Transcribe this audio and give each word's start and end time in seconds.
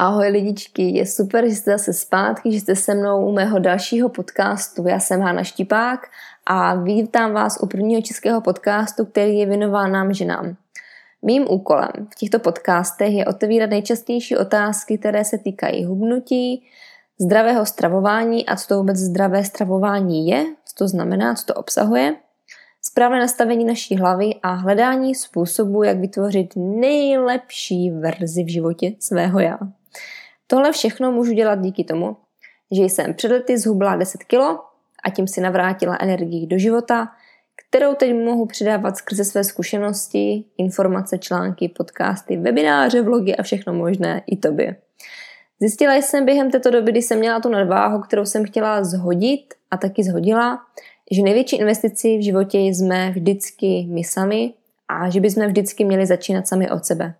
Ahoj 0.00 0.28
lidičky, 0.28 0.82
je 0.82 1.06
super, 1.06 1.48
že 1.48 1.54
jste 1.54 1.70
zase 1.70 1.92
zpátky, 1.92 2.52
že 2.52 2.60
jste 2.60 2.76
se 2.76 2.94
mnou 2.94 3.26
u 3.26 3.32
mého 3.32 3.58
dalšího 3.58 4.08
podcastu. 4.08 4.88
Já 4.88 5.00
jsem 5.00 5.20
Hána 5.20 5.44
Štipák 5.44 6.00
a 6.46 6.74
vítám 6.74 7.32
vás 7.32 7.58
u 7.62 7.66
prvního 7.66 8.02
českého 8.02 8.40
podcastu, 8.40 9.04
který 9.04 9.38
je 9.38 9.46
věnován 9.46 9.92
nám 9.92 10.12
ženám. 10.12 10.56
Mým 11.22 11.46
úkolem 11.50 12.08
v 12.12 12.14
těchto 12.14 12.38
podcastech 12.38 13.12
je 13.12 13.26
otevírat 13.26 13.70
nejčastější 13.70 14.36
otázky, 14.36 14.98
které 14.98 15.24
se 15.24 15.38
týkají 15.38 15.84
hubnutí, 15.84 16.62
zdravého 17.20 17.66
stravování 17.66 18.46
a 18.46 18.56
co 18.56 18.68
to 18.68 18.76
vůbec 18.76 18.96
zdravé 18.96 19.44
stravování 19.44 20.28
je, 20.28 20.44
co 20.64 20.74
to 20.74 20.88
znamená, 20.88 21.34
co 21.34 21.46
to 21.46 21.54
obsahuje, 21.54 22.16
správné 22.82 23.18
nastavení 23.18 23.64
naší 23.64 23.96
hlavy 23.96 24.30
a 24.42 24.52
hledání 24.52 25.14
způsobu, 25.14 25.82
jak 25.82 25.98
vytvořit 25.98 26.48
nejlepší 26.56 27.90
verzi 27.90 28.44
v 28.44 28.52
životě 28.52 28.92
svého 28.98 29.40
já. 29.40 29.58
Tohle 30.50 30.72
všechno 30.72 31.12
můžu 31.12 31.32
dělat 31.32 31.60
díky 31.60 31.84
tomu, 31.84 32.16
že 32.70 32.82
jsem 32.82 33.14
před 33.14 33.30
lety 33.30 33.58
zhubla 33.58 33.96
10 33.96 34.24
kg 34.24 34.40
a 35.04 35.10
tím 35.10 35.26
si 35.26 35.40
navrátila 35.40 35.98
energii 36.00 36.46
do 36.46 36.58
života, 36.58 37.08
kterou 37.68 37.94
teď 37.94 38.14
mohu 38.14 38.46
přidávat 38.46 38.96
skrze 38.96 39.24
své 39.24 39.44
zkušenosti, 39.44 40.44
informace, 40.58 41.18
články, 41.18 41.68
podcasty, 41.68 42.36
webináře, 42.36 43.02
vlogy 43.02 43.36
a 43.36 43.42
všechno 43.42 43.72
možné 43.72 44.22
i 44.26 44.36
tobě. 44.36 44.76
Zjistila 45.60 45.94
jsem 45.94 46.24
během 46.24 46.50
této 46.50 46.70
doby, 46.70 46.92
kdy 46.92 47.02
jsem 47.02 47.18
měla 47.18 47.40
tu 47.40 47.48
nadváhu, 47.48 48.00
kterou 48.00 48.24
jsem 48.24 48.44
chtěla 48.44 48.84
zhodit 48.84 49.54
a 49.70 49.76
taky 49.76 50.04
zhodila, 50.04 50.58
že 51.10 51.22
největší 51.22 51.56
investici 51.56 52.18
v 52.18 52.24
životě 52.24 52.58
jsme 52.58 53.10
vždycky 53.10 53.86
my 53.90 54.04
sami 54.04 54.52
a 54.88 55.10
že 55.10 55.20
bychom 55.20 55.46
vždycky 55.46 55.84
měli 55.84 56.06
začínat 56.06 56.48
sami 56.48 56.70
od 56.70 56.84
sebe. 56.84 57.14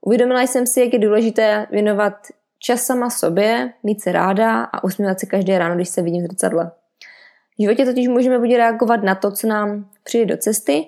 Uvědomila 0.00 0.42
jsem 0.42 0.66
si, 0.66 0.80
jak 0.80 0.92
je 0.92 0.98
důležité 0.98 1.66
věnovat 1.70 2.14
čas 2.58 2.82
sama 2.82 3.10
sobě, 3.10 3.72
mít 3.82 4.02
se 4.02 4.12
ráda 4.12 4.62
a 4.62 4.84
usmívat 4.84 5.20
se 5.20 5.26
každé 5.26 5.58
ráno, 5.58 5.74
když 5.74 5.88
se 5.88 6.02
vidím 6.02 6.22
v 6.22 6.26
zrcadle. 6.26 6.70
V 7.58 7.62
životě 7.62 7.84
totiž 7.84 8.08
můžeme 8.08 8.38
buď 8.38 8.54
reagovat 8.54 9.02
na 9.02 9.14
to, 9.14 9.30
co 9.30 9.46
nám 9.46 9.90
přijde 10.04 10.26
do 10.26 10.36
cesty, 10.36 10.86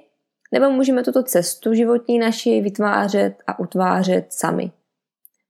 nebo 0.52 0.70
můžeme 0.70 1.02
tuto 1.02 1.22
cestu 1.22 1.74
životní 1.74 2.18
naši 2.18 2.60
vytvářet 2.60 3.34
a 3.46 3.58
utvářet 3.58 4.32
sami. 4.32 4.70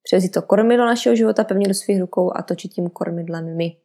Převzít 0.03 0.33
to 0.33 0.42
kormidlo 0.42 0.86
našeho 0.86 1.17
života 1.17 1.44
pevně 1.44 1.69
do 1.69 1.75
svých 1.75 2.00
rukou 2.00 2.33
a 2.37 2.42
točit 2.42 2.72
tím 2.72 2.91
kormidlem 2.91 3.56
my. 3.56 3.77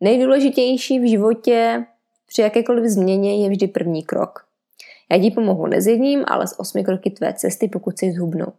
Nejdůležitější 0.00 1.00
v 1.00 1.10
životě 1.10 1.84
při 2.26 2.42
jakékoliv 2.42 2.84
změně 2.84 3.44
je 3.44 3.50
vždy 3.50 3.68
první 3.68 4.02
krok. 4.02 4.46
Já 5.12 5.18
ti 5.18 5.30
pomohu 5.30 5.66
ne 5.66 5.82
s 5.82 5.86
jedním, 5.86 6.24
ale 6.28 6.46
s 6.46 6.60
osmi 6.60 6.84
kroky 6.84 7.10
tvé 7.10 7.32
cesty, 7.32 7.68
pokud 7.68 7.90
chceš 7.94 8.14
zhubnout. 8.14 8.54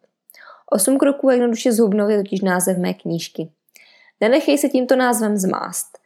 Osm 0.74 0.98
kroků 0.98 1.30
jednoduše 1.30 1.72
zhubnout 1.72 2.10
je 2.10 2.18
totiž 2.18 2.42
název 2.42 2.78
mé 2.78 2.94
knížky. 2.94 3.52
Nenechej 4.22 4.58
se 4.58 4.70
tímto 4.70 4.96
názvem 4.96 5.38
zmást. 5.38 5.98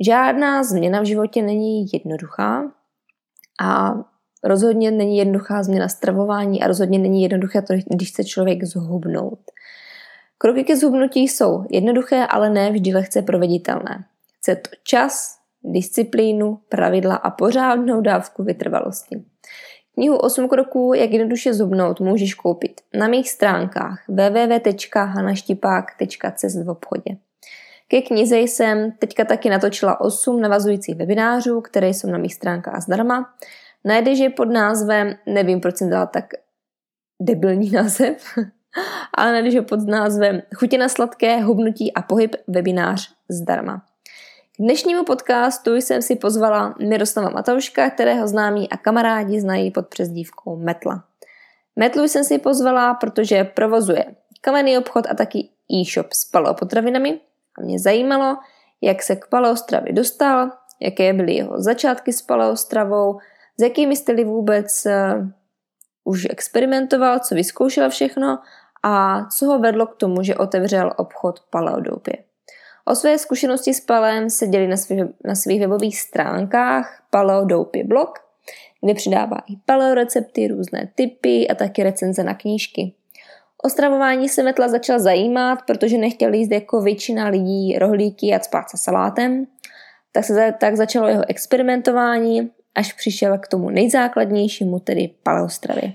Žádná 0.00 0.64
změna 0.64 1.00
v 1.00 1.04
životě 1.04 1.42
není 1.42 1.86
jednoduchá 1.92 2.72
a 3.62 3.94
rozhodně 4.44 4.90
není 4.90 5.18
jednoduchá 5.18 5.62
změna 5.62 5.88
stravování 5.88 6.62
a 6.62 6.66
rozhodně 6.66 6.98
není 6.98 7.22
jednoduché 7.22 7.62
to, 7.62 7.74
když 7.86 8.08
chce 8.10 8.24
člověk 8.24 8.64
zhubnout. 8.64 9.40
Kroky 10.38 10.64
ke 10.64 10.76
zhubnutí 10.76 11.28
jsou 11.28 11.64
jednoduché, 11.70 12.26
ale 12.26 12.50
ne 12.50 12.70
vždy 12.70 12.94
lehce 12.94 13.22
proveditelné. 13.22 14.04
Chce 14.38 14.56
to 14.56 14.70
čas, 14.84 15.38
disciplínu, 15.64 16.58
pravidla 16.68 17.14
a 17.14 17.30
pořádnou 17.30 18.00
dávku 18.00 18.44
vytrvalosti. 18.44 19.24
Knihu 19.94 20.16
8 20.16 20.48
kroků, 20.48 20.94
jak 20.94 21.10
jednoduše 21.10 21.54
zubnout, 21.54 22.00
můžeš 22.00 22.34
koupit 22.34 22.80
na 22.94 23.08
mých 23.08 23.30
stránkách 23.30 24.04
www.hanaštipák.cz 24.08 26.56
v 26.64 26.70
obchodě. 26.70 27.16
Ke 27.88 28.02
knize 28.02 28.38
jsem 28.38 28.92
teďka 28.92 29.24
taky 29.24 29.50
natočila 29.50 30.00
8 30.00 30.40
navazujících 30.40 30.96
webinářů, 30.96 31.60
které 31.60 31.88
jsou 31.88 32.10
na 32.10 32.18
mých 32.18 32.34
stránkách 32.34 32.82
zdarma. 32.82 33.34
Najdeš 33.84 34.18
je 34.18 34.30
pod 34.30 34.44
názvem, 34.44 35.14
nevím, 35.26 35.60
proč 35.60 35.76
jsem 35.76 35.90
dala 35.90 36.06
tak 36.06 36.24
debilní 37.20 37.70
název, 37.70 38.24
ale 39.14 39.32
najdeš 39.32 39.54
je 39.54 39.62
pod 39.62 39.88
názvem 39.88 40.42
Chutě 40.54 40.78
na 40.78 40.88
sladké, 40.88 41.40
hubnutí 41.40 41.94
a 41.94 42.02
pohyb 42.02 42.36
webinář 42.48 43.14
zdarma. 43.28 43.82
Dnešnímu 44.62 45.04
podcastu 45.04 45.74
jsem 45.74 46.02
si 46.02 46.16
pozvala 46.16 46.74
Miroslava 46.78 47.30
Matouška, 47.30 47.90
kterého 47.90 48.28
známí 48.28 48.70
a 48.70 48.76
kamarádi 48.76 49.40
znají 49.40 49.70
pod 49.70 49.88
přezdívkou 49.88 50.56
Metla. 50.56 51.04
Metlu 51.76 52.04
jsem 52.04 52.24
si 52.24 52.38
pozvala, 52.38 52.94
protože 52.94 53.44
provozuje 53.44 54.04
kamenný 54.40 54.78
obchod 54.78 55.06
a 55.10 55.14
taky 55.14 55.48
e-shop 55.72 56.12
s 56.12 56.24
paleopotravinami 56.24 57.20
a 57.58 57.62
mě 57.62 57.78
zajímalo, 57.78 58.36
jak 58.80 59.02
se 59.02 59.16
k 59.16 59.26
paleostravě 59.26 59.92
dostal, 59.92 60.50
jaké 60.80 61.12
byly 61.12 61.34
jeho 61.34 61.62
začátky 61.62 62.12
s 62.12 62.22
paleostravou, 62.22 63.18
s 63.58 63.62
jakými 63.62 63.96
styly 63.96 64.24
vůbec 64.24 64.86
uh, 64.86 65.26
už 66.04 66.26
experimentoval, 66.30 67.18
co 67.18 67.34
vyzkoušel 67.34 67.90
všechno 67.90 68.38
a 68.82 69.24
co 69.24 69.46
ho 69.46 69.58
vedlo 69.58 69.86
k 69.86 69.96
tomu, 69.96 70.22
že 70.22 70.36
otevřel 70.36 70.92
obchod 70.96 71.40
paleodoupě. 71.50 72.31
O 72.92 72.94
své 72.94 73.18
zkušenosti 73.18 73.74
s 73.74 73.80
palem 73.80 74.30
se 74.30 74.46
dělí 74.46 74.66
na, 74.68 74.76
svých, 74.76 75.00
na 75.24 75.34
svých 75.34 75.60
webových 75.60 76.00
stránkách 76.00 77.02
Paleo 77.10 77.44
Doupě 77.44 77.84
blog, 77.84 78.18
kde 78.84 78.94
přidává 78.94 79.36
i 79.50 79.56
paleo 79.66 79.94
recepty, 79.94 80.48
různé 80.48 80.88
typy 80.94 81.48
a 81.48 81.54
taky 81.54 81.82
recenze 81.82 82.24
na 82.24 82.34
knížky. 82.34 82.94
O 83.64 83.68
stravování 83.68 84.28
se 84.28 84.42
Metla 84.42 84.68
začal 84.68 85.00
zajímat, 85.00 85.58
protože 85.66 85.98
nechtěl 85.98 86.34
jíst 86.34 86.50
jako 86.50 86.82
většina 86.82 87.28
lidí 87.28 87.78
rohlíky 87.78 88.34
a 88.34 88.40
spát 88.40 88.70
se 88.70 88.76
salátem. 88.76 89.46
Tak 90.12 90.24
se 90.24 90.54
tak 90.60 90.76
začalo 90.76 91.08
jeho 91.08 91.22
experimentování, 91.28 92.50
až 92.74 92.92
přišel 92.92 93.38
k 93.38 93.48
tomu 93.48 93.70
nejzákladnějšímu, 93.70 94.78
tedy 94.78 95.10
paleostravě. 95.22 95.92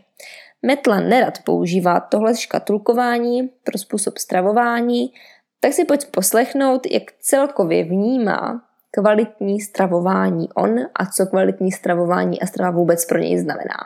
Metla 0.61 0.99
nerad 0.99 1.39
používá 1.43 1.99
tohle 1.99 2.35
škatulkování 2.35 3.49
pro 3.63 3.77
způsob 3.77 4.17
stravování, 4.17 5.11
tak 5.59 5.73
si 5.73 5.85
pojď 5.85 6.06
poslechnout, 6.12 6.81
jak 6.91 7.03
celkově 7.19 7.84
vnímá 7.84 8.62
kvalitní 8.91 9.59
stravování 9.62 10.50
on 10.53 10.79
a 10.95 11.06
co 11.06 11.25
kvalitní 11.25 11.72
stravování 11.72 12.41
a 12.41 12.45
strava 12.45 12.72
vůbec 12.72 13.06
pro 13.06 13.18
něj 13.18 13.38
znamená. 13.38 13.78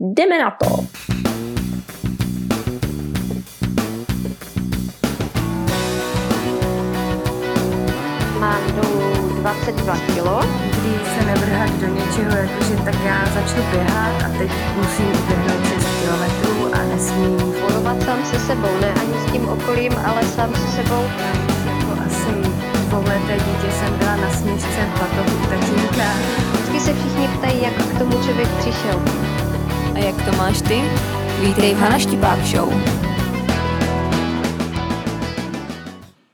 Jdeme 0.00 0.38
na 0.38 0.50
to! 0.50 0.66
Mám 8.40 8.62
dolů 8.76 9.40
22 9.40 9.94
kg. 9.94 10.08
Nikdy 10.64 11.04
se 11.04 11.26
nevrhat 11.26 11.70
do 11.70 11.86
něčeho, 11.86 12.36
jakože 12.36 12.76
tak 12.84 12.94
já 13.04 13.26
začnu 13.34 13.62
běhat 13.70 14.22
a 14.22 14.38
teď 14.38 14.50
musím 14.76 15.06
uběhnout 15.06 15.66
6 15.66 15.84
km 15.84 16.74
a 16.74 16.84
nesmím 16.84 17.47
Bojovat 17.88 18.06
sám 18.06 18.24
se 18.24 18.38
sebou, 18.46 18.80
ne 18.80 18.92
ani 18.92 19.14
s 19.14 19.32
tím 19.32 19.48
okolím, 19.48 19.92
ale 20.06 20.22
sám 20.22 20.54
se 20.54 20.82
sebou. 20.82 21.02
Jako 21.66 22.02
asi 22.06 22.30
dvouleté 22.88 23.32
dítě 23.32 23.72
jsem 23.72 23.98
byla 23.98 24.16
na 24.16 24.30
směšce 24.30 24.68
v 24.68 25.00
batohu 25.00 25.48
tatínka. 25.48 26.04
Vždycky 26.52 26.80
se 26.80 26.94
všichni 26.94 27.28
ptají, 27.38 27.62
jak 27.62 27.74
k 27.74 27.98
tomu 27.98 28.10
člověk 28.10 28.48
přišel. 28.58 29.02
A 29.94 29.98
jak 29.98 30.24
to 30.24 30.36
máš 30.36 30.62
ty? 30.62 30.82
Vítej 31.40 31.74
v 31.74 31.78
Hana 31.78 31.98
Štipák 31.98 32.38
Show. 32.38 32.72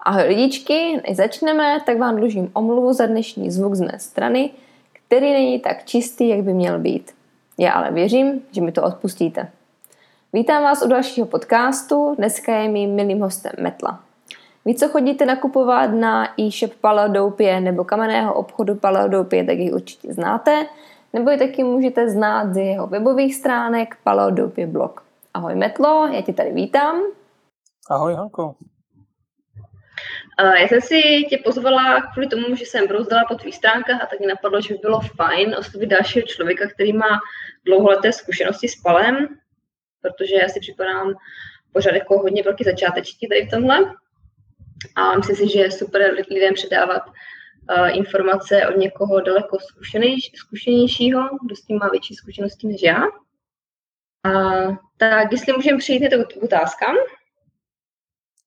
Ahoj 0.01 0.25
lidičky, 0.29 1.01
než 1.09 1.17
začneme, 1.17 1.81
tak 1.87 1.99
vám 1.99 2.17
dlužím 2.17 2.51
omluvu 2.53 2.93
za 2.93 3.07
dnešní 3.07 3.51
zvuk 3.51 3.75
z 3.75 3.81
mé 3.81 3.99
strany, 3.99 4.51
který 5.07 5.33
není 5.33 5.61
tak 5.61 5.85
čistý, 5.85 6.29
jak 6.29 6.43
by 6.43 6.55
měl 6.55 6.79
být. 6.79 7.13
Já 7.59 7.73
ale 7.73 7.93
věřím, 7.93 8.41
že 8.53 8.61
mi 8.61 8.73
to 8.73 8.83
odpustíte. 8.83 9.49
Vítám 10.35 10.63
vás 10.63 10.83
u 10.83 10.89
dalšího 10.89 11.27
podcastu, 11.27 12.15
dneska 12.19 12.57
je 12.57 12.69
mým 12.69 12.95
milým 12.95 13.21
hostem 13.21 13.53
Metla. 13.61 14.03
Vy, 14.65 14.75
co 14.75 14.89
chodíte 14.89 15.27
nakupovat 15.27 15.87
na 15.87 16.41
e-shop 16.41 16.75
Paleodoupě 16.81 17.61
nebo 17.61 17.85
kamenného 17.85 18.35
obchodu 18.35 18.75
Paleodoupě, 18.75 19.45
tak 19.45 19.59
ji 19.59 19.73
určitě 19.73 20.13
znáte, 20.13 20.67
nebo 21.13 21.31
ji 21.31 21.39
taky 21.39 21.65
můžete 21.65 22.11
znát 22.11 22.55
z 22.55 22.57
jeho 22.57 22.87
webových 22.87 23.35
stránek 23.35 23.97
Paleodoupě 24.05 24.67
blog. 24.67 25.05
Ahoj 25.35 25.55
Metlo, 25.55 26.09
já 26.13 26.23
tě 26.23 26.33
tady 26.33 26.53
vítám. 26.53 27.03
Ahoj 27.91 28.15
Hanko. 28.15 28.55
Já 30.61 30.69
jsem 30.69 30.81
si 30.81 31.03
tě 31.31 31.39
pozvala 31.45 32.01
kvůli 32.13 32.27
tomu, 32.29 32.57
že 32.57 32.65
jsem 32.65 32.87
brouzdala 32.87 33.25
po 33.29 33.35
tvých 33.35 33.57
stránkách 33.57 34.03
a 34.03 34.07
tak 34.07 34.21
mi 34.21 34.27
napadlo, 34.27 34.61
že 34.61 34.75
by 34.75 34.79
bylo 34.83 35.01
fajn 35.01 35.55
oslovit 35.59 35.89
dalšího 35.89 36.27
člověka, 36.27 36.69
který 36.75 36.93
má 36.93 37.21
dlouholeté 37.67 38.13
zkušenosti 38.13 38.69
s 38.69 38.83
palem, 38.83 39.29
protože 40.05 40.35
já 40.35 40.49
si 40.49 40.61
připadám 40.61 41.15
pořád 41.73 41.95
jako 41.95 42.19
hodně 42.19 42.43
velký 42.43 42.65
začátečník 42.65 43.31
tady 43.31 43.47
v 43.47 43.51
tomhle. 43.51 43.95
A 44.97 45.17
myslím 45.17 45.37
si, 45.37 45.49
že 45.53 45.61
je 45.61 45.71
super 45.71 46.15
lidem 46.31 46.55
předávat 46.55 47.03
uh, 47.07 47.97
informace 47.97 48.69
od 48.69 48.77
někoho 48.77 49.21
daleko 49.21 49.59
zkušenější, 49.61 50.33
zkušenějšího, 50.37 51.29
kdo 51.45 51.57
s 51.57 51.63
tím 51.63 51.79
má 51.79 51.89
větší 51.89 52.15
zkušenosti 52.15 52.67
než 52.67 52.83
já. 52.83 53.03
A 54.25 54.31
tak 54.97 55.33
jestli 55.33 55.53
můžeme 55.53 55.79
přijít 55.79 56.09
k 56.09 56.43
otázkám. 56.43 56.97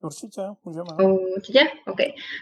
Určitě, 0.02 0.42
můžeme. 0.66 0.86
Určitě? 1.36 1.60
OK. 1.88 1.98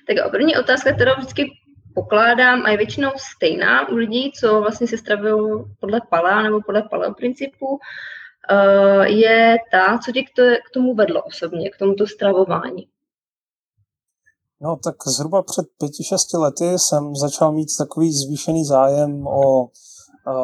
Tak 0.08 0.32
první 0.32 0.58
otázka, 0.58 0.94
kterou 0.94 1.12
vždycky 1.18 1.52
pokládám 1.96 2.66
a 2.66 2.70
je 2.70 2.78
většinou 2.78 3.12
stejná 3.36 3.90
u 3.90 3.96
lidí, 3.96 4.32
co 4.32 4.62
vlastně 4.62 4.88
se 4.88 4.98
stravují 4.98 5.64
podle 5.80 6.02
palea 6.10 6.42
nebo 6.42 6.62
podle 6.62 6.82
paleo 6.82 7.14
principu, 7.14 7.80
je 9.06 9.58
ta, 9.72 10.00
co 10.06 10.12
tě 10.12 10.22
k 10.68 10.74
tomu 10.74 10.96
vedlo 10.96 11.24
osobně, 11.24 11.70
k 11.70 11.78
tomuto 11.78 12.08
stravování. 12.08 12.88
No, 14.62 14.78
tak 14.84 14.96
zhruba 15.08 15.44
před 15.44 15.66
pěti, 15.78 16.04
šesti 16.04 16.38
lety 16.38 16.80
jsem 16.80 17.16
začal 17.16 17.52
mít 17.52 17.68
takový 17.78 18.14
zvýšený 18.14 18.66
zájem 18.66 19.28
o 19.28 19.70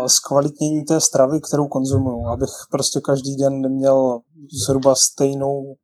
zkvalitnění 0.07 0.85
té 0.85 1.01
stravy, 1.01 1.41
kterou 1.41 1.67
konzumuju, 1.67 2.27
abych 2.27 2.49
prostě 2.71 2.99
každý 2.99 3.35
den 3.35 3.61
neměl 3.61 4.19
zhruba 4.65 4.95
stejnou 4.95 5.75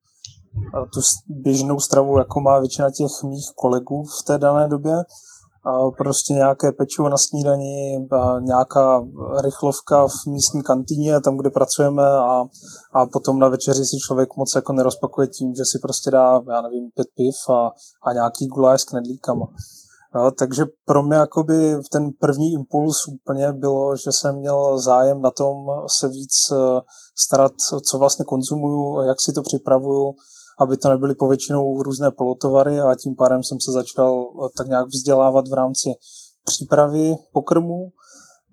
tu 0.94 1.02
běžnou 1.28 1.80
stravu, 1.80 2.18
jako 2.18 2.42
má 2.42 2.60
většina 2.60 2.92
těch 2.92 3.24
mých 3.24 3.52
kolegů 3.56 4.04
v 4.04 4.24
té 4.24 4.38
dané 4.38 4.68
době. 4.68 4.94
Prostě 5.98 6.34
nějaké 6.34 6.72
pečivo 6.72 7.10
na 7.10 7.18
snídani, 7.18 8.08
nějaká 8.40 9.06
rychlovka 9.44 10.08
v 10.08 10.26
místní 10.28 10.64
kantýně, 10.64 11.22
tam, 11.22 11.38
kde 11.38 11.50
pracujeme 11.50 12.04
a, 12.04 12.44
a 12.94 13.06
potom 13.06 13.40
na 13.40 13.48
večeři 13.48 13.86
si 13.86 13.98
člověk 14.08 14.30
moc 14.38 14.56
jako 14.56 14.74
nerozpakuje 14.74 15.28
tím, 15.28 15.56
že 15.56 15.66
si 15.66 15.80
prostě 15.80 16.12
dá, 16.12 16.42
já 16.50 16.62
nevím, 16.62 16.90
pět 16.96 17.08
piv 17.16 17.36
a, 17.50 17.72
a 18.04 18.14
nějaký 18.14 18.48
guláš 18.48 18.82
s 18.82 18.86
knedlíkama. 18.86 19.48
Jo, 20.16 20.32
takže 20.40 20.66
pro 20.86 21.04
mě 21.04 21.16
jakoby 21.16 21.78
ten 21.92 22.10
první 22.20 22.54
impuls 22.54 23.08
úplně 23.08 23.52
bylo, 23.52 23.96
že 23.96 24.12
jsem 24.12 24.36
měl 24.36 24.80
zájem 24.80 25.22
na 25.22 25.32
tom 25.32 25.56
se 26.00 26.08
víc 26.08 26.34
eh, 26.52 26.82
starat, 27.16 27.52
co 27.90 27.98
vlastně 27.98 28.26
konzumuju, 28.26 29.02
jak 29.02 29.22
si 29.22 29.34
to 29.34 29.42
připravuju, 29.42 30.14
aby 30.60 30.78
to 30.78 30.90
nebyly 30.90 31.16
povětšinou 31.16 31.84
různé 31.84 32.12
polotovary 32.12 32.80
a 32.80 32.96
tím 32.96 33.16
pádem 33.16 33.44
jsem 33.44 33.58
se 33.60 33.72
začal 33.72 34.28
eh, 34.46 34.50
tak 34.58 34.68
nějak 34.68 34.88
vzdělávat 34.88 35.48
v 35.48 35.54
rámci 35.54 35.90
přípravy 36.44 37.16
pokrmu. 37.34 37.90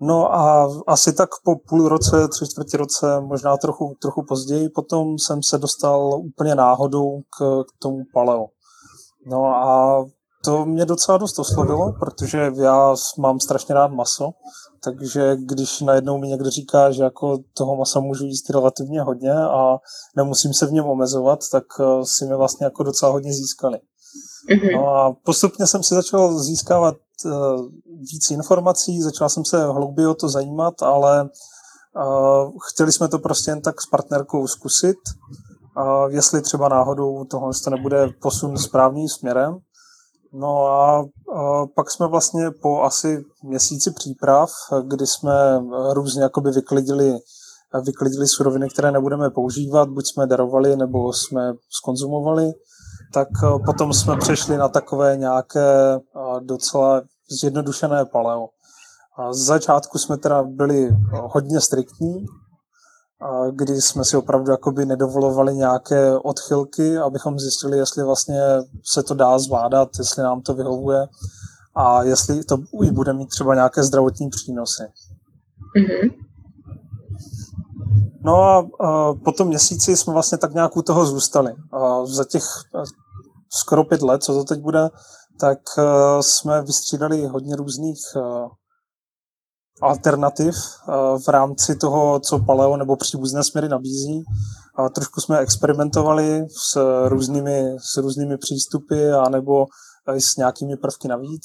No 0.01 0.35
a 0.35 0.69
asi 0.87 1.12
tak 1.12 1.29
po 1.45 1.56
půl 1.69 1.89
roce, 1.89 2.29
tři 2.29 2.47
čtvrtě 2.47 2.77
roce, 2.77 3.21
možná 3.21 3.56
trochu, 3.56 3.97
trochu 4.03 4.25
později, 4.29 4.69
potom 4.69 5.19
jsem 5.19 5.43
se 5.43 5.59
dostal 5.59 6.21
úplně 6.25 6.55
náhodou 6.55 7.21
k, 7.21 7.65
k 7.65 7.79
tomu 7.83 7.99
paleo. 8.12 8.47
No 9.27 9.47
a 9.47 10.05
to 10.44 10.64
mě 10.64 10.85
docela 10.85 11.19
dost 11.19 11.38
oslovilo, 11.38 11.93
protože 12.00 12.52
já 12.62 12.94
mám 13.19 13.41
strašně 13.41 13.75
rád 13.75 13.93
maso, 13.93 14.31
takže 14.85 15.37
když 15.37 15.81
najednou 15.81 16.19
mi 16.19 16.29
někdo 16.29 16.50
říká, 16.50 16.91
že 16.91 17.02
jako 17.02 17.38
toho 17.56 17.76
masa 17.76 18.00
můžu 18.00 18.25
jíst 18.25 18.50
relativně 18.50 19.02
hodně 19.02 19.32
a 19.32 19.79
nemusím 20.17 20.55
se 20.55 20.67
v 20.67 20.73
něm 20.73 20.85
omezovat, 20.85 21.38
tak 21.52 21.64
eh, 21.81 21.85
si 22.05 22.26
mi 22.26 22.37
vlastně 22.37 22.64
jako 22.64 22.82
docela 22.82 23.12
hodně 23.12 23.32
získali. 23.32 23.79
Mm-hmm. 24.50 24.76
No 24.76 24.88
a 24.88 25.17
postupně 25.25 25.67
jsem 25.67 25.82
si 25.82 25.94
začal 25.94 26.38
získávat 26.38 26.94
uh, 27.25 27.32
víc 28.12 28.31
informací, 28.31 29.02
začal 29.02 29.29
jsem 29.29 29.44
se 29.44 29.64
hlouběji 29.64 30.06
o 30.06 30.14
to 30.14 30.29
zajímat, 30.29 30.82
ale 30.82 31.23
uh, 31.23 32.50
chtěli 32.70 32.93
jsme 32.93 33.08
to 33.08 33.19
prostě 33.19 33.50
jen 33.50 33.61
tak 33.61 33.81
s 33.81 33.87
partnerkou 33.87 34.46
zkusit, 34.46 34.96
jestli 36.08 36.43
třeba 36.43 36.69
náhodou 36.69 37.25
tohle 37.25 37.50
to 37.64 37.70
nebude 37.70 38.08
posun 38.23 38.58
správným 38.58 39.08
směrem. 39.08 39.58
No 40.36 40.66
a, 40.66 41.04
pak 41.75 41.90
jsme 41.90 42.06
vlastně 42.06 42.50
po 42.62 42.82
asi 42.82 43.25
měsíci 43.42 43.90
příprav, 43.90 44.50
kdy 44.82 45.06
jsme 45.06 45.60
různě 45.92 46.22
jakoby 46.22 46.50
vyklidili, 46.50 47.19
vyklidili 47.86 48.26
suroviny, 48.26 48.69
které 48.69 48.92
nebudeme 48.92 49.31
používat, 49.31 49.88
buď 49.88 50.04
jsme 50.06 50.26
darovali, 50.26 50.76
nebo 50.76 51.12
jsme 51.12 51.52
skonzumovali, 51.70 52.52
tak 53.12 53.28
potom 53.66 53.92
jsme 53.92 54.16
přešli 54.16 54.56
na 54.56 54.69
takové 54.69 55.16
nějaké 55.16 56.00
docela 56.40 57.02
zjednodušené 57.40 58.04
paleo. 58.04 58.48
A 59.19 59.32
z 59.32 59.38
začátku 59.38 59.98
jsme 59.98 60.16
teda 60.16 60.42
byli 60.42 60.88
hodně 61.12 61.60
striktní, 61.60 62.26
kdy 63.50 63.82
jsme 63.82 64.05
si 64.05 64.16
opravdu 64.16 64.50
jakoby 64.50 64.87
nedovolovali 64.87 65.55
nějaké 65.55 66.19
odchylky, 66.19 66.99
abychom 66.99 67.38
zjistili, 67.38 67.78
jestli 67.78 68.05
vlastně 68.05 68.40
se 68.84 69.02
to 69.02 69.14
dá 69.14 69.38
zvládat, 69.38 69.88
jestli 69.99 70.22
nám 70.22 70.43
to 70.43 70.55
vyhovuje 70.55 71.06
a 71.75 72.02
jestli 72.02 72.44
to 72.44 72.58
i 72.82 72.90
bude 72.90 73.12
mít 73.12 73.28
třeba 73.28 73.55
nějaké 73.55 73.82
zdravotní 73.82 74.31
přínosy. 74.31 74.82
Mm-hmm. 75.76 76.14
No 78.25 78.43
a, 78.43 78.58
a 78.81 79.14
po 79.25 79.32
tom 79.32 79.49
měsíci 79.49 79.96
jsme 79.96 80.12
vlastně 80.12 80.38
tak 80.38 80.55
nějak 80.55 80.76
u 80.76 80.82
toho 80.82 81.06
zůstali. 81.06 81.55
A 81.72 82.06
za 82.06 82.25
těch 82.25 82.44
skoro 83.49 83.84
pět 83.84 84.02
let, 84.02 84.22
co 84.22 84.32
to 84.32 84.44
teď 84.44 84.60
bude, 84.60 84.90
tak 85.40 85.58
jsme 86.20 86.62
vystřídali 86.62 87.26
hodně 87.26 87.56
různých 87.56 88.00
alternativ 89.82 90.55
eh, 90.55 90.93
v 91.19 91.29
rámci 91.29 91.76
toho, 91.76 92.21
co 92.21 92.38
paleo 92.38 92.76
nebo 92.76 92.97
příbuzné 92.97 93.44
směry 93.44 93.69
nabízí. 93.69 94.25
A 94.76 94.88
trošku 94.88 95.21
jsme 95.21 95.38
experimentovali 95.38 96.47
s 96.49 96.79
různými, 97.09 97.76
s 97.79 97.97
různými 97.97 98.38
přístupy 98.38 99.12
a 99.12 99.29
nebo 99.29 99.67
i 100.17 100.21
s 100.21 100.37
nějakými 100.37 100.76
prvky 100.76 101.09
navíc. 101.09 101.43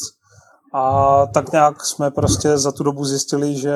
A 0.73 1.25
tak 1.33 1.51
nějak 1.51 1.85
jsme 1.85 2.11
prostě 2.11 2.57
za 2.57 2.71
tu 2.71 2.83
dobu 2.83 3.05
zjistili, 3.05 3.55
že 3.55 3.73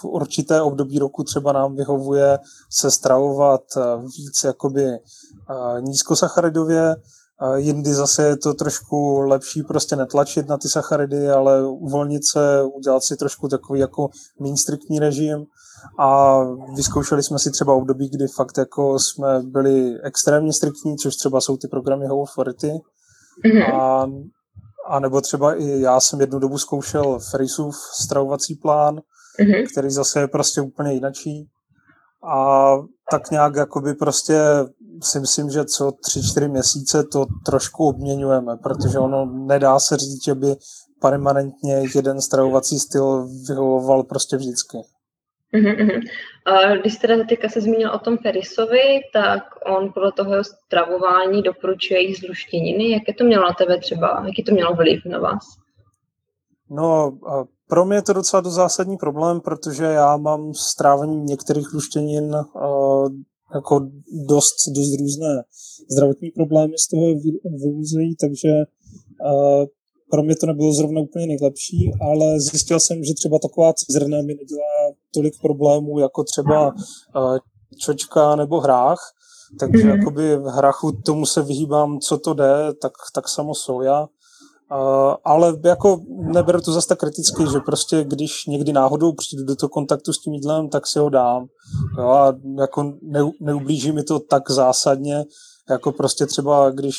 v 0.00 0.04
určité 0.04 0.62
období 0.62 0.98
roku 0.98 1.24
třeba 1.24 1.52
nám 1.52 1.76
vyhovuje 1.76 2.38
se 2.70 2.90
stravovat 2.90 3.60
eh, 3.76 3.80
víc 4.02 4.44
jakoby 4.44 4.84
eh, 4.84 5.80
nízkosacharidově, 5.80 6.96
Jindy 7.56 7.94
zase 7.94 8.22
je 8.22 8.36
to 8.36 8.54
trošku 8.54 9.20
lepší 9.20 9.62
prostě 9.62 9.96
netlačit 9.96 10.48
na 10.48 10.58
ty 10.58 10.68
sacharidy, 10.68 11.30
ale 11.30 11.66
uvolnit 11.68 12.22
se, 12.32 12.62
udělat 12.62 13.02
si 13.02 13.16
trošku 13.16 13.48
takový 13.48 13.80
jako 13.80 14.08
méně 14.40 14.56
striktní 14.56 14.98
režim 14.98 15.44
a 15.98 16.38
vyzkoušeli 16.76 17.22
jsme 17.22 17.38
si 17.38 17.50
třeba 17.50 17.74
období, 17.74 18.08
kdy 18.08 18.28
fakt 18.28 18.58
jako 18.58 18.98
jsme 18.98 19.42
byli 19.42 20.00
extrémně 20.02 20.52
striktní, 20.52 20.96
což 20.96 21.16
třeba 21.16 21.40
jsou 21.40 21.56
ty 21.56 21.68
programy 21.68 22.06
Whole 22.06 22.20
Authority. 22.20 22.72
Mm-hmm. 23.44 23.74
A, 23.74 24.06
a 24.88 25.00
nebo 25.00 25.20
třeba 25.20 25.54
i 25.54 25.80
já 25.80 26.00
jsem 26.00 26.20
jednu 26.20 26.38
dobu 26.38 26.58
zkoušel 26.58 27.18
Ferrisův 27.30 27.74
stravovací 28.02 28.54
plán, 28.54 29.00
mm-hmm. 29.40 29.66
který 29.72 29.90
zase 29.90 30.20
je 30.20 30.28
prostě 30.28 30.60
úplně 30.60 30.92
jinačí. 30.92 31.48
A 32.36 32.72
tak 33.10 33.30
nějak 33.30 33.56
jakoby 33.56 33.94
prostě 33.94 34.40
si 35.02 35.20
myslím, 35.20 35.50
že 35.50 35.64
co 35.64 35.92
tři, 35.92 36.22
čtyři 36.22 36.48
měsíce 36.48 37.04
to 37.04 37.26
trošku 37.46 37.88
obměňujeme, 37.88 38.56
protože 38.56 38.98
ono 38.98 39.26
nedá 39.26 39.78
se 39.78 39.96
říct, 39.96 40.24
že 40.24 40.34
by 40.34 40.56
permanentně 41.00 41.82
jeden 41.94 42.20
stravovací 42.20 42.78
styl 42.78 43.28
vyhovoval 43.48 44.02
prostě 44.02 44.36
vždycky. 44.36 44.78
Uh-huh. 45.54 46.00
A 46.46 46.76
když 46.76 46.94
jste 46.94 47.24
teďka 47.28 47.48
se 47.48 47.60
zmínil 47.60 47.90
o 47.94 47.98
tom 47.98 48.18
Ferrisovi, 48.18 49.00
tak 49.12 49.42
on 49.76 49.92
podle 49.92 50.12
toho 50.12 50.44
stravování 50.44 51.42
doporučuje 51.42 52.00
jíst 52.00 52.20
zluštěniny. 52.20 52.90
Jaké 52.90 53.14
to 53.14 53.24
mělo 53.24 53.42
na 53.42 53.54
tebe 53.58 53.78
třeba? 53.78 54.22
Jaký 54.26 54.44
to 54.44 54.52
mělo 54.52 54.74
vliv 54.74 55.04
na 55.06 55.18
vás? 55.18 55.44
No, 56.70 57.18
pro 57.68 57.84
mě 57.84 57.96
je 57.96 58.02
to 58.02 58.12
docela 58.12 58.40
dost 58.40 58.54
zásadní 58.54 58.96
problém, 58.96 59.40
protože 59.40 59.84
já 59.84 60.16
mám 60.16 60.54
strávení 60.54 61.20
některých 61.20 61.72
luštěnin 61.72 62.36
jako 63.54 63.80
dost, 64.28 64.54
dost 64.68 65.00
různé 65.00 65.42
zdravotní 65.90 66.30
problémy 66.30 66.74
z 66.78 66.88
toho 66.88 67.06
vyvozují, 67.62 68.16
takže 68.16 68.48
uh, 68.48 69.64
pro 70.10 70.22
mě 70.22 70.36
to 70.36 70.46
nebylo 70.46 70.72
zrovna 70.72 71.00
úplně 71.00 71.26
nejlepší, 71.26 71.90
ale 72.00 72.40
zjistil 72.40 72.80
jsem, 72.80 73.04
že 73.04 73.14
třeba 73.14 73.38
taková 73.38 73.72
cizrna 73.72 74.22
mi 74.22 74.34
nedělá 74.34 74.94
tolik 75.14 75.34
problémů 75.42 75.98
jako 75.98 76.24
třeba 76.24 76.68
uh, 76.68 77.38
čočka 77.78 78.36
nebo 78.36 78.60
hrách, 78.60 79.00
takže 79.60 79.84
mm-hmm. 79.84 79.98
jakoby 79.98 80.36
v 80.36 80.44
hrachu 80.44 80.92
tomu 80.92 81.26
se 81.26 81.42
vyhýbám, 81.42 82.00
co 82.00 82.18
to 82.18 82.34
jde, 82.34 82.54
tak, 82.82 82.92
tak 83.14 83.28
samo 83.28 83.54
soja. 83.54 84.08
Ale 85.24 85.58
jako 85.64 86.00
neberu 86.08 86.60
to 86.60 86.72
zase 86.72 86.88
tak 86.88 86.98
kriticky, 86.98 87.42
že 87.52 87.60
prostě 87.60 88.04
když 88.04 88.46
někdy 88.46 88.72
náhodou 88.72 89.12
přijdu 89.12 89.44
do 89.44 89.56
toho 89.56 89.70
kontaktu 89.70 90.12
s 90.12 90.18
tím 90.18 90.32
jídlem, 90.32 90.68
tak 90.68 90.86
si 90.86 90.98
ho 90.98 91.08
dám. 91.08 91.46
Jo, 91.98 92.08
a 92.08 92.34
jako 92.60 92.82
ne, 93.02 93.20
neublíží 93.40 93.92
mi 93.92 94.02
to 94.02 94.20
tak 94.20 94.50
zásadně, 94.50 95.24
jako 95.70 95.92
prostě 95.92 96.26
třeba, 96.26 96.70
když 96.70 96.96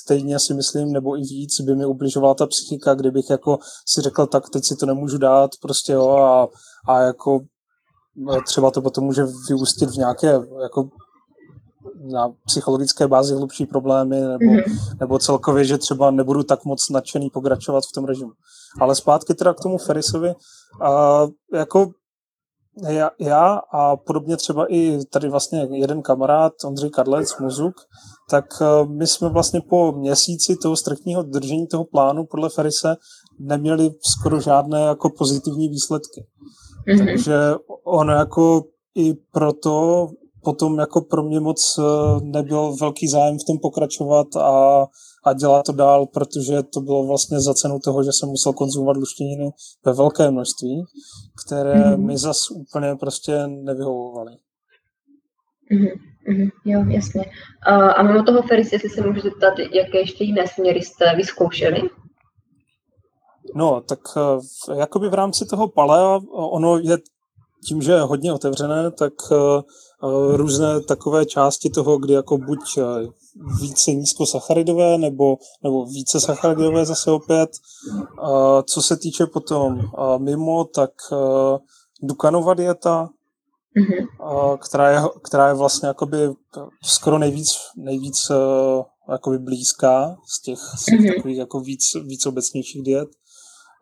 stejně 0.00 0.38
si 0.38 0.54
myslím, 0.54 0.92
nebo 0.92 1.16
i 1.16 1.20
víc, 1.20 1.60
by 1.60 1.74
mi 1.74 1.86
ubližovala 1.86 2.34
ta 2.34 2.46
psychika, 2.46 2.94
kdybych 2.94 3.30
jako 3.30 3.58
si 3.86 4.00
řekl, 4.00 4.26
tak 4.26 4.50
teď 4.50 4.64
si 4.64 4.76
to 4.76 4.86
nemůžu 4.86 5.18
dát, 5.18 5.50
prostě 5.62 5.92
jo, 5.92 6.10
a, 6.10 6.48
a 6.88 7.00
jako 7.00 7.40
třeba 8.46 8.70
to 8.70 8.82
potom 8.82 9.04
může 9.04 9.22
vyústit 9.48 9.90
v 9.90 9.96
nějaké 9.96 10.26
jako 10.62 10.88
na 12.00 12.32
psychologické 12.46 13.08
bázi 13.08 13.34
hlubší 13.34 13.66
problémy, 13.66 14.20
nebo, 14.20 14.52
mm-hmm. 14.52 14.96
nebo 15.00 15.18
celkově, 15.18 15.64
že 15.64 15.78
třeba 15.78 16.10
nebudu 16.10 16.42
tak 16.42 16.64
moc 16.64 16.88
nadšený 16.90 17.30
pokračovat 17.30 17.84
v 17.84 17.94
tom 17.94 18.04
režimu. 18.04 18.30
Ale 18.80 18.94
zpátky 18.94 19.34
teda 19.34 19.54
k 19.54 19.60
tomu 19.60 19.78
Ferrisovi, 19.78 20.34
a 20.82 21.26
jako 21.54 21.90
já, 22.88 23.10
já 23.20 23.60
a 23.72 23.96
podobně 23.96 24.36
třeba 24.36 24.72
i 24.72 24.98
tady 25.12 25.28
vlastně 25.28 25.68
jeden 25.72 26.02
kamarád, 26.02 26.52
Ondřej 26.64 26.90
Kadlec, 26.90 27.38
Muzuk, 27.38 27.74
tak 28.30 28.44
eh, 28.60 28.86
my 28.86 29.06
jsme 29.06 29.28
vlastně 29.28 29.60
po 29.60 29.92
měsíci 29.92 30.56
toho 30.56 30.76
striktního 30.76 31.22
držení 31.22 31.66
toho 31.66 31.84
plánu 31.84 32.24
podle 32.30 32.48
Ferise 32.48 32.96
neměli 33.40 33.90
skoro 34.18 34.40
žádné 34.40 34.80
jako 34.80 35.10
pozitivní 35.18 35.68
výsledky. 35.68 36.26
Mm-hmm. 36.88 37.06
Takže 37.06 37.34
ono 37.84 38.12
jako 38.12 38.62
i 38.94 39.14
proto 39.14 40.06
potom 40.44 40.78
jako 40.78 41.00
pro 41.00 41.22
mě 41.22 41.40
moc 41.40 41.78
eh, 41.78 41.82
nebyl 42.22 42.76
velký 42.80 43.08
zájem 43.08 43.38
v 43.38 43.44
tom 43.46 43.58
pokračovat 43.62 44.36
a, 44.36 44.86
a 45.24 45.32
dělat 45.32 45.66
to 45.66 45.72
dál, 45.72 46.06
protože 46.06 46.62
to 46.62 46.80
bylo 46.80 47.06
vlastně 47.06 47.40
za 47.40 47.54
cenu 47.54 47.78
toho, 47.84 48.02
že 48.02 48.10
jsem 48.12 48.28
musel 48.28 48.52
konzumovat 48.52 48.96
luštěniny 48.96 49.50
ve 49.84 49.92
velké 49.92 50.30
množství, 50.30 50.84
které 51.46 51.74
mm-hmm. 51.74 52.06
mi 52.06 52.18
zas 52.18 52.50
úplně 52.50 52.96
prostě 53.00 53.46
nevyhovovaly. 53.46 54.32
Mm-hmm. 55.72 56.50
Jo, 56.64 56.84
jasně. 56.88 57.24
A, 57.66 57.90
a 57.90 58.02
mimo 58.02 58.22
toho, 58.22 58.42
Feris, 58.42 58.72
jestli 58.72 58.88
se 58.88 59.06
můžu 59.06 59.20
zeptat, 59.20 59.54
jaké 59.72 59.98
ještě 59.98 60.24
jiné 60.24 60.46
směry 60.46 60.82
jste 60.82 61.16
vyzkoušeli? 61.16 61.82
No, 63.54 63.80
tak 63.80 63.98
eh, 64.16 64.78
jakoby 64.78 65.08
v 65.08 65.14
rámci 65.14 65.46
toho 65.46 65.68
palea, 65.68 66.20
ono 66.32 66.78
je 66.78 66.98
tím, 67.68 67.82
že 67.82 67.92
je 67.92 68.00
hodně 68.00 68.32
otevřené, 68.32 68.90
tak 68.90 69.12
Eh, 69.32 69.62
různé 70.36 70.80
takové 70.80 71.26
části 71.26 71.70
toho, 71.70 71.98
kdy 71.98 72.12
jako 72.12 72.38
buď 72.38 72.58
eh, 72.78 72.82
více 73.60 73.92
nízkosacharidové 73.92 74.98
nebo, 74.98 75.36
nebo 75.62 75.86
více 75.86 76.20
sacharidové 76.20 76.86
zase 76.86 77.10
opět. 77.10 77.50
Eh, 78.02 78.62
co 78.62 78.82
se 78.82 78.96
týče 78.96 79.26
potom 79.26 79.80
mimo, 80.18 80.64
tak 80.64 80.90
Dukanova 82.02 82.54
dieta, 82.54 83.08
mm-hmm. 83.76 84.58
která, 84.58 84.90
je, 84.90 85.00
která 85.22 85.48
je 85.48 85.54
vlastně 85.54 85.88
jakoby 85.88 86.16
skoro 86.82 87.18
nejvíc, 87.18 87.56
nejvíc 87.76 88.30
jakoby 89.08 89.38
blízká 89.38 90.16
z 90.26 90.42
těch, 90.42 90.58
z 90.58 90.84
těch 90.84 91.00
mm-hmm. 91.00 91.14
takových 91.14 91.38
jako 91.38 91.60
víc, 91.60 91.82
víc 92.04 92.26
obecnějších 92.26 92.82
diet. 92.82 93.08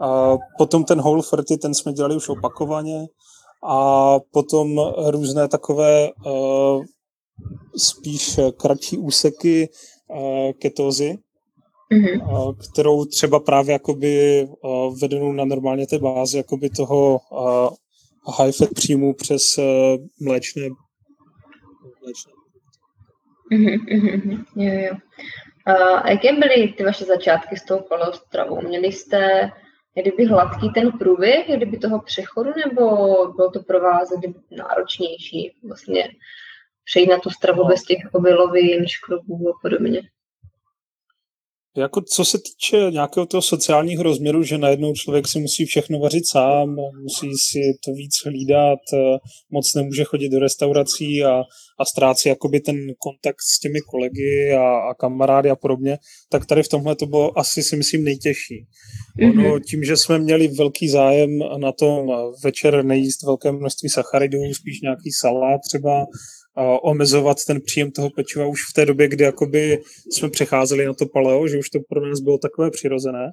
A 0.00 0.36
potom 0.58 0.84
ten 0.84 1.00
Whole 1.00 1.22
30, 1.44 1.56
ten 1.56 1.74
jsme 1.74 1.92
dělali 1.92 2.16
už 2.16 2.28
opakovaně 2.28 3.06
a 3.66 4.18
potom 4.30 4.80
různé 5.10 5.48
takové 5.48 6.10
uh, 6.26 6.84
spíš 7.76 8.40
kratší 8.56 8.98
úseky 8.98 9.68
uh, 10.08 10.52
ketózy, 10.52 11.18
mm-hmm. 11.92 12.32
uh, 12.32 12.54
kterou 12.54 13.04
třeba 13.04 13.40
právě 13.40 13.72
jakoby 13.72 14.44
uh, 14.44 14.98
vedenou 14.98 15.32
na 15.32 15.44
normálně 15.44 15.86
té 15.86 15.98
bázi 15.98 16.36
jakoby 16.36 16.70
toho 16.70 17.20
uh, 17.30 17.68
high 18.38 18.52
fat 18.52 18.68
příjmu 18.74 19.14
přes 19.14 19.58
uh, 19.58 19.64
mléčné, 20.20 20.68
mléčné. 22.02 22.32
Mm-hmm, 23.52 23.84
mm-hmm, 23.86 24.44
jo, 24.56 24.72
jo. 24.72 24.96
A 25.66 26.10
jaké 26.10 26.32
byly 26.32 26.68
ty 26.68 26.84
vaše 26.84 27.04
začátky 27.04 27.56
s 27.56 27.64
tou 27.64 27.78
paleostravou? 27.88 28.60
Měli 28.60 28.92
jste 28.92 29.50
kdyby 30.02 30.24
hladký 30.24 30.70
ten 30.70 30.92
průběh, 30.92 31.46
kdyby 31.56 31.78
toho 31.78 32.00
přechodu, 32.00 32.50
nebo 32.66 32.86
bylo 33.32 33.50
to 33.50 33.62
pro 33.62 33.80
vás 33.80 34.08
kdyby 34.18 34.34
náročnější 34.50 35.56
vlastně 35.68 36.08
přejít 36.84 37.06
na 37.06 37.18
tu 37.18 37.30
stravu 37.30 37.62
no. 37.62 37.68
bez 37.68 37.82
těch 37.82 37.98
obilovin, 38.12 38.86
škrobů 38.86 39.48
a 39.48 39.58
podobně? 39.62 40.02
Jako 41.76 42.00
co 42.00 42.24
se 42.24 42.38
týče 42.38 42.76
nějakého 42.90 43.26
toho 43.26 43.42
sociálního 43.42 44.02
rozměru, 44.02 44.42
že 44.42 44.58
najednou 44.58 44.94
člověk 44.94 45.28
si 45.28 45.40
musí 45.40 45.64
všechno 45.64 45.98
vařit 45.98 46.28
sám, 46.32 46.76
musí 47.02 47.30
si 47.50 47.60
to 47.84 47.92
víc 47.92 48.12
hlídat, 48.24 48.78
moc 49.50 49.74
nemůže 49.74 50.04
chodit 50.04 50.28
do 50.28 50.38
restaurací 50.38 51.24
a, 51.24 51.42
a 51.80 51.84
ztrácí 51.84 52.28
jakoby 52.28 52.60
ten 52.60 52.76
kontakt 52.98 53.40
s 53.40 53.60
těmi 53.60 53.80
kolegy 53.80 54.52
a, 54.52 54.90
a 54.90 54.94
kamarády 54.94 55.50
a 55.50 55.56
podobně, 55.56 55.98
tak 56.30 56.46
tady 56.46 56.62
v 56.62 56.68
tomhle 56.68 56.96
to 56.96 57.06
bylo 57.06 57.38
asi 57.38 57.62
si 57.62 57.76
myslím 57.76 58.04
nejtěžší. 58.04 58.66
Ono 59.30 59.60
tím, 59.60 59.84
že 59.84 59.96
jsme 59.96 60.18
měli 60.18 60.48
velký 60.48 60.88
zájem 60.88 61.38
na 61.58 61.72
tom 61.72 62.06
večer 62.44 62.84
nejíst 62.84 63.22
velké 63.22 63.52
množství 63.52 63.88
sacharidů, 63.88 64.38
spíš 64.54 64.80
nějaký 64.80 65.10
salát 65.20 65.60
třeba, 65.68 66.06
omezovat 66.82 67.36
ten 67.46 67.60
příjem 67.60 67.90
toho 67.90 68.10
pečiva 68.10 68.46
už 68.46 68.60
v 68.70 68.74
té 68.74 68.86
době, 68.86 69.08
kdy 69.08 69.24
jakoby 69.24 69.82
jsme 70.12 70.30
přecházeli 70.30 70.86
na 70.86 70.94
to 70.94 71.06
paleo, 71.06 71.48
že 71.48 71.58
už 71.58 71.70
to 71.70 71.78
pro 71.88 72.08
nás 72.08 72.20
bylo 72.20 72.38
takové 72.38 72.70
přirozené, 72.70 73.30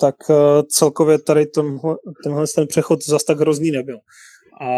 tak 0.00 0.14
uh, 0.28 0.36
celkově 0.68 1.18
tady 1.18 1.46
tomhle, 1.46 1.94
tenhle 2.24 2.44
ten 2.54 2.66
přechod 2.66 3.04
zas 3.04 3.24
tak 3.24 3.40
hrozný 3.40 3.70
nebyl. 3.70 3.98
A 4.60 4.68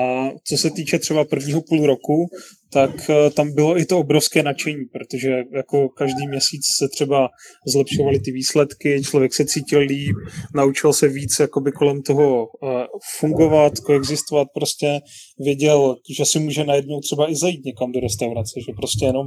co 0.44 0.56
se 0.56 0.70
týče 0.70 0.98
třeba 0.98 1.24
prvního 1.24 1.62
půl 1.62 1.86
roku, 1.86 2.26
tak 2.72 3.10
eh, 3.10 3.30
tam 3.30 3.54
bylo 3.54 3.78
i 3.78 3.84
to 3.84 3.98
obrovské 3.98 4.42
nadšení, 4.42 4.84
protože 4.92 5.28
jako 5.56 5.88
každý 5.88 6.28
měsíc 6.28 6.62
se 6.78 6.88
třeba 6.88 7.28
zlepšovaly 7.66 8.20
ty 8.20 8.32
výsledky, 8.32 9.02
člověk 9.02 9.34
se 9.34 9.44
cítil 9.44 9.80
líp, 9.80 10.16
naučil 10.54 10.92
se 10.92 11.08
víc 11.08 11.38
jakoby 11.40 11.72
kolem 11.72 12.02
toho 12.02 12.46
eh, 12.46 12.86
fungovat, 13.18 13.80
koexistovat, 13.80 14.48
prostě 14.54 15.00
věděl, 15.38 15.96
že 16.16 16.24
si 16.24 16.38
může 16.38 16.64
najednou 16.64 17.00
třeba 17.00 17.30
i 17.30 17.36
zajít 17.36 17.64
někam 17.64 17.92
do 17.92 18.00
restaurace, 18.00 18.60
že 18.66 18.72
prostě 18.76 19.06
jenom 19.06 19.26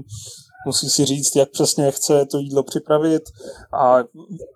musí 0.65 0.89
si 0.89 1.05
říct, 1.05 1.35
jak 1.35 1.51
přesně 1.51 1.91
chce 1.91 2.25
to 2.31 2.37
jídlo 2.39 2.63
připravit 2.63 3.21
a 3.81 3.97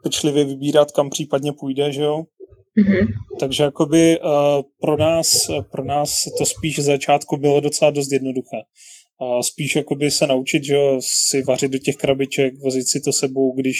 pečlivě 0.03 0.45
vybírat, 0.45 0.91
kam 0.91 1.09
případně 1.09 1.51
půjde, 1.59 1.91
že 1.91 2.01
jo. 2.01 2.23
Mm-hmm. 2.77 3.07
Takže 3.39 3.63
jakoby 3.63 4.19
uh, 4.19 4.29
pro, 4.81 4.97
nás, 4.97 5.47
pro 5.71 5.83
nás 5.83 6.23
to 6.37 6.45
spíš 6.45 6.79
z 6.79 6.83
začátku 6.83 7.37
bylo 7.37 7.59
docela 7.59 7.91
dost 7.91 8.11
jednoduché. 8.11 8.57
Uh, 9.21 9.41
spíš 9.41 9.75
jakoby 9.75 10.11
se 10.11 10.27
naučit, 10.27 10.63
že 10.63 10.77
si 10.99 11.41
vařit 11.41 11.71
do 11.71 11.77
těch 11.77 11.95
krabiček, 11.95 12.53
vozit 12.63 12.87
si 12.87 13.01
to 13.01 13.13
sebou, 13.13 13.55
když 13.55 13.77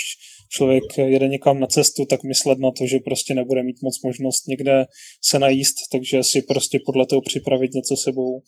člověk 0.49 0.83
jede 0.97 1.27
někam 1.27 1.59
na 1.59 1.67
cestu, 1.67 2.05
tak 2.05 2.23
myslet 2.23 2.59
na 2.59 2.71
to, 2.71 2.87
že 2.87 2.99
prostě 2.99 3.33
nebude 3.33 3.63
mít 3.63 3.81
moc 3.83 4.01
možnost 4.03 4.47
někde 4.47 4.85
se 5.23 5.39
najíst, 5.39 5.75
takže 5.91 6.23
si 6.23 6.41
prostě 6.41 6.79
podle 6.85 7.05
toho 7.05 7.21
připravit 7.21 7.73
něco 7.73 7.97
sebou. 7.97 8.41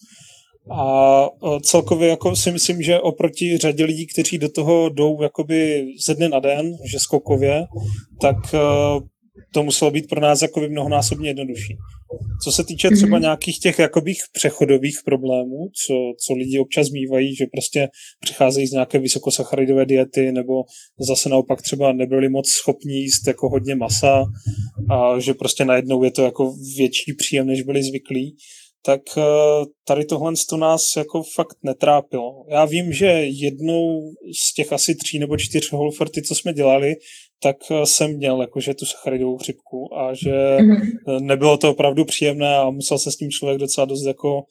A 0.72 1.30
celkově 1.62 2.10
jako 2.10 2.36
si 2.36 2.52
myslím, 2.52 2.82
že 2.82 3.00
oproti 3.00 3.58
řadě 3.58 3.86
lidí, 3.86 4.08
kteří 4.08 4.38
do 4.38 4.50
toho 4.50 4.90
jdou 4.90 5.22
jakoby 5.22 5.86
ze 6.06 6.16
dne 6.16 6.30
na 6.30 6.40
den, 6.40 6.72
že 6.92 7.00
skokově, 7.00 7.66
tak 8.22 8.36
to 9.56 9.64
muselo 9.64 9.92
být 9.92 10.10
pro 10.10 10.22
nás 10.22 10.42
jako 10.42 10.60
mnohonásobně 10.60 11.30
jednodušší. 11.30 11.78
Co 12.44 12.52
se 12.52 12.64
týče 12.64 12.90
třeba 12.90 13.18
mm-hmm. 13.18 13.22
nějakých 13.22 13.60
těch 13.60 13.80
jakobých 13.80 14.22
přechodových 14.34 14.98
problémů, 15.06 15.70
co, 15.86 15.94
co 16.26 16.34
lidi 16.34 16.60
občas 16.60 16.90
mývají, 16.90 17.36
že 17.36 17.46
prostě 17.52 17.88
přicházejí 18.20 18.68
z 18.68 18.72
nějaké 18.72 19.00
vysokosacharidové 19.00 19.86
diety, 19.86 20.32
nebo 20.32 20.54
zase 21.00 21.30
naopak 21.30 21.62
třeba 21.62 21.94
nebyli 21.94 22.30
moc 22.30 22.50
schopní 22.50 22.96
jíst 22.96 23.28
jako 23.28 23.50
hodně 23.50 23.76
masa 23.76 24.26
a 24.90 25.20
že 25.20 25.34
prostě 25.34 25.66
najednou 25.66 26.04
je 26.04 26.12
to 26.12 26.24
jako 26.24 26.54
větší 26.78 27.14
příjem, 27.14 27.48
než 27.48 27.62
byli 27.62 27.84
zvyklí, 27.84 28.36
tak 28.86 29.02
eh, 29.18 29.22
tady 29.88 30.06
tohle 30.06 30.34
to 30.50 30.58
nás 30.58 30.96
jako 30.98 31.24
fakt 31.36 31.58
netrápilo. 31.64 32.46
Já 32.50 32.66
vím, 32.66 32.94
že 32.94 33.06
jednou 33.26 34.12
z 34.50 34.54
těch 34.54 34.74
asi 34.74 34.96
tří 34.96 35.20
nebo 35.20 35.38
čtyř 35.38 35.72
holferty, 35.72 36.22
co 36.22 36.36
jsme 36.36 36.54
dělali, 36.54 36.96
tak 37.44 37.56
eh, 37.72 37.86
jsem 37.86 38.18
měl 38.18 38.42
jakože 38.42 38.74
tu 38.74 38.86
sacharidovou 38.86 39.38
chřipku 39.38 39.98
a 39.98 40.14
že 40.14 40.58
mm-hmm. 40.58 41.20
nebylo 41.22 41.58
to 41.58 41.72
opravdu 41.72 42.06
příjemné 42.06 42.58
a 42.58 42.70
musel 42.70 43.00
se 43.00 43.12
s 43.12 43.16
tím 43.16 43.32
člověk 43.32 43.60
docela 43.60 43.86
dost 43.86 44.06
jako 44.06 44.42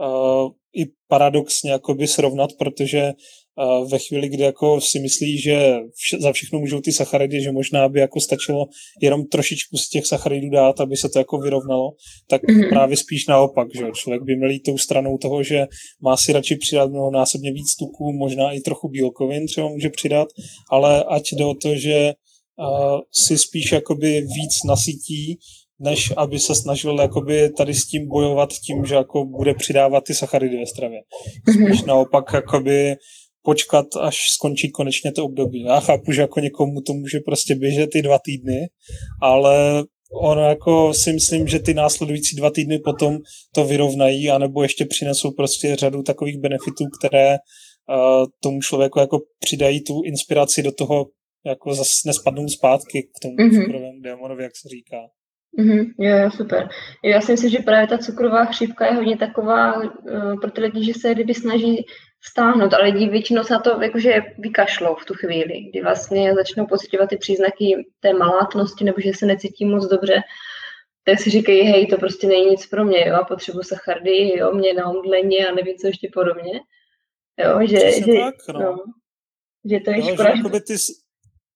uh, 0.00 0.50
i 0.76 0.86
paradoxně 1.08 1.70
jakoby 1.70 2.06
srovnat, 2.06 2.50
protože 2.58 3.12
uh, 3.12 3.90
ve 3.90 3.98
chvíli, 3.98 4.28
kdy 4.28 4.42
jako 4.42 4.80
si 4.80 4.98
myslí, 5.00 5.38
že 5.38 5.78
vše, 5.94 6.16
za 6.20 6.32
všechno 6.32 6.58
můžou 6.58 6.80
ty 6.80 6.92
sacharidy, 6.92 7.42
že 7.42 7.52
možná 7.52 7.88
by 7.88 8.00
jako 8.00 8.20
stačilo 8.20 8.66
jenom 9.02 9.26
trošičku 9.26 9.76
z 9.76 9.88
těch 9.88 10.06
sacharidů 10.06 10.50
dát, 10.50 10.80
aby 10.80 10.96
se 10.96 11.08
to 11.08 11.18
jako 11.18 11.38
vyrovnalo, 11.38 11.90
tak 12.30 12.42
mm-hmm. 12.42 12.68
právě 12.68 12.96
spíš 12.96 13.26
naopak, 13.26 13.68
že 13.74 13.84
člověk 13.94 14.22
by 14.22 14.36
měl 14.36 14.50
jít 14.50 14.62
tou 14.62 14.78
stranou 14.78 15.18
toho, 15.18 15.42
že 15.42 15.66
má 16.02 16.16
si 16.16 16.32
radši 16.32 16.56
přidat 16.56 16.90
mnohonásobně 16.90 17.52
víc 17.52 17.76
tuků, 17.78 18.12
možná 18.12 18.52
i 18.52 18.60
trochu 18.60 18.88
bílkovin 18.88 19.46
třeba 19.46 19.68
může 19.68 19.90
přidat, 19.90 20.28
ale 20.70 21.04
ať 21.04 21.22
jde 21.32 21.44
o 21.44 21.54
to, 21.54 21.76
že 21.76 22.12
uh, 22.58 23.00
si 23.12 23.38
spíš 23.38 23.72
jakoby 23.72 24.20
víc 24.20 24.64
nasytí, 24.66 25.38
než 25.80 26.12
aby 26.16 26.38
se 26.38 26.54
snažil 26.54 27.00
jakoby 27.00 27.50
tady 27.50 27.74
s 27.74 27.86
tím 27.86 28.08
bojovat 28.08 28.52
tím, 28.52 28.84
že 28.84 28.94
jako 28.94 29.24
bude 29.24 29.54
přidávat 29.54 30.04
ty 30.04 30.14
sacharidy 30.14 30.56
ve 30.56 30.66
stravě. 30.66 31.00
Mhm. 31.46 31.66
Spíš 31.66 31.84
naopak 31.84 32.24
jakoby 32.34 32.96
počkat, 33.42 33.86
až 34.00 34.16
skončí 34.30 34.70
konečně 34.70 35.12
to 35.12 35.24
období. 35.24 35.62
Já 35.62 35.80
chápu, 35.80 36.12
že 36.12 36.20
jako 36.20 36.40
někomu 36.40 36.80
to 36.86 36.92
může 36.92 37.20
prostě 37.20 37.54
běžet 37.54 37.90
ty 37.90 38.02
dva 38.02 38.18
týdny, 38.18 38.68
ale 39.22 39.84
ono 40.22 40.48
jako 40.48 40.94
si 40.94 41.12
myslím, 41.12 41.48
že 41.48 41.58
ty 41.58 41.74
následující 41.74 42.36
dva 42.36 42.50
týdny 42.50 42.78
potom 42.78 43.18
to 43.54 43.64
vyrovnají, 43.64 44.30
anebo 44.30 44.62
ještě 44.62 44.84
přinesou 44.84 45.30
prostě 45.30 45.76
řadu 45.76 46.02
takových 46.02 46.38
benefitů, 46.38 46.84
které 46.98 47.30
uh, 47.32 48.26
tomu 48.42 48.60
člověku 48.60 48.98
jako 48.98 49.18
přidají 49.38 49.84
tu 49.84 50.02
inspiraci 50.04 50.62
do 50.62 50.72
toho 50.72 51.06
jako 51.46 51.74
zase 51.74 51.90
nespadnou 52.06 52.48
zpátky 52.48 53.02
k 53.02 53.18
tomu 53.22 53.36
mm-hmm. 53.36 53.64
cukrovému 53.64 54.00
démonovi, 54.00 54.42
jak 54.42 54.56
se 54.56 54.68
říká. 54.68 54.96
Mm-hmm, 55.58 55.92
jo, 55.98 56.30
super. 56.30 56.68
Jo, 57.02 57.10
já 57.10 57.20
si 57.20 57.32
myslím, 57.32 57.50
že 57.50 57.58
právě 57.58 57.86
ta 57.86 57.98
cukrová 57.98 58.44
chřipka 58.44 58.86
je 58.86 58.92
hodně 58.92 59.16
taková 59.16 59.76
uh, 59.76 60.40
pro 60.40 60.50
ty 60.50 60.60
lidi, 60.60 60.84
že 60.84 60.94
se 61.00 61.14
kdyby 61.14 61.34
snaží 61.34 61.86
stáhnout, 62.20 62.74
ale 62.74 62.84
lidi 62.84 63.08
většinou 63.08 63.42
se 63.42 63.52
na 63.52 63.60
to 63.60 63.82
jakože 63.82 64.20
vykašlou 64.38 64.94
v 64.94 65.04
tu 65.04 65.14
chvíli, 65.14 65.60
kdy 65.70 65.82
vlastně 65.82 66.34
začnou 66.34 66.66
pocitovat 66.66 67.08
ty 67.08 67.16
příznaky 67.16 67.86
té 68.00 68.12
malátnosti 68.12 68.84
nebo 68.84 69.00
že 69.00 69.12
se 69.14 69.26
necítí 69.26 69.64
moc 69.64 69.88
dobře, 69.88 70.22
tak 71.04 71.20
si 71.20 71.30
říkají, 71.30 71.62
hej, 71.62 71.86
to 71.86 71.96
prostě 71.96 72.26
není 72.26 72.46
nic 72.50 72.66
pro 72.66 72.84
mě, 72.84 73.08
jo, 73.08 73.14
a 73.14 73.24
potřebuji 73.24 73.62
sachardy, 73.62 74.38
jo, 74.38 74.52
mě 74.52 74.74
na 74.74 74.90
omdlení 74.90 75.44
a 75.44 75.54
nevím, 75.54 75.76
co 75.76 75.86
ještě 75.86 76.08
podobně. 76.14 76.60
Jo, 77.38 77.66
že, 77.66 77.92
že, 77.92 78.12
tak, 78.20 78.34
no. 78.54 78.60
No, 78.60 78.76
že 79.70 79.80
to 79.80 79.90
je 79.90 79.98
no, 79.98 80.12
škoda. 80.12 80.36
Že, 80.36 80.60
ty, 80.60 80.74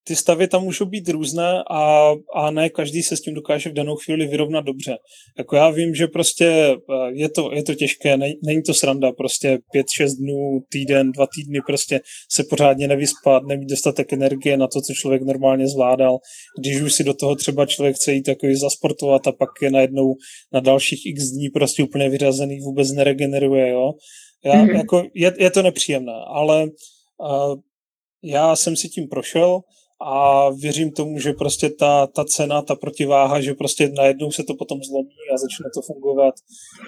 ty 0.04 0.16
stavy 0.16 0.48
tam 0.48 0.62
můžou 0.62 0.84
být 0.84 1.08
různé 1.08 1.62
a, 1.70 2.12
a 2.34 2.50
ne 2.50 2.70
každý 2.70 3.02
se 3.02 3.16
s 3.16 3.20
tím 3.20 3.34
dokáže 3.34 3.70
v 3.70 3.72
danou 3.72 3.96
chvíli 3.96 4.26
vyrovnat 4.26 4.64
dobře. 4.64 4.96
Jako 5.38 5.56
já 5.56 5.70
vím, 5.70 5.94
že 5.94 6.06
prostě 6.06 6.46
eh, 6.46 7.12
je 7.12 7.28
to, 7.28 7.52
je 7.52 7.62
to 7.62 7.74
těžké, 7.74 8.16
ne, 8.16 8.32
není 8.44 8.62
to 8.62 8.74
sranda, 8.74 9.12
prostě 9.12 9.58
pět, 9.72 9.86
šest 9.96 10.14
dnů, 10.14 10.60
týden, 10.72 11.12
dva 11.12 11.26
týdny 11.34 11.58
prostě 11.66 12.00
se 12.30 12.44
pořádně 12.50 12.88
nevyspat, 12.88 13.42
nemít 13.46 13.68
dostatek 13.68 14.12
energie 14.12 14.56
na 14.56 14.66
to, 14.66 14.80
co 14.80 14.92
člověk 14.94 15.22
normálně 15.22 15.68
zvládal. 15.68 16.18
Když 16.58 16.80
už 16.80 16.92
si 16.92 17.04
do 17.04 17.14
toho 17.14 17.36
třeba 17.36 17.66
člověk 17.66 17.96
chce 17.96 18.12
jít 18.12 18.22
takový 18.22 18.56
zasportovat 18.56 19.26
a 19.26 19.32
pak 19.32 19.50
je 19.62 19.70
najednou 19.70 20.14
na 20.52 20.60
dalších 20.60 21.06
x 21.06 21.24
dní 21.24 21.48
prostě 21.48 21.82
úplně 21.82 22.08
vyřazený, 22.08 22.60
vůbec 22.60 22.92
neregeneruje, 22.92 23.68
jo. 23.68 23.92
Já, 24.44 24.52
mm-hmm. 24.52 24.76
jako, 24.76 25.02
je, 25.14 25.34
je 25.38 25.50
to 25.50 25.62
nepříjemné, 25.62 26.12
ale 26.34 26.62
uh, 26.64 27.54
já 28.24 28.56
jsem 28.56 28.76
si 28.76 28.88
tím 28.88 29.08
prošel, 29.08 29.60
a 30.04 30.50
věřím 30.50 30.92
tomu, 30.92 31.18
že 31.18 31.32
prostě 31.32 31.70
ta, 31.70 32.06
ta 32.06 32.24
cena, 32.24 32.62
ta 32.62 32.74
protiváha, 32.74 33.40
že 33.40 33.54
prostě 33.54 33.88
najednou 33.88 34.30
se 34.32 34.42
to 34.42 34.54
potom 34.54 34.78
zlomí 34.82 35.16
a 35.34 35.38
začne 35.38 35.66
to 35.74 35.82
fungovat. 35.82 36.34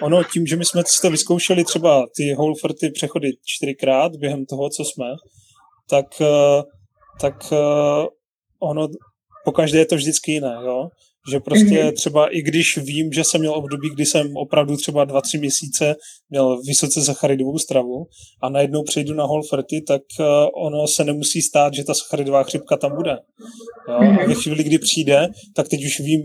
Ono 0.01 0.23
tím, 0.23 0.47
že 0.47 0.55
my 0.55 0.65
jsme 0.65 0.83
si 0.85 1.01
to 1.01 1.09
vyzkoušeli 1.09 1.63
třeba 1.63 2.05
ty 2.15 2.33
Holferty 2.33 2.89
přechody 2.89 3.31
čtyřikrát 3.45 4.15
během 4.15 4.45
toho, 4.45 4.69
co 4.69 4.85
jsme, 4.85 5.05
tak, 5.89 6.21
eh, 6.21 6.63
tak 7.21 7.33
eh, 7.51 8.07
ono 8.59 8.87
po 9.45 9.51
každé 9.51 9.79
je 9.79 9.85
to 9.85 9.95
vždycky 9.95 10.31
jiné, 10.31 10.57
jo? 10.65 10.89
Že 11.31 11.39
prostě 11.39 11.83
mm-hmm. 11.83 11.93
třeba 11.93 12.27
i 12.27 12.41
když 12.41 12.77
vím, 12.77 13.13
že 13.13 13.23
jsem 13.23 13.41
měl 13.41 13.53
období, 13.53 13.89
kdy 13.89 14.05
jsem 14.05 14.37
opravdu 14.37 14.77
třeba 14.77 15.05
dva, 15.05 15.21
tři 15.21 15.37
měsíce 15.37 15.95
měl 16.29 16.61
vysoce 16.61 17.01
sacharidovou 17.01 17.57
stravu 17.57 18.05
a 18.43 18.49
najednou 18.49 18.83
přejdu 18.83 19.13
na 19.13 19.25
Holferty, 19.25 19.81
tak 19.81 20.01
uh, 20.19 20.25
ono 20.67 20.87
se 20.87 21.03
nemusí 21.03 21.41
stát, 21.41 21.73
že 21.73 21.83
ta 21.83 21.93
sacharidová 21.93 22.43
chřipka 22.43 22.77
tam 22.77 22.95
bude. 22.95 23.17
Jo? 23.89 23.95
A 23.95 24.27
ve 24.27 24.35
chvíli, 24.35 24.63
kdy 24.63 24.79
přijde, 24.79 25.27
tak 25.55 25.67
teď 25.67 25.85
už 25.85 25.99
vím, 25.99 26.21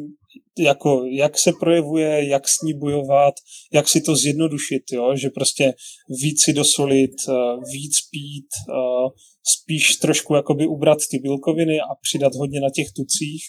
jako, 0.59 1.05
jak 1.05 1.39
se 1.39 1.53
projevuje, 1.61 2.29
jak 2.29 2.49
s 2.49 2.63
ní 2.63 2.75
bojovat, 2.79 3.35
jak 3.73 3.89
si 3.89 4.01
to 4.01 4.17
zjednodušit, 4.17 4.83
jo? 4.93 5.17
že 5.17 5.31
prostě 5.31 5.75
víc 6.23 6.45
si 6.45 6.53
dosolit, 6.53 7.11
uh, 7.29 7.35
víc 7.73 7.93
pít, 8.11 8.49
uh, 8.69 9.11
spíš 9.57 9.97
trošku 9.97 10.35
jakoby 10.35 10.67
ubrat 10.67 10.99
ty 11.11 11.19
bílkoviny 11.19 11.81
a 11.81 11.95
přidat 12.03 12.35
hodně 12.35 12.61
na 12.61 12.69
těch 12.75 12.87
tucích 12.97 13.43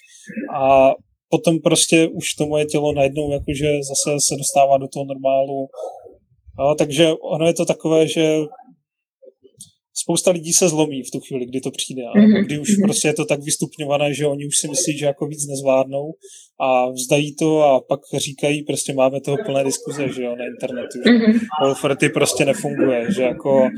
a 0.56 0.92
potom 1.32 1.60
prostě 1.60 2.08
už 2.08 2.34
to 2.34 2.46
moje 2.46 2.66
tělo 2.66 2.94
najednou 2.94 3.32
jakože 3.32 3.70
zase 3.90 4.18
se 4.28 4.36
dostává 4.36 4.78
do 4.78 4.88
toho 4.88 5.06
normálu. 5.06 5.68
No, 6.60 6.76
takže 6.76 7.14
ono 7.34 7.48
je 7.48 7.54
to 7.54 7.66
takové, 7.66 8.08
že 8.08 8.38
spousta 10.04 10.32
lidí 10.32 10.54
se 10.54 10.70
zlomí 10.70 11.04
v 11.04 11.12
tu 11.12 11.20
chvíli, 11.20 11.46
kdy 11.46 11.62
to 11.62 11.72
přijde. 11.72 12.04
A 12.04 12.18
mm-hmm. 12.18 12.46
kdy 12.46 12.60
už 12.60 12.78
mhm. 12.78 12.82
prostě 12.88 13.08
je 13.08 13.14
to 13.14 13.26
tak 13.26 13.44
vystupňované, 13.44 14.14
že 14.14 14.28
oni 14.28 14.46
už 14.46 14.58
si 14.58 14.68
myslí, 14.68 14.98
že 14.98 15.06
jako 15.06 15.28
víc 15.28 15.48
nezvládnou 15.48 16.14
a 16.62 16.90
vzdají 16.90 17.36
to 17.36 17.62
a 17.62 17.82
pak 17.82 18.00
říkají, 18.18 18.64
prostě 18.64 18.94
máme 18.94 19.22
toho 19.22 19.38
plné 19.46 19.64
diskuze, 19.64 20.10
že 20.16 20.24
jo, 20.24 20.36
na 20.36 20.46
internetu, 20.46 21.00
že 21.06 21.12
mm-hmm. 21.12 22.14
prostě 22.14 22.46
nefunguje, 22.46 23.12
že 23.12 23.24
jako 23.24 23.70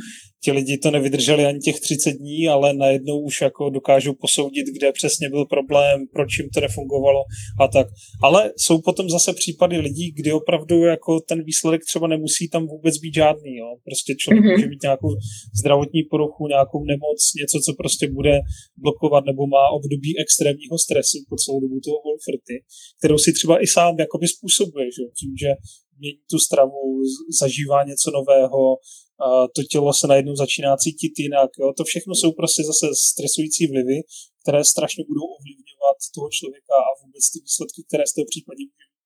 ti 0.43 0.51
lidi 0.51 0.77
to 0.77 0.91
nevydrželi 0.91 1.45
ani 1.45 1.59
těch 1.59 1.79
30 1.79 2.11
dní, 2.11 2.47
ale 2.47 2.73
najednou 2.73 3.19
už 3.19 3.41
jako 3.41 3.69
dokážou 3.69 4.13
posoudit, 4.13 4.67
kde 4.77 4.91
přesně 4.91 5.29
byl 5.29 5.45
problém, 5.45 6.05
proč 6.13 6.37
jim 6.39 6.49
to 6.53 6.59
nefungovalo 6.61 7.21
a 7.59 7.67
tak. 7.67 7.87
Ale 8.23 8.51
jsou 8.57 8.81
potom 8.81 9.09
zase 9.09 9.33
případy 9.33 9.77
lidí, 9.77 10.11
kdy 10.11 10.31
opravdu 10.31 10.75
jako 10.83 11.19
ten 11.19 11.43
výsledek 11.43 11.81
třeba 11.89 12.07
nemusí 12.07 12.49
tam 12.49 12.67
vůbec 12.67 12.97
být 12.97 13.13
žádný. 13.13 13.55
Jo. 13.55 13.69
Prostě 13.85 14.15
člověk 14.19 14.43
mm-hmm. 14.43 14.55
může 14.55 14.67
mít 14.67 14.83
nějakou 14.83 15.11
zdravotní 15.59 16.01
poruchu, 16.11 16.47
nějakou 16.47 16.83
nemoc, 16.91 17.19
něco, 17.41 17.57
co 17.65 17.71
prostě 17.81 18.11
bude 18.11 18.35
blokovat 18.77 19.23
nebo 19.25 19.47
má 19.47 19.65
období 19.77 20.09
extrémního 20.23 20.77
stresu 20.85 21.17
po 21.29 21.35
celou 21.41 21.59
dobu 21.63 21.77
toho 21.85 21.97
Wolferty, 22.05 22.55
kterou 22.99 23.17
si 23.17 23.33
třeba 23.33 23.63
i 23.63 23.67
sám 23.67 23.95
jakoby 23.99 24.27
způsobuje, 24.27 24.85
že? 24.85 25.03
tím, 25.19 25.33
že 25.43 25.49
mění 25.99 26.19
tu 26.31 26.39
stravu, 26.47 26.81
zažívá 27.41 27.83
něco 27.83 28.11
nového, 28.11 28.61
a 29.25 29.47
to 29.55 29.61
tělo 29.71 29.93
se 29.93 30.07
najednou 30.07 30.35
začíná 30.35 30.77
cítit 30.77 31.13
jinak. 31.19 31.49
Jo. 31.59 31.73
To 31.77 31.83
všechno 31.83 32.15
jsou 32.15 32.31
prostě 32.31 32.61
zase 32.71 32.85
stresující 33.11 33.67
vlivy, 33.67 33.97
které 34.41 34.61
strašně 34.73 35.03
budou 35.11 35.25
ovlivňovat 35.35 35.97
toho 36.15 36.29
člověka 36.37 36.75
a 36.89 36.91
vůbec 37.01 37.23
ty 37.31 37.37
výsledky, 37.45 37.79
které 37.87 38.03
z 38.07 38.13
toho 38.13 38.25
případě 38.31 38.63
může 38.71 38.87
mít. 38.91 39.03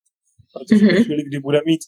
Protože 0.53 0.85
mm-hmm. 0.85 1.03
v 1.03 1.05
chvíli, 1.05 1.23
kdy 1.29 1.37
bude 1.47 1.59
mít 1.69 1.81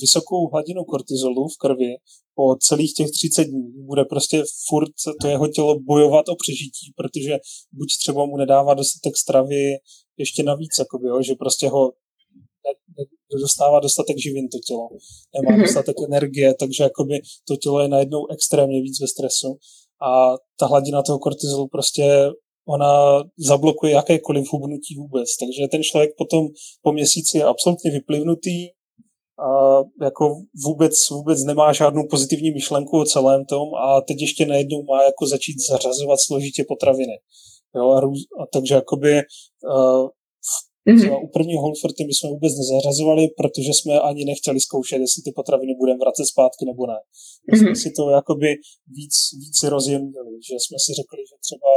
vysokou 0.00 0.40
hladinu 0.52 0.84
kortizolu 0.84 1.48
v 1.48 1.56
krvi 1.64 1.92
po 2.34 2.44
celých 2.56 2.92
těch 2.94 3.10
30 3.10 3.44
dní, 3.44 3.72
bude 3.90 4.04
prostě 4.04 4.44
furt 4.68 4.94
to 5.20 5.28
jeho 5.28 5.48
tělo 5.48 5.80
bojovat 5.80 6.28
o 6.28 6.36
přežití, 6.42 6.86
protože 6.96 7.32
buď 7.72 7.88
třeba 8.02 8.26
mu 8.26 8.36
nedává 8.36 8.74
dostatek 8.74 9.16
stravy 9.16 9.64
ještě 10.22 10.42
navíc, 10.42 10.70
jakoby, 10.78 11.08
jo, 11.08 11.22
že 11.22 11.34
prostě 11.34 11.68
ho 11.68 11.92
nedostává 13.34 13.80
dostatek 13.80 14.18
živin 14.18 14.48
to 14.48 14.58
tělo, 14.66 14.88
nemá 15.34 15.56
mm-hmm. 15.56 15.62
dostatek 15.62 15.96
energie, 16.06 16.54
takže 16.54 16.82
jakoby 16.82 17.20
to 17.48 17.56
tělo 17.56 17.80
je 17.80 17.88
najednou 17.88 18.26
extrémně 18.30 18.82
víc 18.82 19.00
ve 19.00 19.08
stresu 19.08 19.56
a 20.08 20.36
ta 20.58 20.66
hladina 20.66 21.02
toho 21.02 21.18
kortizolu 21.18 21.68
prostě 21.68 22.30
ona 22.68 23.22
zablokuje 23.38 23.92
jakékoliv 23.92 24.52
hubnutí 24.52 24.94
vůbec. 24.96 25.28
Takže 25.40 25.68
ten 25.68 25.82
člověk 25.82 26.10
potom 26.18 26.48
po 26.82 26.92
měsíci 26.92 27.38
je 27.38 27.44
absolutně 27.44 27.90
vyplivnutý, 27.90 28.68
a 29.38 29.82
jako 30.04 30.36
vůbec, 30.64 31.10
vůbec 31.10 31.44
nemá 31.44 31.72
žádnou 31.72 32.02
pozitivní 32.10 32.50
myšlenku 32.50 33.00
o 33.00 33.04
celém 33.04 33.44
tom 33.44 33.74
a 33.74 34.00
teď 34.00 34.16
ještě 34.20 34.46
najednou 34.46 34.82
má 34.82 35.02
jako 35.02 35.26
začít 35.26 35.56
zařazovat 35.70 36.18
složitě 36.26 36.64
potraviny. 36.68 37.18
Jo, 37.76 37.90
a, 37.90 38.00
růz, 38.00 38.18
a 38.40 38.46
takže 38.52 38.74
jakoby 38.74 39.12
uh, 39.74 40.08
Mm-hmm. 40.88 41.24
u 41.24 41.28
prvního 41.36 41.62
Holferty 41.62 42.02
my 42.04 42.14
jsme 42.14 42.28
vůbec 42.34 42.52
nezařazovali, 42.60 43.22
protože 43.40 43.72
jsme 43.74 43.94
ani 44.00 44.22
nechtěli 44.24 44.60
zkoušet, 44.60 44.98
jestli 45.04 45.20
ty 45.22 45.32
potraviny 45.40 45.72
budeme 45.82 45.98
vracet 46.04 46.26
zpátky 46.32 46.62
nebo 46.70 46.82
ne. 46.86 46.98
My 47.50 47.58
jsme 47.58 47.74
si 47.82 47.90
to 47.98 48.02
jakoby 48.10 48.48
víc, 48.98 49.14
víc 49.42 49.56
rozjemnili, 49.74 50.34
že 50.48 50.54
jsme 50.62 50.76
si 50.84 50.90
řekli, 51.00 51.20
že 51.30 51.36
třeba 51.46 51.70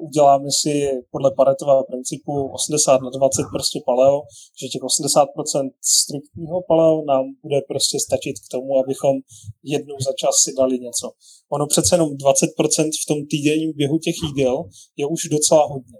uděláme 0.00 0.48
si 0.62 0.72
podle 1.10 1.30
Paretového 1.36 1.84
principu 1.84 2.32
80 2.52 3.00
na 3.02 3.10
20 3.10 3.42
prostě 3.54 3.78
paleo, 3.86 4.22
že 4.58 4.72
těch 4.72 4.82
80% 4.82 5.70
striktního 5.98 6.58
paleo 6.68 7.04
nám 7.12 7.24
bude 7.42 7.60
prostě 7.70 7.96
stačit 8.06 8.36
k 8.44 8.50
tomu, 8.54 8.70
abychom 8.82 9.14
jednou 9.74 9.96
za 10.06 10.12
čas 10.20 10.34
si 10.44 10.50
dali 10.58 10.78
něco. 10.86 11.06
Ono 11.56 11.66
přece 11.66 11.94
jenom 11.94 12.08
20% 12.08 12.90
v 13.02 13.06
tom 13.10 13.18
týdenním 13.32 13.72
běhu 13.76 13.98
těch 13.98 14.18
jídel 14.26 14.56
je 14.96 15.06
už 15.06 15.20
docela 15.36 15.64
hodně. 15.72 15.98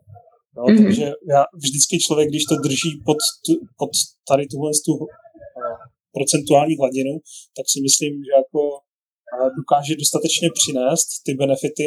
No, 0.56 0.62
mm-hmm. 0.64 0.84
Takže 0.84 1.06
já 1.34 1.42
vždycky 1.64 1.94
člověk, 1.98 2.28
když 2.28 2.44
to 2.44 2.56
drží 2.66 2.90
pod, 3.08 3.18
tu, 3.44 3.52
pod 3.80 3.90
tady 4.28 4.46
tuhle 4.46 4.70
tu 4.86 4.92
uh, 4.92 5.06
procentuální 6.16 6.74
hladinu, 6.76 7.12
tak 7.56 7.66
si 7.72 7.78
myslím, 7.86 8.12
že 8.26 8.32
jako 8.42 8.60
dokáže 9.60 10.00
dostatečně 10.02 10.48
přinést 10.58 11.08
ty 11.24 11.30
benefity, 11.40 11.86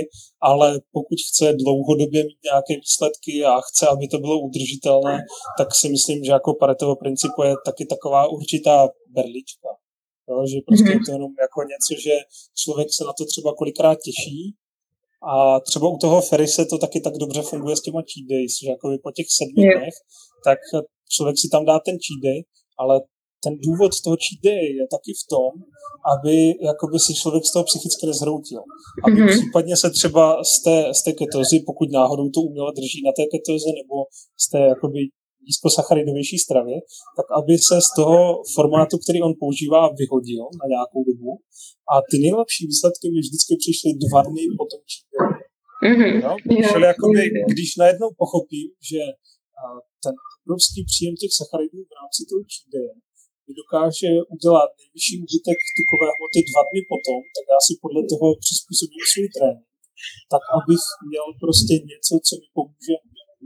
ale 0.50 0.68
pokud 0.96 1.18
chce 1.30 1.46
dlouhodobě 1.64 2.22
mít 2.24 2.42
nějaké 2.52 2.74
výsledky 2.84 3.34
a 3.52 3.54
chce, 3.68 3.84
aby 3.94 4.06
to 4.14 4.18
bylo 4.26 4.36
udržitelné, 4.48 5.16
tak 5.60 5.68
si 5.80 5.88
myslím, 5.96 6.24
že 6.24 6.32
jako 6.32 6.54
Paretovo 6.62 6.96
principu 7.04 7.40
je 7.44 7.54
taky 7.66 7.84
taková 7.86 8.22
určitá 8.38 8.76
berlička. 9.18 9.70
Jo, 10.30 10.38
že 10.52 10.58
prostě 10.68 10.86
mm-hmm. 10.86 11.00
je 11.00 11.06
to 11.06 11.12
jenom 11.18 11.32
jako 11.46 11.60
něco, 11.74 11.92
že 12.06 12.14
člověk 12.62 12.88
se 12.98 13.04
na 13.10 13.14
to 13.18 13.24
třeba 13.32 13.50
kolikrát 13.60 13.98
těší, 14.08 14.42
a 15.34 15.60
třeba 15.60 15.90
u 15.90 15.98
toho 15.98 16.22
Ferry 16.22 16.48
se 16.48 16.66
to 16.66 16.78
taky 16.78 17.02
tak 17.02 17.14
dobře 17.18 17.42
funguje 17.42 17.76
s 17.76 17.82
těma 17.82 18.02
cheat 18.10 18.28
days, 18.30 18.54
že 18.64 18.70
jako 18.70 18.86
po 19.04 19.12
těch 19.12 19.26
sedmi 19.38 19.64
yeah. 19.64 19.82
dnech, 19.82 19.94
tak 20.44 20.60
člověk 21.10 21.38
si 21.38 21.48
tam 21.52 21.66
dá 21.66 21.80
ten 21.80 21.96
cheat 22.06 22.22
day, 22.24 22.40
ale 22.78 23.02
ten 23.44 23.54
důvod 23.68 23.92
toho 24.04 24.18
cheat 24.24 24.40
day 24.50 24.66
je 24.80 24.86
taky 24.96 25.12
v 25.22 25.24
tom, 25.34 25.52
aby 26.14 26.36
jakoby 26.70 26.98
si 27.06 27.12
člověk 27.22 27.44
z 27.46 27.52
toho 27.54 27.66
psychicky 27.70 28.04
nezhroutil. 28.10 28.62
Aby 29.06 29.16
mm-hmm. 29.16 29.36
případně 29.38 29.76
se 29.84 29.90
třeba 30.00 30.24
z 30.54 30.56
té, 30.66 30.78
z 31.00 31.00
té 31.06 31.12
ketozy, 31.20 31.58
pokud 31.70 31.88
náhodou 32.00 32.28
to 32.30 32.40
uměle 32.42 32.72
drží 32.80 33.00
na 33.08 33.14
té 33.18 33.24
ketoze, 33.34 33.70
nebo 33.82 33.96
z 34.44 34.46
té 34.54 34.62
jakoby 34.74 35.00
nízkosacharidovější 35.48 36.38
stravy, 36.46 36.76
tak 37.18 37.28
aby 37.40 37.54
se 37.68 37.76
z 37.88 37.90
toho 38.00 38.20
formátu, 38.56 38.96
který 39.04 39.20
on 39.28 39.34
používá, 39.44 39.82
vyhodil 40.02 40.44
na 40.62 40.66
nějakou 40.74 41.02
dobu. 41.10 41.32
A 41.92 41.94
ty 42.10 42.16
nejlepší 42.26 42.64
výsledky 42.72 43.06
mi 43.14 43.20
vždycky 43.26 43.54
přišly 43.64 43.90
dva 44.04 44.22
dny 44.30 44.44
po 44.60 44.66
tom 44.72 44.82
Mm-hmm. 45.88 46.14
No? 46.26 46.32
Čili 46.72 46.86
jakoby, 46.94 47.22
když 47.54 47.70
najednou 47.82 48.10
pochopím, 48.24 48.68
že 48.90 49.02
ten 50.04 50.14
obrovský 50.44 50.80
příjem 50.92 51.16
těch 51.22 51.34
sacharidů 51.40 51.80
v 51.90 51.94
rámci 52.00 52.22
toho 52.30 52.42
cheat 52.52 52.68
dokáže 53.62 54.10
udělat 54.36 54.70
nejvyšší 54.80 55.16
úbytek 55.24 55.58
tukové 55.78 56.08
hmoty 56.16 56.40
dva 56.50 56.62
dny 56.70 56.82
potom, 56.94 57.20
tak 57.36 57.46
já 57.54 57.60
si 57.68 57.74
podle 57.84 58.02
toho 58.12 58.28
přizpůsobím 58.44 59.04
svůj 59.12 59.28
trénink, 59.36 59.70
tak 60.34 60.44
abych 60.58 60.86
měl 61.10 61.28
prostě 61.44 61.74
něco, 61.92 62.14
co 62.28 62.34
mi 62.42 62.48
pomůže 62.58 62.96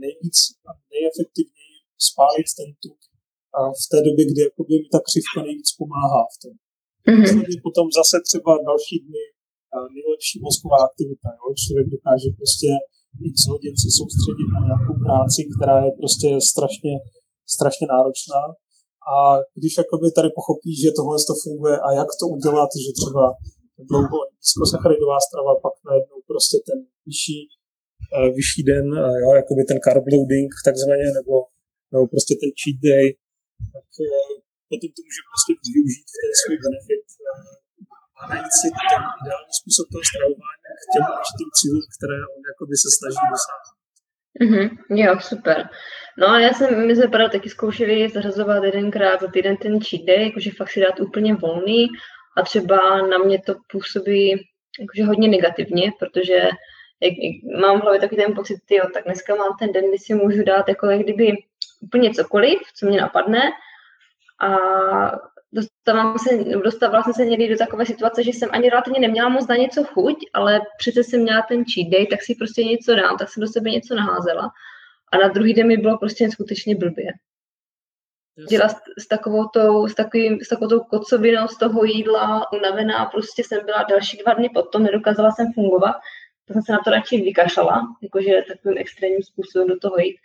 nejvíc 0.04 0.38
a 0.68 0.70
nejefektivněji 0.92 1.76
spálit 2.08 2.48
ten 2.58 2.70
tuk 2.82 3.00
a 3.58 3.60
v 3.82 3.84
té 3.92 3.98
době, 4.08 4.24
kdy 4.30 4.40
jakoby 4.48 4.74
mi 4.82 4.88
ta 4.94 5.00
křivka 5.06 5.38
nejvíc 5.46 5.68
pomáhá 5.80 6.22
v 6.34 6.36
tom. 6.42 6.54
Mm-hmm. 7.08 7.60
Potom 7.66 7.86
zase 8.00 8.16
třeba 8.28 8.52
další 8.68 8.96
dny 9.06 9.24
nejlepší 9.96 10.36
mozková 10.46 10.78
aktivita. 10.88 11.28
Jo? 11.38 11.46
Člověk 11.62 11.88
dokáže 11.96 12.28
prostě 12.38 12.70
x 13.30 13.36
hodin 13.52 13.74
se 13.82 13.88
soustředit 13.98 14.48
na 14.54 14.60
nějakou 14.68 14.94
práci, 15.04 15.40
která 15.52 15.76
je 15.86 15.92
prostě 16.00 16.28
strašně, 16.52 16.92
strašně 17.56 17.86
náročná. 17.94 18.42
A 19.12 19.16
když 19.58 19.72
jakoby 19.82 20.06
tady 20.18 20.28
pochopí, 20.38 20.70
že 20.82 20.96
tohle 20.98 21.16
to 21.28 21.34
funguje 21.44 21.76
a 21.86 21.88
jak 22.00 22.10
to 22.20 22.24
udělat, 22.36 22.70
že 22.84 22.90
třeba 23.00 23.24
dlouho 23.90 24.18
nízkosacharidová 24.40 25.18
strava, 25.28 25.52
pak 25.66 25.74
najednou 25.88 26.18
prostě 26.30 26.56
ten 26.68 26.78
vyšší, 27.08 27.38
uh, 28.16 28.28
vyšší 28.38 28.62
den, 28.72 28.86
uh, 28.92 29.16
jo, 29.22 29.28
jakoby 29.40 29.62
ten 29.70 29.78
carb 29.84 30.04
loading 30.12 30.50
takzvaně, 30.68 31.06
nebo, 31.18 31.34
nebo 31.92 32.04
prostě 32.12 32.32
ten 32.42 32.50
cheat 32.60 32.78
day, 32.88 33.06
tak 33.74 33.88
uh, 34.04 34.32
potom 34.70 34.90
to 34.96 35.00
může 35.06 35.22
prostě 35.30 35.52
využít 35.68 36.08
ten 36.18 36.30
svůj 36.40 36.56
benefit 36.64 37.04
a 38.18 38.22
najít 38.30 38.54
si 38.60 38.68
ten 38.90 39.02
ideální 39.20 39.52
způsob 39.58 39.86
toho 39.92 40.04
stravování 40.10 40.62
k 40.82 40.84
těm 40.92 41.04
určitým 41.18 41.50
cílům, 41.58 41.86
které 41.96 42.16
on 42.34 42.40
jakoby 42.50 42.74
se 42.84 42.88
snaží 42.98 43.22
dosáhnout. 43.34 43.78
Mm-hmm, 44.42 44.68
jo, 45.04 45.12
super. 45.30 45.58
No 46.18 46.28
a 46.28 46.40
já 46.40 46.52
jsem, 46.52 46.86
my 46.86 46.96
jsme 46.96 47.08
právě 47.08 47.28
taky 47.28 47.50
zkoušeli 47.50 48.08
zařazovat 48.08 48.64
jedenkrát 48.64 49.20
za 49.20 49.30
týden 49.30 49.56
ten 49.56 49.80
cheat 49.80 50.04
day, 50.04 50.26
jakože 50.26 50.50
fakt 50.50 50.70
si 50.70 50.80
dát 50.80 51.00
úplně 51.00 51.34
volný. 51.34 51.88
A 52.36 52.42
třeba 52.42 53.06
na 53.06 53.18
mě 53.18 53.42
to 53.42 53.54
působí 53.70 54.46
jakože 54.80 55.04
hodně 55.04 55.28
negativně, 55.28 55.92
protože 55.98 56.48
jak, 57.00 57.12
jak 57.12 57.60
mám 57.60 57.80
v 57.80 57.82
hlavě 57.82 58.00
takový 58.00 58.22
ten 58.22 58.34
pocit, 58.34 58.58
jo, 58.70 58.84
tak 58.94 59.04
dneska 59.04 59.34
mám 59.34 59.56
ten 59.58 59.72
den, 59.72 59.88
kdy 59.88 59.98
si 59.98 60.14
můžu 60.14 60.44
dát 60.44 60.68
jako 60.68 60.86
jak 60.86 61.00
kdyby 61.00 61.32
úplně 61.80 62.10
cokoliv, 62.14 62.58
co 62.76 62.86
mě 62.86 63.00
napadne. 63.00 63.40
A 64.40 64.48
dostávám 65.52 66.18
se, 66.18 66.44
dostávala 66.64 67.02
jsem 67.02 67.12
se 67.12 67.24
někdy 67.26 67.48
do 67.48 67.56
takové 67.58 67.86
situace, 67.86 68.24
že 68.24 68.30
jsem 68.30 68.48
ani 68.52 68.70
relativně 68.70 69.00
neměla 69.00 69.28
moc 69.28 69.48
na 69.48 69.56
něco 69.56 69.84
chuť, 69.84 70.16
ale 70.34 70.60
přece 70.78 71.04
jsem 71.04 71.20
měla 71.20 71.42
ten 71.42 71.64
cheat 71.64 71.88
day, 71.90 72.06
tak 72.06 72.22
si 72.22 72.34
prostě 72.34 72.64
něco 72.64 72.94
dám, 72.94 73.16
tak 73.18 73.28
jsem 73.28 73.40
do 73.40 73.46
sebe 73.46 73.70
něco 73.70 73.94
naházela 73.94 74.50
a 75.14 75.18
na 75.18 75.28
druhý 75.28 75.54
den 75.54 75.66
mi 75.66 75.76
bylo 75.76 75.98
prostě 75.98 76.30
skutečně 76.30 76.76
blbě. 76.76 77.12
Dělala 78.48 78.68
s, 78.68 78.76
s, 78.98 79.06
takovou 79.06 79.48
tou, 79.48 79.88
s, 79.88 79.94
takovým, 79.94 80.40
s 80.40 80.48
takovou 80.48 80.68
tou 80.68 80.80
kocovinou 80.80 81.48
z 81.48 81.58
toho 81.58 81.84
jídla, 81.84 82.52
unavená, 82.52 83.04
prostě 83.04 83.44
jsem 83.44 83.64
byla 83.64 83.82
další 83.82 84.16
dva 84.16 84.34
dny 84.34 84.48
potom, 84.54 84.82
nedokázala 84.82 85.30
jsem 85.30 85.52
fungovat, 85.52 85.94
tak 86.46 86.54
jsem 86.54 86.62
se 86.62 86.72
na 86.72 86.78
to 86.84 86.90
radši 86.90 87.16
vykašlala, 87.16 87.82
jakože 88.02 88.44
takovým 88.48 88.78
extrémním 88.78 89.22
způsobem 89.22 89.68
do 89.68 89.78
toho 89.78 89.98
jít. 89.98 90.16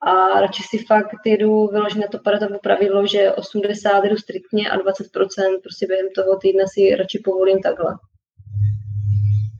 A 0.00 0.40
radši 0.40 0.62
si 0.62 0.78
fakt 0.78 1.26
jedu 1.26 1.66
vyložit 1.66 1.98
na 1.98 2.08
to 2.08 2.18
paratovo 2.18 2.58
pravidlo, 2.58 3.06
že 3.06 3.32
80 3.32 4.04
jdu 4.04 4.16
striktně 4.16 4.70
a 4.70 4.78
20% 4.78 5.60
prostě 5.62 5.86
během 5.86 6.06
toho 6.14 6.38
týdne 6.38 6.64
si 6.68 6.96
radši 6.96 7.18
povolím 7.24 7.62
takhle. 7.62 7.94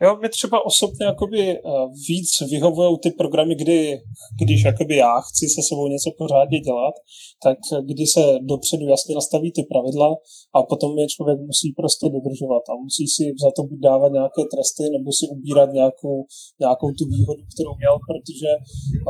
Jo, 0.02 0.16
mě 0.20 0.28
třeba 0.28 0.66
osobně 0.66 1.04
jakoby 1.06 1.40
eh, 1.50 1.60
víc 2.08 2.30
vyhovují 2.50 2.98
ty 3.02 3.10
programy, 3.10 3.54
kdy, 3.54 3.78
když 4.42 4.64
jakoby 4.64 4.96
já 4.96 5.14
chci 5.26 5.44
se 5.54 5.60
sebou 5.68 5.86
něco 5.94 6.10
pořádně 6.18 6.58
dělat, 6.60 6.94
tak 7.44 7.58
kdy 7.90 8.04
se 8.14 8.22
dopředu 8.52 8.84
jasně 8.94 9.14
nastaví 9.14 9.52
ty 9.52 9.62
pravidla 9.72 10.08
a 10.56 10.58
potom 10.70 10.98
je 10.98 11.06
člověk 11.14 11.38
musí 11.50 11.68
prostě 11.80 12.04
dodržovat 12.16 12.64
a 12.70 12.72
musí 12.84 13.04
si 13.14 13.24
za 13.44 13.50
to 13.56 13.62
buď 13.68 13.78
dávat 13.90 14.10
nějaké 14.18 14.42
tresty 14.52 14.84
nebo 14.96 15.08
si 15.18 15.24
ubírat 15.34 15.70
nějakou, 15.80 16.16
nějakou 16.64 16.88
tu 16.98 17.04
výhodu, 17.14 17.42
kterou 17.52 17.72
měl, 17.82 17.94
protože 18.08 18.50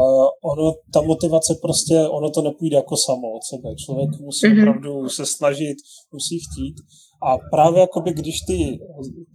uh, 0.02 0.28
ono, 0.52 0.66
ta 0.94 1.00
motivace 1.12 1.52
prostě, 1.64 1.96
ono 2.18 2.28
to 2.36 2.40
nepůjde 2.48 2.76
jako 2.82 2.96
samo 3.08 3.26
od 3.38 3.44
sebe. 3.50 3.68
Člověk 3.84 4.10
musí 4.26 4.46
mm-hmm. 4.46 4.60
opravdu 4.62 4.92
se 5.16 5.24
snažit, 5.36 5.76
musí 6.16 6.36
chtít 6.46 6.76
a 7.22 7.38
právě 7.50 7.80
jakoby, 7.80 8.12
když 8.12 8.40
ty, 8.40 8.78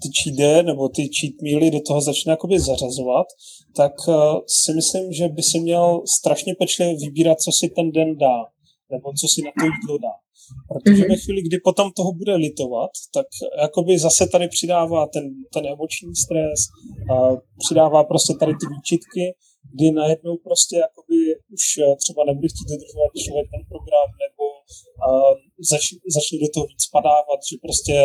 ty 0.01 0.07
cheat 0.19 0.65
nebo 0.65 0.89
ty 0.89 1.01
cheat 1.01 1.33
mealy 1.43 1.71
do 1.71 1.79
toho 1.87 2.01
začne 2.01 2.31
jakoby 2.31 2.59
zařazovat, 2.59 3.27
tak 3.75 3.93
uh, 4.07 4.15
si 4.47 4.73
myslím, 4.73 5.13
že 5.13 5.27
by 5.27 5.43
si 5.43 5.59
měl 5.59 6.01
strašně 6.19 6.55
pečlivě 6.59 6.95
vybírat, 6.95 7.41
co 7.41 7.51
si 7.51 7.69
ten 7.75 7.91
den 7.91 8.17
dá, 8.17 8.37
nebo 8.91 9.13
co 9.19 9.27
si 9.27 9.41
na 9.45 9.51
to 9.59 9.65
jídlo 9.65 9.97
dá. 9.97 10.15
Protože 10.69 11.03
mm-hmm. 11.03 11.09
ve 11.09 11.15
chvíli, 11.15 11.41
kdy 11.41 11.57
potom 11.63 11.91
toho 11.91 12.11
bude 12.13 12.35
litovat, 12.35 12.91
tak 13.13 13.27
jakoby 13.61 13.99
zase 13.99 14.27
tady 14.27 14.47
přidává 14.47 15.07
ten, 15.07 15.23
ten 15.53 15.63
emoční 15.65 16.15
stres, 16.15 16.59
uh, 17.11 17.37
přidává 17.63 18.03
prostě 18.03 18.33
tady 18.39 18.51
ty 18.51 18.65
výčitky, 18.75 19.25
kdy 19.73 19.87
najednou 19.91 20.35
prostě 20.47 20.75
jakoby 20.85 21.17
už 21.55 21.65
eh, 21.77 21.95
třeba 22.03 22.21
nebude 22.27 22.47
chtít 22.51 22.69
dodržovat 22.73 23.11
člověk 23.23 23.47
ten 23.53 23.63
program, 23.71 24.07
nebo 24.23 24.36
začne, 25.71 25.97
začne 26.17 26.37
do 26.39 26.49
toho 26.53 26.65
víc 26.67 26.83
padávat, 26.93 27.39
že 27.49 27.55
prostě 27.65 27.95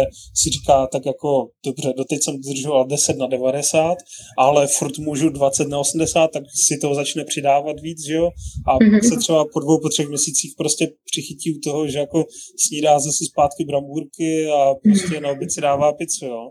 si 0.40 0.50
říká 0.50 0.86
tak 0.86 1.06
jako, 1.06 1.48
dobře, 1.66 1.92
doteď 1.96 2.18
jsem 2.22 2.34
dodržoval 2.40 2.86
10 2.86 3.16
na 3.16 3.26
90, 3.26 3.98
ale 4.38 4.66
furt 4.66 4.98
můžu 4.98 5.28
20 5.28 5.68
na 5.68 5.78
80, 5.78 6.28
tak 6.28 6.42
si 6.66 6.78
toho 6.78 6.94
začne 6.94 7.24
přidávat 7.24 7.80
víc, 7.80 8.06
že 8.06 8.14
jo? 8.14 8.30
A 8.66 8.78
mm-hmm. 8.78 9.08
se 9.08 9.16
třeba 9.16 9.44
po 9.52 9.60
dvou, 9.60 9.80
po 9.80 9.88
třech 9.88 10.08
měsících 10.08 10.52
prostě 10.58 10.88
přichytí 11.10 11.56
u 11.56 11.60
toho, 11.64 11.88
že 11.88 11.98
jako 11.98 12.24
snídá 12.66 12.98
zase 12.98 13.24
zpátky 13.32 13.64
brambůrky 13.64 14.46
a 14.50 14.74
prostě 14.74 15.20
na 15.20 15.30
oběd 15.30 15.52
si 15.52 15.60
dává 15.60 15.92
pizzu, 15.92 16.26
jo? 16.26 16.50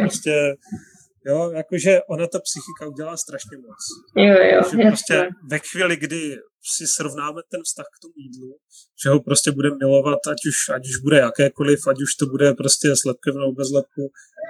Prostě 0.00 0.32
Jo, 1.26 1.50
jakože 1.50 2.00
ona 2.02 2.26
ta 2.26 2.38
psychika 2.38 2.86
udělá 2.92 3.16
strašně 3.16 3.56
moc. 3.56 3.82
Jo, 4.16 4.34
jo, 4.52 4.60
že 4.70 4.88
prostě 4.88 5.28
ve 5.50 5.58
chvíli, 5.58 5.96
kdy 5.96 6.36
si 6.76 6.84
srovnáme 6.86 7.40
ten 7.52 7.62
vztah 7.68 7.88
k 7.94 8.00
tomu 8.02 8.16
jídlu, 8.24 8.50
že 9.02 9.10
ho 9.10 9.18
prostě 9.28 9.50
budeme 9.58 9.76
milovat, 9.82 10.20
ať 10.32 10.40
už, 10.50 10.56
ať 10.76 10.82
už 10.90 10.96
bude 11.04 11.18
jakékoliv, 11.28 11.78
ať 11.90 11.98
už 12.06 12.10
to 12.20 12.24
bude 12.32 12.48
prostě 12.62 12.86
s 13.00 13.02
lepkem 13.10 13.34
nebo 13.40 13.52
bez 13.60 13.68
lepku, 13.78 14.02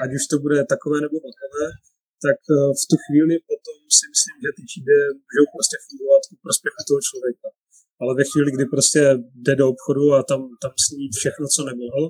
ať 0.02 0.10
už 0.18 0.22
to 0.30 0.36
bude 0.44 0.58
takové 0.74 0.96
nebo 1.04 1.16
takové, 1.28 1.66
tak 2.26 2.38
eh, 2.56 2.70
v 2.80 2.84
tu 2.90 2.96
chvíli 3.04 3.34
potom 3.50 3.76
si 3.98 4.04
myslím, 4.12 4.36
že 4.42 4.48
ty 4.56 4.62
číde 4.72 4.96
můžou 5.22 5.44
prostě 5.54 5.76
fungovat 5.86 6.22
ku 6.30 6.34
prospěchu 6.44 6.80
toho 6.88 7.00
člověka. 7.08 7.48
Ale 8.00 8.12
ve 8.20 8.24
chvíli, 8.30 8.48
kdy 8.56 8.64
prostě 8.74 9.00
jde 9.44 9.54
do 9.60 9.66
obchodu 9.72 10.04
a 10.16 10.18
tam, 10.30 10.40
tam 10.62 10.72
sní 10.86 11.04
všechno, 11.20 11.44
co 11.54 11.60
nemohl, 11.70 12.04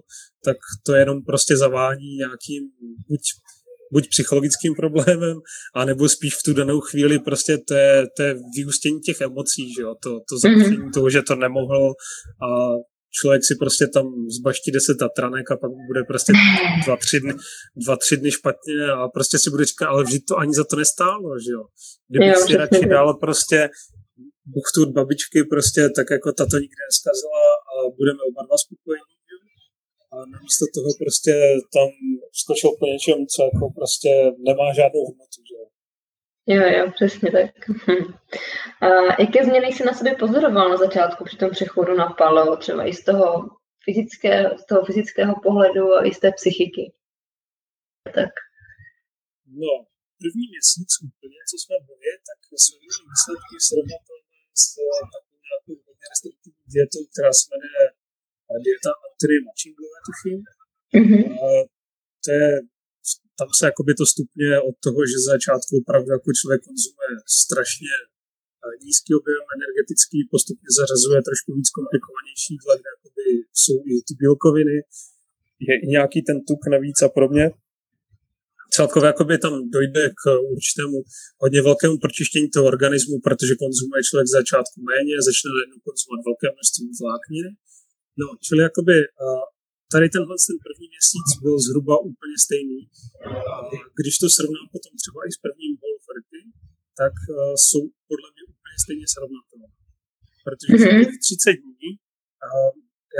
tak 0.47 0.59
to 0.87 0.91
jenom 1.03 1.17
prostě 1.31 1.53
zavání 1.65 2.11
nějakým 2.25 2.62
buď 3.09 3.23
buď 3.92 4.09
psychologickým 4.09 4.74
problémem, 4.74 5.37
anebo 5.74 6.09
spíš 6.09 6.35
v 6.35 6.42
tu 6.44 6.52
danou 6.55 6.81
chvíli 6.81 7.18
prostě 7.18 7.59
to 7.68 7.74
je, 7.74 8.07
to 8.16 8.22
je 8.22 8.35
vyústění 8.57 9.00
těch 9.00 9.20
emocí, 9.20 9.62
že 9.76 9.83
jo? 9.83 9.94
To, 10.02 10.11
to 10.28 10.38
zapření 10.38 10.78
mm-hmm. 10.78 10.92
toho, 10.94 11.11
že 11.11 11.22
to 11.22 11.35
nemohl 11.35 11.92
a 12.48 12.48
člověk 13.20 13.42
si 13.44 13.55
prostě 13.55 13.87
tam 13.87 14.07
zbaští 14.38 14.70
deset 14.72 14.96
tranek 15.16 15.50
a 15.50 15.57
pak 15.57 15.70
bude 15.88 16.02
prostě 16.09 16.33
dva, 16.85 16.96
tři 16.96 17.20
dny, 17.20 17.35
dva, 17.85 17.96
tři 17.96 18.16
dny 18.16 18.31
špatně 18.31 18.78
a 19.00 19.09
prostě 19.09 19.38
si 19.38 19.50
bude 19.50 19.64
říkat, 19.64 19.87
ale 19.87 20.05
vždyť 20.05 20.22
to 20.28 20.38
ani 20.38 20.55
za 20.55 20.64
to 20.64 20.76
nestálo, 20.76 21.38
že 21.44 21.52
jo. 21.57 21.64
Kdybych 22.09 22.28
jo, 22.28 22.46
si 22.46 22.57
radši 22.57 22.87
dal 22.87 23.14
prostě 23.14 23.68
buchtu 24.55 24.92
babičky 24.92 25.38
prostě 25.55 25.81
tak 25.96 26.07
jako 26.16 26.33
tato 26.33 26.57
nikdy 26.62 26.81
neskazila 26.88 27.42
a 27.72 27.74
budeme 27.98 28.20
oba 28.31 28.40
dva 28.46 28.57
spokojení, 28.64 29.12
a 30.12 30.16
namísto 30.35 30.64
toho 30.75 30.90
prostě 31.03 31.33
tam 31.75 31.88
skočil 32.42 32.70
po 32.81 32.87
něčem, 32.92 33.18
co 33.33 33.40
jako 33.51 33.64
prostě 33.79 34.11
nemá 34.48 34.66
žádnou 34.79 35.03
hodnotu. 35.09 35.40
Že? 35.51 35.59
Jo, 36.55 36.62
jo, 36.77 36.85
přesně 36.96 37.29
tak. 37.38 37.51
A 38.87 38.88
jaké 39.22 39.44
změny 39.44 39.66
jsi 39.66 39.83
na 39.85 39.94
sobě 39.98 40.12
pozoroval 40.22 40.66
na 40.68 40.77
začátku 40.85 41.20
při 41.25 41.37
tom 41.37 41.51
přechodu 41.57 41.92
na 42.03 42.07
paleo, 42.18 42.57
třeba 42.57 42.83
i 42.90 42.92
z 43.01 43.03
toho, 43.09 43.27
fyzické, 43.85 44.33
z 44.62 44.64
toho 44.70 44.81
fyzického 44.88 45.35
pohledu 45.46 45.85
a 45.96 46.07
i 46.09 46.11
z 46.14 46.18
té 46.25 46.29
psychiky? 46.38 46.85
Tak. 48.16 48.35
No, 49.62 49.72
první 50.22 50.44
měsíc 50.53 50.90
úplně, 51.09 51.38
co 51.51 51.57
jsme 51.62 51.77
byli, 51.88 52.11
tak 52.29 52.38
jsme 52.62 52.75
měli 52.81 53.03
výsledky 53.12 53.55
srovnatelné 53.68 54.40
s 54.61 54.64
takovou 55.14 55.38
nějakou 55.48 55.75
hodně 55.87 56.07
restriktivní 56.12 56.64
dietou, 56.75 57.03
která 57.12 57.31
se 57.38 57.44
jmenuje 57.51 57.87
dieta 58.66 58.90
Anthony 59.23 59.39
Machinglové, 59.49 59.99
tuším. 60.09 60.39
Mm-hmm. 60.99 61.25
A 61.45 61.47
to 62.25 62.29
je, 62.39 62.49
tam 63.39 63.49
se 63.59 63.65
jakoby 63.71 63.93
to 64.01 64.05
stupně 64.15 64.49
od 64.69 64.75
toho, 64.87 65.01
že 65.11 65.17
za 65.25 65.31
začátku 65.35 65.73
opravdu 65.83 66.11
jako 66.17 66.29
člověk 66.39 66.61
konzumuje 66.69 67.13
strašně 67.43 67.93
nízký 68.87 69.11
objem 69.21 69.45
energetický, 69.57 70.19
postupně 70.35 70.69
zařazuje 70.81 71.19
trošku 71.29 71.49
víc 71.59 71.69
komplikovanější 71.79 72.51
jídla, 72.55 72.73
kde 72.79 72.89
jakoby 72.95 73.25
jsou 73.61 73.77
i 73.91 73.93
ty 74.07 74.13
bílkoviny, 74.21 74.77
je 75.69 75.75
i 75.85 75.87
nějaký 75.97 76.19
ten 76.29 76.37
tuk 76.49 76.63
navíc 76.75 76.99
a 77.07 77.09
podobně. 77.17 77.45
celkově 78.77 79.07
jakoby 79.13 79.35
tam 79.45 79.55
dojde 79.77 80.03
k 80.21 80.23
určitému 80.57 80.97
hodně 81.43 81.61
velkému 81.71 81.95
pročištění 82.05 82.49
toho 82.51 82.67
organismu, 82.75 83.15
protože 83.27 83.61
konzumuje 83.63 84.01
člověk 84.09 84.29
z 84.29 84.37
začátku 84.41 84.77
méně, 84.91 85.15
začne 85.29 85.49
najednou 85.57 85.79
konzumovat 85.87 86.23
velké 86.29 86.47
množství 86.55 86.87
vlákniny. 87.03 87.51
No, 88.20 88.27
čili 88.46 88.61
jakoby 88.68 88.96
tady 89.92 90.07
tenhle 90.14 90.37
ten 90.48 90.59
první 90.66 90.87
měsíc 90.94 91.27
byl 91.44 91.57
zhruba 91.66 91.94
úplně 92.11 92.37
stejný. 92.46 92.81
Když 94.01 94.14
to 94.22 94.27
srovnám 94.37 94.66
potom 94.75 94.92
třeba 95.03 95.20
i 95.29 95.31
s 95.37 95.38
prvním 95.44 95.72
Wolf 95.83 96.05
tak 97.03 97.14
jsou 97.64 97.83
podle 98.11 98.29
mě 98.35 98.42
úplně 98.53 98.77
stejně 98.85 99.07
srovnatelné. 99.14 99.68
Protože 100.46 100.72
mm-hmm. 100.72 101.05
30 101.27 101.53
dní 101.64 101.90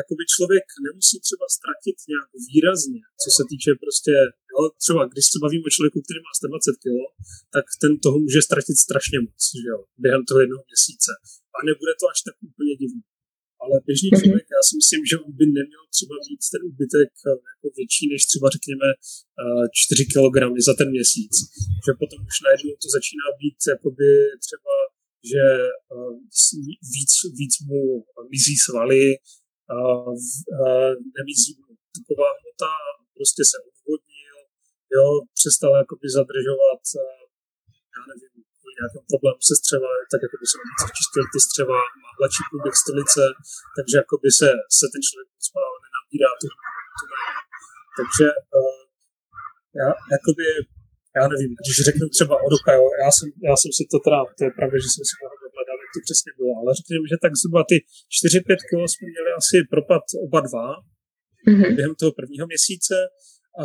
jakoby 0.01 0.23
člověk 0.35 0.67
nemusí 0.87 1.17
třeba 1.27 1.47
ztratit 1.57 1.97
nějak 2.13 2.29
výrazně, 2.49 3.03
co 3.23 3.29
se 3.37 3.43
týče 3.51 3.71
prostě, 3.85 4.15
jo, 4.53 4.61
třeba 4.83 5.01
když 5.13 5.25
se 5.33 5.39
bavíme 5.45 5.65
o 5.67 5.75
člověku, 5.75 5.99
který 6.07 6.21
má 6.27 6.33
120 6.41 6.83
kg, 6.85 6.99
tak 7.57 7.67
ten 7.83 7.93
toho 8.05 8.17
může 8.25 8.41
ztratit 8.49 8.77
strašně 8.87 9.19
moc, 9.27 9.43
že 9.63 9.69
jo, 9.73 9.79
během 10.05 10.23
toho 10.29 10.41
jednoho 10.45 10.63
měsíce. 10.71 11.11
A 11.57 11.59
nebude 11.69 11.93
to 12.01 12.05
až 12.13 12.19
tak 12.27 12.37
úplně 12.49 12.73
divné. 12.83 13.03
Ale 13.63 13.75
běžný 13.89 14.09
mhm. 14.13 14.19
člověk, 14.21 14.47
já 14.57 14.63
si 14.69 14.73
myslím, 14.81 15.03
že 15.11 15.15
on 15.25 15.33
by 15.41 15.45
neměl 15.59 15.85
třeba 15.97 16.15
mít 16.27 16.43
ten 16.55 16.63
úbytek 16.71 17.11
eh, 17.29 17.39
jako 17.53 17.67
větší 17.79 18.05
než 18.13 18.21
třeba 18.31 18.47
řekněme 18.57 18.89
4 19.73 20.05
kg 20.13 20.37
za 20.69 20.75
ten 20.79 20.89
měsíc. 20.97 21.35
Že 21.85 21.93
potom 22.03 22.19
už 22.31 22.37
najednou 22.47 22.75
to 22.83 22.89
začíná 22.97 23.27
být 23.41 23.59
jakoby 23.75 24.09
třeba 24.47 24.73
že 25.33 25.45
eh, 25.95 26.13
víc, 26.95 27.13
víc 27.41 27.55
mu 27.69 27.83
mizí 28.33 28.57
svaly, 28.67 29.05
nemizí 31.19 31.51
tuková 31.97 32.29
hmota, 32.39 32.73
prostě 33.17 33.43
se 33.51 33.57
odvodnil, 33.69 34.37
jo, 34.97 35.07
přestal 35.39 35.73
jakoby 35.83 36.07
zadržovat, 36.19 36.83
já 37.95 38.03
nevím, 38.11 38.32
kvůli 38.83 38.91
nějakému 38.93 39.07
problému 39.13 39.41
se 39.49 39.55
střeva, 39.61 39.91
tak 40.13 40.21
jako 40.25 40.37
by 40.43 40.47
se 40.53 40.57
víc 40.67 40.81
vyčistil 40.89 41.25
ty 41.33 41.39
střeva, 41.47 41.79
má 42.03 42.11
hladší 42.19 42.43
průběh 42.51 42.77
stolice, 42.85 43.23
takže 43.77 43.95
jakoby 44.03 44.29
se, 44.39 44.49
se 44.79 44.87
ten 44.93 45.01
člověk 45.07 45.29
spál, 45.49 45.73
nenabírá 45.85 46.31
tu, 46.41 46.47
tu 46.99 47.05
Takže 47.99 48.27
uh, 48.59 48.83
já, 49.81 49.89
jakoby, 50.17 50.47
já 51.19 51.25
nevím, 51.33 51.51
když 51.61 51.77
řeknu 51.91 52.05
třeba 52.17 52.35
o 52.45 52.47
roka, 52.55 52.71
jo, 52.79 52.87
já 53.05 53.11
jsem, 53.17 53.27
já 53.49 53.55
jsem 53.61 53.71
si 53.77 53.83
to 53.93 53.97
teda, 54.07 54.19
to 54.39 54.43
je 54.47 54.53
pravda, 54.59 54.77
že 54.85 54.89
jsem 54.93 55.05
si 55.09 55.15
mohl 55.21 55.43
to 55.95 56.01
přesně 56.07 56.31
bylo, 56.39 56.53
ale 56.61 56.71
řekněme, 56.81 57.05
že 57.13 57.17
tak 57.25 57.33
zhruba 57.41 57.61
ty 57.71 57.77
4-5 58.17 58.69
kg 58.69 58.73
jsme 58.91 59.07
měli 59.15 59.31
asi 59.41 59.57
propad 59.75 60.05
oba 60.27 60.41
dva 60.49 60.67
mm-hmm. 61.47 61.75
během 61.77 61.95
toho 62.01 62.13
prvního 62.19 62.47
měsíce. 62.53 62.95
A 63.63 63.65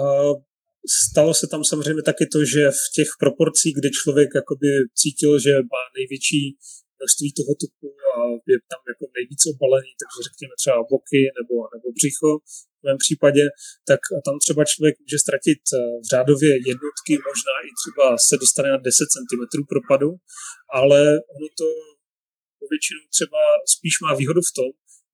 stalo 1.06 1.34
se 1.42 1.46
tam 1.54 1.62
samozřejmě 1.72 2.04
taky 2.12 2.26
to, 2.34 2.40
že 2.54 2.64
v 2.82 2.84
těch 2.98 3.10
proporcích, 3.24 3.74
kdy 3.80 3.90
člověk 4.00 4.30
jakoby 4.42 4.70
cítil, 5.02 5.32
že 5.46 5.54
má 5.74 5.84
největší 5.98 6.42
množství 6.98 7.30
toho 7.40 7.54
tuku 7.62 7.88
a 8.16 8.20
je 8.52 8.58
tam 8.72 8.82
jako 8.92 9.04
nejvíc 9.18 9.42
obalený, 9.54 9.92
takže 10.02 10.20
řekněme 10.28 10.54
třeba 10.62 10.80
boky 10.94 11.22
nebo, 11.38 11.56
nebo 11.74 11.88
břicho 11.98 12.30
v 12.80 12.84
mém 12.88 12.98
případě, 13.06 13.44
tak 13.90 14.02
tam 14.26 14.36
třeba 14.44 14.62
člověk 14.72 14.96
může 15.04 15.18
ztratit 15.26 15.62
eh, 15.70 15.78
v 16.04 16.06
řádově 16.14 16.52
jednotky, 16.72 17.14
možná 17.30 17.54
i 17.68 17.70
třeba 17.82 18.06
se 18.30 18.36
dostane 18.44 18.70
na 18.76 18.80
10 18.88 19.08
cm 19.16 19.44
propadu, 19.74 20.10
ale 20.80 21.00
ono 21.36 21.48
to 21.60 21.68
většinou 22.74 23.04
třeba 23.16 23.42
spíš 23.76 23.96
má 24.04 24.12
výhodu 24.22 24.42
v 24.50 24.56
tom, 24.60 24.70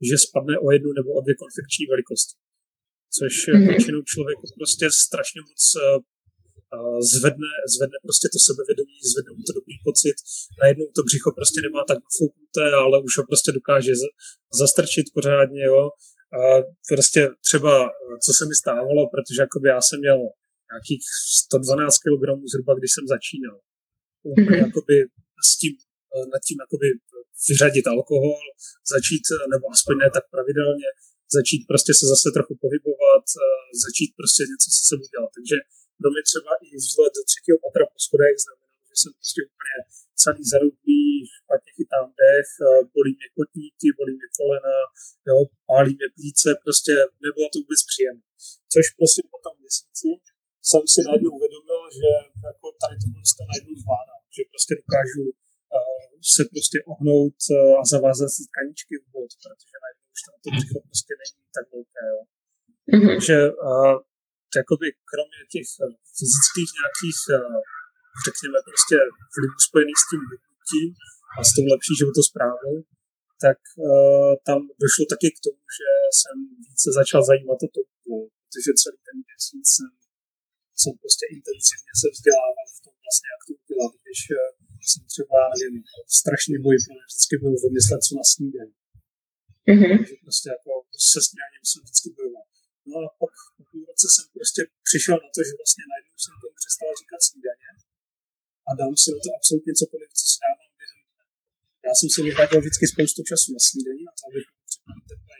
že 0.09 0.23
spadne 0.25 0.55
o 0.65 0.67
jednu 0.75 0.89
nebo 0.99 1.09
o 1.17 1.19
dvě 1.23 1.35
konfekční 1.43 1.85
velikosti. 1.93 2.33
Což 3.17 3.33
mm-hmm. 3.43 3.67
většinou 3.71 4.01
člověku 4.13 4.45
prostě 4.59 4.85
strašně 5.05 5.41
moc 5.49 5.63
uh, 5.75 6.99
zvedne, 7.13 7.51
zvedne 7.75 7.97
prostě 8.05 8.25
to 8.33 8.39
sebevědomí, 8.47 8.95
zvedne 9.11 9.31
mu 9.37 9.43
to 9.47 9.53
dobrý 9.59 9.75
pocit. 9.89 10.15
Najednou 10.61 10.87
to 10.95 11.01
břicho 11.07 11.29
prostě 11.39 11.59
nemá 11.65 11.81
tak 11.91 11.99
fouknuté, 12.17 12.65
ale 12.83 12.95
už 13.07 13.13
ho 13.19 13.23
prostě 13.31 13.49
dokáže 13.59 13.91
zastrčit 14.61 15.05
pořádně, 15.17 15.63
jo. 15.71 15.81
A 16.39 16.41
prostě 16.91 17.21
třeba, 17.47 17.73
co 18.25 18.31
se 18.37 18.43
mi 18.49 18.55
stávalo, 18.63 19.01
protože 19.13 19.39
jakoby 19.45 19.67
já 19.75 19.79
jsem 19.87 19.99
měl 20.05 20.19
nějakých 20.71 21.03
112 21.53 21.97
kg 22.03 22.23
zhruba, 22.51 22.71
když 22.79 22.91
jsem 22.93 23.05
začínal. 23.15 23.57
Mm-hmm. 24.25 24.57
jakoby 24.65 24.95
s 25.49 25.51
tím 25.61 25.73
Eh, 26.15 26.25
nad 26.33 26.41
tím 26.47 26.57
jakoby 26.65 26.87
vyřadit 27.49 27.85
alkohol, 27.95 28.41
začít, 28.95 29.23
eh, 29.33 29.45
nebo 29.53 29.65
aspoň 29.75 29.95
ne 30.01 30.07
tak 30.17 30.25
pravidelně, 30.33 30.89
začít 31.37 31.61
prostě 31.71 31.91
se 31.99 32.05
zase 32.13 32.27
trochu 32.37 32.53
pohybovat, 32.65 33.25
eh, 33.39 33.43
začít 33.85 34.09
prostě 34.19 34.41
něco 34.51 34.67
se 34.77 34.81
sebou 34.89 35.05
dělat. 35.13 35.31
Takže 35.37 35.55
pro 35.99 36.09
mě 36.11 36.23
třeba 36.29 36.51
i 36.65 36.67
vzhled 36.83 37.11
do 37.17 37.23
třetího 37.29 37.57
patra 37.63 37.83
po 37.93 37.99
schodech 38.05 38.35
znamená, 38.45 38.77
že 38.89 38.95
jsem 38.99 39.11
prostě 39.19 39.39
úplně 39.51 39.77
celý 40.23 40.43
zarudlý, 40.53 41.03
špatně 41.37 41.71
chytám 41.77 42.07
dech, 42.21 42.49
bolí 42.95 43.11
mě 43.19 43.27
kotníky, 43.37 43.87
bolí 43.99 44.13
mě 44.19 44.29
kolena, 44.39 44.77
jo, 45.29 45.37
pálí 45.69 45.91
mě 45.99 46.07
plíce, 46.17 46.47
prostě 46.63 46.93
nebylo 47.25 47.47
to 47.49 47.57
vůbec 47.63 47.81
příjemné. 47.91 48.27
Což 48.73 48.85
prostě 48.99 49.21
po 49.33 49.37
tom 49.45 49.53
měsíci 49.61 50.09
jsem 50.69 50.83
si 50.93 50.99
najednou 51.07 51.31
uvědomil, 51.37 51.81
že 51.99 52.09
jako 52.49 52.65
tady 52.81 52.95
to 53.01 53.07
prostě 53.17 53.41
najednou 53.51 53.75
zvládám, 53.83 54.21
že 54.35 54.41
prostě 54.51 54.73
dokážu 54.81 55.25
se 56.35 56.43
prostě 56.51 56.77
ohnout 56.91 57.37
eh, 57.51 57.73
a 57.79 57.81
zavázat 57.93 58.29
si 58.35 58.41
tkaničky 58.49 58.93
v 59.03 59.05
bod, 59.13 59.31
protože 59.41 59.75
najednou 59.83 59.92
už 60.13 60.19
tam 60.25 60.35
to 60.43 60.49
břicho 60.55 60.79
prostě 60.89 61.11
není 61.21 61.41
tak 61.57 61.65
velké. 61.73 62.03
Jo. 62.13 62.19
Mm-hmm. 62.91 63.07
Takže 63.09 63.37
uh, 63.69 63.95
jakoby 64.59 64.87
kromě 65.11 65.39
těch 65.55 65.69
uh, 65.75 65.93
fyzických 66.17 66.69
nějakých, 66.79 67.19
uh, 67.37 67.59
řekněme 68.27 68.57
prostě 68.69 68.95
vlivů 69.35 69.57
spojených 69.69 69.99
s 70.03 70.05
tím 70.09 70.21
vypnutím 70.33 70.89
a 71.37 71.39
s 71.47 71.51
tou 71.55 71.65
lepší 71.73 71.93
životosprávou, 72.01 72.75
tak 73.45 73.59
uh, 73.89 74.31
tam 74.47 74.59
došlo 74.83 75.03
taky 75.13 75.27
k 75.35 75.43
tomu, 75.45 75.63
že 75.77 75.89
jsem 76.17 76.35
více 76.67 76.89
začal 76.99 77.21
zajímat 77.31 77.59
o 77.65 77.69
to, 77.75 77.81
protože 78.53 78.71
celý 78.81 78.99
ten 79.07 79.17
měsíc 79.27 79.65
jsem, 79.75 79.91
jsem 80.81 80.93
prostě 81.03 81.25
intenzivně 81.37 81.91
se 82.01 82.07
vzdělával 82.13 82.65
v 82.77 82.79
tom 82.85 82.95
vlastně, 83.05 83.27
jak 83.33 83.41
to 83.47 83.51
udělat, 83.61 83.91
když 84.03 84.19
jsem 84.91 85.03
třeba, 85.13 85.37
nevím, 85.61 85.83
strašně 86.21 86.55
boj, 86.65 86.75
vždycky 87.09 87.33
byl 87.43 87.53
vymyslet, 87.65 88.01
co 88.07 88.11
na 88.21 88.25
snídaní. 88.33 88.75
Mm-hmm. 89.69 89.93
Takže 89.97 90.15
prostě 90.25 90.47
jako 90.55 90.71
se 91.11 91.19
snídaním 91.27 91.63
jsem 91.69 91.79
vždycky 91.83 92.07
bojoval. 92.17 92.45
No 92.91 92.95
a 93.05 93.09
pak 93.21 93.33
po 93.55 93.61
půl 93.69 93.81
roce 93.89 94.07
jsem 94.15 94.25
prostě 94.37 94.61
přišel 94.89 95.15
na 95.23 95.29
to, 95.35 95.39
že 95.47 95.53
vlastně 95.59 95.83
najednou 95.91 96.15
jsem 96.23 96.33
tomu 96.41 96.55
přestal 96.61 96.89
říkat 97.01 97.21
snídaně 97.29 97.69
a 98.67 98.69
dám 98.79 98.93
si 99.01 99.07
na 99.13 99.19
to 99.23 99.29
absolutně 99.37 99.73
cokoliv, 99.81 100.09
co 100.19 100.25
si 100.31 100.37
dávám 100.45 100.71
během 100.79 100.99
Já 101.87 101.91
jsem 101.97 102.09
si 102.13 102.19
vyhradil 102.27 102.59
vždycky 102.61 102.85
spoustu 102.93 103.19
času 103.29 103.47
na 103.57 103.61
snídaní, 103.67 104.03
na 104.09 104.13
to, 104.17 104.23
abych 104.29 104.47
teplé 105.11 105.37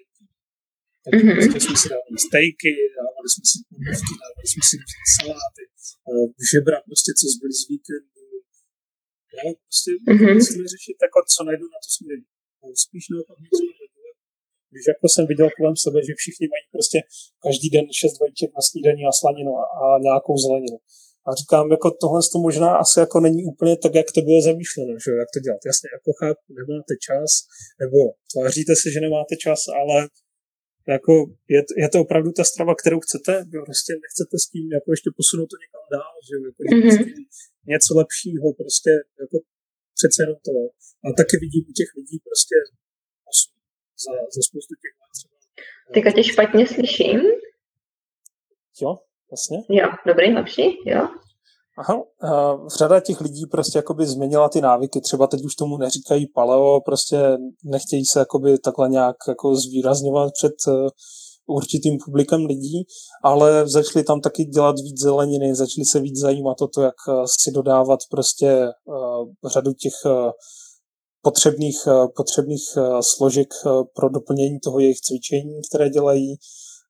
takže 1.06 1.24
mm-hmm. 1.24 1.38
prostě 1.38 1.60
jsme 1.64 1.78
si 1.84 1.88
dávali 1.96 2.18
stejky, 2.28 2.72
dávali 3.00 3.28
jsme 3.34 3.46
si 3.52 3.58
podívky, 3.70 4.14
dávali 4.24 4.48
jsme 4.52 4.64
si 4.70 4.76
saláty, 5.18 5.64
uh, 6.10 6.28
žebra, 6.52 6.78
prostě 6.90 7.12
co 7.20 7.26
zbyli 7.34 7.54
z 7.62 7.64
víkendu, 7.72 8.24
já 9.38 9.44
prostě 9.66 9.92
mm-hmm. 9.96 10.34
musíme 10.40 10.64
řešit 10.76 10.98
jako, 11.06 11.18
co 11.34 11.40
najdu 11.50 11.66
na 11.76 11.80
to 11.84 11.90
směří. 11.98 12.28
Spíš 12.86 13.04
naopak 13.12 13.38
něco 13.44 13.62
Když 14.74 14.86
jako 14.94 15.06
jsem 15.10 15.26
viděl 15.32 15.48
kolem 15.58 15.76
sebe, 15.86 16.00
že 16.08 16.14
všichni 16.22 16.46
mají 16.54 16.66
prostě 16.76 16.98
každý 17.46 17.68
den 17.76 17.86
šest 18.00 18.16
vajíček 18.22 18.50
na 18.58 18.62
snídaní 18.70 19.04
a 19.06 19.12
slaninu 19.20 19.52
a, 19.62 19.64
a 19.84 19.86
nějakou 20.08 20.36
zeleninu. 20.46 20.78
A 21.28 21.30
říkám, 21.42 21.66
jako 21.76 21.88
tohle 22.04 22.20
to 22.34 22.38
možná 22.48 22.70
asi 22.84 22.96
jako 23.06 23.18
není 23.28 23.42
úplně 23.52 23.74
tak, 23.84 23.94
jak 24.00 24.10
to 24.16 24.22
bylo 24.28 24.40
zamýšleno, 24.50 24.94
že 25.04 25.10
jak 25.22 25.30
to 25.34 25.40
dělat. 25.46 25.62
Jasně, 25.70 25.88
jako 25.98 26.10
chápu, 26.20 26.48
nemáte 26.60 26.94
čas, 27.08 27.30
nebo 27.82 27.98
tváříte 28.32 28.74
se, 28.82 28.88
že 28.94 29.00
nemáte 29.06 29.34
čas, 29.46 29.60
ale 29.80 29.98
jako 30.96 31.14
je, 31.54 31.62
je, 31.84 31.88
to 31.94 31.98
opravdu 32.06 32.30
ta 32.32 32.44
strava, 32.52 32.74
kterou 32.82 33.00
chcete, 33.06 33.32
prostě 33.68 33.92
nechcete 34.04 34.36
s 34.44 34.46
tím 34.52 34.66
jako 34.78 34.88
ještě 34.96 35.10
posunout 35.20 35.50
to 35.52 35.58
někam 35.64 35.84
dál, 35.98 36.14
že 36.28 36.34
jako 36.48 36.62
mm-hmm. 36.64 37.06
něco 37.74 37.92
lepšího, 38.02 38.48
prostě 38.62 38.92
jako 39.24 39.38
přece 39.98 40.18
jenom 40.24 40.38
to. 40.48 40.52
A 41.06 41.08
taky 41.20 41.36
vidím 41.44 41.64
u 41.72 41.74
těch 41.80 41.90
lidí 42.00 42.18
prostě 42.28 42.56
za, 44.06 44.14
za 44.36 44.42
spoustu 44.48 44.74
těch 44.82 44.94
let 45.00 45.12
třeba. 45.18 45.36
Teďka 45.94 46.12
tě 46.12 46.24
špatně 46.24 46.68
slyším. 46.68 47.20
Jo, 48.82 48.96
vlastně. 49.32 49.58
Jo, 49.70 49.88
dobrý, 50.08 50.34
lepší, 50.34 50.66
jo. 50.86 51.08
Aha, 51.78 51.96
uh, 51.96 52.68
řada 52.80 53.00
těch 53.00 53.22
lidí 53.22 53.46
prostě 53.46 53.78
jakoby 53.78 54.06
změnila 54.06 54.50
ty 54.50 54.62
návyky, 54.62 55.02
třeba 55.02 55.28
teď 55.28 55.46
už 55.46 55.56
tomu 55.56 55.78
neříkají 55.78 56.28
paleo, 56.28 56.82
prostě 56.82 57.18
nechtějí 57.64 58.06
se 58.06 58.20
jakoby 58.20 58.58
takhle 58.58 58.90
nějak 58.90 59.16
jako 59.28 59.56
zvýrazňovat 59.56 60.34
před 60.34 60.54
uh, 60.68 60.88
určitým 61.46 61.98
publikem 62.06 62.46
lidí, 62.46 62.84
ale 63.24 63.70
začali 63.70 64.04
tam 64.04 64.22
taky 64.22 64.46
dělat 64.46 64.76
víc 64.80 65.02
zeleniny, 65.02 65.56
začali 65.56 65.86
se 65.86 66.00
víc 66.00 66.20
zajímat 66.20 66.62
o 66.62 66.68
to, 66.68 66.82
jak 66.82 66.96
uh, 67.08 67.24
si 67.42 67.52
dodávat 67.52 68.00
prostě 68.12 68.68
uh, 68.86 69.50
řadu 69.54 69.74
těch 69.74 69.94
uh, 70.06 70.32
potřebných, 71.24 71.88
uh, 71.88 72.08
potřebných 72.16 72.64
uh, 72.78 73.00
složek 73.02 73.48
uh, 73.66 73.84
pro 73.96 74.10
doplnění 74.10 74.60
toho 74.60 74.80
jejich 74.80 75.00
cvičení, 75.00 75.62
které 75.70 75.90
dělají, 75.90 76.38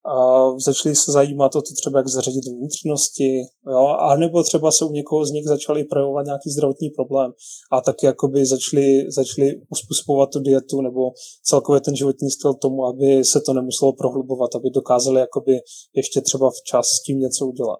a 0.06 0.50
začali 0.60 0.96
se 0.96 1.12
zajímat 1.12 1.56
o 1.56 1.62
to 1.62 1.74
třeba, 1.82 2.00
jak 2.00 2.08
zařadit 2.08 2.46
vnitřnosti, 2.46 3.42
jo, 3.68 3.88
a 3.88 4.16
nebo 4.16 4.44
třeba 4.44 4.72
se 4.72 4.86
u 4.86 4.92
někoho 4.92 5.26
z 5.26 5.32
nich 5.32 5.46
začali 5.46 5.84
projevovat 5.84 6.26
nějaký 6.26 6.50
zdravotní 6.50 6.90
problém 6.90 7.32
a 7.72 7.82
taky 7.82 8.06
jakoby 8.06 8.46
začali, 8.46 9.06
začali 9.12 9.62
uspůsobovat 9.70 10.30
tu 10.30 10.40
dietu 10.40 10.82
nebo 10.82 11.12
celkově 11.44 11.82
ten 11.82 11.96
životní 11.96 12.32
styl 12.32 12.54
tomu, 12.54 12.86
aby 12.86 13.26
se 13.26 13.42
to 13.42 13.54
nemuselo 13.54 13.94
prohlubovat, 13.94 14.56
aby 14.56 14.70
dokázali 14.70 15.20
jakoby 15.20 15.60
ještě 15.96 16.22
třeba 16.22 16.52
včas 16.52 16.88
s 16.88 17.04
tím 17.04 17.20
něco 17.20 17.48
udělat. 17.48 17.80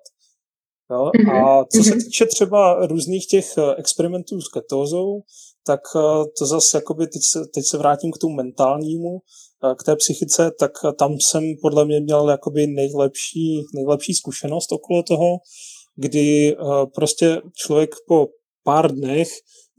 Jo? 0.92 1.12
A 1.34 1.66
co 1.66 1.84
se 1.84 1.90
mhm. 1.90 2.00
týče 2.00 2.26
třeba 2.26 2.88
různých 2.88 3.28
těch 3.28 3.58
eh, 3.58 3.76
experimentů 3.76 4.42
s 4.42 4.48
ketózou, 4.48 5.22
tak 5.66 5.80
eh, 5.96 6.26
to 6.40 6.46
zase, 6.46 6.78
jakoby 6.78 7.08
teď 7.08 7.22
se, 7.32 7.40
teď 7.54 7.64
se 7.66 7.78
vrátím 7.78 8.12
k 8.12 8.18
tomu 8.18 8.36
mentálnímu, 8.36 9.20
eh, 9.20 9.76
k 9.76 9.84
té 9.84 9.96
psychice, 9.96 10.52
tak 10.60 10.72
tam 11.00 11.12
jsem 11.20 11.44
podle 11.62 11.86
mě 11.86 12.00
měl 12.00 12.30
jakoby 12.30 12.68
nejlepší, 12.68 13.64
nejlepší 13.76 14.14
zkušenost 14.14 14.72
okolo 14.72 15.04
toho, 15.04 15.38
kdy 15.96 16.56
prostě 16.96 17.42
člověk 17.56 17.90
po 18.08 18.28
pár 18.64 18.92
dnech 18.92 19.28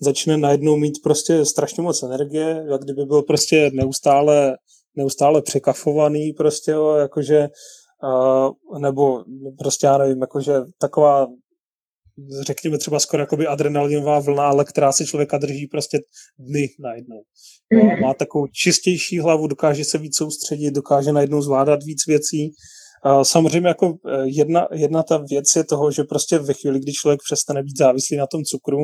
začne 0.01 0.37
najednou 0.37 0.77
mít 0.77 1.03
prostě 1.03 1.45
strašně 1.45 1.83
moc 1.83 2.03
energie, 2.03 2.65
jak 2.71 2.83
kdyby 2.83 3.05
byl 3.05 3.23
prostě 3.23 3.71
neustále, 3.75 4.57
neustále 4.97 5.43
překafovaný 5.43 6.33
prostě, 6.33 6.75
jakože 6.99 7.49
nebo 8.79 9.25
prostě 9.59 9.87
já 9.87 9.99
nevím, 9.99 10.21
jakože 10.21 10.55
taková 10.79 11.27
řekněme 12.47 12.79
třeba 12.79 13.01
skoro 13.01 13.23
jakoby 13.23 13.47
adrenalinová 13.47 14.21
vlna, 14.21 14.47
ale 14.47 14.65
která 14.65 14.93
se 14.93 15.07
člověka 15.07 15.39
drží 15.39 15.67
prostě 15.67 15.99
dny 16.39 16.69
najednou. 16.81 17.23
No, 17.73 17.81
a 17.93 17.97
má 17.97 18.15
takovou 18.15 18.47
čistější 18.47 19.21
hlavu, 19.21 19.47
dokáže 19.47 19.85
se 19.85 19.99
víc 19.99 20.17
soustředit, 20.17 20.71
dokáže 20.71 21.13
najednou 21.13 21.43
zvládat 21.43 21.83
víc 21.83 22.07
věcí. 22.07 22.55
Samozřejmě 23.23 23.69
jako 23.69 23.87
e, 23.87 24.29
jedna, 24.29 24.69
jedna 24.73 25.03
ta 25.03 25.17
věc 25.31 25.57
je 25.57 25.65
toho, 25.65 25.91
že 25.91 26.05
prostě 26.05 26.39
ve 26.39 26.55
chvíli, 26.55 26.81
kdy 26.81 26.93
člověk 26.93 27.21
přestane 27.27 27.63
být 27.63 27.79
závislý 27.79 28.17
na 28.17 28.27
tom 28.27 28.43
cukru 28.45 28.79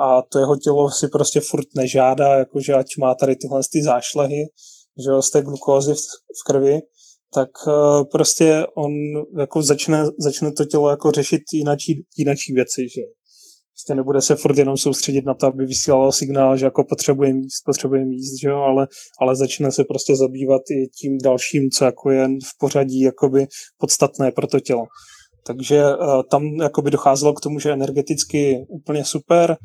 a 0.00 0.22
to 0.22 0.38
jeho 0.38 0.56
tělo 0.56 0.90
si 0.90 1.08
prostě 1.08 1.40
furt 1.40 1.66
nežádá, 1.76 2.38
jakože 2.38 2.74
ať 2.74 2.86
má 2.98 3.14
tady 3.14 3.36
tyhle 3.36 3.60
ty 3.72 3.82
zášlehy, 3.82 4.46
že 5.04 5.10
jo, 5.10 5.22
z 5.22 5.30
té 5.30 5.42
glukózy 5.42 5.94
v, 5.94 5.98
v 6.40 6.44
krvi, 6.46 6.80
tak 7.34 7.48
uh, 7.66 8.04
prostě 8.12 8.66
on 8.74 8.92
jako 9.38 9.62
začne, 9.62 10.04
začne 10.18 10.52
to 10.52 10.64
tělo 10.64 10.90
jako 10.90 11.10
řešit 11.10 11.42
jinačí, 11.52 12.04
jinačí 12.18 12.52
věci, 12.52 12.82
že? 12.82 13.02
Prostě 13.72 13.94
nebude 13.94 14.20
se 14.20 14.36
furt 14.36 14.58
jenom 14.58 14.76
soustředit 14.76 15.24
na 15.24 15.34
to, 15.34 15.46
aby 15.46 15.66
vysílalo 15.66 16.12
signál, 16.12 16.56
že 16.56 16.64
jako 16.64 16.84
potřebuje 16.84 17.34
míst, 17.34 17.62
potřebuje 17.64 18.04
míst, 18.04 18.40
že 18.40 18.48
jo, 18.48 18.56
ale, 18.56 18.88
ale 19.20 19.36
začne 19.36 19.72
se 19.72 19.84
prostě 19.84 20.16
zabývat 20.16 20.62
i 20.70 20.88
tím 21.00 21.18
dalším, 21.18 21.70
co 21.70 21.84
jako 21.84 22.10
je 22.10 22.28
v 22.28 22.58
pořadí 22.58 23.00
jakoby 23.00 23.46
podstatné 23.78 24.32
pro 24.32 24.46
to 24.46 24.60
tělo. 24.60 24.84
Takže 25.46 25.82
uh, 25.84 26.22
tam 26.30 26.44
jakoby 26.44 26.90
docházelo 26.90 27.32
k 27.32 27.40
tomu, 27.40 27.58
že 27.58 27.72
energeticky 27.72 28.66
úplně 28.68 29.04
super, 29.04 29.56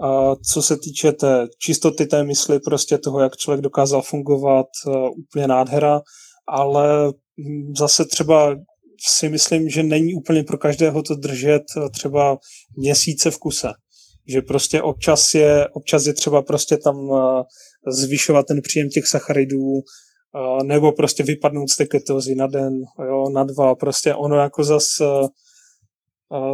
a 0.00 0.36
co 0.52 0.62
se 0.62 0.76
týče 0.76 1.12
té 1.12 1.46
čistoty 1.58 2.06
té 2.06 2.24
mysli, 2.24 2.60
prostě 2.60 2.98
toho, 2.98 3.20
jak 3.20 3.36
člověk 3.36 3.60
dokázal 3.60 4.02
fungovat, 4.02 4.66
uh, 4.86 4.94
úplně 4.94 5.46
nádhera 5.48 6.00
ale 6.48 7.12
hm, 7.12 7.74
zase 7.78 8.04
třeba 8.04 8.56
si 9.00 9.28
myslím, 9.28 9.68
že 9.68 9.82
není 9.82 10.14
úplně 10.14 10.44
pro 10.44 10.58
každého 10.58 11.02
to 11.02 11.14
držet 11.14 11.62
eh, 11.76 11.90
třeba 11.90 12.38
měsíce 12.76 13.30
v 13.30 13.38
kuse. 13.38 13.68
Že 14.28 14.42
prostě 14.42 14.82
občas 14.82 15.34
je, 15.34 15.68
občas 15.68 16.06
je 16.06 16.14
třeba 16.14 16.42
prostě 16.42 16.76
tam 16.76 16.96
eh, 17.14 17.42
zvyšovat 17.92 18.46
ten 18.46 18.62
příjem 18.62 18.88
těch 18.88 19.06
sacharidů, 19.06 19.72
eh, 19.76 20.64
nebo 20.64 20.92
prostě 20.92 21.22
vypadnout 21.22 21.70
z 21.70 21.76
té 21.76 21.86
ketózy 21.86 22.34
na 22.34 22.46
den, 22.46 22.72
jo, 23.08 23.30
na 23.30 23.44
dva, 23.44 23.74
prostě 23.74 24.14
ono 24.14 24.36
jako 24.36 24.64
zas 24.64 24.84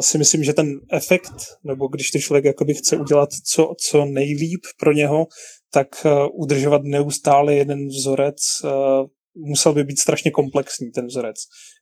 si 0.00 0.18
myslím, 0.18 0.44
že 0.44 0.52
ten 0.52 0.80
efekt, 0.92 1.32
nebo 1.64 1.88
když 1.88 2.10
to 2.10 2.18
člověk 2.18 2.44
jakoby 2.44 2.74
chce 2.74 2.96
udělat 2.96 3.28
co, 3.46 3.74
co 3.88 4.04
nejlíp 4.04 4.60
pro 4.80 4.92
něho, 4.92 5.26
tak 5.70 6.06
udržovat 6.32 6.82
neustále 6.84 7.54
jeden 7.54 7.88
vzorec 7.88 8.36
musel 9.34 9.72
by 9.72 9.84
být 9.84 9.98
strašně 9.98 10.30
komplexní 10.30 10.90
ten 10.90 11.06
vzorec. 11.06 11.36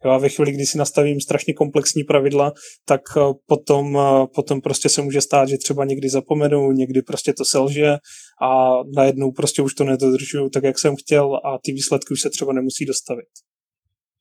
Jo, 0.04 0.10
a 0.10 0.18
ve 0.18 0.28
chvíli, 0.28 0.52
kdy 0.52 0.66
si 0.66 0.78
nastavím 0.78 1.20
strašně 1.20 1.54
komplexní 1.54 2.04
pravidla, 2.04 2.52
tak 2.84 3.00
eh, 3.16 3.20
potom, 3.46 3.98
eh, 3.98 4.26
potom 4.34 4.60
prostě 4.60 4.88
se 4.88 5.02
může 5.02 5.20
stát, 5.20 5.48
že 5.48 5.58
třeba 5.58 5.84
někdy 5.84 6.08
zapomenu, 6.08 6.72
někdy 6.72 7.02
prostě 7.02 7.32
to 7.32 7.44
selže 7.44 7.96
a 8.42 8.70
najednou 8.96 9.32
prostě 9.32 9.62
už 9.62 9.74
to 9.74 9.84
nedodržuju 9.84 10.48
tak, 10.48 10.64
jak 10.64 10.78
jsem 10.78 10.94
chtěl 10.96 11.34
a 11.34 11.58
ty 11.64 11.72
výsledky 11.72 12.12
už 12.12 12.20
se 12.20 12.30
třeba 12.30 12.52
nemusí 12.52 12.86
dostavit. 12.86 13.28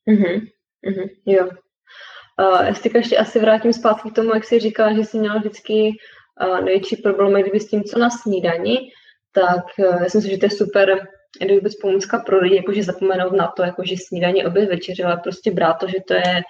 Mhm, 0.05 0.39
mhm, 0.85 1.09
jo. 1.25 1.49
Uh, 2.39 2.65
já 2.65 2.75
ještě 2.95 3.17
asi 3.17 3.39
vrátím 3.39 3.73
zpátky 3.73 4.09
k 4.09 4.15
tomu, 4.15 4.33
jak 4.33 4.45
jsi 4.45 4.59
říkala, 4.59 4.93
že 4.93 5.05
jsi 5.05 5.19
měla 5.19 5.37
vždycky 5.37 5.91
uh, 6.41 6.65
největší 6.65 6.95
problém 6.95 7.41
kdyby 7.41 7.59
s 7.59 7.67
tím, 7.67 7.83
co 7.83 7.99
na 7.99 8.09
snídani, 8.09 8.77
tak 9.33 9.65
uh, 9.79 10.03
já 10.03 10.09
si 10.09 10.17
myslím, 10.17 10.31
že 10.31 10.37
to 10.37 10.45
je 10.45 10.49
super 10.49 11.07
je 11.41 11.55
vůbec 11.55 11.75
pomůcka 11.75 12.19
pro 12.19 12.39
lidi, 12.39 12.55
jakože 12.55 12.83
zapomenout 12.83 13.33
na 13.33 13.47
to, 13.47 13.63
jakože 13.63 13.95
snídaně, 13.97 14.47
oběd, 14.47 14.69
večeře, 14.69 15.03
ale 15.03 15.17
prostě 15.17 15.51
brát 15.51 15.73
to, 15.73 15.87
že 15.87 15.97
to 16.07 16.13
je 16.13 16.41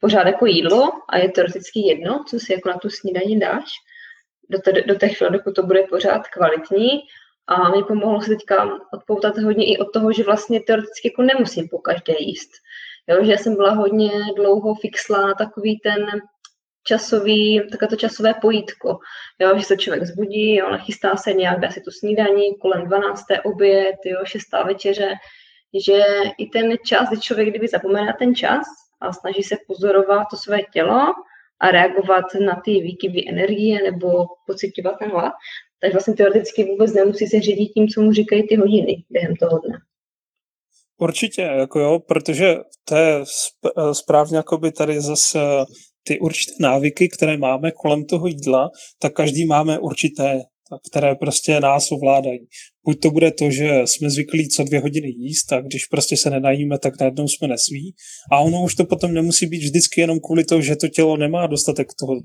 pořád 0.00 0.26
jako 0.26 0.46
jídlo 0.46 0.92
a 1.08 1.18
je 1.18 1.28
teoreticky 1.28 1.80
jedno, 1.80 2.24
co 2.28 2.38
si 2.38 2.52
jako 2.52 2.68
na 2.68 2.78
tu 2.78 2.90
snídaní 2.90 3.40
dáš, 3.40 3.64
do 4.50 4.58
té, 4.58 4.72
do 4.72 4.94
té 4.94 5.08
chvíle, 5.08 5.30
dokud 5.30 5.54
to 5.54 5.62
bude 5.62 5.82
pořád 5.82 6.28
kvalitní. 6.28 6.88
A 7.46 7.68
mě 7.68 7.82
pomohlo 7.82 8.22
se 8.22 8.28
teďka 8.28 8.78
odpoutat 8.92 9.38
hodně 9.38 9.66
i 9.66 9.78
od 9.78 9.92
toho, 9.92 10.12
že 10.12 10.22
vlastně 10.22 10.60
teoreticky 10.60 11.08
jako 11.08 11.22
nemusím 11.22 11.68
po 11.68 11.78
každé 11.78 12.14
jíst. 12.18 12.50
Jo, 13.08 13.24
že 13.24 13.32
já 13.32 13.38
jsem 13.38 13.56
byla 13.56 13.72
hodně 13.72 14.10
dlouho 14.36 14.74
fixla 14.74 15.26
na 15.26 15.34
takový 15.34 15.80
ten 15.80 16.06
časový, 16.84 17.60
takové 17.70 17.88
to 17.88 17.96
časové 17.96 18.34
pojítko, 18.34 18.98
jo, 19.38 19.58
že 19.58 19.64
se 19.64 19.76
člověk 19.76 20.06
zbudí, 20.06 20.54
jo, 20.54 20.70
nachystá 20.70 21.16
se 21.16 21.32
nějak, 21.32 21.60
dá 21.60 21.70
si 21.70 21.80
tu 21.80 21.90
snídaní, 21.90 22.54
kolem 22.60 22.86
12. 22.86 23.24
oběd, 23.44 23.96
jo, 24.04 24.18
6. 24.24 24.42
večeře, 24.66 25.14
že 25.86 26.02
i 26.38 26.46
ten 26.46 26.76
čas, 26.86 27.08
kdy 27.08 27.20
člověk 27.20 27.48
kdyby 27.48 27.68
zapomene 27.68 28.06
na 28.06 28.12
ten 28.12 28.34
čas 28.34 28.66
a 29.00 29.12
snaží 29.12 29.42
se 29.42 29.56
pozorovat 29.66 30.26
to 30.30 30.36
své 30.36 30.58
tělo 30.72 31.12
a 31.60 31.70
reagovat 31.70 32.24
na 32.46 32.60
ty 32.64 32.70
výkyvy 32.70 33.28
energie 33.28 33.90
nebo 33.90 34.26
pocitovat 34.46 34.98
ten 34.98 35.10
hlad, 35.10 35.32
tak 35.80 35.92
vlastně 35.92 36.14
teoreticky 36.14 36.64
vůbec 36.64 36.92
nemusí 36.94 37.26
se 37.26 37.40
řídit 37.40 37.72
tím, 37.74 37.88
co 37.88 38.00
mu 38.02 38.12
říkají 38.12 38.48
ty 38.48 38.56
hodiny 38.56 39.04
během 39.10 39.36
toho 39.36 39.58
dne. 39.58 39.78
Určitě, 40.98 41.42
jako 41.42 41.80
jo, 41.80 41.98
protože 41.98 42.56
to 42.84 42.96
je 42.96 43.24
správně 43.92 44.42
by 44.60 44.72
tady 44.72 45.00
zase 45.00 45.38
ty 46.02 46.18
určité 46.18 46.52
návyky, 46.60 47.08
které 47.08 47.36
máme 47.36 47.70
kolem 47.70 48.04
toho 48.04 48.26
jídla, 48.26 48.70
tak 48.98 49.12
každý 49.12 49.46
máme 49.46 49.78
určité, 49.78 50.42
které 50.90 51.14
prostě 51.14 51.60
nás 51.60 51.92
ovládají. 51.92 52.46
Buď 52.86 53.00
to 53.00 53.10
bude 53.10 53.30
to, 53.30 53.50
že 53.50 53.80
jsme 53.84 54.10
zvyklí 54.10 54.48
co 54.48 54.64
dvě 54.64 54.80
hodiny 54.80 55.08
jíst 55.08 55.52
a 55.52 55.60
když 55.60 55.86
prostě 55.86 56.16
se 56.16 56.30
nenajíme, 56.30 56.78
tak 56.78 57.00
najednou 57.00 57.28
jsme 57.28 57.48
nesví. 57.48 57.94
A 58.32 58.40
ono 58.40 58.64
už 58.64 58.74
to 58.74 58.84
potom 58.84 59.14
nemusí 59.14 59.46
být 59.46 59.62
vždycky 59.62 60.00
jenom 60.00 60.20
kvůli 60.20 60.44
tomu, 60.44 60.62
že 60.62 60.76
to 60.76 60.88
tělo 60.88 61.16
nemá 61.16 61.46
dostatek 61.46 61.88
toho 62.00 62.20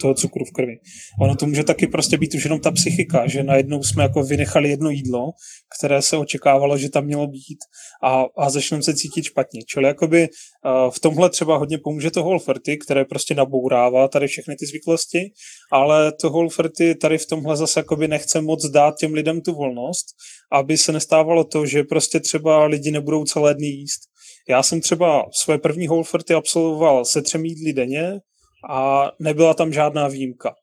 toho 0.00 0.14
cukru 0.14 0.44
v 0.44 0.52
krvi. 0.52 0.76
Ono 1.20 1.36
to 1.36 1.46
může 1.46 1.64
taky 1.64 1.86
prostě 1.86 2.18
být 2.18 2.34
už 2.34 2.44
jenom 2.44 2.60
ta 2.60 2.70
psychika, 2.70 3.26
že 3.26 3.42
najednou 3.42 3.82
jsme 3.82 4.02
jako 4.02 4.22
vynechali 4.22 4.70
jedno 4.70 4.90
jídlo, 4.90 5.30
které 5.78 6.02
se 6.02 6.16
očekávalo, 6.16 6.78
že 6.78 6.90
tam 6.90 7.04
mělo 7.04 7.26
být 7.26 7.58
a, 8.04 8.24
a 8.38 8.50
začneme 8.50 8.82
se 8.82 8.94
cítit 8.94 9.24
špatně. 9.24 9.60
Čili 9.62 9.86
jakoby 9.86 10.28
uh, 10.28 10.90
v 10.90 11.00
tomhle 11.00 11.30
třeba 11.30 11.56
hodně 11.56 11.78
pomůže 11.78 12.10
to 12.10 12.22
Whole 12.22 12.40
které 12.84 13.04
prostě 13.04 13.34
nabourává 13.34 14.08
tady 14.08 14.26
všechny 14.26 14.56
ty 14.56 14.66
zvyklosti, 14.66 15.18
ale 15.72 16.12
to 16.12 16.30
Whole 16.30 16.48
tady 17.00 17.18
v 17.18 17.26
tomhle 17.26 17.56
zase 17.56 17.80
jakoby 17.80 18.08
nechce 18.08 18.40
moc 18.40 18.66
dát 18.70 18.94
těm 18.98 19.14
lidem 19.14 19.40
tu 19.40 19.54
volnost, 19.54 20.06
aby 20.52 20.78
se 20.78 20.92
nestávalo 20.92 21.44
to, 21.44 21.66
že 21.66 21.82
prostě 21.82 22.20
třeba 22.20 22.64
lidi 22.64 22.90
nebudou 22.90 23.24
celé 23.24 23.54
dny 23.54 23.66
jíst. 23.66 24.00
Já 24.48 24.62
jsem 24.62 24.80
třeba 24.80 25.24
své 25.32 25.58
první 25.58 25.88
Whole 25.88 26.04
absolvoval 26.36 27.04
se 27.04 27.22
třemi 27.22 27.48
jídly 27.48 27.72
denně, 27.72 28.12
a 28.70 29.10
nebyla 29.18 29.54
tam 29.54 29.72
žádná 29.72 30.08
výjimka. 30.08 30.54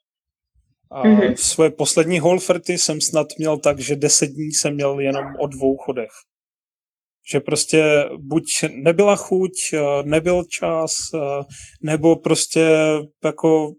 A 0.91 1.03
mm-hmm. 1.03 1.35
svoje 1.35 1.69
poslední 1.69 2.19
holferty 2.19 2.77
jsem 2.77 3.01
snad 3.01 3.27
měl 3.37 3.57
tak, 3.57 3.79
že 3.79 3.95
deset 3.95 4.27
dní 4.27 4.51
jsem 4.51 4.73
měl 4.73 4.99
jenom 4.99 5.25
o 5.39 5.47
dvou 5.47 5.77
chodech. 5.77 6.11
Že 7.31 7.39
prostě 7.39 8.05
buď 8.17 8.43
nebyla 8.83 9.15
chuť, 9.15 9.51
nebyl 10.03 10.43
čas, 10.43 10.95
nebo 11.83 12.15
prostě 12.15 12.69
jako 13.23 13.71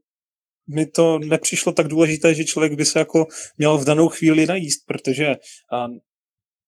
mi 0.75 0.87
to 0.87 1.19
nepřišlo 1.19 1.73
tak 1.73 1.89
důležité, 1.89 2.35
že 2.35 2.45
člověk 2.45 2.73
by 2.73 2.85
se 2.85 2.99
jako 2.99 3.27
měl 3.59 3.79
v 3.79 3.85
danou 3.85 4.09
chvíli 4.09 4.47
najíst, 4.47 4.87
protože 4.87 5.35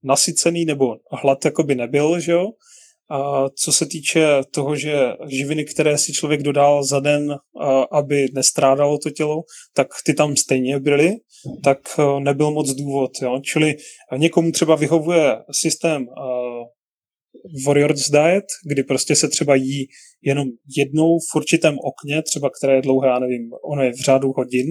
nasycený 0.05 0.65
nebo 0.65 0.97
hlad 1.13 1.45
jako 1.45 1.63
by 1.63 1.75
nebyl, 1.75 2.21
že 2.21 2.33
jo, 2.33 2.47
a 3.11 3.49
co 3.49 3.73
se 3.73 3.87
týče 3.87 4.27
toho, 4.51 4.77
že 4.77 5.13
živiny, 5.29 5.65
které 5.65 5.99
si 5.99 6.13
člověk 6.13 6.43
dodal 6.43 6.85
za 6.85 7.01
den, 7.01 7.37
aby 7.93 8.27
nestrádalo 8.35 8.99
to 8.99 9.11
tělo, 9.11 9.43
tak 9.75 9.89
ty 10.05 10.15
tam 10.15 10.37
stejně 10.37 10.81
byly, 10.81 11.17
tak 11.65 11.79
e, 11.99 12.21
nebyl 12.21 12.51
moc 12.51 12.71
důvod. 12.71 13.11
Jo? 13.23 13.41
Čili 13.43 13.75
někomu 14.17 14.53
třeba 14.53 14.77
vyhovuje 14.77 15.37
systém 15.61 16.07
warriors 17.67 18.11
diet, 18.11 18.45
kdy 18.71 18.83
prostě 18.83 19.17
se 19.17 19.29
třeba 19.29 19.55
jí 19.55 19.87
jenom 20.23 20.49
jednou 20.77 21.19
v 21.19 21.37
určitém 21.37 21.77
okně, 21.79 22.23
třeba 22.23 22.51
které 22.51 22.75
je 22.75 22.83
dlouhé, 22.83 23.09
já 23.09 23.19
nevím, 23.19 23.51
ono 23.73 23.83
je 23.83 23.93
v 23.93 24.05
řádu 24.05 24.33
hodin, 24.37 24.67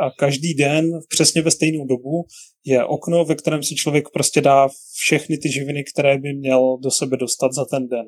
a 0.00 0.10
každý 0.18 0.54
den 0.54 0.90
přesně 1.08 1.42
ve 1.42 1.50
stejnou 1.50 1.86
dobu 1.86 2.24
je 2.64 2.84
okno, 2.84 3.24
ve 3.24 3.34
kterém 3.34 3.62
si 3.62 3.74
člověk 3.74 4.08
prostě 4.12 4.40
dá 4.40 4.68
všechny 4.94 5.38
ty 5.38 5.52
živiny, 5.52 5.84
které 5.84 6.18
by 6.18 6.32
měl 6.32 6.78
do 6.82 6.90
sebe 6.90 7.16
dostat 7.16 7.52
za 7.52 7.64
ten 7.64 7.88
den. 7.88 8.06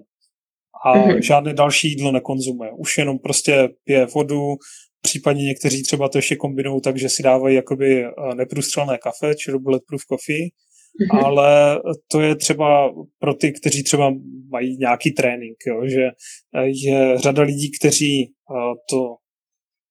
A 0.84 0.96
mm-hmm. 0.96 1.22
žádné 1.22 1.54
další 1.54 1.88
jídlo 1.88 2.12
nekonzumuje. 2.12 2.70
Už 2.78 2.98
jenom 2.98 3.18
prostě 3.18 3.68
pije 3.84 4.06
vodu, 4.06 4.56
případně 5.02 5.44
někteří 5.44 5.82
třeba 5.82 6.08
to 6.08 6.18
ještě 6.18 6.36
kombinují 6.36 6.80
tak, 6.80 6.98
že 6.98 7.08
si 7.08 7.22
dávají 7.22 7.56
jakoby 7.56 8.04
eh, 8.04 8.34
neprůstřelné 8.34 8.98
kafe, 8.98 9.34
čili 9.34 9.58
bulletproof 9.58 10.02
coffee, 10.02 10.48
mm-hmm. 10.48 11.24
ale 11.26 11.80
to 12.10 12.20
je 12.20 12.36
třeba 12.36 12.94
pro 13.18 13.34
ty, 13.34 13.52
kteří 13.52 13.82
třeba 13.82 14.14
mají 14.50 14.76
nějaký 14.76 15.12
trénink, 15.12 15.56
jo, 15.66 15.88
že 15.88 16.02
eh, 16.02 16.66
je 16.66 17.18
řada 17.18 17.42
lidí, 17.42 17.70
kteří 17.80 18.22
eh, 18.24 18.74
to 18.90 19.16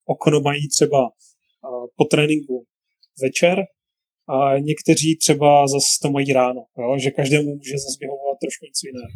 okno 0.06 0.42
mají 0.42 0.70
třeba 0.70 1.10
po 1.98 2.06
tréninku 2.06 2.66
večer 3.22 3.58
a 4.30 4.58
někteří 4.60 5.18
třeba 5.18 5.68
zase 5.68 5.88
to 6.02 6.12
mají 6.12 6.34
ráno, 6.34 6.62
jo, 6.80 6.98
že 7.04 7.12
každému 7.12 7.56
může 7.56 7.78
zase 7.78 7.98
vyhovovat 8.00 8.38
trošku 8.42 8.66
něco 8.66 8.84
jiného. 8.88 9.12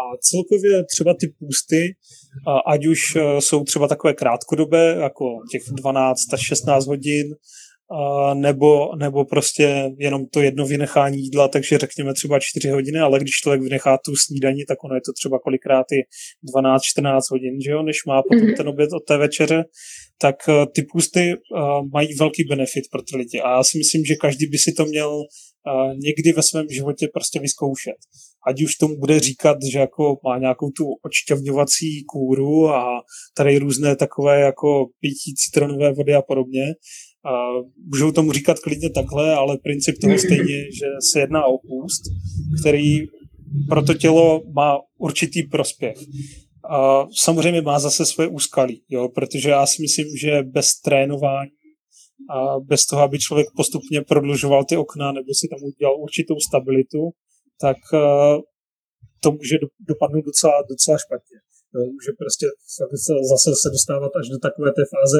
A 0.00 0.02
celkově 0.20 0.84
třeba 0.84 1.14
ty 1.20 1.26
půsty, 1.38 1.96
ať 2.66 2.86
už 2.86 3.00
jsou 3.38 3.64
třeba 3.64 3.88
takové 3.88 4.14
krátkodobé, 4.14 4.96
jako 5.02 5.24
těch 5.50 5.62
12 5.68 6.32
až 6.32 6.40
16 6.46 6.86
hodin, 6.86 7.26
nebo, 8.34 8.96
nebo 8.96 9.24
prostě 9.24 9.90
jenom 9.98 10.26
to 10.26 10.40
jedno 10.40 10.66
vynechání 10.66 11.18
jídla, 11.18 11.48
takže 11.48 11.78
řekněme 11.78 12.14
třeba 12.14 12.38
4 12.40 12.68
hodiny, 12.68 12.98
ale 12.98 13.20
když 13.20 13.30
člověk 13.30 13.62
vynechá 13.62 13.98
tu 14.04 14.16
snídaní, 14.16 14.64
tak 14.68 14.84
ono 14.84 14.94
je 14.94 15.00
to 15.00 15.12
třeba 15.12 15.38
kolikrát 15.38 15.86
i 15.92 16.00
12-14 16.58 17.20
hodin, 17.30 17.60
že 17.64 17.70
jo, 17.70 17.82
než 17.82 17.96
má 18.06 18.22
potom 18.22 18.48
mm-hmm. 18.48 18.56
ten 18.56 18.68
oběd 18.68 18.92
od 18.92 19.04
té 19.04 19.16
večeře, 19.16 19.64
tak 20.20 20.36
uh, 20.48 20.54
ty 20.74 20.82
půsty 20.82 21.34
uh, 21.34 21.88
mají 21.92 22.08
velký 22.18 22.44
benefit 22.44 22.84
pro 22.92 23.02
ty 23.02 23.16
lidi. 23.16 23.40
A 23.40 23.50
já 23.50 23.64
si 23.64 23.78
myslím, 23.78 24.04
že 24.04 24.14
každý 24.14 24.46
by 24.46 24.58
si 24.58 24.72
to 24.72 24.84
měl 24.84 25.10
uh, 25.16 25.24
někdy 25.98 26.32
ve 26.32 26.42
svém 26.42 26.66
životě 26.70 27.08
prostě 27.12 27.40
vyzkoušet. 27.40 27.98
Ať 28.46 28.62
už 28.62 28.74
tomu 28.74 28.98
bude 28.98 29.20
říkat, 29.20 29.56
že 29.72 29.78
jako 29.78 30.16
má 30.24 30.38
nějakou 30.38 30.70
tu 30.70 30.84
odšťavňovací 31.04 32.04
kůru 32.04 32.68
a 32.68 33.02
tady 33.36 33.58
různé 33.58 33.96
takové 33.96 34.40
jako 34.40 34.86
pití 35.00 35.34
citronové 35.34 35.92
vody 35.92 36.14
a 36.14 36.22
podobně, 36.22 36.64
a 37.24 37.32
můžou 37.90 38.12
tomu 38.12 38.32
říkat 38.32 38.58
klidně 38.58 38.90
takhle, 38.90 39.34
ale 39.34 39.58
princip 39.58 39.94
toho 40.00 40.18
stejně 40.26 40.56
je, 40.56 40.64
že 40.72 40.86
se 41.12 41.20
jedná 41.20 41.44
o 41.44 41.58
půst, 41.58 42.02
který 42.60 42.98
pro 43.68 43.82
to 43.82 43.94
tělo 43.94 44.42
má 44.52 44.78
určitý 44.98 45.42
prospěch. 45.42 45.96
A 46.70 47.06
samozřejmě 47.12 47.62
má 47.62 47.78
zase 47.78 48.06
své 48.06 48.28
úskalí, 48.28 48.82
jo, 48.88 49.08
protože 49.08 49.50
já 49.50 49.66
si 49.66 49.82
myslím, 49.82 50.06
že 50.20 50.42
bez 50.42 50.80
trénování 50.80 51.50
a 52.30 52.60
bez 52.60 52.86
toho, 52.86 53.02
aby 53.02 53.18
člověk 53.18 53.46
postupně 53.56 54.02
prodlužoval 54.02 54.64
ty 54.64 54.76
okna 54.76 55.12
nebo 55.12 55.26
si 55.34 55.48
tam 55.48 55.58
udělal 55.62 56.00
určitou 56.00 56.34
stabilitu, 56.48 57.10
tak 57.60 57.76
uh, 57.92 58.40
to 59.20 59.32
může 59.32 59.56
dopadnout 59.90 60.24
docela, 60.24 60.52
docela 60.68 60.98
špatně. 60.98 61.38
Jo, 61.74 61.80
může 61.96 62.12
prostě 62.22 62.46
zase 63.32 63.50
se 63.62 63.68
dostávat 63.76 64.12
až 64.20 64.26
do 64.28 64.38
takové 64.38 64.70
té 64.78 64.84
fáze, 64.94 65.18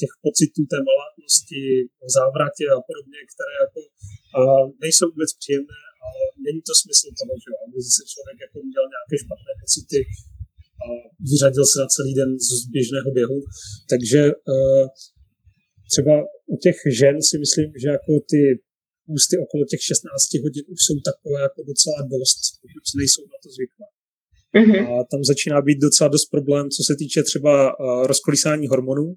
těch 0.00 0.12
pocitů 0.26 0.60
té 0.72 0.78
malátnosti, 0.90 1.62
závratě 2.16 2.64
a 2.74 2.78
podobně, 2.88 3.20
které 3.32 3.54
jako 3.64 3.80
uh, 3.86 4.64
nejsou 4.84 5.06
vůbec 5.12 5.30
příjemné, 5.40 5.80
ale 6.06 6.20
není 6.46 6.60
to 6.68 6.74
smysl 6.82 7.06
toho, 7.20 7.34
že 7.44 7.50
aby 7.62 7.76
se 7.96 8.02
člověk 8.12 8.38
jako 8.46 8.56
měl 8.70 8.84
nějaké 8.94 9.14
špatné 9.24 9.52
pocity 9.62 10.00
a 10.84 10.86
vyřadil 11.30 11.66
se 11.72 11.76
na 11.82 11.88
celý 11.94 12.12
den 12.20 12.30
z 12.48 12.50
běžného 12.74 13.08
běhu. 13.18 13.38
Takže 13.92 14.20
uh, 14.52 14.84
třeba 15.92 16.14
u 16.54 16.56
těch 16.64 16.78
žen 17.00 17.16
si 17.28 17.34
myslím, 17.44 17.68
že 17.82 17.88
jako 17.98 18.12
ty 18.32 18.40
ústy 19.16 19.34
okolo 19.44 19.62
těch 19.72 19.82
16 19.82 20.42
hodin 20.44 20.64
už 20.74 20.80
jsou 20.86 20.96
takové 21.10 21.38
jako 21.48 21.60
docela 21.72 22.00
dost, 22.14 22.40
pokud 22.62 22.84
nejsou 23.00 23.22
na 23.32 23.38
to 23.42 23.48
zvyklé. 23.56 23.86
Mm-hmm. 24.56 24.82
A 24.90 25.04
tam 25.10 25.20
začíná 25.24 25.62
být 25.62 25.78
docela 25.86 26.08
dost 26.08 26.26
problém, 26.36 26.64
co 26.76 26.80
se 26.88 26.94
týče 27.00 27.22
třeba 27.22 27.52
uh, 27.52 28.06
rozkolísání 28.06 28.66
hormonů, 28.68 29.08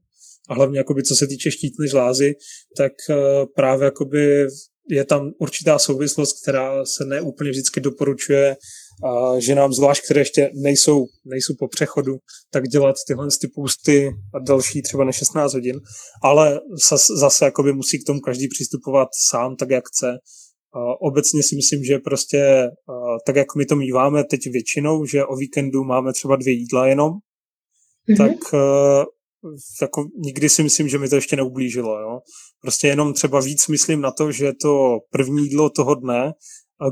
a 0.49 0.53
hlavně 0.53 0.77
jakoby, 0.77 1.03
co 1.03 1.15
se 1.15 1.27
týče 1.27 1.51
štítné 1.51 1.87
žlázy, 1.87 2.33
tak 2.77 2.91
uh, 3.09 3.15
právě 3.55 3.85
jakoby 3.85 4.47
je 4.89 5.05
tam 5.05 5.31
určitá 5.39 5.79
souvislost, 5.79 6.41
která 6.41 6.85
se 6.85 7.05
neúplně 7.05 7.51
vždycky 7.51 7.81
doporučuje 7.81 8.55
a 9.03 9.39
že 9.39 9.55
nám 9.55 9.73
zvlášť, 9.73 10.03
které 10.05 10.21
ještě 10.21 10.49
nejsou, 10.53 11.05
nejsou 11.25 11.53
po 11.59 11.67
přechodu, 11.67 12.17
tak 12.51 12.67
dělat 12.67 12.95
tyhle 13.07 13.27
ty 13.41 13.47
půsty 13.47 14.09
a 14.33 14.39
další 14.39 14.81
třeba 14.81 15.03
na 15.03 15.11
16 15.11 15.53
hodin, 15.53 15.79
ale 16.23 16.59
zase, 16.89 17.13
zase 17.19 17.45
jakoby 17.45 17.73
musí 17.73 17.99
k 17.99 18.05
tomu 18.05 18.19
každý 18.19 18.47
přistupovat 18.47 19.07
sám 19.29 19.55
tak, 19.55 19.69
jak 19.69 19.83
chce. 19.87 20.17
A 20.73 21.01
obecně 21.01 21.43
si 21.43 21.55
myslím, 21.55 21.83
že 21.83 21.99
prostě 21.99 22.69
tak, 23.25 23.35
jak 23.35 23.55
my 23.57 23.65
to 23.65 23.75
míváme 23.75 24.23
teď 24.23 24.39
většinou, 24.51 25.05
že 25.05 25.25
o 25.25 25.35
víkendu 25.35 25.83
máme 25.83 26.13
třeba 26.13 26.35
dvě 26.35 26.53
jídla 26.53 26.87
jenom, 26.87 27.11
mm-hmm. 27.11 28.17
tak 28.17 28.53
jako 29.81 30.05
nikdy 30.25 30.49
si 30.49 30.63
myslím, 30.63 30.89
že 30.89 30.97
mi 30.97 31.09
to 31.09 31.15
ještě 31.15 31.35
neublížilo. 31.35 31.99
Jo? 31.99 32.19
Prostě 32.61 32.87
jenom 32.87 33.13
třeba 33.13 33.39
víc 33.39 33.67
myslím 33.67 34.01
na 34.01 34.11
to, 34.11 34.31
že 34.31 34.53
to 34.61 34.97
první 35.11 35.43
jídlo 35.43 35.69
toho 35.69 35.95
dne 35.95 36.33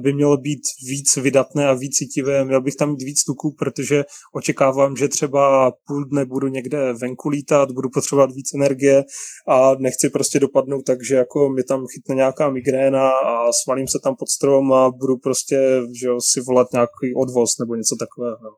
by 0.02 0.14
mělo 0.14 0.38
být 0.38 0.62
víc 0.88 1.16
vydatné 1.16 1.68
a 1.68 1.74
víc 1.74 1.96
citivé. 1.96 2.46
Měl 2.46 2.62
bych 2.62 2.76
tam 2.76 2.90
mít 2.90 3.04
víc 3.04 3.24
tuků, 3.24 3.56
protože 3.60 4.04
očekávám, 4.36 4.96
že 4.96 5.08
třeba 5.08 5.72
půl 5.88 6.06
dne 6.06 6.26
budu 6.26 6.48
někde 6.48 6.94
venku 6.94 7.30
lítat, 7.30 7.72
budu 7.72 7.90
potřebovat 7.90 8.32
víc 8.32 8.54
energie 8.54 9.04
a 9.48 9.76
nechci 9.76 10.10
prostě 10.10 10.40
dopadnout 10.40 10.82
tak, 10.82 11.06
že 11.06 11.16
jako 11.16 11.50
mi 11.50 11.64
tam 11.64 11.86
chytne 11.94 12.16
nějaká 12.16 12.50
migréna 12.50 13.10
a 13.12 13.52
svalím 13.64 13.88
se 13.88 14.00
tam 14.04 14.16
pod 14.16 14.30
strom 14.30 14.74
a 14.74 14.92
budu 14.92 15.18
prostě 15.18 15.82
že 16.02 16.08
jo, 16.08 16.18
si 16.32 16.42
volat 16.42 16.68
nějaký 16.74 17.08
odvoz 17.18 17.50
nebo 17.60 17.76
něco 17.76 17.96
takového. 18.00 18.50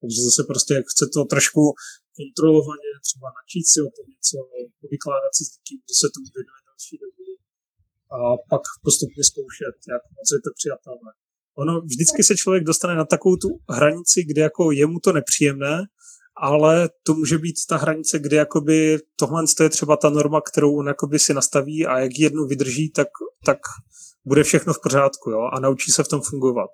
Takže 0.00 0.22
zase 0.24 0.42
prostě 0.46 0.74
chce 0.74 1.06
to 1.14 1.24
trošku 1.24 1.60
kontrolovaně 2.20 2.90
třeba 3.06 3.28
načít 3.38 3.66
si 3.72 3.78
o 3.88 3.90
tom 3.96 4.06
něco, 4.14 4.36
vykládat 4.94 5.32
si 5.36 5.42
s 5.46 5.50
někým, 5.56 5.78
kdo 5.84 5.94
se 6.02 6.06
tomu 6.14 6.28
věnuje 6.36 6.60
další 6.70 6.94
dobu 7.02 7.28
a 8.16 8.18
pak 8.52 8.62
postupně 8.86 9.22
zkoušet, 9.30 9.76
jak 9.94 10.02
moc 10.16 10.28
je 10.34 10.40
to 10.46 10.50
přijatelné. 10.58 11.12
Ono 11.62 11.74
vždycky 11.90 12.20
se 12.28 12.34
člověk 12.40 12.64
dostane 12.70 12.94
na 12.94 13.04
takovou 13.04 13.36
tu 13.36 13.48
hranici, 13.78 14.18
kde 14.30 14.42
jako 14.48 14.62
je 14.80 14.86
mu 14.92 14.98
to 15.04 15.10
nepříjemné, 15.12 15.76
ale 16.42 16.90
to 17.02 17.14
může 17.14 17.38
být 17.38 17.56
ta 17.68 17.76
hranice, 17.76 18.18
kde 18.18 18.36
jakoby 18.36 18.98
tohle 19.16 19.44
je 19.62 19.68
třeba 19.68 19.96
ta 19.96 20.10
norma, 20.10 20.40
kterou 20.40 20.76
on 20.76 20.86
jakoby 20.86 21.18
si 21.18 21.34
nastaví 21.34 21.86
a 21.86 21.98
jak 21.98 22.18
jednu 22.18 22.46
vydrží, 22.46 22.90
tak, 22.90 23.08
tak 23.44 23.58
bude 24.24 24.44
všechno 24.44 24.72
v 24.72 24.80
pořádku 24.82 25.30
jo? 25.30 25.40
a 25.52 25.60
naučí 25.60 25.92
se 25.92 26.04
v 26.04 26.08
tom 26.08 26.20
fungovat. 26.20 26.70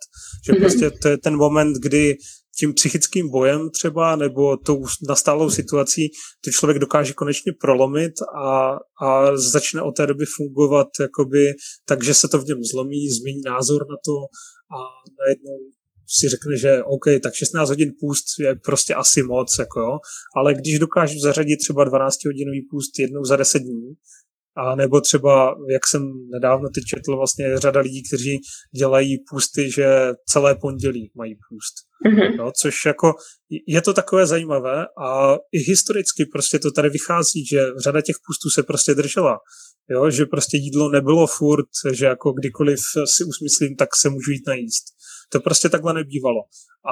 Že 0.46 0.52
mm-hmm. 0.52 0.60
prostě 0.60 0.90
to 0.90 1.08
je 1.08 1.18
ten 1.18 1.36
moment, 1.36 1.76
kdy 1.76 2.16
tím 2.58 2.74
psychickým 2.74 3.30
bojem 3.30 3.70
třeba 3.70 4.16
nebo 4.16 4.56
tou 4.56 4.84
nastálou 5.08 5.50
situací 5.50 6.08
to 6.44 6.50
člověk 6.50 6.78
dokáže 6.78 7.12
konečně 7.12 7.52
prolomit 7.60 8.12
a, 8.36 8.76
a 9.06 9.36
začne 9.36 9.82
od 9.82 9.96
té 9.96 10.06
doby 10.06 10.24
fungovat 10.36 10.86
jakoby 11.00 11.52
tak, 11.84 12.04
že 12.04 12.14
se 12.14 12.28
to 12.28 12.38
v 12.38 12.44
něm 12.44 12.64
zlomí, 12.64 13.08
změní 13.08 13.40
názor 13.46 13.86
na 13.90 13.96
to 14.04 14.12
a 14.76 14.78
najednou 15.26 15.58
si 16.08 16.28
řekne, 16.28 16.56
že 16.56 16.82
OK, 16.82 17.04
tak 17.22 17.34
16 17.34 17.68
hodin 17.68 17.92
půst 18.00 18.24
je 18.40 18.54
prostě 18.64 18.94
asi 18.94 19.22
moc, 19.22 19.56
jako 19.58 19.80
jo, 19.80 19.98
ale 20.36 20.54
když 20.54 20.78
dokážu 20.78 21.18
zařadit 21.18 21.56
třeba 21.56 21.84
12 21.84 22.24
hodinový 22.26 22.62
půst 22.70 22.98
jednou 22.98 23.24
za 23.24 23.36
10 23.36 23.58
dní, 23.58 23.94
a 24.56 24.74
nebo 24.74 25.00
třeba, 25.00 25.54
jak 25.70 25.86
jsem 25.86 26.02
nedávno 26.32 26.68
teď 26.68 26.84
četl, 26.84 27.16
vlastně 27.16 27.58
řada 27.58 27.80
lidí, 27.80 28.02
kteří 28.08 28.38
dělají 28.76 29.16
půsty, 29.30 29.70
že 29.70 29.86
celé 30.28 30.54
pondělí 30.54 31.10
mají 31.14 31.34
půst. 31.34 31.85
Mm-hmm. 32.04 32.36
No, 32.36 32.52
což 32.62 32.74
jako 32.86 33.12
je 33.68 33.82
to 33.82 33.92
takové 33.92 34.26
zajímavé 34.26 34.86
a 35.02 35.34
i 35.34 35.58
historicky 35.58 36.24
prostě 36.32 36.58
to 36.58 36.70
tady 36.70 36.90
vychází, 36.90 37.46
že 37.46 37.66
řada 37.84 38.00
těch 38.00 38.16
půstů 38.26 38.50
se 38.50 38.62
prostě 38.62 38.94
držela. 38.94 39.38
Jo, 39.90 40.10
že 40.10 40.26
prostě 40.26 40.56
jídlo 40.56 40.90
nebylo 40.90 41.26
furt, 41.26 41.68
že 41.92 42.06
jako 42.06 42.32
kdykoliv 42.32 42.78
si 43.16 43.24
usmyslím, 43.24 43.76
tak 43.76 43.88
se 43.96 44.08
můžu 44.08 44.30
jít 44.30 44.46
najíst. 44.46 44.84
To 45.32 45.40
prostě 45.40 45.68
takhle 45.68 45.94
nebývalo. 45.94 46.40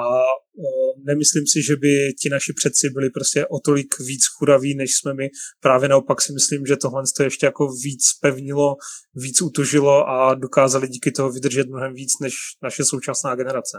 A 0.01 0.19
uh, 0.19 1.03
nemyslím 1.05 1.43
si, 1.53 1.63
že 1.67 1.75
by 1.75 2.13
ti 2.21 2.29
naši 2.29 2.53
předci 2.53 2.89
byli 2.89 3.09
prostě 3.09 3.45
o 3.45 3.59
tolik 3.65 3.99
víc 3.99 4.21
churaví, 4.37 4.75
než 4.75 4.89
jsme 4.95 5.13
my. 5.13 5.27
Právě 5.61 5.89
naopak 5.89 6.21
si 6.21 6.33
myslím, 6.33 6.65
že 6.65 6.77
tohle 6.77 7.03
to 7.17 7.23
ještě 7.23 7.45
jako 7.45 7.67
víc 7.83 8.03
pevnilo, 8.21 8.75
víc 9.15 9.41
utužilo 9.41 10.09
a 10.09 10.35
dokázali 10.35 10.87
díky 10.87 11.11
toho 11.11 11.31
vydržet 11.31 11.67
mnohem 11.67 11.93
víc 11.93 12.11
než 12.21 12.33
naše 12.63 12.85
současná 12.85 13.35
generace. 13.35 13.77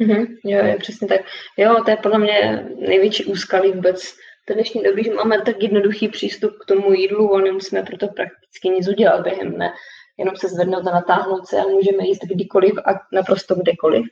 Mm-hmm, 0.00 0.26
jo, 0.44 0.64
je 0.64 0.76
přesně 0.76 1.08
tak. 1.08 1.20
Jo, 1.56 1.76
to 1.84 1.90
je 1.90 1.96
podle 1.96 2.18
mě 2.18 2.68
největší 2.88 3.24
úskalí 3.24 3.72
vůbec 3.72 4.02
v 4.50 4.54
dnešní 4.54 4.82
době, 4.82 5.04
že 5.04 5.14
máme 5.14 5.42
tak 5.42 5.62
jednoduchý 5.62 6.08
přístup 6.08 6.52
k 6.62 6.66
tomu 6.66 6.92
jídlu 6.92 7.34
a 7.34 7.40
nemusíme 7.40 7.82
proto 7.82 8.08
prakticky 8.08 8.68
nic 8.68 8.88
udělat 8.88 9.22
během 9.22 9.52
dne. 9.54 9.72
Jenom 10.18 10.36
se 10.36 10.48
zvednout 10.48 10.86
a 10.86 10.92
natáhnout 10.92 11.46
se 11.46 11.58
a 11.58 11.62
můžeme 11.62 12.06
jíst 12.06 12.24
kdykoliv 12.24 12.72
a 12.78 12.90
naprosto 13.12 13.54
kdekoliv. 13.54 14.06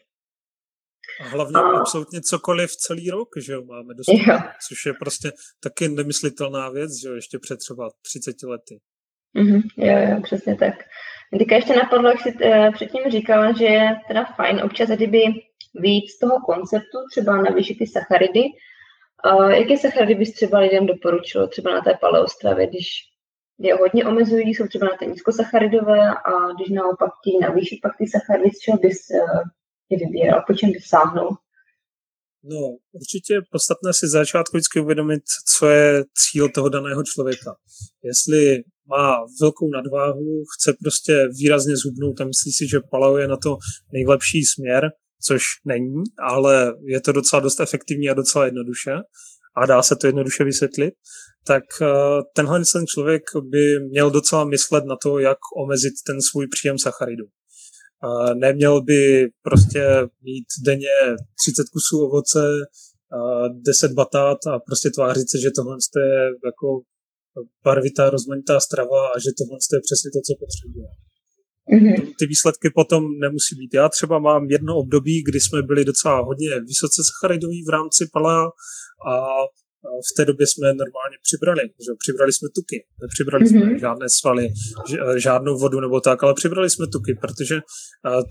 A 1.20 1.24
hlavně 1.28 1.56
a... 1.56 1.80
absolutně 1.80 2.20
cokoliv 2.20 2.70
celý 2.70 3.10
rok, 3.10 3.28
že 3.40 3.52
jo, 3.52 3.64
máme 3.64 3.94
dostupné, 3.94 4.52
což 4.68 4.86
je 4.86 4.92
prostě 4.92 5.32
taky 5.62 5.88
nemyslitelná 5.88 6.70
věc, 6.70 6.90
že 7.02 7.08
jo, 7.08 7.14
ještě 7.14 7.38
před 7.38 7.56
třeba 7.56 7.88
30 8.02 8.42
lety. 8.42 8.80
Mm-hmm, 9.36 9.62
jo, 9.76 10.10
jo, 10.10 10.20
přesně 10.22 10.56
tak. 10.56 10.74
Teďka 11.38 11.56
ještě 11.56 11.76
napadlo, 11.76 12.08
jak 12.08 12.20
jsi 12.20 12.34
uh, 12.34 12.72
předtím 12.72 13.10
říkala, 13.10 13.52
že 13.52 13.64
je 13.64 13.96
teda 14.08 14.24
fajn 14.24 14.60
občas 14.64 14.88
kdyby 14.88 15.22
víc 15.74 16.18
toho 16.18 16.40
konceptu, 16.46 16.98
třeba 17.10 17.42
navýšit 17.42 17.78
ty 17.78 17.86
sacharidy. 17.86 18.44
Uh, 19.32 19.50
jaké 19.50 19.78
sacharidy 19.78 20.14
bys 20.14 20.32
třeba 20.32 20.58
lidem 20.58 20.86
doporučil, 20.86 21.48
třeba 21.48 21.74
na 21.74 21.80
té 21.80 21.98
paleostravě, 22.00 22.66
když 22.66 22.86
je 23.58 23.74
hodně 23.74 24.04
omezují, 24.04 24.54
jsou 24.54 24.66
třeba 24.66 24.86
na 24.86 24.96
té 24.96 25.06
nízkosacharidové 25.06 26.10
a 26.10 26.52
když 26.56 26.68
naopak 26.68 27.10
ti 27.24 27.46
navýšit 27.46 27.78
pak 27.82 27.92
ty 27.98 28.06
sacharidy, 28.06 28.50
z 28.50 28.58
čeho 28.58 28.78
bys 28.78 28.98
uh, 29.10 29.40
je 29.90 29.98
vybíral, 29.98 30.44
po 30.46 30.54
čem 30.54 30.72
bys 30.72 30.84
sáhnul? 30.86 31.36
No, 32.44 32.76
určitě 32.92 33.34
je 33.34 33.40
podstatné 33.52 33.92
si 33.94 34.08
začátku 34.08 34.56
vždycky 34.56 34.80
uvědomit, 34.80 35.22
co 35.56 35.68
je 35.68 36.04
cíl 36.14 36.48
toho 36.48 36.68
daného 36.68 37.02
člověka. 37.04 37.56
Jestli 38.02 38.62
má 38.86 39.24
velkou 39.40 39.68
nadváhu, 39.70 40.44
chce 40.54 40.76
prostě 40.82 41.28
výrazně 41.38 41.76
zhubnout 41.76 42.20
a 42.20 42.24
myslí 42.24 42.52
si, 42.52 42.68
že 42.68 42.80
paleo 42.90 43.16
je 43.16 43.28
na 43.28 43.36
to 43.36 43.56
nejlepší 43.92 44.42
směr, 44.44 44.90
což 45.26 45.42
není, 45.64 46.02
ale 46.18 46.74
je 46.86 47.00
to 47.00 47.12
docela 47.12 47.40
dost 47.40 47.60
efektivní 47.60 48.10
a 48.10 48.14
docela 48.14 48.44
jednoduše 48.44 48.92
a 49.56 49.66
dá 49.66 49.82
se 49.82 49.96
to 49.96 50.06
jednoduše 50.06 50.44
vysvětlit, 50.44 50.94
tak 51.46 51.64
eh, 51.82 51.86
tenhle 52.34 52.62
ten 52.72 52.86
člověk 52.86 53.22
by 53.42 53.80
měl 53.90 54.10
docela 54.10 54.44
myslet 54.44 54.84
na 54.84 54.96
to, 55.02 55.18
jak 55.18 55.38
omezit 55.56 55.94
ten 56.06 56.16
svůj 56.30 56.46
příjem 56.48 56.78
sacharidu. 56.78 57.24
Eh, 57.24 58.34
neměl 58.34 58.82
by 58.82 59.28
prostě 59.42 59.82
mít 60.22 60.46
denně 60.66 60.96
30 61.42 61.68
kusů 61.72 61.96
ovoce, 62.06 62.44
10 63.52 63.90
eh, 63.90 63.94
batát 63.94 64.38
a 64.52 64.58
prostě 64.58 64.90
tvářit 64.94 65.30
se, 65.30 65.38
že 65.38 65.50
tohle 65.56 65.76
je 65.96 66.24
jako 66.50 66.68
barvitá, 67.64 68.10
rozmanitá 68.10 68.60
strava 68.60 69.00
a 69.14 69.18
že 69.18 69.30
tohle 69.38 69.58
je 69.74 69.80
přesně 69.86 70.08
to, 70.14 70.20
co 70.26 70.32
potřebuje. 70.42 70.88
Mm-hmm. 71.72 72.12
Ty 72.18 72.26
výsledky 72.26 72.70
potom 72.74 73.02
nemusí 73.20 73.54
být. 73.58 73.74
Já 73.74 73.88
třeba 73.88 74.18
mám 74.18 74.50
jedno 74.50 74.76
období, 74.76 75.22
kdy 75.28 75.40
jsme 75.40 75.62
byli 75.62 75.84
docela 75.84 76.20
hodně 76.20 76.48
vysoce 76.60 77.02
sacharidoví 77.08 77.64
v 77.64 77.70
rámci 77.70 78.08
palea 78.12 78.44
a 79.10 79.14
v 80.10 80.16
té 80.16 80.24
době 80.24 80.46
jsme 80.46 80.66
normálně 80.66 81.16
přibrali. 81.22 81.62
Že? 81.62 81.92
Přibrali 81.98 82.32
jsme 82.32 82.48
tuky. 82.54 82.86
Nepřibrali 83.02 83.44
mm-hmm. 83.44 83.60
jsme 83.60 83.70
mhm. 83.70 83.78
žádné 83.78 84.06
svaly, 84.08 84.48
žádnou 85.16 85.58
vodu 85.58 85.80
nebo 85.80 86.00
tak, 86.00 86.22
ale 86.22 86.34
přibrali 86.34 86.70
jsme 86.70 86.86
tuky, 86.86 87.18
protože 87.20 87.60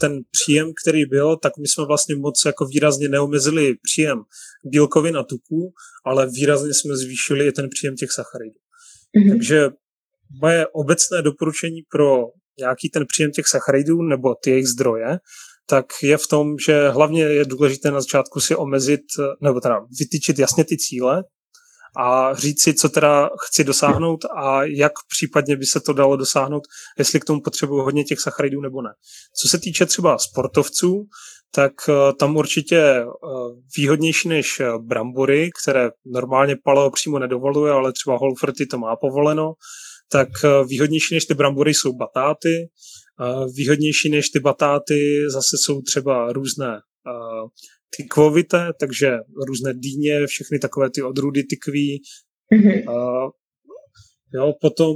ten 0.01 0.19
příjem, 0.31 0.71
který 0.81 1.05
byl, 1.05 1.37
tak 1.37 1.57
my 1.57 1.67
jsme 1.67 1.85
vlastně 1.85 2.15
moc 2.15 2.43
jako 2.45 2.65
výrazně 2.65 3.09
neomezili 3.09 3.75
příjem 3.83 4.17
bílkovin 4.65 5.17
a 5.17 5.23
tuků, 5.23 5.73
ale 6.05 6.29
výrazně 6.29 6.73
jsme 6.73 6.97
zvýšili 6.97 7.47
i 7.47 7.51
ten 7.51 7.69
příjem 7.69 7.95
těch 7.95 8.11
sacharidů. 8.11 8.59
Mm-hmm. 9.17 9.29
Takže 9.29 9.69
moje 10.41 10.67
obecné 10.67 11.21
doporučení 11.21 11.81
pro 11.91 12.25
nějaký 12.59 12.89
ten 12.89 13.05
příjem 13.07 13.31
těch 13.31 13.47
sacharidů 13.47 14.01
nebo 14.01 14.35
ty 14.43 14.49
jejich 14.49 14.67
zdroje, 14.67 15.17
tak 15.69 15.85
je 16.03 16.17
v 16.17 16.27
tom, 16.27 16.55
že 16.65 16.89
hlavně 16.89 17.23
je 17.23 17.45
důležité 17.45 17.91
na 17.91 18.01
začátku 18.01 18.39
si 18.39 18.55
omezit, 18.55 19.01
nebo 19.41 19.59
teda 19.59 19.79
vytyčit 19.99 20.39
jasně 20.39 20.63
ty 20.63 20.77
cíle 20.77 21.23
a 21.97 22.35
říct 22.35 22.63
si, 22.63 22.73
co 22.73 22.89
teda 22.89 23.29
chci 23.47 23.63
dosáhnout 23.63 24.25
a 24.37 24.63
jak 24.63 24.91
případně 25.09 25.57
by 25.57 25.65
se 25.65 25.79
to 25.79 25.93
dalo 25.93 26.17
dosáhnout, 26.17 26.63
jestli 26.97 27.19
k 27.19 27.25
tomu 27.25 27.41
potřebuji 27.41 27.81
hodně 27.81 28.03
těch 28.03 28.19
sacharidů 28.19 28.61
nebo 28.61 28.81
ne. 28.81 28.89
Co 29.41 29.47
se 29.47 29.59
týče 29.59 29.85
třeba 29.85 30.17
sportovců, 30.17 31.07
tak 31.55 31.73
eh, 31.89 32.13
tam 32.19 32.35
určitě 32.35 32.77
eh, 32.77 33.05
výhodnější 33.77 34.29
než 34.29 34.59
eh, 34.59 34.65
brambory, 34.79 35.49
které 35.61 35.89
normálně 36.05 36.55
paleo 36.63 36.91
přímo 36.91 37.19
nedovoluje, 37.19 37.71
ale 37.73 37.93
třeba 37.93 38.17
Holferty 38.17 38.65
to 38.65 38.77
má 38.77 38.95
povoleno, 38.95 39.53
tak 40.11 40.29
výhodnější 40.67 41.15
než 41.15 41.25
ty 41.25 41.33
brambory 41.33 41.73
jsou 41.73 41.93
batáty, 41.93 42.69
výhodnější 43.55 44.09
než 44.09 44.29
ty 44.29 44.39
batáty 44.39 45.19
zase 45.33 45.55
jsou 45.65 45.81
třeba 45.81 46.33
různé 46.33 46.79
ty 47.97 48.03
kvovité, 48.03 48.73
takže 48.79 49.11
různé 49.47 49.73
dýně, 49.73 50.27
všechny 50.27 50.59
takové 50.59 50.89
ty 50.89 51.01
odrůdy 51.01 51.43
tykví. 51.43 52.01
Mm-hmm. 52.53 53.31
jo, 54.33 54.53
potom 54.61 54.95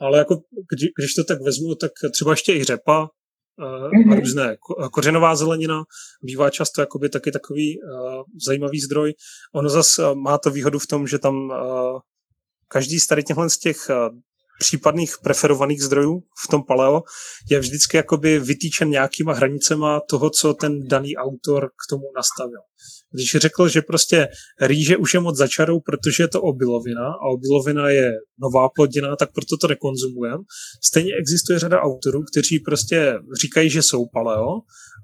ale 0.00 0.18
jako, 0.18 0.34
když, 0.74 0.88
když 0.98 1.14
to 1.14 1.24
tak 1.24 1.42
vezmu, 1.42 1.74
tak 1.74 1.90
třeba 2.12 2.30
ještě 2.30 2.52
i 2.52 2.64
řepa, 2.64 3.08
mm-hmm. 3.58 4.12
a 4.12 4.20
různé 4.20 4.56
kořenová 4.92 5.36
zelenina 5.36 5.82
bývá 6.22 6.50
často 6.50 6.80
jakoby 6.80 7.08
taky 7.08 7.30
takový 7.30 7.78
uh, 7.82 8.22
zajímavý 8.46 8.80
zdroj. 8.80 9.14
Ono 9.54 9.68
zase 9.68 10.02
má 10.14 10.38
to 10.38 10.50
výhodu 10.50 10.78
v 10.78 10.86
tom, 10.86 11.06
že 11.06 11.18
tam 11.18 11.34
uh, 11.34 11.98
každý 12.72 13.00
z 13.00 13.06
tady 13.06 13.22
těchhle 13.22 13.50
z 13.50 13.58
těch 13.58 13.76
uh, 13.90 14.18
případných 14.60 15.14
preferovaných 15.22 15.82
zdrojů 15.82 16.20
v 16.44 16.48
tom 16.50 16.62
paleo 16.62 17.02
je 17.50 17.60
vždycky 17.60 17.96
jakoby 17.96 18.38
vytýčen 18.38 18.90
nějakýma 18.90 19.32
hranicema 19.32 20.00
toho, 20.10 20.30
co 20.30 20.54
ten 20.54 20.88
daný 20.88 21.16
autor 21.16 21.68
k 21.68 21.82
tomu 21.90 22.02
nastavil. 22.16 22.60
Když 23.12 23.30
řekl, 23.36 23.68
že 23.68 23.82
prostě 23.82 24.28
rýže 24.60 24.96
už 24.96 25.14
je 25.14 25.20
moc 25.20 25.36
začarou, 25.36 25.80
protože 25.80 26.22
je 26.22 26.28
to 26.28 26.42
obilovina 26.42 27.06
a 27.06 27.26
obilovina 27.34 27.88
je 27.88 28.12
nová 28.38 28.68
plodina, 28.68 29.16
tak 29.16 29.32
proto 29.32 29.56
to 29.60 29.68
nekonzumujeme. 29.68 30.42
Stejně 30.84 31.12
existuje 31.20 31.58
řada 31.58 31.80
autorů, 31.80 32.20
kteří 32.32 32.58
prostě 32.58 33.14
říkají, 33.40 33.70
že 33.70 33.82
jsou 33.82 34.06
paleo 34.12 34.52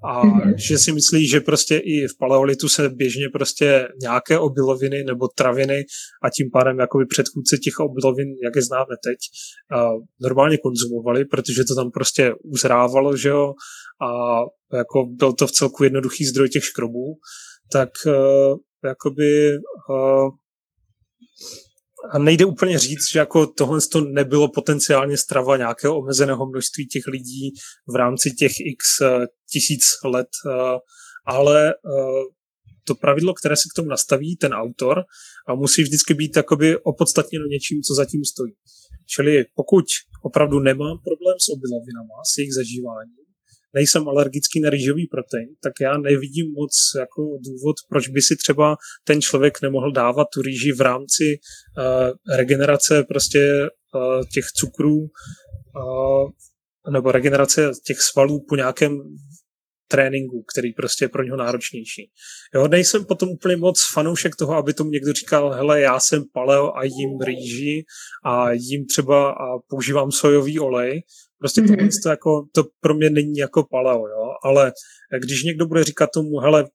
a 0.05 0.23
mm-hmm. 0.23 0.55
že 0.67 0.77
si 0.77 0.91
myslí, 0.91 1.27
že 1.27 1.39
prostě 1.39 1.77
i 1.77 2.07
v 2.07 2.17
paleolitu 2.19 2.69
se 2.69 2.89
běžně 2.89 3.29
prostě 3.33 3.87
nějaké 4.01 4.39
obiloviny 4.39 5.03
nebo 5.03 5.27
traviny 5.27 5.85
a 6.23 6.29
tím 6.29 6.49
pádem 6.53 6.79
jakoby 6.79 7.05
předchůdce 7.05 7.57
těch 7.57 7.79
obilovin, 7.79 8.27
jak 8.43 8.55
je 8.55 8.61
známe 8.61 8.95
teď, 9.03 9.17
normálně 10.21 10.57
konzumovali, 10.57 11.25
protože 11.25 11.63
to 11.63 11.75
tam 11.75 11.91
prostě 11.91 12.33
uzrávalo, 12.43 13.17
že 13.17 13.29
jo, 13.29 13.53
a 14.01 14.39
jako 14.77 15.05
byl 15.05 15.33
to 15.33 15.47
v 15.47 15.51
celku 15.51 15.83
jednoduchý 15.83 16.25
zdroj 16.25 16.49
těch 16.49 16.63
škrobů 16.63 17.15
tak 17.71 17.89
uh, 18.05 18.57
jakoby 18.83 19.57
uh, 19.89 20.29
a 22.11 22.19
nejde 22.19 22.45
úplně 22.45 22.79
říct, 22.79 23.11
že 23.11 23.19
jako 23.19 23.47
tohle 23.47 23.79
to 23.91 24.01
nebylo 24.01 24.51
potenciálně 24.51 25.17
strava 25.17 25.57
nějakého 25.57 25.99
omezeného 25.99 26.45
množství 26.45 26.87
těch 26.87 27.07
lidí 27.07 27.53
v 27.87 27.95
rámci 27.95 28.31
těch 28.31 28.51
x 28.59 29.01
uh, 29.01 29.25
tisíc 29.51 29.83
let, 30.03 30.27
uh, 30.45 30.51
ale 31.25 31.73
uh, 31.75 32.23
to 32.87 32.95
pravidlo, 32.95 33.33
které 33.33 33.55
se 33.55 33.69
k 33.71 33.75
tomu 33.75 33.89
nastaví 33.89 34.35
ten 34.35 34.53
autor, 34.53 35.03
a 35.47 35.55
musí 35.55 35.83
vždycky 35.83 36.13
být 36.13 36.35
jakoby 36.35 36.77
opodstatněno 36.77 37.45
něčím, 37.45 37.81
co 37.81 37.93
zatím 37.93 38.25
stojí. 38.25 38.53
Čili 39.13 39.45
pokud 39.55 39.85
opravdu 40.23 40.59
nemám 40.59 40.97
problém 41.07 41.37
s 41.45 41.47
obilovinama, 41.55 42.17
s 42.31 42.37
jejich 42.37 42.53
zažíváním, 42.53 43.26
nejsem 43.79 44.03
alergický 44.09 44.59
na 44.59 44.69
rýžový 44.69 45.05
protein, 45.07 45.49
tak 45.63 45.73
já 45.81 45.97
nevidím 45.97 46.47
moc 46.59 46.73
jako 46.99 47.21
důvod, 47.47 47.75
proč 47.89 48.07
by 48.07 48.21
si 48.21 48.35
třeba 48.35 48.75
ten 49.03 49.21
člověk 49.21 49.61
nemohl 49.61 49.91
dávat 49.91 50.27
tu 50.33 50.41
rýži 50.41 50.71
v 50.71 50.81
rámci 50.81 51.25
uh, 51.37 52.35
regenerace 52.37 53.03
prostě 53.03 53.41
uh, 53.61 54.21
těch 54.33 54.45
cukrů 54.59 54.97
uh, 54.99 56.25
nebo 56.93 57.11
regenerace 57.11 57.71
těch 57.87 57.99
svalů 58.01 58.45
po 58.49 58.55
nějakém 58.55 58.93
tréninku, 59.87 60.43
který 60.51 60.73
prostě 60.73 61.05
je 61.05 61.09
pro 61.09 61.23
něho 61.23 61.37
náročnější. 61.37 62.11
Jo, 62.55 62.67
nejsem 62.67 63.05
potom 63.05 63.29
úplně 63.29 63.55
moc 63.55 63.77
fanoušek 63.93 64.35
toho, 64.35 64.53
aby 64.55 64.73
tomu 64.73 64.89
někdo 64.89 65.13
říkal, 65.13 65.51
hele, 65.51 65.81
já 65.81 65.99
jsem 65.99 66.23
paleo 66.33 66.73
a 66.75 66.83
jím 66.83 67.21
rýži 67.25 67.85
a 68.25 68.51
jím 68.51 68.85
třeba 68.85 69.31
a 69.31 69.45
používám 69.69 70.11
sojový 70.11 70.59
olej, 70.59 71.01
Prostě 71.39 71.61
mm-hmm. 71.61 71.89
to, 72.03 72.09
jako, 72.09 72.45
to 72.51 72.63
pro 72.79 72.93
mě 72.93 73.09
není 73.09 73.37
jako 73.37 73.63
paleo, 73.71 74.07
jo? 74.07 74.31
ale 74.43 74.71
když 75.19 75.43
někdo 75.43 75.65
bude 75.65 75.83
říkat 75.83 76.09
tomu, 76.13 76.39
hele, 76.39 76.65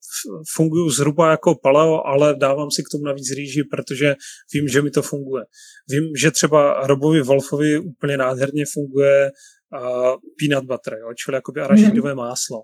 funguju 0.54 0.90
zhruba 0.90 1.30
jako 1.30 1.54
paleo, 1.54 2.02
ale 2.06 2.34
dávám 2.34 2.70
si 2.70 2.82
k 2.82 2.92
tomu 2.92 3.04
navíc 3.04 3.30
rýži, 3.36 3.62
protože 3.70 4.14
vím, 4.54 4.68
že 4.68 4.82
mi 4.82 4.90
to 4.90 5.02
funguje. 5.02 5.44
Vím, 5.90 6.04
že 6.20 6.30
třeba 6.30 6.86
Robovi 6.86 7.22
Wolfovi 7.22 7.78
úplně 7.78 8.16
nádherně 8.16 8.64
funguje 8.72 9.30
uh, 9.30 10.14
peanut 10.38 10.64
butter, 10.64 10.98
jo? 10.98 11.08
čili 11.24 11.34
jakoby 11.34 11.60
arašidové 11.60 12.12
mm-hmm. 12.12 12.16
máslo. 12.16 12.62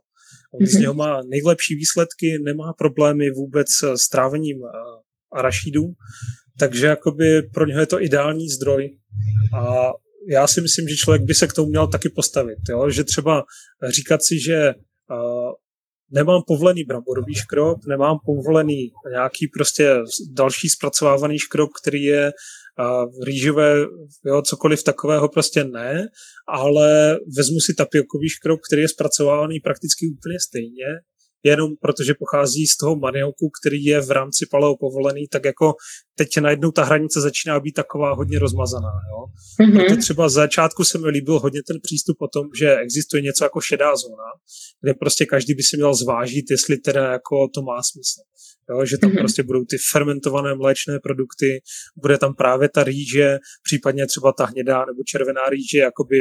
On 0.55 0.66
z 0.66 0.72
mhm. 0.72 0.80
něho 0.80 0.94
má 0.94 1.20
nejlepší 1.28 1.74
výsledky, 1.74 2.38
nemá 2.44 2.72
problémy 2.72 3.30
vůbec 3.30 3.66
s 3.94 4.09
trávením 4.09 4.61
uh, 4.61 4.68
arašidů, 5.32 5.82
takže 6.59 6.86
jakoby 6.86 7.42
pro 7.55 7.66
něho 7.66 7.80
je 7.80 7.86
to 7.86 8.03
ideální 8.03 8.49
zdroj 8.49 8.99
a 9.55 9.92
já 10.29 10.47
si 10.47 10.61
myslím, 10.61 10.89
že 10.89 10.97
člověk 10.97 11.22
by 11.22 11.35
se 11.35 11.47
k 11.47 11.53
tomu 11.53 11.68
měl 11.68 11.87
taky 11.87 12.09
postavit. 12.09 12.59
Jo? 12.70 12.91
Že 12.91 13.05
třeba 13.05 13.45
říkat 13.89 14.22
si, 14.22 14.41
že 14.41 14.74
uh, 15.11 15.53
nemám 16.11 16.43
povolený 16.47 16.85
bramborový 16.85 17.35
škrob, 17.35 17.79
nemám 17.87 18.18
povolený 18.24 18.91
nějaký 19.11 19.47
prostě 19.57 19.97
další 20.33 20.68
zpracovávaný 20.68 21.39
škrob, 21.39 21.70
který 21.83 22.03
je 22.03 22.33
uh, 22.33 23.24
rýžové, 23.24 23.76
jo, 24.26 24.43
cokoliv 24.43 24.83
takového 24.83 25.29
prostě 25.29 25.64
ne, 25.64 26.07
ale 26.49 27.18
vezmu 27.37 27.61
si 27.61 27.74
tapiokový 27.74 28.29
škrob, 28.29 28.61
který 28.68 28.83
je 28.83 28.89
zpracovávaný 28.89 29.61
prakticky 29.61 30.07
úplně 30.16 30.37
stejně, 30.49 30.87
jenom 31.45 31.70
protože 31.80 32.14
pochází 32.18 32.66
z 32.66 32.76
toho 32.76 32.97
manioku, 32.97 33.51
který 33.61 33.84
je 33.84 34.01
v 34.01 34.11
rámci 34.11 34.47
paleo 34.51 34.76
povolený, 34.76 35.28
tak 35.28 35.45
jako 35.45 35.74
teď 36.14 36.28
najednou 36.41 36.70
ta 36.70 36.84
hranice 36.84 37.20
začíná 37.20 37.61
být 37.61 37.72
taková 37.72 38.12
hodně 38.12 38.39
rozmazaná. 38.39 38.93
Jo? 39.11 39.24
Mm-hmm. 39.66 39.76
Proto 39.76 40.01
třeba 40.01 40.28
z 40.28 40.32
začátku 40.32 40.84
se 40.84 40.99
mi 40.99 41.09
líbil 41.09 41.39
hodně 41.39 41.61
ten 41.66 41.76
přístup 41.82 42.16
o 42.20 42.28
tom, 42.28 42.47
že 42.59 42.76
existuje 42.76 43.22
něco 43.22 43.45
jako 43.45 43.61
šedá 43.61 43.97
zóna, 43.97 44.30
kde 44.82 44.95
prostě 44.95 45.26
každý 45.26 45.55
by 45.55 45.62
si 45.62 45.76
měl 45.76 45.95
zvážit, 45.95 46.45
jestli 46.51 46.76
teda 46.76 47.12
jako 47.12 47.49
to 47.55 47.62
má 47.62 47.82
smysl. 47.82 48.20
Jo, 48.70 48.84
že 48.86 48.99
tam 48.99 49.11
mm-hmm. 49.11 49.18
prostě 49.18 49.43
budou 49.43 49.64
ty 49.64 49.76
fermentované 49.93 50.55
mléčné 50.55 50.99
produkty, 51.03 51.61
bude 51.97 52.18
tam 52.18 52.34
právě 52.34 52.68
ta 52.68 52.84
rýže, 52.84 53.39
případně 53.62 54.07
třeba 54.07 54.32
ta 54.32 54.45
hnědá 54.45 54.78
nebo 54.78 55.03
červená 55.07 55.41
rýže, 55.51 55.78
jakoby 55.78 56.16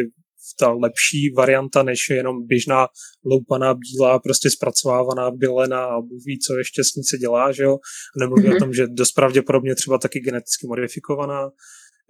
ta 0.59 0.71
lepší 0.71 1.33
varianta, 1.37 1.83
než 1.83 1.99
jenom 2.09 2.47
běžná 2.47 2.87
loupaná 3.25 3.73
bílá, 3.73 4.19
prostě 4.19 4.49
zpracovávaná 4.49 5.31
bylena 5.31 5.85
a 5.85 6.01
Bůh 6.01 6.21
ví, 6.25 6.39
co 6.39 6.57
ještě 6.57 6.83
s 6.83 6.95
ní 6.95 7.03
se 7.03 7.17
dělá, 7.17 7.51
že 7.51 7.63
jo. 7.63 7.77
Nemluví 8.19 8.43
mm-hmm. 8.43 8.47
o 8.47 8.51
mhm. 8.51 8.59
tom, 8.59 8.73
že 8.73 8.87
dost 8.87 9.11
pravděpodobně 9.11 9.75
třeba 9.75 9.97
taky 9.97 10.19
geneticky 10.19 10.67
modifikovaná, 10.67 11.49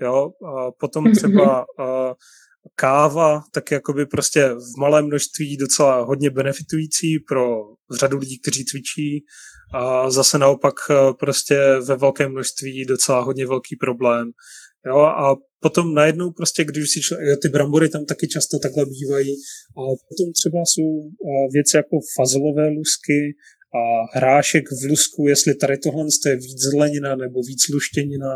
jo. 0.02 0.32
A 0.56 0.72
potom 0.72 1.04
mhm. 1.04 1.16
třeba 1.16 1.66
a, 1.80 2.14
káva, 2.76 3.42
tak 3.52 3.72
jakoby 3.72 4.06
prostě 4.06 4.50
v 4.50 4.80
malém 4.80 5.06
množství 5.06 5.58
docela 5.58 6.02
hodně 6.02 6.30
benefitující 6.30 7.20
pro 7.20 7.46
řadu 8.00 8.18
lidí, 8.18 8.40
kteří 8.40 8.66
cvičí 8.66 9.26
a 9.74 10.10
zase 10.10 10.38
naopak 10.38 10.76
prostě 11.20 11.60
ve 11.88 11.96
velkém 11.96 12.32
množství 12.32 12.86
docela 12.86 13.22
hodně 13.22 13.48
velký 13.48 13.76
problém. 13.76 14.32
Jo, 14.86 14.98
a 15.24 15.36
potom 15.60 15.94
najednou 15.94 16.32
prostě, 16.32 16.62
když 16.66 16.92
si 16.94 17.00
čl- 17.00 17.38
ty 17.42 17.48
brambory 17.50 17.90
tam 17.90 18.06
taky 18.06 18.28
často 18.28 18.60
takhle 18.60 18.86
bývají. 18.86 19.32
A 19.78 19.82
potom 20.10 20.28
třeba 20.40 20.60
jsou 20.70 20.88
věci 21.56 21.78
jako 21.78 21.96
fazolové 22.18 22.66
lusky 22.78 23.20
a 23.80 23.82
hrášek 24.18 24.66
v 24.80 24.82
lusku, 24.92 25.28
jestli 25.28 25.56
tady 25.56 25.78
tohle 25.78 26.04
je 26.30 26.36
víc 26.36 26.58
zelenina 26.70 27.16
nebo 27.24 27.38
víc 27.50 27.62
luštěnina. 27.74 28.34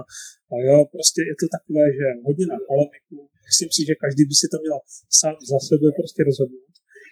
A 0.54 0.56
jo, 0.68 0.78
prostě 0.96 1.20
je 1.30 1.36
to 1.42 1.46
takové, 1.58 1.86
že 1.98 2.06
hodně 2.28 2.46
na 2.54 2.60
polemiku. 2.70 3.16
Myslím 3.50 3.70
si, 3.76 3.82
že 3.88 4.02
každý 4.04 4.24
by 4.30 4.36
si 4.42 4.48
to 4.54 4.58
měl 4.64 4.78
sám 5.20 5.36
za 5.52 5.58
sebe 5.70 5.88
prostě 6.00 6.20
rozhodnout 6.30 6.72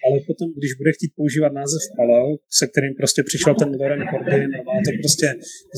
ale 0.09 0.19
potom, 0.29 0.47
když 0.59 0.71
bude 0.79 0.91
chtít 0.97 1.11
používat 1.19 1.51
název 1.61 1.83
paleo, 1.97 2.29
se 2.59 2.65
kterým 2.71 2.93
prostě 2.99 3.19
přišel 3.29 3.53
ten 3.61 3.69
Loren 3.81 4.03
Corbin 4.11 4.49
a 4.57 4.59
má 4.67 4.75
to 4.85 4.91
prostě 5.03 5.27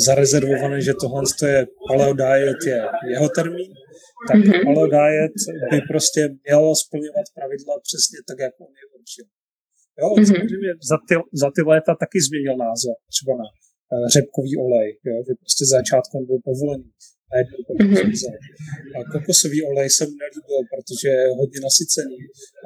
zarezervované, 0.07 0.77
že 0.87 0.93
tohle 1.01 1.21
je 1.55 1.61
paleo 1.87 2.13
diet 2.23 2.61
je 2.71 2.79
jeho 3.13 3.27
termín, 3.37 3.71
tak 4.29 4.37
mm-hmm. 4.37 4.63
paleo 4.65 4.87
diet 4.97 5.35
by 5.71 5.77
prostě 5.91 6.21
mělo 6.45 6.69
splňovat 6.83 7.25
pravidla 7.37 7.73
přesně 7.87 8.17
tak, 8.27 8.37
jak 8.45 8.53
on 8.65 8.71
je 8.81 8.85
určil. 8.97 9.25
Jo, 10.01 10.07
mm-hmm. 10.09 10.29
samozřejmě 10.31 10.71
za 10.91 10.97
ty, 11.07 11.13
za 11.43 11.49
ty 11.55 11.61
léta 11.71 11.91
taky 12.03 12.17
změnil 12.27 12.55
název, 12.65 12.95
třeba 13.13 13.33
na 13.41 13.47
uh, 13.49 14.07
řepkový 14.15 14.53
olej, 14.65 14.89
jo, 15.09 15.15
že 15.27 15.33
prostě 15.41 15.63
začátku 15.77 16.15
byl 16.29 16.39
povolený 16.49 16.89
najednou 17.33 17.59
mm-hmm. 17.69 18.35
A 18.97 18.99
kokosový 19.13 19.59
olej 19.71 19.89
jsem 19.89 20.09
nelíbil, 20.21 20.61
protože 20.71 21.07
je 21.19 21.25
hodně 21.39 21.59
nasycený. 21.69 22.17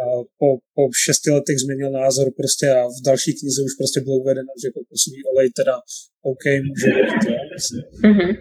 A 0.02 0.04
po, 0.40 0.48
po 0.76 0.84
šesti 1.04 1.30
letech 1.38 1.58
změnil 1.64 1.92
názor 2.02 2.28
prostě 2.40 2.66
a 2.78 2.82
v 2.98 3.00
další 3.10 3.32
knize 3.40 3.60
už 3.68 3.74
prostě 3.82 4.00
bylo 4.06 4.16
uvedeno, 4.24 4.52
že 4.62 4.76
kokosový 4.78 5.20
olej 5.32 5.48
teda 5.60 5.76
OK, 6.32 6.46
může 6.70 6.88
být. 6.96 7.22
Mm-hmm. 8.08 8.32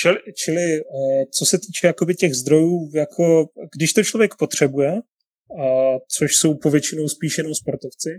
Čili, 0.00 0.18
čili 0.42 0.64
uh, 0.80 1.22
co 1.36 1.44
se 1.50 1.56
týče 1.58 1.86
jakoby 1.86 2.14
těch 2.14 2.34
zdrojů, 2.34 2.90
jako, 2.94 3.46
když 3.76 3.92
to 3.92 4.02
člověk 4.04 4.32
potřebuje, 4.38 4.92
uh, 4.92 5.96
což 6.16 6.30
jsou 6.36 6.54
povětšinou 6.54 7.08
spíš 7.08 7.38
jenom 7.38 7.54
sportovci, 7.54 8.12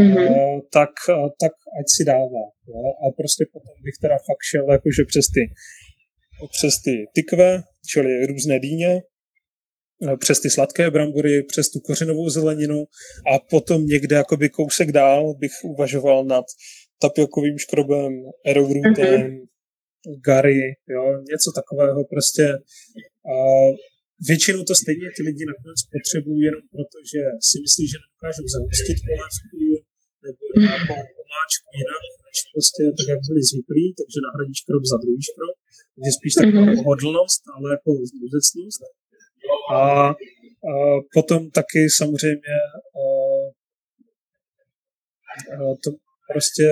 mm-hmm. 0.00 0.30
uh, 0.30 0.60
tak, 0.72 0.90
uh, 1.08 1.28
tak 1.42 1.52
ať 1.80 1.86
si 1.96 2.04
dává. 2.04 2.44
Jo? 2.70 2.82
A 3.02 3.04
prostě 3.18 3.44
potom 3.52 3.74
bych 3.84 3.96
teda 4.04 4.16
fakt 4.28 4.42
šel 4.50 4.64
jakože 4.72 5.02
přes 5.12 5.26
ty 5.34 5.42
přes 6.46 6.82
ty 6.84 7.04
tykve, 7.14 7.62
čili 7.90 8.26
různé 8.26 8.60
dýně, 8.60 9.02
eh, 10.08 10.16
přes 10.16 10.40
ty 10.40 10.50
sladké 10.50 10.90
brambory, 10.90 11.42
přes 11.42 11.70
tu 11.70 11.80
kořenovou 11.80 12.28
zeleninu 12.30 12.84
a 13.32 13.38
potom 13.38 13.86
někde 13.86 14.16
jakoby 14.16 14.48
kousek 14.48 14.92
dál 14.92 15.34
bych 15.34 15.52
uvažoval 15.64 16.24
nad 16.24 16.44
tapiokovým 17.00 17.58
škrobem, 17.58 18.12
arrowrootem, 18.46 19.20
mm-hmm. 19.20 19.46
gary, 20.26 20.60
jo, 20.94 21.04
něco 21.32 21.48
takového 21.60 22.04
prostě. 22.12 22.44
A 23.34 23.36
většinou 24.30 24.62
to 24.64 24.74
stejně 24.82 25.08
ty 25.16 25.20
lidi 25.28 25.44
nakonec 25.52 25.78
potřebují 25.94 26.40
jenom 26.48 26.62
proto, 26.74 26.96
že 27.12 27.20
si 27.48 27.56
myslí, 27.64 27.84
že 27.92 27.96
nedokážou 28.02 28.46
zahustit 28.54 28.98
polévku 29.08 29.58
nebo 30.26 30.42
nějakou 30.64 31.00
omáčku 31.22 31.68
jinak, 31.78 32.02
prostě 32.54 32.82
tak, 32.98 33.06
jak 33.12 33.20
byli 33.28 33.42
zvyklí, 33.50 33.84
takže 33.98 34.18
nahradí 34.26 34.54
škrob 34.60 34.82
za 34.92 34.98
druhý 35.02 35.22
škrob 35.30 35.56
je 36.06 36.10
spíš 36.18 36.34
taková 36.40 36.62
mm-hmm. 36.62 36.78
pohodlnost, 36.78 37.42
ale 37.54 37.66
jako 37.74 37.90
zlouzecnost. 38.10 38.80
A, 39.78 39.80
a 40.70 40.72
potom 41.16 41.40
taky 41.58 41.80
samozřejmě 42.00 42.54
a, 43.02 43.04
a 45.54 45.56
to 45.84 45.90
prostě 46.32 46.66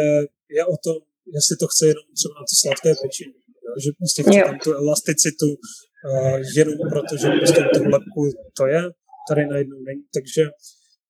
je 0.58 0.62
o 0.74 0.76
tom, 0.84 0.96
jestli 1.36 1.54
to 1.60 1.66
chce 1.72 1.84
jenom 1.92 2.06
třeba 2.18 2.34
na 2.40 2.44
to 2.50 2.54
sladké 2.62 2.90
pečení. 3.02 3.38
Že 3.82 3.90
prostě 3.98 4.20
chce 4.22 4.40
tam 4.48 4.58
tu 4.64 4.70
elasticitu 4.82 5.48
uh, 5.56 6.38
jenom 6.58 6.78
proto, 6.92 7.12
že 7.22 7.28
prostě 7.38 7.60
tu 7.74 7.80
lepku 7.94 8.20
to 8.58 8.66
je, 8.66 8.82
tady 9.28 9.42
najednou 9.46 9.80
není. 9.88 10.04
Takže 10.16 10.42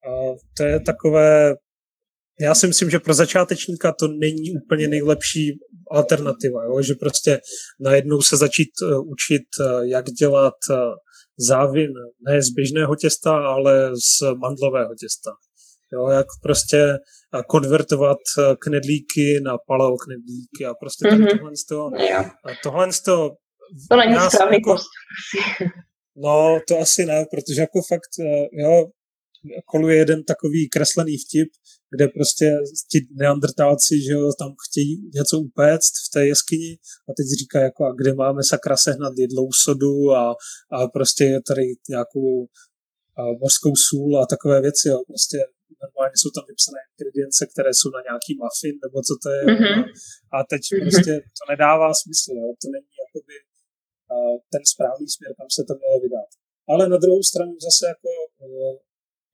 uh, 0.09 0.37
to 0.57 0.63
je 0.71 0.81
takové 0.81 1.55
já 2.41 2.55
si 2.55 2.67
myslím, 2.67 2.91
že 2.91 2.99
pro 2.99 3.15
začátečníka 3.15 3.93
to 3.93 4.09
není 4.09 4.51
úplně 4.65 4.89
nejlepší 4.89 5.59
alternativa, 5.91 6.65
jo? 6.65 6.83
že 6.83 6.95
prostě 6.95 7.41
najednou 7.81 8.23
se 8.23 8.37
začít 8.37 8.71
uh, 8.83 9.11
učit, 9.11 9.43
uh, 9.61 9.83
jak 9.83 10.05
dělat 10.05 10.55
uh, 10.71 10.77
závin 11.39 11.91
ne 12.29 12.43
z 12.43 12.51
běžného 12.51 12.97
těsta, 12.97 13.37
ale 13.37 13.91
z 13.91 14.35
mandlového 14.41 14.95
těsta. 15.01 15.31
Jo, 15.93 16.09
jak 16.09 16.27
prostě 16.43 16.99
konvertovat 17.49 18.19
knedlíky 18.61 19.41
na 19.45 19.57
paleo 19.67 19.97
knedlíky 19.97 20.67
a 20.67 20.75
prostě 20.75 21.09
mm-hmm. 21.09 21.39
tohle 21.39 21.57
z 21.57 21.67
toho, 21.67 21.91
tohle 22.63 22.93
z 22.93 23.03
toho 23.03 23.31
to 23.91 23.97
není 23.97 24.15
správný 24.31 24.57
jako, 24.57 24.77
No, 26.17 26.61
to 26.69 26.79
asi 26.79 27.07
ne, 27.07 27.25
protože 27.31 27.61
jako 27.61 27.81
fakt, 27.89 28.13
jo, 28.53 28.85
koluje 29.67 29.97
jeden 29.97 30.25
takový 30.25 30.69
kreslený 30.69 31.17
vtip, 31.19 31.49
kde 31.93 32.09
prostě 32.09 32.47
ti 32.91 32.99
neandrtálci, 33.23 33.95
že 34.07 34.13
jo, 34.13 34.33
tam 34.39 34.51
chtějí 34.65 35.11
něco 35.15 35.35
upéct 35.49 35.95
v 36.07 36.09
té 36.15 36.27
jeskyni 36.27 36.73
a 37.09 37.11
teď 37.17 37.27
říká 37.41 37.59
jako, 37.69 37.81
a 37.85 37.95
kde 37.99 38.15
máme 38.15 38.43
sakra 38.53 38.77
sehnat 38.77 39.13
jedlou 39.25 39.49
sodu 39.65 39.95
a, 40.21 40.35
a 40.77 40.79
prostě 40.97 41.25
je 41.25 41.39
tady 41.51 41.63
nějakou 41.95 42.31
a 43.21 43.23
mořskou 43.43 43.75
sůl 43.89 44.11
a 44.19 44.27
takové 44.35 44.57
věci, 44.67 44.85
jo, 44.89 44.99
prostě 45.11 45.39
normálně 45.85 46.17
jsou 46.19 46.31
tam 46.37 46.45
vypsané 46.53 46.81
ingredience, 46.93 47.43
které 47.53 47.71
jsou 47.79 47.91
na 47.97 48.01
nějaký 48.09 48.33
muffin, 48.43 48.75
nebo 48.85 48.97
co 49.07 49.15
to 49.23 49.29
je. 49.37 49.43
Mm-hmm. 49.51 49.83
A, 50.35 50.37
teď 50.53 50.63
mm-hmm. 50.65 50.85
prostě 50.87 51.15
to 51.39 51.43
nedává 51.53 51.89
smysl, 52.03 52.31
jo, 52.41 52.47
to 52.63 52.67
není 52.75 52.93
jakoby 53.05 53.35
ten 54.53 54.63
správný 54.73 55.07
směr, 55.15 55.31
kam 55.39 55.49
se 55.57 55.63
to 55.69 55.75
mělo 55.81 55.97
vydat. 56.05 56.29
Ale 56.73 56.83
na 56.95 56.99
druhou 57.03 57.23
stranu 57.31 57.53
zase 57.67 57.83
jako 57.93 58.11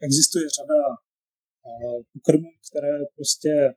existuje 0.06 0.44
řada 0.58 0.80
pokrmů, 2.12 2.48
které 2.70 2.92
prostě 3.16 3.74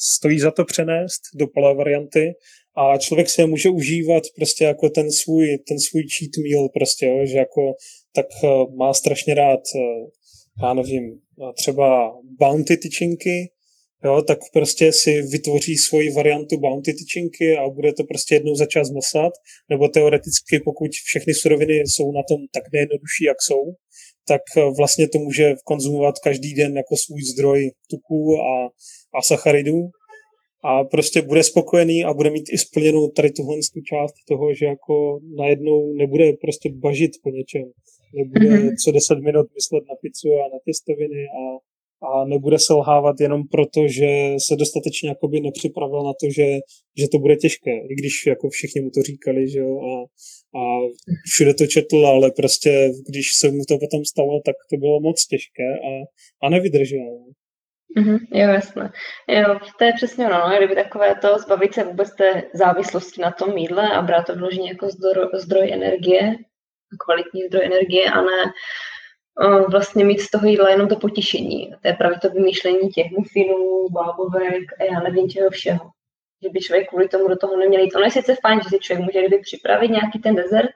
stojí 0.00 0.40
za 0.40 0.50
to 0.50 0.64
přenést 0.64 1.20
do 1.34 1.46
pole 1.46 1.74
varianty 1.74 2.34
a 2.76 2.98
člověk 2.98 3.28
si 3.30 3.40
je 3.40 3.46
může 3.46 3.68
užívat 3.68 4.22
prostě 4.36 4.64
jako 4.64 4.88
ten 4.88 5.12
svůj, 5.12 5.58
ten 5.68 5.78
svůj 5.80 6.02
cheat 6.02 6.30
meal 6.44 6.68
prostě, 6.68 7.06
jo, 7.06 7.26
že 7.26 7.38
jako 7.38 7.74
tak 8.14 8.26
e, 8.44 8.46
má 8.76 8.94
strašně 8.94 9.34
rád, 9.34 9.60
e, 9.76 9.78
já 10.62 10.74
nevím, 10.74 11.20
třeba 11.56 12.12
bounty 12.40 12.76
tyčinky, 12.76 13.50
jo, 14.04 14.22
tak 14.22 14.38
prostě 14.52 14.92
si 14.92 15.22
vytvoří 15.22 15.76
svoji 15.76 16.12
variantu 16.12 16.56
bounty 16.60 16.94
tyčinky 16.94 17.56
a 17.56 17.68
bude 17.68 17.92
to 17.92 18.04
prostě 18.04 18.34
jednou 18.34 18.54
za 18.54 18.66
čas 18.66 18.90
mlsat, 18.90 19.32
nebo 19.70 19.88
teoreticky, 19.88 20.60
pokud 20.64 20.90
všechny 20.90 21.34
suroviny 21.34 21.74
jsou 21.74 22.12
na 22.12 22.22
tom 22.28 22.38
tak 22.54 22.62
nejjednodušší, 22.72 23.24
jak 23.24 23.42
jsou, 23.42 23.62
tak 24.28 24.42
eh, 24.56 24.60
vlastně 24.76 25.08
to 25.08 25.18
může 25.18 25.54
konzumovat 25.64 26.18
každý 26.18 26.54
den 26.54 26.76
jako 26.76 26.94
svůj 26.96 27.22
zdroj 27.32 27.70
tuků 27.90 28.36
a, 28.40 28.66
a 29.18 29.22
sacharidů 29.22 29.80
a 30.64 30.84
prostě 30.84 31.22
bude 31.22 31.42
spokojený 31.42 32.04
a 32.04 32.14
bude 32.14 32.30
mít 32.30 32.46
i 32.52 32.58
splněnou 32.58 33.08
tady 33.08 33.30
tuhle 33.30 33.56
část 33.90 34.14
toho, 34.28 34.54
že 34.54 34.66
jako 34.66 35.18
najednou 35.36 35.92
nebude 35.92 36.32
prostě 36.32 36.70
bažit 36.72 37.10
po 37.22 37.30
něčem. 37.30 37.64
Nebude 38.14 38.48
mm-hmm. 38.48 38.74
co 38.84 38.92
10 38.92 39.18
minut 39.18 39.46
myslet 39.54 39.84
na 39.90 39.94
pizzu 40.02 40.28
a 40.34 40.44
na 40.52 40.58
těstoviny 40.64 41.22
a, 41.40 41.42
a 42.02 42.24
nebude 42.24 42.56
selhávat 42.58 43.20
jenom 43.20 43.48
proto, 43.48 43.88
že 43.88 44.08
se 44.48 44.56
dostatečně 44.56 45.08
jakoby 45.08 45.40
nepřipravil 45.40 46.02
na 46.02 46.12
to, 46.20 46.26
že, 46.36 46.46
že 46.98 47.06
to 47.12 47.18
bude 47.18 47.36
těžké, 47.36 47.70
i 47.70 47.94
když 47.94 48.26
jako 48.26 48.48
všichni 48.48 48.80
mu 48.80 48.90
to 48.90 49.02
říkali, 49.02 49.48
že 49.48 49.58
jo, 49.58 49.80
a, 49.90 49.92
a 50.58 50.62
všude 51.32 51.54
to 51.54 51.66
četl, 51.66 52.06
ale 52.06 52.30
prostě 52.30 52.90
když 53.08 53.26
se 53.40 53.50
mu 53.50 53.62
to 53.68 53.78
potom 53.78 54.04
stalo, 54.04 54.40
tak 54.46 54.56
to 54.70 54.76
bylo 54.76 55.00
moc 55.00 55.26
těžké 55.26 55.68
a, 55.90 55.92
a 56.46 56.50
nevydržel. 56.50 57.18
Mm-hmm, 57.98 58.18
jo, 58.32 58.48
jasné. 58.48 58.92
Jo, 59.28 59.58
to 59.78 59.84
je 59.84 59.92
přesně 59.96 60.26
ono, 60.26 60.48
no, 60.48 60.56
kdyby 60.56 60.74
takové 60.74 61.14
to 61.14 61.38
zbavit 61.38 61.74
se 61.74 61.84
vůbec 61.84 62.14
té 62.14 62.42
závislosti 62.54 63.20
na 63.20 63.30
tom 63.30 63.56
jídle 63.56 63.90
a 63.90 64.02
brát 64.02 64.26
to 64.26 64.34
vložení 64.34 64.68
jako 64.68 64.88
zdroj, 64.88 65.28
zdroj 65.34 65.72
energie, 65.72 66.36
kvalitní 67.04 67.42
zdroj 67.48 67.64
energie 67.64 68.10
a 68.10 68.22
ne 68.22 68.52
vlastně 69.70 70.04
mít 70.04 70.20
z 70.20 70.30
toho 70.30 70.46
jídla 70.46 70.70
jenom 70.70 70.88
to 70.88 70.96
potěšení. 70.96 71.74
To 71.82 71.88
je 71.88 71.94
právě 71.94 72.18
to 72.18 72.30
vymýšlení 72.30 72.90
těch 72.90 73.10
mufinů, 73.10 73.88
bábovek 73.90 74.64
a 74.80 74.84
já 74.84 75.00
nevím 75.00 75.28
čeho 75.28 75.50
všeho. 75.50 75.90
Že 76.42 76.48
by 76.48 76.60
člověk 76.60 76.88
kvůli 76.88 77.08
tomu 77.08 77.28
do 77.28 77.36
toho 77.36 77.56
neměl 77.56 77.80
jít. 77.80 77.94
Ono 77.94 78.04
je 78.04 78.10
sice 78.10 78.36
fajn, 78.42 78.60
že 78.62 78.68
si 78.68 78.78
člověk 78.78 79.06
může 79.06 79.26
kdyby 79.26 79.42
připravit 79.42 79.90
nějaký 79.90 80.18
ten 80.18 80.34
dezert 80.34 80.70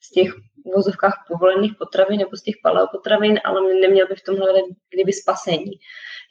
z 0.00 0.10
těch 0.10 0.32
vozovkách 0.74 1.24
povolených 1.28 1.72
potravin 1.78 2.18
nebo 2.18 2.36
z 2.36 2.42
těch 2.42 2.54
paleo 2.62 2.86
potravin, 2.92 3.40
ale 3.44 3.74
neměl 3.80 4.06
by 4.06 4.14
v 4.14 4.22
tomhle 4.22 4.60
kdyby 4.90 5.12
spasení 5.12 5.72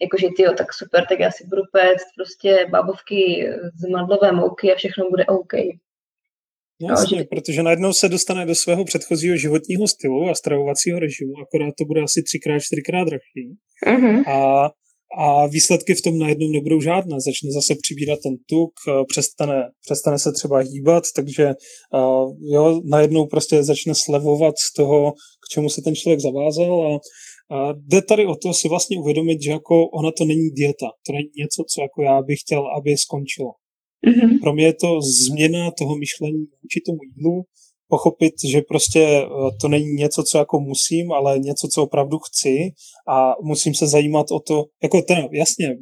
jakože 0.01 0.27
ty 0.35 0.43
jo, 0.43 0.53
tak 0.57 0.73
super, 0.73 1.05
tak 1.09 1.19
já 1.19 1.31
si 1.31 1.47
budu 1.47 1.61
péct 1.71 2.07
prostě 2.15 2.67
bábovky 2.69 3.49
z 3.75 3.89
madlové 3.89 4.31
mouky 4.31 4.73
a 4.73 4.75
všechno 4.75 5.09
bude 5.09 5.25
OK. 5.25 5.53
Jasně, 6.81 7.17
že... 7.17 7.23
protože 7.23 7.63
najednou 7.63 7.93
se 7.93 8.09
dostane 8.09 8.45
do 8.45 8.55
svého 8.55 8.85
předchozího 8.85 9.37
životního 9.37 9.87
stylu 9.87 10.29
a 10.29 10.35
stravovacího 10.35 10.99
režimu, 10.99 11.33
akorát 11.41 11.73
to 11.77 11.85
bude 11.85 12.01
asi 12.01 12.23
třikrát, 12.23 12.59
čtyřikrát 12.59 13.03
drahší. 13.03 13.45
Uh-huh. 13.87 14.29
A, 14.29 14.69
a 15.17 15.47
výsledky 15.47 15.95
v 15.95 16.01
tom 16.01 16.19
najednou 16.19 16.47
nebudou 16.51 16.81
žádné. 16.81 17.15
Začne 17.19 17.51
zase 17.51 17.75
přibírat 17.81 18.19
ten 18.23 18.33
tuk, 18.49 18.71
přestane, 19.07 19.63
přestane 19.85 20.19
se 20.19 20.31
třeba 20.31 20.57
hýbat, 20.59 21.03
takže 21.15 21.45
uh, 21.93 22.33
jo, 22.53 22.81
najednou 22.85 23.25
prostě 23.25 23.63
začne 23.63 23.95
slevovat 23.95 24.55
z 24.57 24.73
toho, 24.73 25.11
k 25.11 25.49
čemu 25.51 25.69
se 25.69 25.81
ten 25.81 25.95
člověk 25.95 26.19
zavázal 26.19 26.95
a 26.95 26.99
a 27.51 27.73
jde 27.73 28.01
tady 28.01 28.25
o 28.25 28.35
to 28.35 28.53
si 28.53 28.69
vlastně 28.69 28.99
uvědomit, 28.99 29.43
že 29.43 29.51
jako 29.51 29.87
ona 29.87 30.11
to 30.17 30.25
není 30.25 30.49
dieta, 30.49 30.87
to 31.07 31.13
není 31.13 31.29
něco, 31.37 31.63
co 31.73 31.81
jako 31.81 32.01
já 32.01 32.21
bych 32.21 32.39
chtěl, 32.39 32.63
aby 32.77 32.97
skončilo. 32.97 33.51
Mm-hmm. 34.07 34.39
Pro 34.41 34.53
mě 34.53 34.65
je 34.65 34.73
to 34.73 35.01
změna 35.01 35.71
toho 35.71 35.97
myšlení 35.97 36.45
vůči 36.63 36.79
tomu 36.85 36.99
jídlu, 37.03 37.43
pochopit, 37.87 38.33
že 38.51 38.61
prostě 38.61 38.99
e, 38.99 39.27
to 39.61 39.67
není 39.67 39.93
něco, 39.93 40.23
co 40.23 40.37
jako 40.37 40.59
musím, 40.59 41.11
ale 41.11 41.39
něco, 41.39 41.67
co 41.73 41.83
opravdu 41.83 42.17
chci 42.19 42.71
a 43.07 43.33
musím 43.43 43.73
se 43.73 43.87
zajímat 43.87 44.31
o 44.31 44.39
to, 44.39 44.65
jako 44.83 45.01
teda, 45.01 45.27
jasně, 45.31 45.77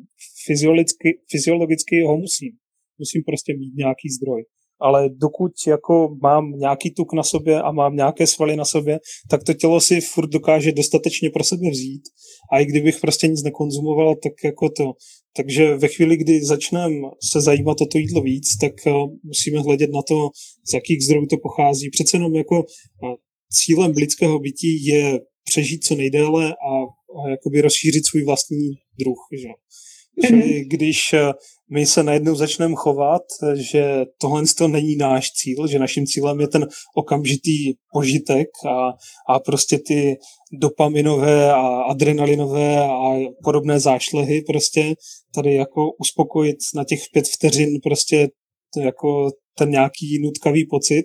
fyziologicky, 0.45 1.19
fyziologicky 1.31 2.03
ho 2.07 2.17
musím. 2.17 2.51
Musím 2.99 3.23
prostě 3.23 3.53
mít 3.53 3.75
nějaký 3.75 4.09
zdroj 4.09 4.43
ale 4.79 5.09
dokud 5.09 5.51
jako 5.67 6.15
mám 6.21 6.51
nějaký 6.51 6.91
tuk 6.91 7.13
na 7.13 7.23
sobě 7.23 7.61
a 7.61 7.71
mám 7.71 7.95
nějaké 7.95 8.27
svaly 8.27 8.55
na 8.55 8.65
sobě, 8.65 8.99
tak 9.29 9.43
to 9.43 9.53
tělo 9.53 9.81
si 9.81 10.01
furt 10.01 10.29
dokáže 10.29 10.71
dostatečně 10.71 11.29
pro 11.29 11.43
sebe 11.43 11.69
vzít 11.69 12.01
a 12.53 12.59
i 12.59 12.65
kdybych 12.65 12.99
prostě 12.99 13.27
nic 13.27 13.43
nekonzumoval, 13.43 14.15
tak 14.15 14.33
jako 14.43 14.69
to. 14.69 14.93
Takže 15.37 15.75
ve 15.75 15.87
chvíli, 15.87 16.17
kdy 16.17 16.45
začneme 16.45 16.95
se 17.31 17.41
zajímat 17.41 17.81
o 17.81 17.85
to 17.85 17.97
jídlo 17.97 18.21
víc, 18.21 18.57
tak 18.57 18.73
uh, 18.85 18.93
musíme 19.23 19.59
hledět 19.59 19.91
na 19.91 20.01
to, 20.01 20.29
z 20.69 20.73
jakých 20.73 21.03
zdrojů 21.03 21.25
to 21.25 21.37
pochází. 21.37 21.89
Přece 21.89 22.17
jenom 22.17 22.35
jako 22.35 22.55
uh, 22.59 23.15
cílem 23.51 23.91
lidského 23.91 24.39
bytí 24.39 24.85
je 24.85 25.19
přežít 25.43 25.83
co 25.83 25.95
nejdéle 25.95 26.53
a, 26.53 26.73
a 27.19 27.29
jakoby 27.29 27.61
rozšířit 27.61 28.05
svůj 28.05 28.23
vlastní 28.25 28.69
druh. 28.99 29.17
Že? 29.41 29.47
Čili 30.25 30.65
když 30.65 31.13
uh, 31.13 31.31
my 31.71 31.85
se 31.85 32.03
najednou 32.03 32.35
začneme 32.35 32.75
chovat, 32.75 33.21
že 33.53 34.05
tohle 34.21 34.43
to 34.57 34.67
není 34.67 34.95
náš 34.95 35.31
cíl, 35.31 35.67
že 35.67 35.79
naším 35.79 36.05
cílem 36.05 36.39
je 36.39 36.47
ten 36.47 36.67
okamžitý 36.95 37.73
požitek 37.93 38.47
a, 38.67 38.89
a 39.33 39.39
prostě 39.39 39.79
ty 39.87 40.15
dopaminové 40.61 41.53
a 41.53 41.67
adrenalinové 41.67 42.79
a 42.79 43.19
podobné 43.43 43.79
zášlehy 43.79 44.41
prostě 44.41 44.95
tady 45.35 45.53
jako 45.53 45.81
uspokojit 45.99 46.57
na 46.75 46.83
těch 46.83 46.99
pět 47.13 47.27
vteřin 47.27 47.79
prostě 47.83 48.27
jako 48.77 49.29
ten 49.57 49.69
nějaký 49.69 50.21
nutkavý 50.23 50.65
pocit, 50.65 51.03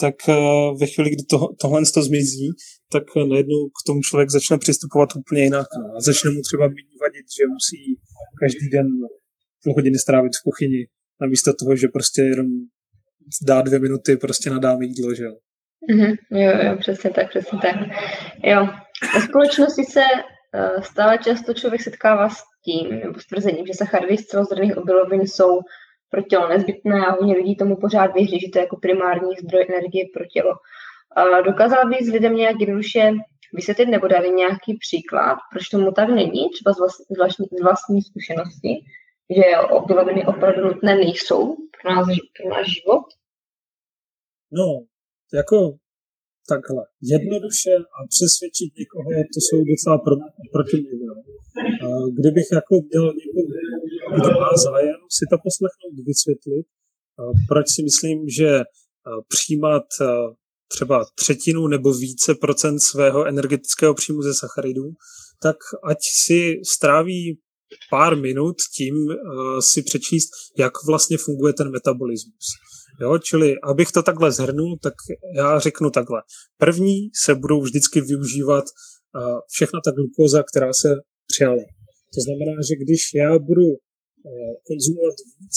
tak 0.00 0.14
eh, 0.28 0.34
ve 0.80 0.86
chvíli, 0.86 1.10
kdy 1.10 1.24
to, 1.30 1.38
tohle 1.60 1.82
to 1.94 2.02
zmizí, 2.02 2.50
tak 2.92 3.02
najednou 3.16 3.68
k 3.68 3.86
tomu 3.86 4.00
člověk 4.02 4.30
začne 4.30 4.58
přistupovat 4.58 5.16
úplně 5.16 5.42
jinak. 5.42 5.66
No. 5.78 5.96
A 5.96 6.00
začne 6.00 6.30
mu 6.30 6.40
třeba 6.42 6.64
vadit, 7.02 7.26
že 7.38 7.52
musí 7.56 7.80
každý 8.40 8.68
den 8.68 8.86
půl 9.64 9.74
hodiny 9.74 9.98
strávit 9.98 10.32
v 10.36 10.44
kuchyni, 10.44 10.86
namísto 11.20 11.52
toho, 11.54 11.76
že 11.76 11.88
prostě 11.88 12.22
jenom 12.22 12.46
dá 13.46 13.62
dvě 13.62 13.78
minuty 13.78 14.16
prostě 14.16 14.50
nadáme 14.50 14.84
jídlo, 14.84 15.14
že 15.14 15.24
jo. 15.24 15.34
Mm-hmm, 15.90 16.16
jo, 16.30 16.52
jo, 16.66 16.76
přesně 16.78 17.10
tak, 17.10 17.28
přesně 17.28 17.58
tak. 17.62 17.76
Jo, 18.44 18.68
ve 19.14 19.20
společnosti 19.20 19.84
se 19.84 20.00
uh, 20.00 20.82
stále 20.82 21.18
často 21.18 21.54
člověk 21.54 21.82
setkává 21.82 22.28
s 22.28 22.36
tím, 22.64 22.90
nebo 22.90 23.20
s 23.20 23.26
tvrzením, 23.26 23.66
že 23.66 23.74
sacharidy 23.74 24.16
z 24.18 24.26
celozrnných 24.26 24.76
obilovin 24.76 25.20
jsou 25.20 25.60
pro 26.12 26.22
tělo 26.22 26.48
nezbytné 26.48 26.96
a 27.06 27.12
hodně 27.12 27.34
lidí 27.34 27.56
tomu 27.56 27.76
pořád 27.76 28.14
věří, 28.14 28.40
že 28.40 28.48
to 28.52 28.58
je 28.58 28.62
jako 28.66 28.76
primární 28.76 29.32
zdroj 29.42 29.66
energie 29.68 30.04
pro 30.14 30.24
tělo. 30.32 30.54
Dokázal 31.50 31.88
bys 31.90 32.12
lidem 32.12 32.34
nějak 32.36 32.56
jednoduše 32.60 33.02
vysvětlit 33.58 33.88
nebo 33.94 34.06
dát 34.08 34.24
nějaký 34.42 34.70
příklad, 34.84 35.38
proč 35.52 35.62
tomu 35.68 35.92
tak 35.92 36.08
není, 36.08 36.42
třeba 36.54 36.70
z, 36.74 36.78
vlastní, 36.78 37.04
z 37.14 37.18
vlastní, 37.18 37.46
z 37.58 37.62
vlastní 37.62 37.98
zkušenosti, 38.08 38.72
že 39.36 39.44
obiloviny 39.78 40.26
opravdu 40.26 40.60
nutné 40.68 40.92
nejsou 40.94 41.42
pro, 41.74 41.94
nás, 41.94 42.06
pro 42.36 42.44
náš 42.54 42.66
život? 42.76 43.04
No, 44.58 44.66
jako 45.38 45.56
takhle. 46.52 46.82
Jednoduše 47.14 47.72
a 47.96 47.98
přesvědčit 48.14 48.70
někoho, 48.80 49.08
to 49.34 49.38
jsou 49.44 49.58
docela 49.72 49.96
pro, 50.06 50.14
proti 50.54 50.76
mě. 50.82 50.94
Kdybych 52.18 52.48
jako 52.58 52.74
měl 52.88 53.06
někoho, 53.20 53.42
kdo 54.14 54.30
má 54.40 54.50
zájem 54.64 55.00
si 55.16 55.24
to 55.30 55.36
poslechnout, 55.46 55.94
vysvětlit, 56.06 56.66
proč 57.48 57.66
si 57.74 57.82
myslím, 57.82 58.18
že 58.38 58.60
přijímat 59.28 59.86
třeba 60.72 61.04
třetinu 61.14 61.66
nebo 61.66 61.92
více 61.92 62.34
procent 62.34 62.80
svého 62.80 63.26
energetického 63.26 63.94
příjmu 63.94 64.22
ze 64.22 64.34
sacharidů, 64.34 64.88
tak 65.42 65.56
ať 65.84 65.98
si 66.24 66.60
stráví 66.74 67.38
pár 67.90 68.16
minut 68.16 68.56
tím 68.76 68.94
si 69.60 69.82
přečíst, 69.82 70.28
jak 70.58 70.72
vlastně 70.86 71.16
funguje 71.18 71.52
ten 71.52 71.70
metabolismus. 71.70 72.46
Jo, 73.00 73.18
čili 73.18 73.54
abych 73.60 73.92
to 73.92 74.02
takhle 74.02 74.32
zhrnul, 74.32 74.78
tak 74.82 74.94
já 75.36 75.58
řeknu 75.58 75.90
takhle. 75.90 76.22
První 76.58 77.10
se 77.24 77.34
budou 77.34 77.60
vždycky 77.62 78.00
využívat 78.00 78.64
všechna 79.48 79.80
ta 79.84 79.90
glukóza, 79.90 80.42
která 80.42 80.72
se 80.72 80.88
přijala. 81.26 81.62
To 82.14 82.20
znamená, 82.26 82.56
že 82.68 82.74
když 82.84 83.00
já 83.14 83.38
budu 83.38 83.66
konzumovat 84.68 85.16
víc 85.38 85.56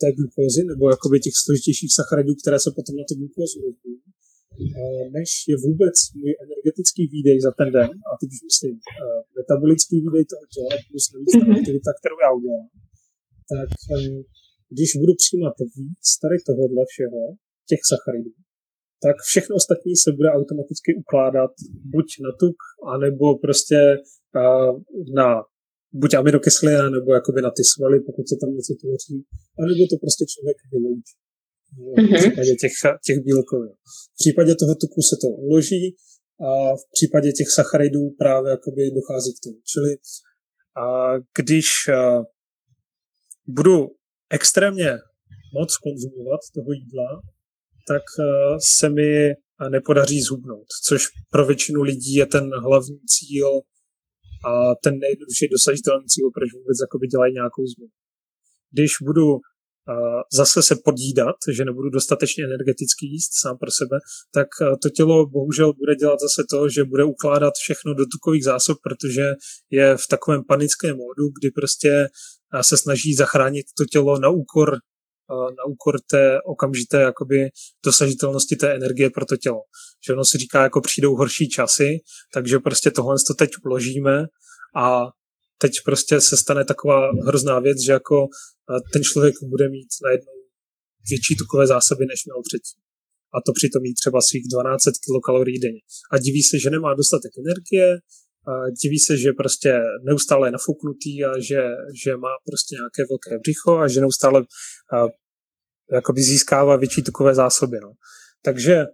té 0.00 0.08
glukózy, 0.18 0.62
nebo 0.70 0.84
jakoby 0.94 1.16
těch 1.26 1.36
složitějších 1.44 1.92
sacharidů, 1.98 2.32
které 2.42 2.58
se 2.64 2.70
potom 2.76 2.94
na 3.00 3.04
tu 3.08 3.14
glukózu 3.20 3.58
než 5.16 5.28
je 5.50 5.56
vůbec 5.66 5.96
můj 6.20 6.32
energetický 6.44 7.02
výdej 7.14 7.38
za 7.46 7.52
ten 7.58 7.68
den, 7.76 7.90
a 8.08 8.10
teď 8.20 8.28
už 8.36 8.40
myslím 8.50 8.74
uh, 8.80 9.20
metabolický 9.36 9.96
výdej 10.04 10.24
toho 10.32 10.44
těla 10.54 10.74
plus 10.88 11.04
navíc 11.12 11.32
ta 11.40 11.44
mhm. 11.46 11.54
aktivita, 11.56 11.90
kterou 11.98 12.18
já 12.24 12.30
udělám, 12.38 12.68
tak 13.52 13.70
když 14.74 14.88
budu 15.00 15.12
přijímat 15.22 15.56
víc 15.78 16.06
tady 16.22 16.36
tohohle 16.48 16.82
všeho, 16.92 17.22
těch 17.70 17.82
sacharidů, 17.90 18.32
tak 19.04 19.16
všechno 19.30 19.52
ostatní 19.60 19.92
se 20.04 20.10
bude 20.18 20.28
automaticky 20.38 20.90
ukládat 21.02 21.52
buď 21.94 22.06
na 22.24 22.30
tuk, 22.40 22.58
anebo 22.94 23.26
prostě 23.44 23.78
na 25.20 25.28
buď 25.92 26.14
aminokyseliny, 26.14 26.90
nebo 26.90 27.14
jakoby 27.14 27.42
na 27.42 27.50
ty 27.50 27.62
svaly, 27.72 28.00
pokud 28.00 28.28
se 28.28 28.36
tam 28.40 28.50
něco 28.56 28.74
tvoří, 28.80 29.16
anebo 29.62 29.82
to 29.90 29.96
prostě 30.04 30.24
člověk 30.32 30.56
vyloučí 30.72 31.16
v 32.12 32.18
případě 32.18 32.54
těch, 32.62 32.72
těch 33.06 33.18
bílkovin. 33.24 33.72
V 34.14 34.16
případě 34.20 34.54
toho 34.54 34.74
tuku 34.74 35.00
se 35.10 35.16
to 35.22 35.28
uloží 35.28 35.96
a 36.48 36.76
v 36.76 36.84
případě 36.92 37.32
těch 37.32 37.50
sacharidů 37.50 38.10
právě 38.18 38.50
jakoby 38.50 38.90
dochází 38.90 39.32
k 39.32 39.42
tomu. 39.44 39.56
Čili 39.72 39.90
a 40.84 40.86
když 41.38 41.66
a, 41.88 42.22
budu 43.46 43.86
extrémně 44.30 44.90
moc 45.54 45.76
konzumovat 45.76 46.40
toho 46.54 46.72
jídla, 46.72 47.22
tak 47.88 48.02
a, 48.02 48.24
se 48.78 48.88
mi 48.88 49.34
nepodaří 49.68 50.22
zhubnout, 50.22 50.66
což 50.86 51.02
pro 51.30 51.46
většinu 51.46 51.82
lidí 51.82 52.14
je 52.14 52.26
ten 52.26 52.50
hlavní 52.62 53.00
cíl 53.06 53.60
a 54.44 54.74
ten 54.84 54.98
nejjednodušší 54.98 55.48
dosažitelný 55.56 56.06
cíl, 56.06 56.28
proč 56.36 56.48
vůbec 56.52 56.76
jakoby 56.84 57.06
dělají 57.06 57.32
nějakou 57.34 57.62
změnu. 57.66 57.94
Když 58.72 58.90
budu 59.02 59.26
zase 60.32 60.62
se 60.62 60.76
podídat, 60.84 61.36
že 61.52 61.64
nebudu 61.64 61.90
dostatečně 61.90 62.44
energeticky 62.44 63.06
jíst 63.06 63.30
sám 63.42 63.58
pro 63.58 63.70
sebe, 63.70 63.98
tak 64.34 64.48
to 64.82 64.88
tělo 64.90 65.26
bohužel 65.26 65.72
bude 65.72 65.94
dělat 65.94 66.20
zase 66.20 66.46
to, 66.50 66.68
že 66.68 66.84
bude 66.84 67.04
ukládat 67.04 67.54
všechno 67.54 67.94
do 67.94 68.04
tukových 68.12 68.44
zásob, 68.44 68.78
protože 68.82 69.24
je 69.70 69.96
v 69.96 70.06
takovém 70.10 70.44
panickém 70.44 70.96
módu, 70.96 71.24
kdy 71.40 71.50
prostě 71.50 72.08
se 72.62 72.76
snaží 72.76 73.14
zachránit 73.14 73.66
to 73.78 73.84
tělo 73.84 74.18
na 74.18 74.28
úkor 74.28 74.78
na 75.30 75.64
úkor 75.64 76.00
té 76.10 76.38
okamžité 76.42 77.00
jakoby 77.00 77.36
dosažitelnosti 77.84 78.56
té 78.56 78.74
energie 78.74 79.10
pro 79.10 79.24
to 79.24 79.36
tělo. 79.36 79.60
Že 80.06 80.12
ono 80.12 80.24
si 80.24 80.38
říká, 80.38 80.62
jako 80.62 80.80
přijdou 80.80 81.16
horší 81.16 81.48
časy, 81.48 81.88
takže 82.34 82.58
prostě 82.58 82.90
tohle 82.90 83.16
to 83.26 83.34
teď 83.34 83.50
uložíme 83.64 84.26
a 84.76 85.06
teď 85.58 85.72
prostě 85.84 86.20
se 86.20 86.36
stane 86.36 86.64
taková 86.64 87.10
hrozná 87.26 87.60
věc, 87.60 87.78
že 87.86 87.92
jako 87.92 88.26
ten 88.92 89.02
člověk 89.02 89.34
bude 89.42 89.68
mít 89.68 89.88
najednou 90.04 90.32
větší 91.10 91.36
tukové 91.36 91.66
zásoby, 91.66 92.06
než 92.06 92.24
měl 92.24 92.42
předtím. 92.48 92.80
A 93.34 93.36
to 93.46 93.52
přitom 93.52 93.84
jí 93.84 93.94
třeba 93.94 94.20
svých 94.20 94.46
12 94.52 94.82
kilokalorií 95.04 95.58
denně. 95.58 95.80
A 96.12 96.18
diví 96.18 96.42
se, 96.42 96.58
že 96.58 96.70
nemá 96.70 96.94
dostatek 96.94 97.32
energie, 97.44 97.98
diví 98.82 98.98
se, 98.98 99.16
že 99.16 99.32
prostě 99.32 99.80
neustále 100.02 100.48
je 100.48 100.52
nafuknutý 100.52 101.24
a 101.24 101.38
že, 101.38 101.62
že 102.04 102.16
má 102.16 102.28
prostě 102.46 102.74
nějaké 102.74 103.02
velké 103.10 103.38
břicho 103.38 103.78
a 103.78 103.88
že 103.88 104.00
neustále 104.00 104.40
a, 104.92 105.06
jakoby 105.92 106.22
získává 106.22 106.76
větší 106.76 107.02
tukové 107.02 107.34
zásoby. 107.34 107.80
No. 107.82 107.92
Takže 108.44 108.84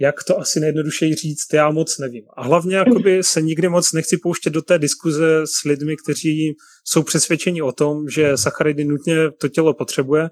jak 0.00 0.24
to 0.24 0.38
asi 0.38 0.60
nejjednodušeji 0.60 1.14
říct, 1.14 1.52
já 1.52 1.70
moc 1.70 1.98
nevím. 1.98 2.24
A 2.36 2.42
hlavně 2.42 2.76
jakoby 2.76 3.22
se 3.22 3.42
nikdy 3.42 3.68
moc 3.68 3.92
nechci 3.92 4.16
pouštět 4.22 4.50
do 4.50 4.62
té 4.62 4.78
diskuze 4.78 5.42
s 5.44 5.64
lidmi, 5.64 5.96
kteří 6.04 6.54
jsou 6.84 7.02
přesvědčeni 7.02 7.62
o 7.62 7.72
tom, 7.72 8.08
že 8.08 8.36
sacharidy 8.36 8.84
nutně 8.84 9.30
to 9.30 9.48
tělo 9.48 9.74
potřebuje. 9.74 10.30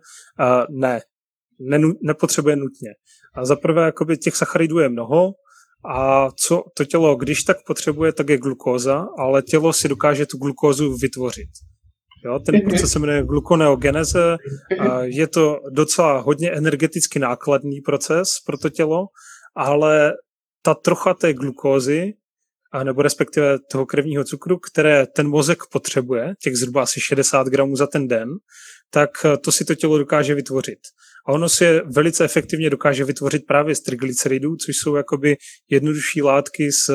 Ne, 0.70 1.00
ne, 1.58 1.78
nepotřebuje 2.02 2.56
nutně. 2.56 2.90
A 3.34 3.44
zaprvé 3.44 3.84
jakoby 3.84 4.18
těch 4.18 4.36
sacharidů 4.36 4.78
je 4.78 4.88
mnoho, 4.88 5.32
a 5.84 6.28
co 6.30 6.62
to 6.76 6.84
tělo, 6.84 7.16
když 7.16 7.42
tak 7.42 7.56
potřebuje, 7.66 8.12
tak 8.12 8.28
je 8.28 8.38
glukóza, 8.38 9.06
ale 9.18 9.42
tělo 9.42 9.72
si 9.72 9.88
dokáže 9.88 10.26
tu 10.26 10.38
glukózu 10.38 10.96
vytvořit. 10.96 11.48
Jo, 12.24 12.38
ten 12.38 12.54
mhm. 12.54 12.68
proces 12.68 12.92
se 12.92 12.98
jmenuje 12.98 13.24
glukoneogeneze. 13.24 14.36
Je 15.02 15.26
to 15.26 15.60
docela 15.70 16.20
hodně 16.20 16.50
energeticky 16.50 17.18
nákladný 17.18 17.80
proces 17.80 18.28
pro 18.46 18.58
to 18.58 18.70
tělo, 18.70 19.06
ale 19.56 20.12
ta 20.62 20.74
trocha 20.74 21.14
té 21.14 21.32
glukózy, 21.32 22.12
nebo 22.82 23.02
respektive 23.02 23.58
toho 23.70 23.86
krevního 23.86 24.24
cukru, 24.24 24.58
které 24.58 25.06
ten 25.06 25.28
mozek 25.28 25.58
potřebuje, 25.72 26.34
těch 26.42 26.56
zhruba 26.56 26.82
asi 26.82 27.00
60 27.00 27.46
gramů 27.46 27.76
za 27.76 27.86
ten 27.86 28.08
den, 28.08 28.28
tak 28.90 29.10
to 29.44 29.52
si 29.52 29.64
to 29.64 29.74
tělo 29.74 29.98
dokáže 29.98 30.34
vytvořit. 30.34 30.78
A 31.26 31.32
ono 31.32 31.48
si 31.48 31.64
je 31.64 31.82
velice 31.94 32.24
efektivně 32.24 32.70
dokáže 32.70 33.04
vytvořit 33.04 33.46
právě 33.46 33.74
z 33.74 33.80
triglyceridů, 33.80 34.56
což 34.56 34.76
jsou 34.76 34.94
jakoby 34.96 35.36
jednodušší 35.70 36.22
látky 36.22 36.72
z 36.72 36.90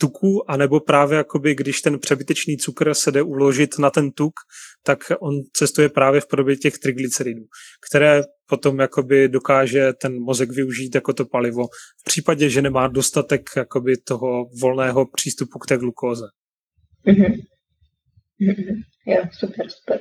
tuku, 0.00 0.50
anebo 0.50 0.80
právě 0.80 1.16
jakoby, 1.16 1.54
když 1.54 1.80
ten 1.80 1.98
přebytečný 1.98 2.56
cukr 2.56 2.94
se 2.94 3.12
jde 3.12 3.22
uložit 3.22 3.78
na 3.78 3.90
ten 3.90 4.10
tuk, 4.10 4.34
tak 4.82 4.98
on 5.20 5.34
cestuje 5.52 5.88
právě 5.88 6.20
v 6.20 6.26
podobě 6.26 6.56
těch 6.56 6.78
triglyceridů, 6.78 7.42
které 7.90 8.22
potom 8.48 8.78
jakoby 8.78 9.28
dokáže 9.28 9.92
ten 9.92 10.22
mozek 10.22 10.50
využít 10.50 10.94
jako 10.94 11.12
to 11.12 11.24
palivo 11.24 11.62
v 12.00 12.04
případě, 12.04 12.50
že 12.50 12.62
nemá 12.62 12.88
dostatek 12.88 13.42
jakoby 13.56 13.96
toho 13.96 14.44
volného 14.60 15.06
přístupu 15.14 15.58
k 15.58 15.66
té 15.66 15.76
glukóze. 15.76 16.24
Mm-hmm. 17.06 17.34
Mm-hmm. 18.40 18.74
Jo, 19.06 19.22
super, 19.38 19.66
super. 19.70 20.00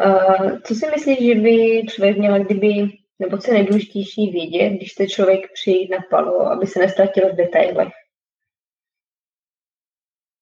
Uh, 0.00 0.60
co 0.60 0.74
si 0.74 0.86
myslíš, 0.86 1.18
že 1.26 1.34
by 1.34 1.86
člověk 1.88 2.18
měl, 2.18 2.44
kdyby, 2.44 2.72
nebo 3.18 3.38
co 3.38 3.50
je 3.50 3.54
nejdůležitější 3.54 4.30
vědět, 4.30 4.70
když 4.76 4.92
chce 4.92 5.06
člověk 5.06 5.40
přijít 5.52 5.90
na 5.90 5.98
palo, 6.10 6.40
aby 6.40 6.66
se 6.66 6.78
nestratil 6.78 7.32
v 7.32 7.36
detailech? 7.36 7.92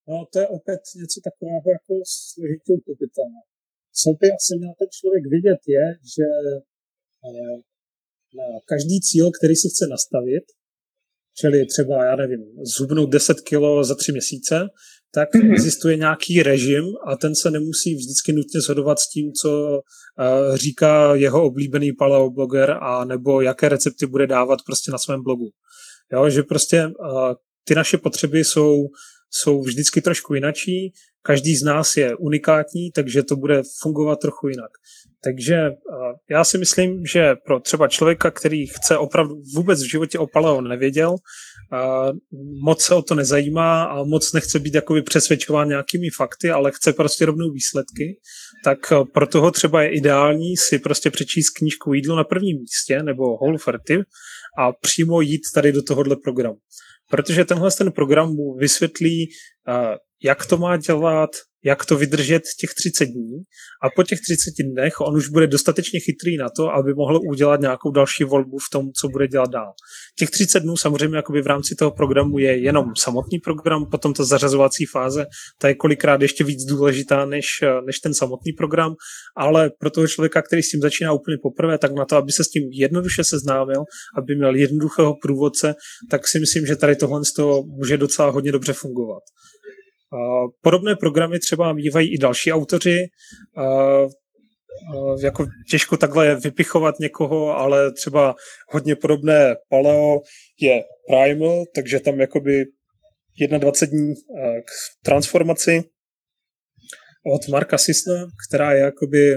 No 0.08 0.26
to 0.32 0.38
je 0.38 0.48
opět 0.48 0.80
něco 1.00 1.18
takového 1.28 1.66
jako 1.76 1.94
složitě 2.04 2.70
uchopitelné. 2.80 3.40
Co 3.98 4.08
by 4.20 4.26
asi 4.38 4.52
měl 4.58 4.72
ten 4.78 4.88
člověk 4.98 5.24
vidět 5.36 5.60
je, 5.76 5.84
že 6.14 6.26
eh, 7.26 7.56
na 8.38 8.46
každý 8.72 8.96
cíl, 9.08 9.26
který 9.38 9.54
si 9.56 9.68
chce 9.72 9.84
nastavit, 9.94 10.46
čili 11.38 11.66
třeba, 11.66 12.04
já 12.04 12.16
nevím, 12.16 12.42
zhubnout 12.74 13.10
10 13.10 13.36
kg 13.48 13.62
za 13.82 13.94
tři 13.94 14.12
měsíce, 14.12 14.56
tak 15.14 15.28
mm-hmm. 15.34 15.52
existuje 15.52 15.96
nějaký 15.96 16.42
režim 16.42 16.84
a 17.06 17.16
ten 17.16 17.34
se 17.34 17.50
nemusí 17.50 17.94
vždycky 17.94 18.32
nutně 18.32 18.60
shodovat 18.60 18.98
s 18.98 19.10
tím, 19.10 19.32
co 19.32 19.68
uh, 19.68 20.56
říká 20.56 21.14
jeho 21.14 21.44
oblíbený 21.44 21.92
paleobloger 21.92 22.78
a 22.80 23.04
nebo 23.04 23.40
jaké 23.40 23.68
recepty 23.68 24.06
bude 24.06 24.26
dávat 24.26 24.58
prostě 24.66 24.90
na 24.90 24.98
svém 24.98 25.22
blogu. 25.22 25.48
Jo, 26.12 26.30
že 26.30 26.42
prostě 26.42 26.86
uh, 26.86 27.32
ty 27.64 27.74
naše 27.74 27.98
potřeby 27.98 28.44
jsou 28.44 28.86
jsou 29.30 29.62
vždycky 29.62 30.00
trošku 30.00 30.34
jinačí, 30.34 30.92
každý 31.22 31.56
z 31.56 31.62
nás 31.62 31.96
je 31.96 32.16
unikátní, 32.16 32.90
takže 32.92 33.22
to 33.22 33.36
bude 33.36 33.62
fungovat 33.82 34.18
trochu 34.20 34.48
jinak. 34.48 34.70
Takže 35.24 35.70
já 36.30 36.44
si 36.44 36.58
myslím, 36.58 37.06
že 37.06 37.34
pro 37.46 37.60
třeba 37.60 37.88
člověka, 37.88 38.30
který 38.30 38.66
chce 38.66 38.98
opravdu 38.98 39.34
vůbec 39.54 39.82
v 39.82 39.90
životě 39.90 40.18
o 40.18 40.26
paleo 40.26 40.60
nevěděl, 40.60 41.16
moc 42.64 42.82
se 42.82 42.94
o 42.94 43.02
to 43.02 43.14
nezajímá 43.14 43.84
a 43.84 44.02
moc 44.04 44.32
nechce 44.32 44.58
být 44.58 44.74
jakoby 44.74 45.02
přesvědčován 45.02 45.68
nějakými 45.68 46.10
fakty, 46.16 46.50
ale 46.50 46.72
chce 46.72 46.92
prostě 46.92 47.26
rovnou 47.26 47.50
výsledky, 47.50 48.18
tak 48.64 48.78
pro 49.12 49.26
toho 49.26 49.50
třeba 49.50 49.82
je 49.82 49.88
ideální 49.88 50.56
si 50.56 50.78
prostě 50.78 51.10
přečíst 51.10 51.50
knížku 51.50 51.94
Jídlo 51.94 52.16
na 52.16 52.24
prvním 52.24 52.58
místě 52.58 53.02
nebo 53.02 53.24
Whole 53.24 53.58
Ferty 53.58 53.98
a 54.58 54.72
přímo 54.72 55.20
jít 55.20 55.42
tady 55.54 55.72
do 55.72 55.82
tohohle 55.82 56.16
programu 56.24 56.56
protože 57.10 57.44
tenhle 57.44 57.70
ten 57.70 57.92
program 57.92 58.34
mu 58.34 58.54
vysvětlí, 58.54 59.28
jak 60.22 60.46
to 60.46 60.56
má 60.56 60.76
dělat, 60.76 61.30
jak 61.64 61.84
to 61.86 61.96
vydržet 61.96 62.42
těch 62.60 62.70
30 62.74 63.04
dní 63.04 63.36
a 63.82 63.90
po 63.96 64.02
těch 64.02 64.18
30 64.20 64.62
dnech 64.62 65.00
on 65.00 65.16
už 65.16 65.28
bude 65.28 65.46
dostatečně 65.46 66.00
chytrý 66.00 66.36
na 66.36 66.48
to, 66.56 66.68
aby 66.68 66.94
mohl 66.94 67.20
udělat 67.30 67.60
nějakou 67.60 67.90
další 67.90 68.24
volbu 68.24 68.58
v 68.58 68.70
tom, 68.72 68.86
co 69.00 69.08
bude 69.08 69.28
dělat 69.28 69.50
dál. 69.50 69.72
Těch 70.18 70.30
30 70.30 70.60
dnů 70.60 70.76
samozřejmě 70.76 71.16
jakoby 71.16 71.42
v 71.42 71.46
rámci 71.46 71.74
toho 71.74 71.90
programu 71.90 72.38
je 72.38 72.62
jenom 72.62 72.84
samotný 72.96 73.38
program, 73.38 73.86
potom 73.90 74.14
ta 74.14 74.24
zařazovací 74.24 74.86
fáze, 74.86 75.26
ta 75.58 75.68
je 75.68 75.74
kolikrát 75.74 76.22
ještě 76.22 76.44
víc 76.44 76.64
důležitá 76.64 77.24
než, 77.26 77.46
než 77.86 77.98
ten 77.98 78.14
samotný 78.14 78.52
program, 78.52 78.94
ale 79.36 79.70
pro 79.78 79.90
toho 79.90 80.08
člověka, 80.08 80.42
který 80.42 80.62
s 80.62 80.70
tím 80.70 80.80
začíná 80.80 81.12
úplně 81.12 81.36
poprvé, 81.42 81.78
tak 81.78 81.92
na 81.92 82.04
to, 82.04 82.16
aby 82.16 82.32
se 82.32 82.44
s 82.44 82.48
tím 82.48 82.62
jednoduše 82.72 83.24
seznámil, 83.24 83.84
aby 84.18 84.36
měl 84.36 84.54
jednoduchého 84.54 85.14
průvodce, 85.22 85.74
tak 86.10 86.28
si 86.28 86.40
myslím, 86.40 86.66
že 86.66 86.76
tady 86.76 86.96
tohle 86.96 87.24
z 87.24 87.32
toho 87.32 87.62
může 87.62 87.96
docela 87.96 88.30
hodně 88.30 88.52
dobře 88.52 88.72
fungovat. 88.72 89.22
Podobné 90.62 90.96
programy 90.96 91.38
třeba 91.38 91.72
mývají 91.72 92.14
i 92.14 92.18
další 92.18 92.52
autoři. 92.52 93.06
Jako 95.22 95.46
těžko 95.70 95.96
takhle 95.96 96.36
vypichovat 96.36 96.98
někoho, 97.00 97.56
ale 97.56 97.92
třeba 97.92 98.34
hodně 98.68 98.96
podobné 98.96 99.56
paleo 99.68 100.20
je 100.60 100.84
Primal, 101.08 101.64
takže 101.74 102.00
tam 102.00 102.20
jakoby 102.20 102.64
21 103.58 103.98
dní 103.98 104.14
k 104.60 104.70
transformaci 105.04 105.82
od 107.34 107.48
Marka 107.48 107.78
Sisna, 107.78 108.26
která 108.48 108.72
je 108.72 108.80
jakoby 108.80 109.32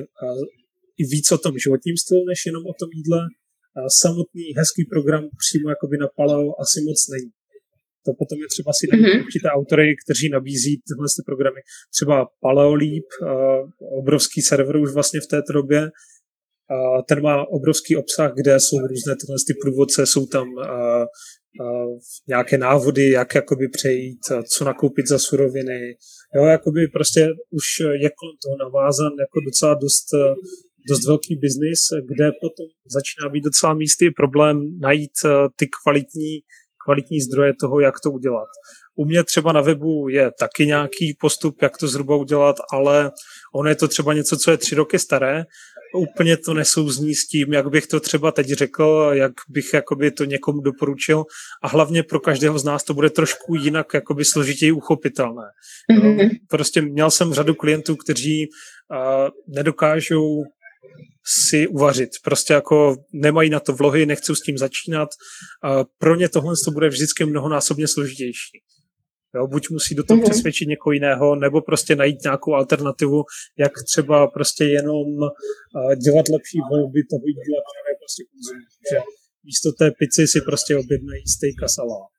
i 0.97 1.03
víc 1.11 1.31
o 1.31 1.37
tom 1.37 1.53
životním 1.63 1.97
stylu, 1.97 2.25
než 2.25 2.45
jenom 2.45 2.63
o 2.65 2.73
tom 2.79 2.89
jídle. 2.93 3.19
Samotný 4.01 4.43
hezký 4.57 4.85
program 4.93 5.23
přímo 5.43 5.69
jakoby 5.69 5.97
na 5.97 6.07
paleo 6.17 6.53
asi 6.63 6.81
moc 6.87 6.99
není. 7.13 7.31
To 8.05 8.11
potom 8.19 8.37
je 8.43 8.47
třeba 8.53 8.71
si 8.73 8.87
najít 8.91 9.05
mm-hmm. 9.05 9.25
určité 9.25 9.47
autory, 9.49 9.95
kteří 10.03 10.29
nabízí 10.29 10.73
tyhle 10.87 11.07
ty 11.15 11.21
programy. 11.25 11.59
Třeba 11.95 12.15
Paleolíp, 12.41 13.07
obrovský 13.99 14.41
server 14.41 14.75
už 14.77 14.93
vlastně 14.93 15.19
v 15.21 15.27
této 15.27 15.53
době, 15.53 15.91
ten 17.07 17.21
má 17.21 17.35
obrovský 17.47 17.95
obsah, 17.95 18.33
kde 18.35 18.59
jsou 18.59 18.77
různé 18.79 19.15
tyhle 19.21 19.37
ty 19.47 19.53
průvodce, 19.61 20.05
jsou 20.05 20.25
tam 20.25 20.47
nějaké 22.27 22.57
návody, 22.57 23.09
jak 23.09 23.35
jakoby 23.35 23.67
přejít, 23.69 24.19
co 24.53 24.65
nakoupit 24.65 25.07
za 25.07 25.19
suroviny. 25.19 25.97
Jo, 26.35 26.43
jakoby 26.45 26.87
prostě 26.87 27.21
už 27.51 27.65
je 27.79 28.09
kolem 28.19 28.35
toho 28.43 28.57
navázan 28.59 29.11
jako 29.19 29.37
docela 29.49 29.73
dost, 29.73 30.07
dost 30.89 31.07
velký 31.07 31.35
biznis, 31.35 31.79
kde 32.09 32.25
potom 32.41 32.65
začíná 32.95 33.29
být 33.29 33.43
docela 33.43 33.73
místý 33.73 34.05
problém 34.11 34.79
najít 34.79 35.15
ty 35.55 35.65
kvalitní 35.83 36.33
kvalitní 36.85 37.21
zdroje 37.21 37.53
toho, 37.61 37.79
jak 37.79 37.95
to 38.03 38.11
udělat. 38.11 38.47
U 38.95 39.05
mě 39.05 39.23
třeba 39.23 39.51
na 39.51 39.61
webu 39.61 40.09
je 40.09 40.31
taky 40.39 40.65
nějaký 40.65 41.17
postup, 41.19 41.61
jak 41.61 41.77
to 41.77 41.87
zhruba 41.87 42.15
udělat, 42.15 42.55
ale 42.73 43.11
ono 43.55 43.69
je 43.69 43.75
to 43.75 43.87
třeba 43.87 44.13
něco, 44.13 44.37
co 44.37 44.51
je 44.51 44.57
tři 44.57 44.75
roky 44.75 44.99
staré. 44.99 45.43
Úplně 45.95 46.37
to 46.37 46.53
nesouzní 46.53 47.15
s 47.15 47.27
tím, 47.27 47.53
jak 47.53 47.67
bych 47.69 47.87
to 47.87 47.99
třeba 47.99 48.31
teď 48.31 48.47
řekl, 48.47 49.09
jak 49.13 49.31
bych 49.49 49.73
jakoby 49.73 50.11
to 50.11 50.25
někomu 50.25 50.61
doporučil 50.61 51.23
a 51.63 51.67
hlavně 51.67 52.03
pro 52.03 52.19
každého 52.19 52.59
z 52.59 52.63
nás 52.63 52.83
to 52.83 52.93
bude 52.93 53.09
trošku 53.09 53.55
jinak 53.55 53.93
jakoby 53.93 54.25
složitěji 54.25 54.71
uchopitelné. 54.71 55.43
Mm-hmm. 55.91 56.29
Prostě 56.49 56.81
měl 56.81 57.11
jsem 57.11 57.33
řadu 57.33 57.55
klientů, 57.55 57.95
kteří 57.95 58.47
uh, 58.47 59.29
nedokážou 59.55 60.43
si 61.25 61.67
uvařit. 61.67 62.09
Prostě 62.23 62.53
jako 62.53 62.95
nemají 63.13 63.49
na 63.49 63.59
to 63.59 63.73
vlohy, 63.73 64.05
nechcou 64.05 64.35
s 64.35 64.41
tím 64.41 64.57
začínat. 64.57 65.09
A 65.63 65.83
pro 65.97 66.15
ně 66.15 66.29
tohle 66.29 66.53
to 66.65 66.71
bude 66.71 66.89
vždycky 66.89 67.25
mnohonásobně 67.25 67.87
složitější. 67.87 68.57
Jo, 69.35 69.47
buď 69.47 69.69
musí 69.69 69.95
do 69.95 70.03
toho 70.03 70.19
mm-hmm. 70.19 70.29
přesvědčit 70.29 70.67
někoho 70.67 70.93
jiného, 70.93 71.35
nebo 71.35 71.61
prostě 71.61 71.95
najít 71.95 72.23
nějakou 72.23 72.53
alternativu, 72.53 73.23
jak 73.57 73.71
třeba 73.91 74.27
prostě 74.27 74.63
jenom 74.63 75.07
uh, 75.23 75.95
dělat 76.05 76.25
lepší 76.29 76.59
volby 76.71 76.99
toho 77.11 77.25
jídla, 77.27 77.59
které 77.69 77.91
prostě 78.01 78.21
konzumují. 78.31 78.65
Že 78.91 78.97
místo 79.43 79.71
té 79.79 79.91
pici 79.91 80.27
si 80.27 80.41
prostě 80.41 80.75
objednají 80.75 81.23
steak 81.35 81.63
a 81.63 81.67
salát. 81.67 82.11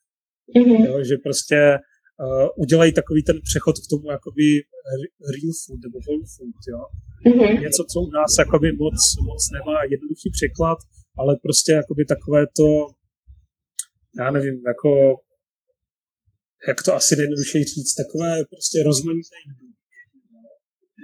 Mm-hmm. 0.57 0.87
Jo, 0.87 1.05
že 1.05 1.17
prostě 1.27 1.59
uh, 2.21 2.49
udělají 2.65 2.93
takový 3.01 3.23
ten 3.23 3.39
přechod 3.49 3.77
k 3.79 3.91
tomu 3.91 4.07
jakoby 4.17 4.47
real 5.35 5.53
food 5.63 5.81
nebo 5.87 5.97
whole 6.07 6.27
food, 6.35 6.59
jo. 6.73 6.83
Mhm. 7.31 7.63
Něco, 7.65 7.83
co 7.91 7.97
u 8.09 8.11
nás 8.19 8.31
jakoby 8.39 8.69
moc, 8.83 8.99
moc 9.29 9.43
nemá 9.57 9.77
jednoduchý 9.95 10.29
překlad, 10.39 10.79
ale 11.21 11.33
prostě 11.45 11.73
jakoby 11.73 12.03
takové 12.15 12.41
to, 12.59 12.69
já 14.21 14.31
nevím, 14.31 14.57
jako 14.73 14.91
jak 16.69 16.83
to 16.83 16.95
asi 16.95 17.17
nejjednodušeji 17.17 17.65
říct, 17.65 17.95
takové 18.03 18.31
prostě 18.53 18.77
rozmanité 18.91 19.37
jídlo. 19.47 19.69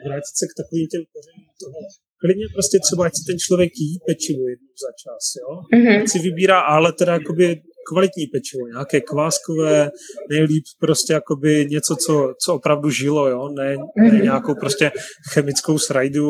Vrátit 0.06 0.34
se 0.40 0.46
k 0.50 0.56
takovým 0.60 0.86
těm 0.92 1.02
kořenům 1.12 1.50
toho. 1.62 1.80
Klidně 2.22 2.46
prostě 2.56 2.76
třeba, 2.86 3.02
ať 3.06 3.14
si 3.16 3.22
ten 3.28 3.38
člověk 3.46 3.72
jí 3.82 3.90
pečivo 4.08 4.42
jednou 4.52 4.74
za 4.84 4.92
čas, 5.02 5.22
jo? 5.42 5.50
Mhm. 5.78 5.94
Ať 6.00 6.08
si 6.12 6.18
vybírá, 6.26 6.60
ale 6.74 6.88
teda 7.00 7.12
jakoby 7.12 7.46
kvalitní 7.90 8.26
pečivo, 8.34 8.62
nějaké 8.66 8.98
kváskové, 9.10 9.90
nejlíp 10.30 10.64
prostě 10.84 11.12
jakoby 11.12 11.66
něco, 11.74 11.92
co, 12.04 12.14
co 12.42 12.48
opravdu 12.54 12.90
žilo, 12.90 13.22
jo? 13.34 13.42
Ne, 13.58 13.68
ne 13.76 14.12
Mhm. 14.12 14.22
nějakou 14.22 14.54
prostě 14.62 14.86
chemickou 15.32 15.78
srajdu, 15.86 16.28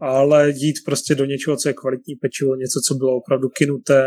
ale 0.00 0.38
jít 0.62 0.76
prostě 0.88 1.14
do 1.20 1.24
něčeho, 1.32 1.56
co 1.56 1.68
je 1.68 1.74
kvalitní 1.82 2.14
pečivo, 2.24 2.50
něco, 2.62 2.78
co 2.86 2.92
bylo 3.00 3.12
opravdu 3.20 3.48
kinuté, 3.48 4.02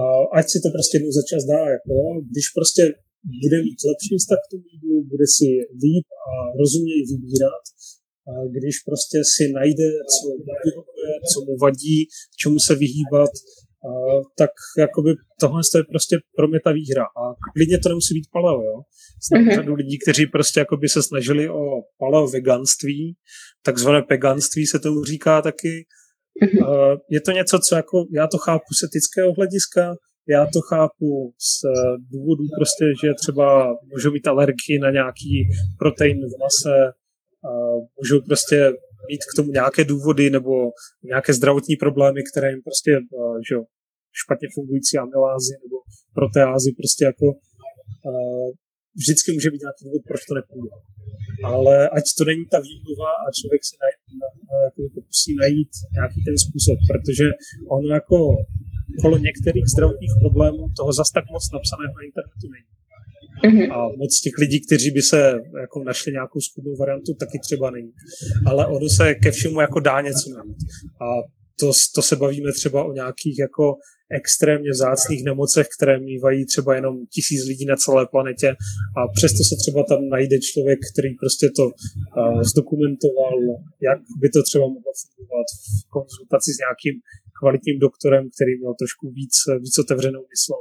a 0.00 0.02
ať 0.38 0.44
si 0.52 0.58
to 0.64 0.68
prostě 0.76 0.94
jednou 0.96 1.12
za 1.18 1.24
čas 1.30 1.42
dá, 1.52 1.62
jako, 1.76 1.94
když 2.30 2.46
prostě 2.58 2.82
bude 3.42 3.56
mít 3.66 3.80
lepší 3.90 4.14
vztah 4.22 4.40
k 4.44 4.50
tomu 4.52 4.64
jídlu, 4.72 4.94
bude 5.12 5.26
si 5.36 5.48
líp 5.84 6.06
a 6.28 6.32
rozuměji 6.60 7.02
vybírat, 7.12 7.64
a 8.30 8.32
když 8.56 8.74
prostě 8.88 9.18
si 9.34 9.44
najde, 9.60 9.88
co 10.12 10.20
mu 10.28 10.36
vyhovuje, 10.64 11.12
co 11.30 11.38
mu 11.46 11.52
vadí, 11.64 11.98
čemu 12.40 12.56
se 12.66 12.72
vyhýbat, 12.82 13.32
tak 14.38 14.50
jakoby 14.78 15.10
tohle 15.40 15.60
je 15.76 15.82
prostě 15.84 16.16
pro 16.36 16.48
mě 16.48 16.60
ta 16.64 16.72
výhra. 16.72 17.04
A 17.04 17.22
klidně 17.56 17.78
to 17.78 17.88
nemusí 17.88 18.14
být 18.14 18.28
paleo, 18.32 18.62
jo. 18.62 18.76
Znám 19.28 19.44
Mhm. 19.44 19.54
řadu 19.54 19.74
lidí, 19.74 19.98
kteří 19.98 20.26
prostě 20.26 20.60
jakoby 20.60 20.88
se 20.88 21.02
snažili 21.02 21.48
o 21.50 21.62
paleo 21.98 22.26
veganství, 22.28 23.16
takzvané 23.64 24.02
peganství 24.02 24.66
se 24.66 24.78
tomu 24.78 25.04
říká 25.04 25.42
taky. 25.42 25.86
Mhm. 26.42 26.64
A 26.64 26.96
Je 27.10 27.20
to 27.20 27.30
něco, 27.32 27.58
co 27.68 27.76
jako, 27.76 27.96
já 28.14 28.26
to 28.26 28.38
chápu 28.38 28.70
z 28.80 28.82
etického 28.82 29.32
hlediska, 29.32 29.94
já 30.28 30.46
to 30.46 30.60
chápu 30.60 31.32
z 31.48 31.64
eh, 31.64 31.96
důvodu 32.12 32.44
prostě, 32.58 32.84
že 33.04 33.14
třeba 33.22 33.74
můžou 33.92 34.10
mít 34.12 34.26
alergii 34.26 34.78
na 34.80 34.90
nějaký 34.90 35.32
protein 35.78 36.18
v 36.18 36.34
mase, 36.42 36.92
můžou 38.00 38.20
prostě 38.28 38.72
mít 39.08 39.22
k 39.30 39.36
tomu 39.36 39.50
nějaké 39.50 39.84
důvody 39.84 40.30
nebo 40.36 40.52
nějaké 41.12 41.30
zdravotní 41.38 41.76
problémy, 41.76 42.20
které 42.30 42.50
jim 42.50 42.62
prostě 42.68 42.90
eh, 42.96 43.38
že 43.48 43.52
jo, 43.54 43.62
špatně 44.22 44.48
fungující 44.54 44.94
amylázy 44.98 45.54
nebo 45.64 45.76
proteázy 46.18 46.70
prostě 46.80 47.02
jako 47.10 47.26
eh, 48.08 48.48
vždycky 49.00 49.28
může 49.32 49.50
být 49.52 49.64
nějaký 49.66 49.82
důvod, 49.86 50.02
proč 50.10 50.20
to 50.28 50.34
nepůjde. 50.40 50.70
Ale 51.52 51.74
ať 51.96 52.04
to 52.18 52.24
není 52.30 52.44
ta 52.52 52.58
výmluva 52.66 53.10
a 53.24 53.26
člověk 53.38 53.62
se 53.70 53.74
najít, 53.82 54.02
na, 54.22 54.28
na, 54.48 54.56
jako 54.66 54.80
pokusí 54.96 55.30
najít 55.42 55.72
nějaký 55.98 56.18
ten 56.26 56.36
způsob, 56.44 56.78
protože 56.90 57.26
ono 57.76 57.88
jako 58.00 58.18
kolo 59.02 59.16
některých 59.28 59.66
zdravotních 59.74 60.14
problémů 60.22 60.62
toho 60.78 60.90
zas 61.00 61.08
tak 61.16 61.24
moc 61.34 61.44
napsaného 61.56 61.92
na 61.98 62.02
internetu 62.08 62.46
není. 62.54 62.68
Mhm. 63.44 63.72
A 63.72 63.88
moc 63.96 64.20
těch 64.20 64.38
lidí, 64.38 64.66
kteří 64.66 64.90
by 64.90 65.02
se 65.02 65.32
jako 65.60 65.84
našli 65.84 66.12
nějakou 66.12 66.40
skudnou 66.40 66.76
variantu, 66.76 67.14
taky 67.14 67.38
třeba 67.38 67.70
není. 67.70 67.92
Ale 68.46 68.66
ono 68.66 68.88
se 68.88 69.14
ke 69.14 69.30
všemu 69.30 69.60
jako 69.60 69.80
dá 69.80 70.00
něco 70.00 70.30
najít. 70.36 70.56
A 71.06 71.06
to, 71.60 71.70
to 71.94 72.02
se 72.02 72.16
bavíme 72.16 72.52
třeba 72.52 72.84
o 72.84 72.92
nějakých 72.92 73.38
jako 73.38 73.64
extrémně 74.20 74.70
vzácných 74.70 75.22
nemocech, 75.24 75.66
které 75.76 75.94
mývají 76.00 76.46
třeba 76.46 76.74
jenom 76.74 76.94
tisíc 77.14 77.40
lidí 77.50 77.64
na 77.66 77.76
celé 77.84 78.02
planetě 78.14 78.48
a 78.98 79.00
přesto 79.16 79.40
se 79.48 79.54
třeba 79.62 79.80
tam 79.90 80.00
najde 80.16 80.36
člověk, 80.50 80.78
který 80.92 81.10
prostě 81.22 81.46
to 81.58 81.64
uh, 81.66 82.42
zdokumentoval, 82.50 83.34
jak 83.88 83.98
by 84.20 84.28
to 84.34 84.40
třeba 84.48 84.66
mohlo 84.76 84.92
fungovat 85.02 85.48
v 85.58 85.64
konzultaci 85.96 86.50
s 86.54 86.58
nějakým 86.64 86.94
kvalitním 87.38 87.78
doktorem, 87.86 88.22
který 88.34 88.52
měl 88.60 88.74
trošku 88.82 89.04
víc, 89.20 89.34
víc 89.64 89.74
otevřenou 89.84 90.22
mysl. 90.32 90.56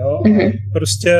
Jo? 0.00 0.10
A 0.24 0.28
Mhm. 0.28 0.50
prostě 0.76 1.12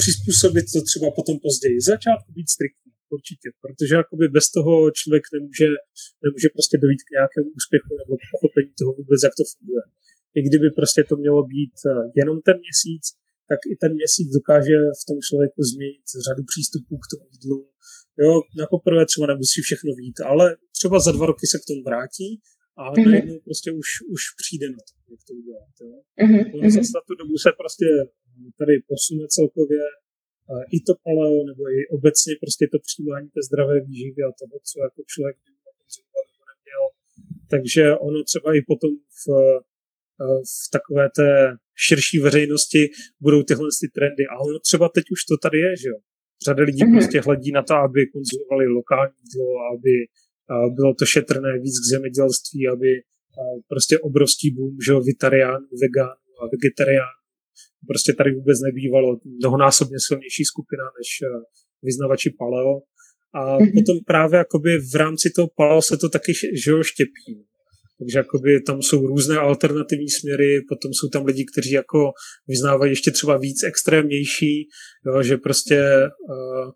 přizpůsobit 0.00 0.64
to 0.74 0.80
třeba 0.90 1.08
potom 1.18 1.36
později. 1.46 1.76
Z 1.80 1.90
začátku 1.94 2.28
být 2.36 2.48
striktní, 2.56 2.92
určitě, 3.16 3.48
protože 3.62 3.94
jakoby 4.02 4.24
bez 4.38 4.46
toho 4.56 4.72
člověk 5.00 5.24
nemůže, 5.36 5.66
nemůže 6.24 6.48
prostě 6.56 6.76
dojít 6.84 7.02
k 7.06 7.14
nějakému 7.18 7.48
úspěchu 7.58 7.92
nebo 8.00 8.12
k 8.20 8.24
pochopení 8.34 8.70
toho 8.80 8.92
vůbec, 8.98 9.20
jak 9.26 9.34
to 9.40 9.44
funguje. 9.52 9.84
I 10.38 10.40
kdyby 10.48 10.66
prostě 10.78 11.00
to 11.10 11.14
mělo 11.22 11.40
být 11.54 11.76
eh, 11.90 11.90
jenom 12.20 12.36
ten 12.48 12.56
měsíc, 12.66 13.04
tak 13.50 13.60
i 13.72 13.74
ten 13.82 13.92
měsíc 14.00 14.28
dokáže 14.38 14.76
v 15.00 15.02
tom 15.08 15.18
člověku 15.26 15.60
změnit 15.72 16.06
řadu 16.26 16.42
přístupů 16.52 16.92
k 17.04 17.08
tomu 17.12 17.24
jídlu. 17.34 17.60
Jo, 18.22 18.32
na 18.60 18.66
poprvé 18.74 19.02
třeba 19.06 19.26
nemusí 19.32 19.58
všechno 19.66 19.90
vít, 20.00 20.18
ale 20.30 20.44
třeba 20.76 20.96
za 21.06 21.10
dva 21.16 21.26
roky 21.32 21.44
se 21.52 21.58
k 21.58 21.66
tomu 21.68 21.82
vrátí 21.88 22.28
a 22.80 22.82
Mhm. 22.92 23.10
najednou 23.10 23.38
prostě 23.48 23.68
už, 23.80 23.88
už 24.14 24.22
přijde 24.40 24.66
na 24.76 24.80
to, 24.88 24.92
jak 25.12 25.20
to 25.28 25.32
udělat. 25.40 25.72
Jo. 25.80 25.94
Mhm. 26.26 26.40
Ono 26.54 26.62
Mhm. 26.62 26.70
zase 26.76 26.90
za 26.96 27.00
tu 27.08 27.14
dobu 27.20 27.34
se 27.44 27.50
prostě 27.60 27.86
tady 28.60 28.74
posune 28.90 29.24
celkově 29.36 29.82
i 30.76 30.78
to 30.86 30.92
paleo, 31.04 31.38
nebo 31.50 31.62
i 31.76 31.78
obecně 31.96 32.32
prostě 32.42 32.64
to 32.72 32.78
přijímání 32.88 33.28
té 33.34 33.40
zdravé 33.48 33.76
výživy 33.88 34.20
a 34.28 34.30
toho, 34.40 34.56
co 34.68 34.74
jako 34.86 35.00
člověk 35.12 35.36
by 35.44 35.48
nebo 35.56 35.70
neměl. 36.50 36.82
Takže 37.54 37.82
ono 38.08 38.18
třeba 38.30 38.48
i 38.58 38.60
potom 38.70 38.90
v, 39.20 39.24
v 40.64 40.70
takové 40.76 41.04
té 41.16 41.30
širší 41.86 42.18
veřejnosti 42.18 42.82
budou 43.20 43.42
tyhle 43.42 43.68
ty 43.80 43.88
trendy. 43.88 44.24
A 44.32 44.34
ono 44.48 44.58
třeba 44.58 44.88
teď 44.88 45.04
už 45.14 45.20
to 45.24 45.34
tady 45.42 45.58
je, 45.58 45.76
že 45.82 45.88
jo. 45.88 45.98
Řada 46.44 46.62
lidí 46.62 46.84
Mhm. 46.84 46.92
prostě 46.96 47.20
hledí 47.20 47.50
na 47.52 47.62
to, 47.62 47.74
aby 47.74 48.06
konzumovali 48.06 48.66
lokální 48.66 49.14
jídlo, 49.24 49.48
aby 49.74 49.92
bylo 50.76 50.94
to 50.98 51.04
šetrné 51.14 51.52
víc 51.64 51.76
k 51.80 51.90
zemědělství, 51.94 52.68
aby 52.74 52.90
prostě 53.68 53.98
obrovský 53.98 54.50
boom, 54.56 54.76
že 54.86 54.92
jo, 54.92 55.00
vitariánů, 55.00 55.66
vegánů 55.82 56.32
a 56.42 56.44
vegetariánů 56.54 57.18
prostě 57.86 58.12
tady 58.18 58.30
vůbec 58.34 58.58
nebývalo. 58.66 59.18
Mnohonásobně 59.40 59.96
silnější 60.08 60.44
skupina 60.44 60.84
než 60.98 61.08
vyznavači 61.82 62.30
paleo. 62.38 62.74
A 63.34 63.58
Mhm. 63.58 63.72
potom 63.74 63.96
právě 64.06 64.38
jakoby 64.38 64.78
v 64.78 64.94
rámci 64.94 65.30
toho 65.36 65.48
paleo 65.56 65.82
se 65.82 65.96
to 65.96 66.08
taky 66.08 66.32
že 66.64 66.70
jo, 66.70 66.82
štěpí. 66.82 67.44
Takže 67.98 68.18
jakoby 68.18 68.60
tam 68.60 68.82
jsou 68.82 69.06
různé 69.06 69.36
alternativní 69.36 70.08
směry, 70.08 70.60
potom 70.68 70.90
jsou 70.94 71.08
tam 71.08 71.24
lidi, 71.24 71.44
kteří 71.52 71.70
jako 71.70 72.12
vyznávají 72.48 72.92
ještě 72.92 73.10
třeba 73.10 73.36
víc 73.36 73.62
extrémnější, 73.62 74.68
jo, 75.06 75.22
že 75.22 75.36
prostě 75.36 75.78
uh, 76.30 76.70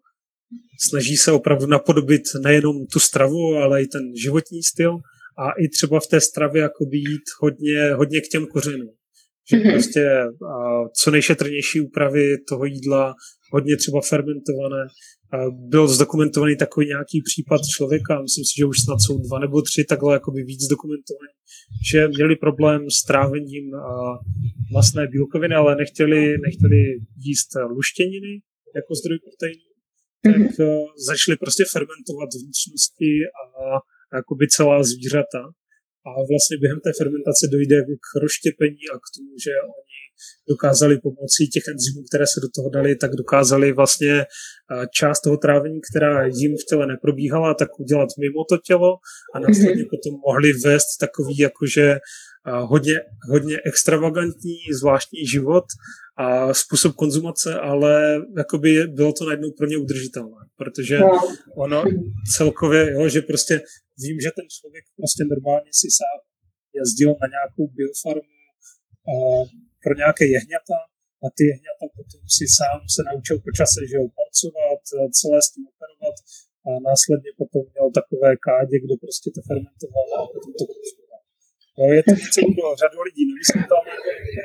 snaží 0.88 1.16
se 1.16 1.32
opravdu 1.32 1.66
napodobit 1.66 2.22
nejenom 2.44 2.86
tu 2.92 3.00
stravu, 3.00 3.56
ale 3.56 3.82
i 3.82 3.86
ten 3.86 4.02
životní 4.22 4.62
styl 4.62 4.98
a 5.38 5.50
i 5.64 5.68
třeba 5.68 6.00
v 6.00 6.06
té 6.06 6.20
stravě 6.20 6.62
jakoby 6.62 6.96
jít 6.96 7.26
hodně, 7.40 7.92
hodně 7.92 8.20
k 8.20 8.28
těm 8.28 8.46
kořenům. 8.46 8.90
Že 9.50 9.56
Mhm. 9.56 9.70
prostě 9.72 10.04
uh, 10.42 10.86
co 11.00 11.10
nejšetrnější 11.10 11.80
úpravy 11.80 12.24
toho 12.48 12.64
jídla, 12.64 13.14
hodně 13.52 13.76
třeba 13.76 14.00
fermentované. 14.00 14.82
Uh, 14.86 15.68
byl 15.68 15.88
zdokumentovaný 15.88 16.56
takový 16.56 16.86
nějaký 16.86 17.22
případ 17.24 17.60
člověka, 17.76 18.22
myslím 18.22 18.44
si, 18.44 18.52
že 18.58 18.64
už 18.64 18.80
snad 18.80 18.98
jsou 19.00 19.18
dva 19.18 19.38
nebo 19.38 19.62
tři 19.62 19.84
takhle 19.88 20.14
jakoby 20.14 20.42
víc 20.42 20.62
dokumentovaný, 20.66 21.34
že 21.90 22.08
měli 22.08 22.36
problém 22.36 22.80
s 22.90 23.02
trávením 23.06 23.66
uh, 23.72 23.80
masné 24.72 25.06
bílkoviny, 25.06 25.54
ale 25.54 25.76
nechtěli, 25.76 26.38
nechtěli 26.46 26.80
jíst 27.26 27.50
luštěniny 27.76 28.32
jako 28.76 28.94
zdroj 28.94 29.18
proteinů, 29.26 29.68
tak 30.24 30.52
uh, 30.58 30.86
začali 31.08 31.34
prostě 31.42 31.62
fermentovat 31.74 32.30
vnitřnosti 32.34 33.12
a 33.42 33.44
jakoby 34.16 34.44
celá 34.56 34.76
zvířata. 34.82 35.42
A 36.08 36.10
vlastně 36.30 36.56
během 36.62 36.80
té 36.80 36.90
fermentace 37.00 37.44
dojde 37.54 37.76
k 38.04 38.06
rozštěpení 38.22 38.84
a 38.92 38.94
k 39.04 39.06
tomu, 39.14 39.32
že 39.44 39.52
oni 39.80 40.00
dokázali 40.48 40.98
pomocí 40.98 41.48
těch 41.54 41.62
enzymů, 41.72 42.00
které 42.08 42.26
se 42.26 42.40
do 42.40 42.48
toho 42.56 42.68
dali, 42.70 42.96
tak 42.96 43.10
dokázali 43.22 43.72
vlastně 43.72 44.14
eh, 44.20 44.86
část 44.98 45.20
toho 45.20 45.36
trávení, 45.36 45.80
která 45.90 46.26
jim 46.26 46.52
v 46.56 46.64
těle 46.68 46.86
neprobíhala, 46.86 47.54
tak 47.54 47.80
udělat 47.80 48.08
mimo 48.20 48.44
to 48.48 48.56
tělo 48.58 48.90
a 49.34 49.38
následně 49.38 49.84
potom 49.92 50.20
mohli 50.26 50.52
vést 50.52 50.96
takový 51.00 51.38
jakože 51.38 51.86
eh, 51.92 51.98
hodně, 52.72 52.96
hodně 53.30 53.56
extravagantní, 53.66 54.56
zvláštní 54.80 55.26
život 55.26 55.64
a 56.22 56.54
způsob 56.62 56.92
konzumace, 57.02 57.50
ale 57.70 57.92
jakoby 58.42 58.70
bylo 58.98 59.12
to 59.12 59.22
najednou 59.28 59.50
pro 59.58 59.66
ně 59.70 59.76
udržitelné, 59.84 60.40
protože 60.60 60.96
No. 60.98 61.08
ono 61.64 61.78
celkově, 62.36 62.82
jo, 62.96 63.02
že 63.14 63.20
prostě 63.30 63.54
vím, 64.04 64.16
že 64.24 64.30
ten 64.38 64.46
člověk 64.56 64.84
prostě 64.98 65.22
normálně 65.32 65.70
si 65.80 65.88
sám 65.98 66.18
jezdil 66.80 67.10
na 67.22 67.26
nějakou 67.34 67.64
biofarmu 67.76 68.36
a 69.12 69.14
pro 69.84 69.94
nějaké 70.02 70.24
jehňata 70.34 70.78
a 71.24 71.26
ty 71.36 71.42
jehňata 71.52 71.84
potom 71.98 72.20
si 72.36 72.44
sám 72.58 72.80
se 72.94 73.00
naučil 73.10 73.36
po 73.46 73.50
čase, 73.58 73.78
že 73.90 73.96
ho 74.02 74.06
porcovat, 74.18 74.80
celé 75.18 75.38
s 75.46 75.48
tím 75.52 75.64
operovat 75.72 76.16
a 76.66 76.70
následně 76.90 77.30
potom 77.40 77.62
měl 77.72 77.86
takové 78.00 78.30
kádě, 78.48 78.74
kde 78.84 78.94
prostě 79.04 79.28
to 79.36 79.40
fermentoval 79.48 80.06
a 80.18 80.20
potom 80.34 80.52
to 80.58 80.64
konzumoval. 80.72 81.01
Jo, 81.78 81.86
je 81.98 82.02
to 82.08 82.14
něco 82.22 82.40
pro 82.56 82.68
řadu 82.82 82.98
lidí 83.08 83.22
nevysvětlené, 83.30 83.94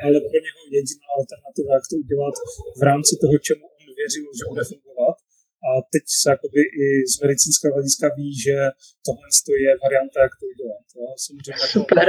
ale 0.04 0.18
pro 0.28 0.40
něho 0.46 0.62
jediná 0.78 1.08
alternativa, 1.18 1.70
jak 1.78 1.86
to 1.92 1.96
udělat 2.04 2.36
v 2.80 2.82
rámci 2.90 3.14
toho, 3.22 3.36
čemu 3.48 3.64
on 3.78 3.88
věřil, 4.02 4.28
že 4.40 4.44
bude 4.52 4.64
fungovat 4.72 5.18
a 5.68 5.70
teď 5.94 6.04
se 6.22 6.28
jakoby 6.34 6.62
i 6.84 6.86
z 7.14 7.16
medicínského 7.24 7.74
hlediska 7.78 8.06
ví, 8.18 8.30
že 8.46 8.56
tohle 9.08 9.28
je 9.66 9.72
varianta, 9.86 10.18
jak 10.26 10.34
to 10.40 10.46
udělat. 10.54 10.86
Jo. 11.00 11.08
Samozřejmě 11.26 11.54
jako, 11.66 11.76
Super. 11.80 12.06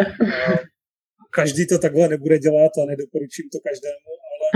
každý 1.40 1.62
to 1.66 1.76
takhle 1.86 2.04
nebude 2.14 2.36
dělat 2.46 2.72
a 2.80 2.82
nedoporučím 2.92 3.46
to 3.54 3.58
každému, 3.68 4.10
ale 4.32 4.46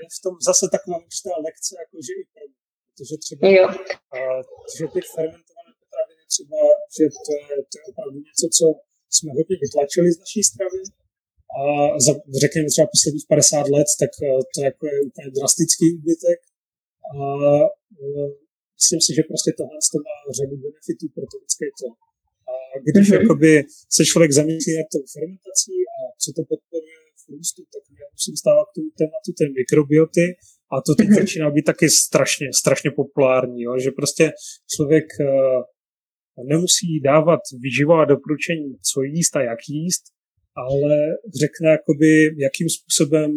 je 0.00 0.06
v 0.16 0.18
tom 0.24 0.34
zase 0.48 0.64
taková 0.76 0.96
určitá 1.06 1.32
lekce, 1.46 1.72
jako 1.82 1.96
že 2.06 2.12
i 2.22 2.24
pro. 2.32 2.44
Protože 2.92 3.16
třeba, 3.24 3.42
Jo. 3.58 3.66
a, 4.16 4.18
že 4.76 4.84
ty 4.94 5.00
fermentované 5.14 5.72
potraviny 5.82 6.22
třeba, 6.34 6.60
že 6.96 7.04
to, 7.26 7.32
je, 7.40 7.56
to 7.70 7.74
je 7.78 7.82
opravdu 7.90 8.18
něco, 8.28 8.46
co 8.56 8.64
jsme 9.16 9.30
hodně 9.38 9.56
vytlačili 9.64 10.08
z 10.12 10.18
naší 10.24 10.42
stravy, 10.50 10.80
a 11.58 11.62
za, 12.06 12.12
řekněme 12.42 12.66
třeba 12.72 12.92
posledních 12.94 13.26
50 13.28 13.68
let, 13.76 13.88
tak 14.02 14.12
eh, 14.26 14.42
to 14.54 14.58
jako 14.68 14.82
je 14.92 14.96
úplně 15.08 15.28
drastický 15.36 15.86
úbytek. 15.98 16.38
A 17.14 17.18
uh, 18.02 18.28
myslím 18.78 19.00
si, 19.04 19.10
že 19.16 19.22
prostě 19.30 19.50
tohle 19.58 19.78
to 19.92 19.98
má 20.06 20.16
řadu 20.38 20.54
benefitů 20.64 21.06
pro 21.14 21.24
to 21.30 21.36
lidské 21.42 21.66
tělo. 21.78 21.96
A 22.50 22.52
když 22.88 23.06
mm-hmm. 23.06 23.20
jakoby 23.20 23.50
se 23.96 24.02
člověk 24.10 24.32
zamyslí 24.38 24.72
nad 24.80 24.88
tou 24.94 25.02
fermentací 25.14 25.76
a 25.96 25.98
co 26.22 26.28
to 26.36 26.42
podporuje 26.50 26.98
v 27.22 27.24
růstu, 27.34 27.60
tak 27.72 27.82
já 28.02 28.06
musím 28.16 28.36
stávat 28.42 28.66
k 28.68 28.74
tomu 28.76 28.90
tématu 29.00 29.30
té 29.38 29.44
mikrobioty 29.58 30.26
a 30.72 30.74
to 30.86 30.90
teď 30.94 31.06
mm-hmm. 31.06 31.20
začíná 31.20 31.46
být 31.56 31.66
taky 31.72 31.86
strašně, 32.04 32.46
strašně 32.62 32.90
populární, 33.00 33.60
jo? 33.66 33.72
že 33.84 33.90
prostě 34.00 34.24
člověk 34.74 35.06
uh, 35.20 35.62
nemusí 36.52 37.00
dávat 37.04 37.40
výživová 37.62 38.04
doporučení, 38.04 38.76
co 38.92 39.02
jíst 39.02 39.36
a 39.36 39.42
jak 39.42 39.58
jíst, 39.68 40.02
ale 40.66 40.94
řekne, 41.42 41.66
jakoby, 41.76 42.10
jakým 42.46 42.68
způsobem 42.76 43.30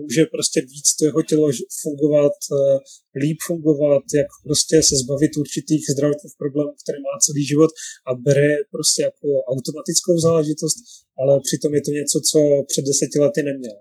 může 0.00 0.22
prostě 0.34 0.58
víc 0.74 0.88
to 0.96 1.04
jeho 1.08 1.22
tělo 1.22 1.48
fungovat, 1.82 2.36
eh, 2.56 2.78
líp 3.22 3.38
fungovat, 3.50 4.04
jak 4.20 4.30
prostě 4.46 4.76
se 4.88 4.94
zbavit 5.02 5.32
určitých 5.44 5.82
zdravotních 5.94 6.34
problémů, 6.42 6.72
které 6.82 6.98
má 7.06 7.14
celý 7.26 7.42
život 7.52 7.70
a 8.08 8.10
bere 8.26 8.50
prostě 8.74 9.00
jako 9.08 9.26
automatickou 9.52 10.14
záležitost, 10.28 10.78
ale 11.20 11.32
přitom 11.48 11.70
je 11.74 11.82
to 11.86 11.92
něco, 12.00 12.16
co 12.30 12.38
před 12.70 12.84
deseti 12.90 13.18
lety 13.24 13.40
neměl. 13.50 13.78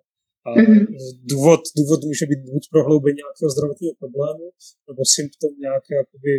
A 0.48 0.50
mm-hmm. 0.56 0.86
důvod, 1.34 1.62
důvod 1.80 2.00
může 2.10 2.26
být 2.32 2.42
buď 2.52 2.64
prohloubení 2.76 3.18
nějakého 3.24 3.50
zdravotního 3.56 3.94
problému, 4.02 4.46
nebo 4.88 5.02
symptom 5.18 5.52
nějaké 5.68 5.92
jakoby 6.02 6.34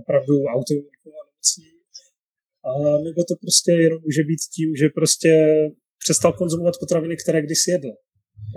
opravdu 0.00 0.34
autoimunního 0.56 1.10
nemocí, 1.40 1.80
a 2.64 2.70
nebo 3.04 3.20
to 3.28 3.34
prostě 3.40 3.72
jenom 3.72 4.00
může 4.02 4.22
být 4.22 4.42
tím, 4.54 4.76
že 4.80 4.88
prostě 4.88 5.30
přestal 6.04 6.32
konzumovat 6.32 6.74
potraviny, 6.80 7.16
které 7.16 7.42
kdysi 7.42 7.70
jedl. 7.70 7.92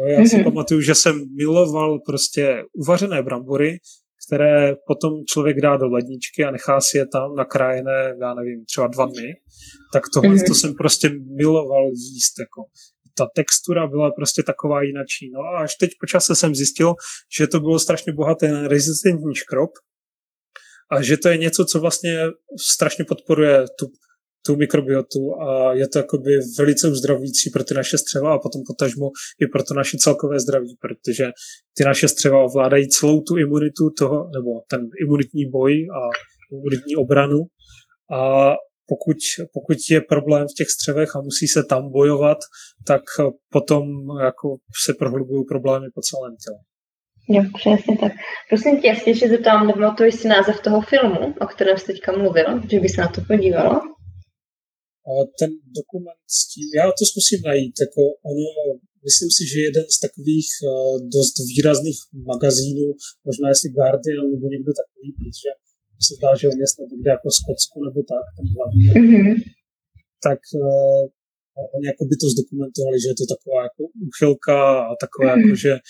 Já 0.07 0.25
si 0.25 0.37
mm-hmm. 0.37 0.43
pamatuju, 0.43 0.81
že 0.81 0.95
jsem 0.95 1.15
miloval 1.35 1.99
prostě 1.99 2.63
uvařené 2.73 3.23
brambory, 3.23 3.77
které 4.27 4.75
potom 4.87 5.11
člověk 5.31 5.61
dá 5.61 5.77
do 5.77 5.87
ledničky 5.87 6.43
a 6.43 6.51
nechá 6.51 6.81
si 6.81 6.97
je 6.97 7.07
tam 7.07 7.35
nakrájené, 7.35 8.15
já 8.21 8.33
nevím, 8.33 8.65
třeba 8.65 8.87
dva 8.87 9.05
dny, 9.05 9.33
tak 9.93 10.03
tohle 10.13 10.35
mm-hmm. 10.35 10.47
to 10.47 10.55
jsem 10.55 10.73
prostě 10.73 11.09
miloval 11.37 11.89
jíst. 11.89 12.39
Jako. 12.39 12.61
Ta 13.17 13.27
textura 13.35 13.87
byla 13.87 14.11
prostě 14.11 14.43
taková 14.43 14.83
jinačí. 14.83 15.31
No 15.33 15.39
a 15.39 15.63
až 15.63 15.75
teď 15.75 15.89
po 15.99 16.05
čase 16.05 16.35
jsem 16.35 16.55
zjistil, 16.55 16.93
že 17.37 17.47
to 17.47 17.59
bylo 17.59 17.79
strašně 17.79 18.13
bohaté 18.13 18.51
na 18.51 18.67
rezistentní 18.67 19.35
škrob 19.35 19.69
a 20.91 21.01
že 21.01 21.17
to 21.17 21.29
je 21.29 21.37
něco, 21.37 21.65
co 21.65 21.79
vlastně 21.79 22.19
strašně 22.59 23.05
podporuje 23.05 23.65
tu 23.79 23.87
tu 24.45 24.55
mikrobiotu 24.55 25.41
a 25.41 25.73
je 25.73 25.87
to 25.87 25.99
jakoby 25.99 26.31
velice 26.57 26.87
uzdravující 26.87 27.49
pro 27.49 27.63
ty 27.63 27.73
naše 27.73 27.97
střeva 27.97 28.33
a 28.33 28.39
potom 28.39 28.61
potažmo 28.67 29.09
i 29.41 29.47
pro 29.47 29.63
to 29.63 29.73
naše 29.73 29.97
celkové 29.97 30.39
zdraví, 30.39 30.77
protože 30.81 31.25
ty 31.77 31.83
naše 31.83 32.07
střeva 32.07 32.43
ovládají 32.43 32.89
celou 32.89 33.21
tu 33.21 33.37
imunitu 33.37 33.89
toho, 33.97 34.29
nebo 34.35 34.49
ten 34.69 34.87
imunitní 35.05 35.49
boj 35.49 35.73
a 35.73 36.01
imunitní 36.51 36.95
obranu 36.95 37.39
a 38.11 38.51
pokud, 38.87 39.17
pokud 39.53 39.77
je 39.89 40.01
problém 40.01 40.47
v 40.47 40.57
těch 40.57 40.69
střevech 40.69 41.15
a 41.15 41.21
musí 41.21 41.47
se 41.47 41.63
tam 41.63 41.91
bojovat, 41.91 42.37
tak 42.87 43.01
potom 43.49 43.83
jako 44.23 44.57
se 44.85 44.93
prohlubují 44.93 45.43
problémy 45.45 45.87
po 45.95 46.01
celém 46.01 46.35
těle. 46.45 46.72
Jo, 47.29 47.43
přesně 47.57 47.97
tak. 47.97 48.11
Prosím 48.49 48.81
tě, 48.81 48.87
jasně, 48.87 49.15
že 49.15 49.27
zeptám, 49.27 49.67
nepamatuješ 49.67 50.15
si 50.15 50.27
název 50.27 50.61
toho 50.61 50.81
filmu, 50.81 51.33
o 51.41 51.45
kterém 51.45 51.77
jsi 51.77 51.85
teďka 51.85 52.11
mluvil, 52.11 52.61
že 52.71 52.79
by 52.79 52.89
se 52.89 53.01
na 53.01 53.07
to 53.07 53.21
podívalo? 53.27 53.93
ten 55.39 55.51
dokument 55.79 56.23
s 56.37 56.39
tím, 56.51 56.67
já 56.79 56.85
to 56.99 57.03
zkusím 57.11 57.41
najít, 57.49 57.75
jako 57.85 58.01
ono, 58.31 58.47
myslím 59.07 59.29
si, 59.37 59.43
že 59.51 59.67
jeden 59.69 59.85
z 59.95 59.97
takových 60.05 60.49
uh, 60.61 60.95
dost 61.15 61.35
výrazných 61.51 61.99
magazínů, 62.31 62.87
možná 63.27 63.45
jestli 63.49 63.75
Guardian 63.77 64.25
nebo 64.33 64.45
někdo 64.53 64.71
takový, 64.81 65.07
protože 65.19 65.49
se 66.07 66.13
zdá, 66.17 66.29
že 66.39 66.49
on 66.53 66.59
je 66.63 66.69
snad 66.73 66.87
někde 66.93 67.09
jako 67.15 67.27
Skotsku 67.39 67.77
nebo 67.87 67.99
tak, 68.11 68.25
ten 68.37 68.45
hlavní, 68.55 68.83
mm-hmm. 68.93 69.35
tak 70.27 70.41
uh, 70.61 71.03
oni 71.75 71.85
jako 71.91 72.03
by 72.09 72.15
to 72.21 72.27
zdokumentovali, 72.33 72.97
že 73.01 73.09
je 73.11 73.17
to 73.21 73.25
taková 73.35 73.59
jako 73.67 73.81
úchylka 74.07 74.59
a 74.89 74.91
takové 75.03 75.27
mm-hmm. 75.29 75.41
jako, 75.41 75.55
že 75.65 75.71
uh, 75.73 75.81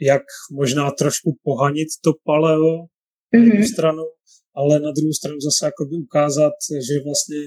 jak 0.00 0.22
možná 0.52 0.90
trošku 0.90 1.28
pohanit 1.42 1.88
to 2.04 2.10
paleo 2.24 2.74
mm-hmm. 2.76 2.88
na 3.32 3.38
jednu 3.38 3.64
mhm. 3.66 3.72
stranu, 3.74 4.04
ale 4.54 4.74
na 4.86 4.90
druhou 4.96 5.12
stranu 5.20 5.38
zase 5.40 5.66
jako 5.66 5.82
by 5.84 5.96
ukázat, 6.08 6.56
že 6.86 6.94
vlastně 7.06 7.40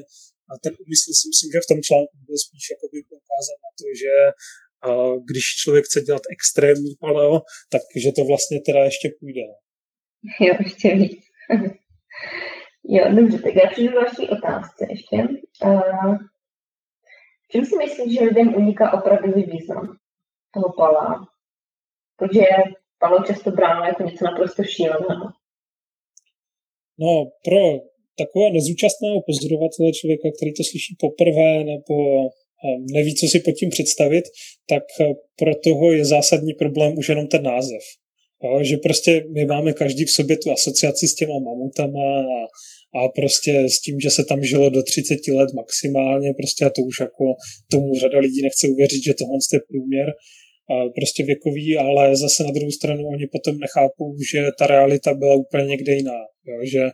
a 0.51 0.53
ten 0.63 0.73
úmysl 0.83 1.09
si 1.19 1.25
myslím, 1.31 1.49
že 1.51 1.63
v 1.65 1.69
tom 1.71 1.79
článku 1.87 2.15
byl 2.27 2.37
spíš 2.45 2.63
jakoby 2.73 2.97
poukázat 3.11 3.57
na 3.65 3.71
to, 3.79 3.85
že 4.01 4.13
a 4.87 4.89
když 5.29 5.45
člověk 5.61 5.85
chce 5.85 5.99
dělat 6.01 6.21
extrémní 6.35 6.93
paleo, 6.99 7.35
tak 7.73 7.81
že 8.03 8.11
to 8.11 8.21
vlastně 8.31 8.57
teda 8.67 8.81
ještě 8.89 9.07
půjde. 9.19 9.45
Jo, 10.45 10.53
ještě 10.59 10.95
víc. 10.95 11.23
jo, 12.95 13.03
dobře, 13.15 13.37
tak 13.39 13.55
já 13.55 13.69
přijdu 13.71 13.93
další 13.93 14.29
otázce 14.37 14.85
ještě. 14.89 15.17
Uh, 15.65 16.17
čím 17.51 17.65
si 17.65 17.75
myslíš, 17.77 18.19
že 18.19 18.25
lidem 18.25 18.55
uniká 18.55 18.93
opravdový 18.93 19.43
význam 19.43 19.97
toho 20.53 20.73
pala? 20.77 21.27
Protože 22.19 22.45
palo 22.99 23.23
často 23.27 23.51
bráno 23.51 23.85
jako 23.85 24.03
něco 24.03 24.25
naprosto 24.25 24.63
šíleného. 24.63 25.25
No, 26.99 27.11
pro 27.45 27.61
takové 28.21 28.47
nezúčastného 28.57 29.17
pozorovatele, 29.27 29.97
člověka, 29.99 30.27
který 30.37 30.51
to 30.53 30.63
slyší 30.71 30.93
poprvé 31.05 31.51
nebo 31.71 31.95
eh, 32.27 32.77
neví, 32.95 33.15
co 33.15 33.25
si 33.27 33.39
pod 33.39 33.51
tím 33.59 33.69
představit, 33.69 34.25
tak 34.69 34.83
eh, 35.01 35.13
pro 35.39 35.53
toho 35.65 35.91
je 35.91 36.05
zásadní 36.05 36.53
problém 36.53 36.97
už 36.97 37.09
jenom 37.09 37.27
ten 37.27 37.43
název. 37.43 37.83
Jo, 38.43 38.63
že 38.63 38.77
prostě 38.77 39.11
my 39.35 39.45
máme 39.45 39.73
každý 39.73 40.05
v 40.05 40.11
sobě 40.11 40.37
tu 40.37 40.51
asociaci 40.51 41.07
s 41.07 41.15
těma 41.15 41.39
mamutama 41.39 42.07
a, 42.37 42.39
a 42.99 43.01
prostě 43.15 43.69
s 43.69 43.81
tím, 43.81 43.99
že 43.99 44.09
se 44.09 44.23
tam 44.25 44.43
žilo 44.43 44.69
do 44.69 44.83
30 44.83 45.19
let 45.37 45.49
maximálně, 45.53 46.29
prostě 46.39 46.65
a 46.65 46.69
to 46.69 46.81
už 46.81 46.99
jako 46.99 47.25
tomu 47.71 47.95
řada 47.99 48.19
lidí 48.19 48.41
nechce 48.41 48.67
uvěřit, 48.67 49.03
že 49.03 49.13
tohle 49.13 49.37
je 49.53 49.59
průměr, 49.69 50.07
a 50.09 50.13
prostě 50.95 51.23
věkový, 51.23 51.77
ale 51.77 52.15
zase 52.15 52.43
na 52.43 52.51
druhou 52.51 52.71
stranu 52.71 53.03
oni 53.07 53.27
potom 53.27 53.57
nechápou, 53.57 54.15
že 54.31 54.47
ta 54.59 54.67
realita 54.67 55.13
byla 55.13 55.35
úplně 55.35 55.65
někde 55.65 55.95
jiná, 55.95 56.19
jo, 56.47 56.65
že 56.71 56.89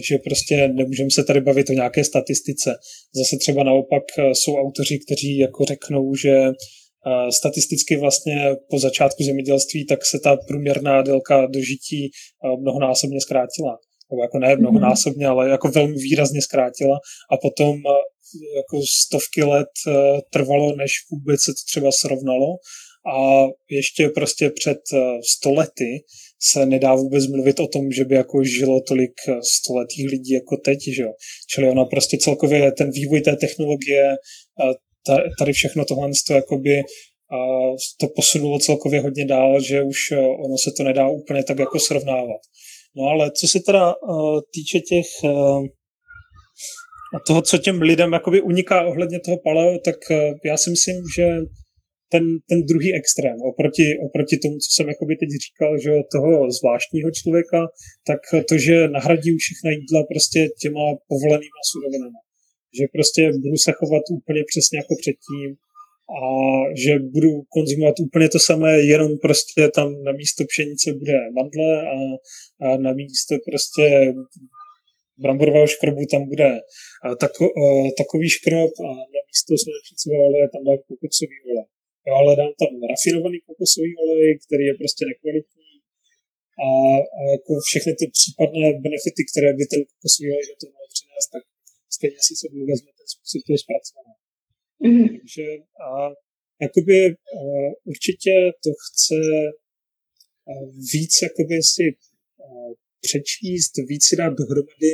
takže 0.00 0.18
prostě 0.24 0.68
nemůžeme 0.68 1.10
se 1.10 1.24
tady 1.24 1.40
bavit 1.40 1.70
o 1.70 1.72
nějaké 1.72 2.04
statistice. 2.04 2.74
Zase 3.14 3.36
třeba 3.40 3.64
naopak 3.64 4.02
eh, 4.18 4.34
jsou 4.34 4.56
autoři, 4.56 4.98
kteří 5.06 5.38
jako 5.38 5.64
řeknou, 5.64 6.14
že 6.14 6.30
eh, 6.30 7.32
statisticky 7.32 7.96
vlastně 7.96 8.56
po 8.70 8.78
začátku 8.78 9.22
zemědělství 9.24 9.86
tak 9.86 10.04
se 10.04 10.18
ta 10.24 10.36
průměrná 10.48 11.02
délka 11.02 11.46
dožití 11.46 12.04
eh, 12.04 12.56
mnohonásobně 12.60 13.20
zkrátila. 13.20 13.78
Nebo 14.10 14.22
jako 14.22 14.38
ne 14.38 14.56
mnohonásobně, 14.56 15.26
ale 15.26 15.48
jako 15.48 15.68
velmi 15.68 15.94
výrazně 15.94 16.42
zkrátila 16.42 16.98
a 17.32 17.36
potom 17.36 17.76
jako 18.56 18.82
stovky 19.04 19.42
let 19.42 19.68
trvalo, 20.32 20.76
než 20.76 20.90
vůbec 21.10 21.40
se 21.40 21.52
to 21.52 21.62
třeba 21.70 21.92
srovnalo 21.92 22.46
a 23.06 23.46
ještě 23.70 24.08
prostě 24.08 24.50
před 24.50 24.78
stolety 25.36 26.04
se 26.42 26.66
nedá 26.66 26.94
vůbec 26.94 27.26
mluvit 27.26 27.60
o 27.60 27.66
tom, 27.66 27.92
že 27.92 28.04
by 28.04 28.14
jako 28.14 28.44
žilo 28.44 28.80
tolik 28.80 29.12
eh, 29.28 29.34
stoletých 29.42 30.06
lidí 30.06 30.32
jako 30.32 30.56
teď, 30.56 30.78
že 30.96 31.02
jo. 31.02 31.12
Čili 31.54 31.68
ona 31.68 31.84
prostě 31.84 32.18
celkově 32.18 32.72
ten 32.72 32.90
vývoj 32.90 33.20
té 33.20 33.36
technologie, 33.36 34.16
tady 35.38 35.52
všechno 35.52 35.84
tohle 35.84 36.10
to 36.26 36.34
jakoby 36.34 36.82
to 38.00 38.06
posunulo 38.16 38.58
celkově 38.58 39.00
hodně 39.00 39.26
dál, 39.26 39.60
že 39.60 39.82
už 39.82 40.12
eh, 40.12 40.18
ono 40.18 40.58
se 40.58 40.70
to 40.76 40.82
nedá 40.82 41.08
úplně 41.08 41.44
tak 41.44 41.58
jako 41.58 41.78
srovnávat. 41.78 42.40
No 42.96 43.04
ale 43.04 43.30
co 43.30 43.48
se 43.48 43.60
teda 43.60 43.94
týče 44.54 44.80
těch 44.80 45.06
uh, 45.24 45.66
toho, 47.26 47.42
co 47.42 47.58
těm 47.58 47.82
lidem 47.82 48.12
jakoby 48.12 48.42
uniká 48.42 48.82
ohledně 48.82 49.20
toho 49.20 49.38
paleo, 49.44 49.78
tak 49.78 49.96
já 50.44 50.56
si 50.56 50.70
myslím, 50.70 50.96
že 51.16 51.38
ten, 52.12 52.24
ten 52.48 52.58
druhý 52.70 52.94
extrém, 52.94 53.36
oproti, 53.50 53.86
oproti 54.06 54.36
tomu, 54.42 54.56
co 54.64 54.68
jsem 54.74 54.86
jakoby 54.88 55.16
teď 55.16 55.28
říkal, 55.46 55.72
že 55.84 55.90
toho 56.14 56.50
zvláštního 56.58 57.10
člověka, 57.18 57.60
tak 58.06 58.20
to, 58.48 58.54
že 58.58 58.88
nahradím 58.88 59.36
všechna 59.38 59.70
jídla 59.70 60.00
prostě 60.12 60.40
těma 60.62 60.84
povolenýma 61.10 61.60
surovinami. 61.70 62.20
Že 62.78 62.84
prostě 62.96 63.20
budu 63.44 63.56
se 63.66 63.72
chovat 63.78 64.04
úplně 64.18 64.42
přesně 64.50 64.76
jako 64.78 64.94
předtím 65.02 65.50
a 66.20 66.22
že 66.84 66.92
budu 67.14 67.30
konzumovat 67.54 68.00
úplně 68.06 68.28
to 68.28 68.38
samé, 68.50 68.72
jenom 68.94 69.18
prostě 69.18 69.68
tam 69.68 69.88
na 70.06 70.12
místo 70.12 70.44
pšenice 70.50 70.92
bude 70.92 71.18
mandle 71.38 71.70
a, 71.96 71.98
a 72.64 72.66
na 72.76 72.92
místo 72.92 73.34
prostě 73.48 74.14
bramborového 75.22 75.66
škrobu 75.66 76.02
tam 76.12 76.22
bude 76.28 76.50
tako, 77.20 77.44
takový 78.02 78.28
škrob 78.38 78.70
a 78.86 78.88
na 79.14 79.20
místo 79.28 79.52
slunečnicového 79.62 80.22
oleje 80.28 80.48
tam 80.54 80.62
dám 80.64 80.78
kokosový 80.88 81.36
olej. 81.50 81.68
Jo, 82.06 82.14
ale 82.20 82.30
dám 82.40 82.52
tam 82.60 82.72
rafinovaný 82.92 83.38
kokosový 83.48 83.92
olej, 84.04 84.38
který 84.44 84.64
je 84.70 84.74
prostě 84.80 85.02
nekvalitní 85.10 85.70
a, 86.66 86.68
a 87.18 87.20
jako 87.34 87.52
všechny 87.68 87.92
ty 88.00 88.06
případné 88.18 88.66
benefity, 88.84 89.22
které 89.30 89.48
by 89.58 89.64
ten 89.72 89.80
kokosový 89.90 90.28
olej 90.34 90.46
do 90.50 90.56
toho 90.60 90.72
mohl 90.74 90.88
přinést, 90.94 91.28
tak 91.34 91.42
stejně 91.96 92.20
si 92.26 92.32
se 92.40 92.46
vezme 92.70 92.90
ten 92.98 93.08
způsob 93.12 93.40
toho 93.46 93.58
zpracování. 93.64 94.20
Mm-hmm. 94.84 95.08
Takže 95.14 95.46
a, 95.86 95.90
jakoby 96.66 96.98
a, 97.08 97.40
určitě 97.92 98.32
to 98.64 98.70
chce 98.84 99.20
a, 100.50 100.52
víc 100.92 101.12
jakoby 101.26 101.56
si 101.74 101.84
a, 102.44 102.46
přečíst, 103.06 103.72
víc 103.90 104.02
si 104.08 104.14
dát 104.20 104.32
dohromady 104.40 104.92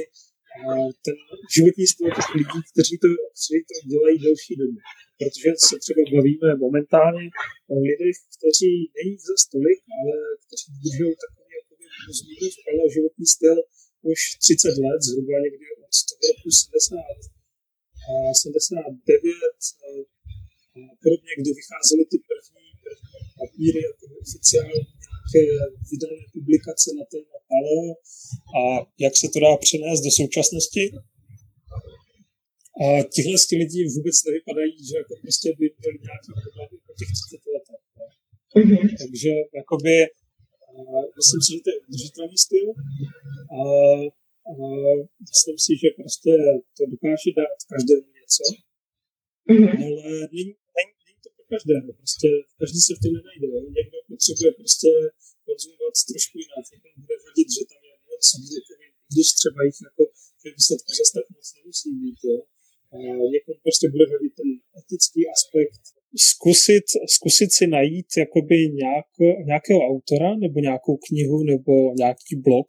ten 1.04 1.16
životní 1.56 1.84
styl 1.92 2.08
těch 2.16 2.30
lidí, 2.40 2.60
kteří 2.70 2.94
to, 3.02 3.08
kteří 3.36 3.58
to 3.68 3.74
dělají 3.92 4.16
delší 4.28 4.54
dobu. 4.60 4.78
Protože 5.20 5.48
se 5.68 5.74
třeba 5.84 6.02
bavíme 6.14 6.48
momentálně 6.66 7.24
o 7.72 7.74
lidech, 7.88 8.16
kteří 8.36 8.72
není 8.98 9.14
za 9.28 9.34
stolik, 9.44 9.78
ale 10.00 10.14
kteří 10.44 10.68
držou 10.84 11.10
takový 11.24 11.52
jakoby 11.60 11.84
ale 12.70 12.82
životní 12.96 13.26
styl 13.34 13.56
už 14.12 14.18
30 14.44 14.76
let, 14.84 15.00
zhruba 15.08 15.36
někdy 15.46 15.66
od 15.82 15.92
roku 16.30 16.48
70 16.50 17.36
79 18.42 19.56
a 19.86 20.92
podobně, 21.02 21.32
kdy 21.40 21.50
vycházely 21.60 22.04
ty 22.10 22.16
první 22.30 22.65
papíry, 23.40 23.80
jako 23.88 24.04
oficiální 24.24 24.80
nějaké 25.32 25.42
vydané 25.90 26.22
publikace 26.34 26.88
na 26.98 27.04
téma 27.12 27.36
paleo 27.50 27.86
a 28.58 28.60
jak 29.04 29.14
se 29.20 29.26
to 29.32 29.38
dá 29.44 29.52
přenést 29.66 30.00
do 30.06 30.10
současnosti. 30.20 30.84
A 32.82 32.86
tihle 33.14 33.36
lidi 33.60 33.80
vůbec 33.96 34.16
nevypadají, 34.26 34.74
že 34.88 34.94
jako 35.02 35.14
prostě 35.22 35.48
by 35.58 35.66
měli 35.78 35.98
nějaký 36.06 36.30
problém 36.42 36.68
po 36.86 36.92
těch 36.98 37.10
30 37.16 37.52
letech. 37.54 37.82
Mm-hmm. 38.56 38.84
Takže 39.00 39.30
jakoby, 39.60 39.94
uh, 40.72 41.04
myslím 41.18 41.40
si, 41.44 41.48
že 41.54 41.60
to 41.64 41.70
je 41.74 41.78
udržitelný 41.88 42.36
styl. 42.46 42.68
A 43.58 43.60
uh, 44.52 44.96
myslím 45.32 45.56
si, 45.64 45.72
že 45.82 45.88
prostě 45.98 46.32
to 46.76 46.82
dokáže 46.92 47.30
dát 47.38 47.58
každému 47.72 48.08
něco, 48.18 48.44
mm-hmm. 49.50 49.74
ale 49.84 50.02
není, 50.32 50.52
není, 50.76 50.94
není 51.06 51.20
to 51.24 51.28
pro 51.35 51.35
každého. 51.52 51.88
Prostě 52.00 52.28
každý 52.60 52.80
se 52.86 52.92
v 52.96 53.00
tom 53.02 53.12
nenajde. 53.18 53.46
Jo. 53.52 53.58
Někdo 53.78 53.98
potřebuje 54.10 54.50
prostě 54.60 54.90
konzumovat 55.46 55.94
trošku 56.10 56.34
jinak. 56.42 56.64
Někomu 56.74 56.98
bude 57.04 57.16
vadit, 57.24 57.48
že 57.56 57.62
tam 57.70 57.82
je 57.88 57.94
moc 58.10 58.24
bílkovin, 58.44 58.92
když 59.12 59.28
třeba 59.40 59.58
jich 59.68 59.78
jako 59.88 60.02
ve 60.42 60.48
výsledku 60.56 60.90
zase 60.98 61.12
tak 61.16 61.26
moc 61.36 61.46
nemusí 61.56 61.88
být. 62.00 62.18
Jo. 62.28 62.38
A 62.94 62.96
někomu 63.34 63.58
prostě 63.66 63.86
bude 63.94 64.06
vadit 64.12 64.32
ten 64.40 64.50
etický 64.80 65.20
aspekt 65.34 65.82
zkusit, 66.30 66.86
zkusit 67.16 67.50
si 67.52 67.66
najít 67.66 68.06
jakoby 68.16 68.56
nějak, 68.82 69.10
nějakého 69.46 69.80
autora 69.90 70.36
nebo 70.36 70.60
nějakou 70.60 70.96
knihu 71.06 71.38
nebo 71.52 71.72
nějaký 72.02 72.32
blog, 72.46 72.66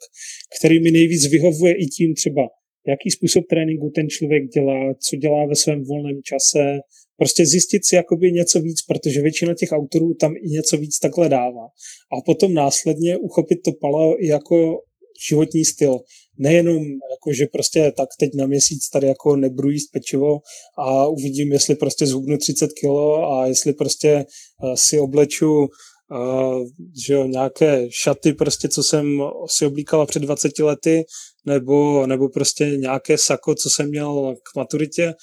který 0.60 0.76
mi 0.84 0.92
nejvíc 0.92 1.24
vyhovuje 1.32 1.74
i 1.84 1.86
tím 1.96 2.16
třeba, 2.16 2.44
jaký 2.88 3.12
způsob 3.12 3.44
tréninku 3.50 3.92
ten 3.96 4.10
člověk 4.10 4.44
dělá, 4.56 4.94
co 5.06 5.16
dělá 5.16 5.46
ve 5.46 5.56
svém 5.56 5.84
volném 5.84 6.20
čase, 6.24 6.80
prostě 7.18 7.46
zjistit 7.46 7.82
si 7.86 7.96
jakoby 7.96 8.32
něco 8.32 8.60
víc, 8.62 8.82
protože 8.82 9.22
většina 9.22 9.54
těch 9.54 9.72
autorů 9.72 10.14
tam 10.14 10.32
i 10.36 10.50
něco 10.50 10.78
víc 10.78 11.00
takhle 11.00 11.30
dává. 11.30 11.66
A 12.18 12.22
potom 12.26 12.54
následně 12.54 13.18
uchopit 13.18 13.60
to 13.66 13.72
paleo 13.82 14.16
i 14.20 14.28
jako 14.28 14.80
životní 15.30 15.66
styl. 15.66 16.00
Nejenom 16.40 16.84
jako, 16.84 17.34
že 17.38 17.46
prostě 17.54 17.92
tak 17.98 18.10
teď 18.20 18.30
na 18.36 18.48
měsíc 18.48 18.90
tady 18.90 19.08
jako 19.08 19.36
nebudu 19.36 19.70
jíst 19.70 19.92
pečivo 19.92 20.40
a 20.78 21.08
uvidím, 21.08 21.52
jestli 21.52 21.76
prostě 21.76 22.06
zhubnu 22.06 22.38
30 22.38 22.74
kilo 22.74 23.32
a 23.32 23.48
jestli 23.48 23.74
prostě 23.74 24.26
uh, 24.64 24.74
si 24.76 25.00
obleču 25.00 25.68
že 27.06 27.14
jo, 27.14 27.26
nějaké 27.26 27.88
šaty, 27.90 28.34
prostě, 28.34 28.68
co 28.70 28.84
jsem 28.84 29.20
si 29.50 29.66
oblíkala 29.66 30.06
před 30.06 30.20
20 30.20 30.60
lety, 30.60 31.04
nebo, 31.46 32.08
nebo 32.08 32.30
prostě 32.30 32.66
nějaké 32.66 33.18
sako, 33.18 33.56
co 33.56 33.70
jsem 33.70 33.90
měl 33.90 34.36
k 34.36 34.56
maturitě, 34.56 35.14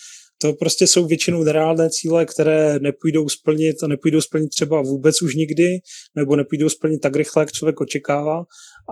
to 0.44 0.52
prostě 0.52 0.86
jsou 0.86 1.06
většinou 1.06 1.44
nereálné 1.44 1.90
cíle, 1.90 2.26
které 2.26 2.78
nepůjdou 2.78 3.28
splnit 3.28 3.82
a 3.82 3.86
nepůjdou 3.86 4.20
splnit 4.20 4.48
třeba 4.48 4.82
vůbec 4.82 5.22
už 5.22 5.34
nikdy, 5.34 5.78
nebo 6.14 6.36
nepůjdou 6.36 6.68
splnit 6.68 6.98
tak 6.98 7.16
rychle, 7.16 7.42
jak 7.42 7.52
člověk 7.52 7.80
očekává. 7.80 8.44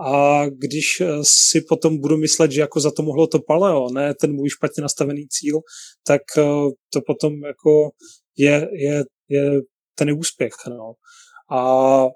A 0.07 0.45
když 0.49 1.01
eh, 1.01 1.07
si 1.21 1.61
potom 1.61 1.97
budu 1.97 2.17
myslet, 2.17 2.51
že 2.51 2.61
jako 2.61 2.79
za 2.79 2.91
to 2.91 3.03
mohlo 3.03 3.27
to 3.27 3.39
paleo, 3.39 3.89
ne 3.89 4.13
ten 4.13 4.33
můj 4.33 4.49
špatně 4.49 4.81
nastavený 4.81 5.27
cíl, 5.27 5.59
tak 6.07 6.21
eh, 6.37 6.41
to 6.93 7.01
potom 7.07 7.33
jako 7.43 7.89
je, 8.37 8.67
je, 8.73 9.03
je 9.29 9.61
ten 9.95 10.11
úspěch. 10.11 10.53
No. 10.69 10.93
A 11.51 12.07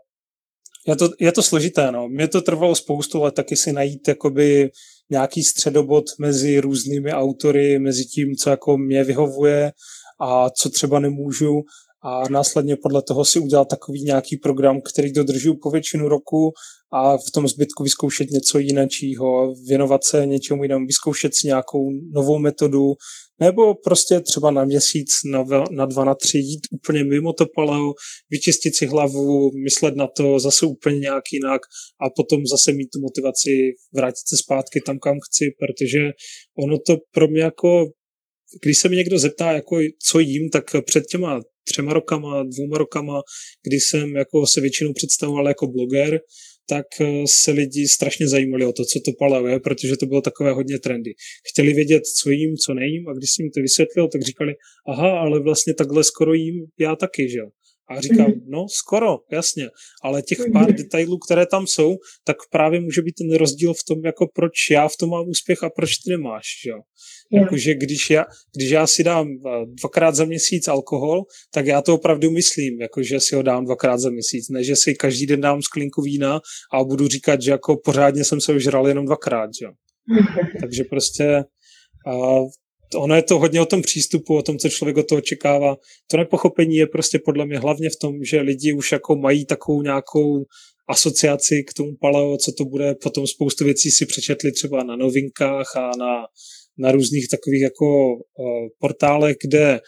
je 0.87 0.95
to, 0.95 1.09
je 1.19 1.31
to 1.31 1.43
složité, 1.43 1.91
no. 1.91 2.07
Mě 2.07 2.27
to 2.27 2.41
trvalo 2.41 2.75
spoustu 2.75 3.21
let 3.21 3.35
taky 3.35 3.55
si 3.55 3.73
najít 3.73 4.07
jakoby 4.07 4.69
nějaký 5.09 5.43
středobod 5.43 6.05
mezi 6.19 6.59
různými 6.59 7.13
autory, 7.13 7.79
mezi 7.79 8.05
tím, 8.05 8.35
co 8.35 8.49
jako 8.49 8.77
mě 8.77 9.03
vyhovuje 9.03 9.71
a 10.21 10.49
co 10.49 10.69
třeba 10.69 10.99
nemůžu 10.99 11.61
a 12.03 12.29
následně 12.29 12.75
podle 12.75 13.01
toho 13.01 13.25
si 13.25 13.39
udělat 13.39 13.67
takový 13.67 14.03
nějaký 14.03 14.37
program, 14.37 14.81
který 14.81 15.13
dodržuju 15.13 15.55
po 15.61 15.69
většinu 15.69 16.07
roku 16.07 16.51
a 16.93 17.17
v 17.17 17.31
tom 17.33 17.47
zbytku 17.47 17.83
vyzkoušet 17.83 18.29
něco 18.29 18.59
jiného, 18.59 19.53
věnovat 19.67 20.03
se 20.03 20.25
něčemu 20.25 20.63
jinému, 20.63 20.85
vyzkoušet 20.85 21.35
si 21.35 21.47
nějakou 21.47 21.89
novou 22.13 22.39
metodu, 22.39 22.93
nebo 23.39 23.75
prostě 23.75 24.19
třeba 24.19 24.51
na 24.51 24.65
měsíc, 24.65 25.09
na, 25.31 25.45
na 25.71 25.85
dva, 25.85 26.05
na 26.05 26.15
tři 26.15 26.37
jít 26.37 26.61
úplně 26.71 27.03
mimo 27.03 27.33
to 27.33 27.45
paleo, 27.55 27.93
vyčistit 28.29 28.75
si 28.75 28.85
hlavu, 28.85 29.51
myslet 29.63 29.95
na 29.95 30.07
to 30.07 30.39
zase 30.39 30.65
úplně 30.65 30.99
nějak 30.99 31.23
jinak 31.33 31.61
a 32.01 32.09
potom 32.15 32.45
zase 32.45 32.73
mít 32.73 32.87
tu 32.93 32.99
motivaci 33.01 33.49
vrátit 33.95 34.27
se 34.29 34.37
zpátky 34.37 34.81
tam, 34.85 34.99
kam 34.99 35.17
chci, 35.29 35.45
protože 35.59 35.99
ono 36.57 36.77
to 36.87 36.97
pro 37.13 37.27
mě 37.27 37.41
jako 37.41 37.85
když 38.63 38.77
se 38.77 38.89
mi 38.89 38.95
někdo 38.95 39.19
zeptá, 39.19 39.51
jako, 39.51 39.77
co 40.05 40.19
jím, 40.19 40.49
tak 40.49 40.63
před 40.85 41.03
těma 41.05 41.41
třema 41.67 41.93
rokama, 41.93 42.43
dvouma 42.43 42.77
rokama, 42.77 43.21
kdy 43.67 43.75
jsem 43.75 44.15
jako 44.15 44.47
se 44.47 44.61
většinou 44.61 44.93
představoval 44.93 45.47
jako 45.47 45.67
bloger, 45.67 46.19
tak 46.69 46.85
eh, 47.01 47.23
se 47.27 47.51
lidi 47.51 47.87
strašně 47.87 48.27
zajímali 48.27 48.65
o 48.65 48.73
to, 48.73 48.85
co 48.85 48.99
to 48.99 49.11
paleo 49.19 49.47
je, 49.47 49.59
protože 49.59 49.97
to 49.97 50.05
bylo 50.05 50.21
takové 50.21 50.51
hodně 50.51 50.79
trendy. 50.79 51.13
Chtěli 51.49 51.73
vědět, 51.73 52.03
co 52.05 52.29
jím, 52.29 52.55
co 52.65 52.73
nejím 52.73 53.07
a 53.09 53.13
když 53.13 53.29
jsem 53.31 53.43
jim 53.43 53.51
to 53.51 53.61
vysvětlil, 53.61 54.07
tak 54.07 54.21
říkali, 54.21 54.53
aha, 54.87 55.19
ale 55.19 55.39
vlastně 55.39 55.73
takhle 55.73 56.03
skoro 56.03 56.33
jím 56.33 56.65
já 56.79 56.95
taky, 56.95 57.29
že 57.29 57.37
jo. 57.37 57.49
A 57.89 58.01
říkám, 58.01 58.25
mm-hmm. 58.25 58.43
no 58.47 58.65
skoro, 58.69 59.17
jasně, 59.31 59.69
ale 60.03 60.21
těch 60.21 60.39
mm-hmm. 60.39 60.53
pár 60.53 60.73
detailů, 60.73 61.17
které 61.17 61.45
tam 61.45 61.67
jsou, 61.67 61.95
tak 62.23 62.37
právě 62.51 62.81
může 62.81 63.01
být 63.01 63.15
ten 63.17 63.37
rozdíl 63.37 63.73
v 63.73 63.83
tom, 63.87 64.05
jako 64.05 64.27
proč 64.35 64.51
já 64.71 64.87
v 64.87 64.97
tom 64.99 65.09
mám 65.09 65.29
úspěch 65.29 65.63
a 65.63 65.69
proč 65.69 65.89
ty 65.97 66.11
nemáš, 66.11 66.45
že 66.63 66.69
jo. 66.69 66.79
Jakože 67.31 67.73
když 67.73 68.09
já, 68.09 68.25
když 68.55 68.69
já 68.69 68.87
si 68.87 69.03
dám 69.03 69.27
eh, 69.27 69.49
dvakrát 69.65 70.15
za 70.15 70.25
měsíc 70.25 70.67
alkohol, 70.67 71.23
tak 71.53 71.65
já 71.65 71.81
to 71.81 71.93
opravdu 71.93 72.31
myslím, 72.31 72.81
jakože 72.81 73.19
si 73.19 73.35
ho 73.35 73.41
dám 73.41 73.65
dvakrát 73.65 73.97
za 73.97 74.09
měsíc, 74.09 74.49
ne 74.49 74.63
že 74.63 74.75
si 74.75 74.95
každý 74.95 75.25
den 75.25 75.41
dám 75.41 75.61
sklinku 75.61 76.01
vína 76.01 76.39
a 76.73 76.83
budu 76.83 77.07
říkat, 77.07 77.41
že 77.41 77.51
jako 77.51 77.77
pořádně 77.85 78.23
jsem 78.23 78.41
se 78.41 78.53
užral 78.53 78.87
jenom 78.87 79.05
dvakrát, 79.05 79.49
že 79.59 79.65
jo. 79.65 79.71
Takže 80.61 80.83
prostě 80.83 81.43
uh, 82.95 83.03
ono 83.03 83.15
je 83.15 83.21
to 83.21 83.39
hodně 83.39 83.61
o 83.61 83.65
tom 83.65 83.81
přístupu, 83.81 84.37
o 84.37 84.41
tom, 84.41 84.57
co 84.57 84.69
člověk 84.69 84.97
od 84.97 85.07
toho 85.07 85.19
očekává. 85.19 85.75
To 86.11 86.17
nepochopení 86.17 86.75
je 86.75 86.87
prostě 86.87 87.19
podle 87.25 87.45
mě 87.45 87.59
hlavně 87.59 87.89
v 87.89 87.95
tom, 87.95 88.23
že 88.23 88.41
lidi 88.41 88.73
už 88.73 88.91
jako 88.91 89.15
mají 89.15 89.45
takovou 89.45 89.81
nějakou 89.81 90.45
asociaci 90.89 91.63
k 91.63 91.73
tomu 91.73 91.91
paleo, 92.01 92.37
co 92.37 92.51
to 92.51 92.65
bude, 92.65 92.95
potom 93.03 93.27
spoustu 93.27 93.63
věcí 93.65 93.91
si 93.91 94.05
přečetli 94.05 94.51
třeba 94.51 94.83
na 94.83 94.95
novinkách 94.95 95.75
a 95.75 95.91
na, 95.97 96.25
na 96.77 96.91
různých 96.91 97.29
takových 97.29 97.61
jako 97.61 98.13
uh, 98.13 98.67
portálech, 98.79 99.35
kde 99.43 99.79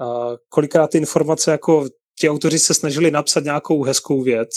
uh, 0.00 0.36
kolikrát 0.48 0.90
ty 0.90 0.98
informace 0.98 1.50
jako 1.50 1.88
ti 2.20 2.28
autoři 2.28 2.58
se 2.58 2.74
snažili 2.74 3.10
napsat 3.10 3.44
nějakou 3.44 3.82
hezkou 3.82 4.22
věc, 4.22 4.50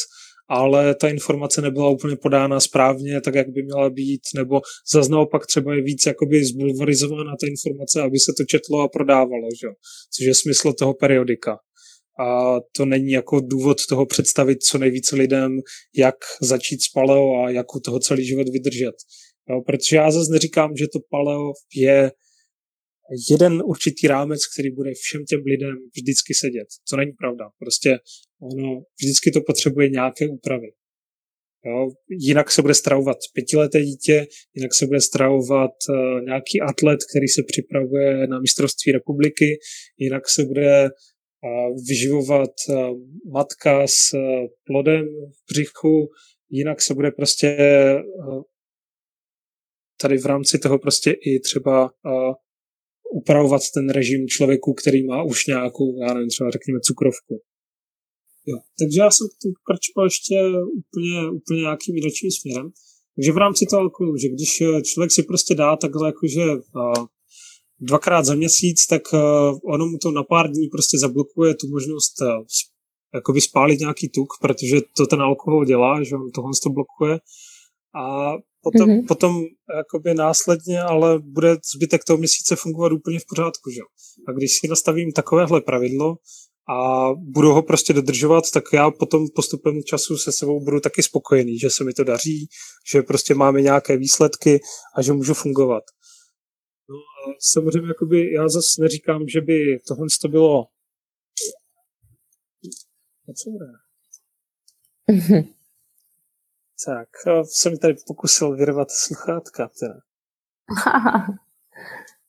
ale 0.50 0.96
ta 0.96 1.10
informace 1.10 1.62
nebyla 1.62 1.90
úplně 1.90 2.16
podána 2.16 2.60
správně, 2.60 3.22
tak 3.22 3.36
jak 3.36 3.50
by 3.50 3.64
měla 3.64 3.90
být, 3.90 4.22
nebo 4.36 4.62
zase 4.94 5.12
naopak 5.12 5.48
třeba 5.48 5.76
je 5.76 5.82
víc 5.82 6.06
jakoby 6.06 6.46
zbulvarizována 6.46 7.32
ta 7.42 7.48
informace, 7.48 8.02
aby 8.02 8.20
se 8.20 8.34
to 8.38 8.44
četlo 8.44 8.82
a 8.82 8.88
prodávalo, 8.88 9.48
že? 9.62 9.68
což 10.18 10.26
je 10.26 10.36
smysl 10.36 10.74
toho 10.74 10.94
periodika. 10.94 11.58
A 12.20 12.56
to 12.78 12.86
není 12.86 13.12
jako 13.12 13.40
důvod 13.40 13.78
toho 13.90 14.06
představit 14.06 14.64
co 14.64 14.78
nejvíce 14.78 15.16
lidem, 15.16 15.60
jak 15.98 16.16
začít 16.42 16.82
s 16.82 16.90
paleo 16.90 17.44
a 17.46 17.50
jak 17.50 17.76
u 17.76 17.80
toho 17.80 18.00
celý 18.00 18.26
život 18.26 18.50
vydržet. 18.50 18.96
Jo, 19.50 19.62
protože 19.66 19.96
já 19.96 20.12
zase 20.12 20.32
neříkám, 20.32 20.76
že 20.76 20.86
to 20.94 21.00
paleo 21.10 21.52
je 21.76 22.12
jeden 23.32 23.62
určitý 23.66 24.08
rámec, 24.08 24.40
který 24.54 24.72
bude 24.72 24.92
všem 24.94 25.26
těm 25.26 25.42
lidem 25.46 25.76
vždycky 25.96 26.34
sedět. 26.34 26.68
To 26.90 26.98
není 26.98 27.12
pravda. 27.12 27.46
Prostě 27.60 28.00
ono 28.42 28.82
vždycky 29.02 29.32
to 29.32 29.42
potřebuje 29.48 29.90
nějaké 29.90 30.28
úpravy. 30.28 30.68
Jo? 31.66 31.90
Jinak 32.10 32.52
se 32.52 32.62
bude 32.62 32.74
stravovat 32.74 33.18
pětileté 33.34 33.82
dítě, 33.82 34.28
jinak 34.56 34.74
se 34.74 34.86
bude 34.86 35.02
stravovat 35.02 35.72
uh, 35.90 36.22
nějaký 36.26 36.62
atlet, 36.62 37.00
který 37.10 37.28
se 37.28 37.42
připravuje 37.48 38.28
na 38.28 38.40
mistrovství 38.40 38.92
republiky, 38.92 39.60
jinak 39.98 40.30
se 40.30 40.44
bude 40.46 40.84
uh, 40.84 41.78
vyživovat 41.90 42.52
uh, 42.70 42.76
matka 43.34 43.88
s 43.88 44.12
plodem 44.66 45.06
v 45.06 45.54
břichu, 45.54 46.08
jinak 46.50 46.82
se 46.82 46.94
bude 46.94 47.12
prostě 47.12 47.58
tady 50.02 50.18
v 50.18 50.26
rámci 50.26 50.60
toho 50.60 50.80
prostě 50.80 51.12
i 51.12 51.40
třeba 51.40 51.92
upravovat 53.14 53.62
ten 53.74 53.90
režim 53.90 54.28
člověku, 54.28 54.74
který 54.74 55.08
má 55.08 55.24
už 55.24 55.48
nějakou, 55.48 56.00
já 56.02 56.14
nevím, 56.14 56.30
třeba 56.30 56.50
řekněme 56.52 56.80
cukrovku. 56.80 57.42
Jo. 58.46 58.58
Takže 58.80 59.00
já 59.00 59.12
jsem 59.12 59.28
tu 59.42 59.48
pokračoval 59.60 60.06
ještě 60.06 60.36
úplně, 60.82 61.18
úplně 61.40 61.62
nějakým 61.62 61.96
jiným 61.96 62.32
směrem. 62.42 62.72
Takže 63.16 63.32
v 63.32 63.38
rámci 63.38 63.66
toho 63.70 63.80
alkoholu, 63.80 64.18
že 64.18 64.30
když 64.30 64.64
člověk 64.84 65.12
si 65.12 65.24
prostě 65.24 65.56
dá 65.56 65.76
takhle 65.76 66.08
jakože 66.08 66.44
dvakrát 67.80 68.26
za 68.26 68.36
měsíc, 68.36 68.88
tak 68.88 69.02
ono 69.74 69.86
mu 69.86 69.98
to 69.98 70.12
na 70.12 70.24
pár 70.24 70.52
dní 70.52 70.68
prostě 70.68 70.98
zablokuje 70.98 71.56
tu 71.56 71.68
možnost 71.68 72.14
jakoby 73.14 73.42
spálit 73.42 73.80
nějaký 73.80 74.10
tuk, 74.10 74.30
protože 74.42 74.78
to 74.98 75.08
ten 75.08 75.22
alkohol 75.22 75.66
dělá, 75.66 76.04
že 76.04 76.16
on 76.16 76.32
tohle 76.32 76.52
to 76.64 76.70
blokuje. 76.70 77.20
A 77.96 78.34
potom, 78.62 78.90
mm-hmm. 78.90 79.08
potom 79.08 79.44
jakoby 79.78 80.14
následně, 80.14 80.82
ale 80.82 81.20
bude 81.20 81.58
zbytek 81.76 82.04
toho 82.04 82.18
měsíce 82.18 82.56
fungovat 82.56 82.92
úplně 82.92 83.20
v 83.20 83.26
pořádku. 83.30 83.70
Že? 83.70 83.82
A 84.28 84.32
když 84.32 84.52
si 84.60 84.68
nastavím 84.68 85.12
takovéhle 85.12 85.62
pravidlo 85.62 86.16
a 86.70 87.08
budu 87.14 87.52
ho 87.52 87.64
prostě 87.64 87.94
dodržovat, 87.94 88.44
tak 88.54 88.64
já 88.74 88.92
potom 88.92 89.28
postupem 89.36 89.84
času 89.84 90.18
se 90.18 90.32
sebou 90.32 90.64
budu 90.64 90.80
taky 90.80 91.04
spokojený, 91.04 91.60
že 91.60 91.70
se 91.70 91.84
mi 91.84 91.94
to 91.94 92.04
daří, 92.04 92.48
že 92.92 93.02
prostě 93.02 93.36
máme 93.36 93.62
nějaké 93.62 93.98
výsledky 93.98 94.60
a 94.96 95.02
že 95.02 95.14
můžu 95.14 95.34
fungovat. 95.34 95.84
No 96.90 96.96
a 96.96 97.36
samozřejmě 97.40 97.88
jakoby 97.88 98.34
já 98.34 98.50
zase 98.50 98.82
neříkám, 98.82 99.28
že 99.28 99.42
by 99.42 99.80
tohle 99.88 100.08
to 100.22 100.28
bylo 100.28 100.66
co 103.36 103.50
bude? 103.50 103.66
Tak, 106.86 107.10
jsem 107.44 107.78
tady 107.78 107.96
pokusil 108.08 108.56
vyrvat 108.56 108.92
sluchátka. 108.92 109.70
Teda. 109.80 110.00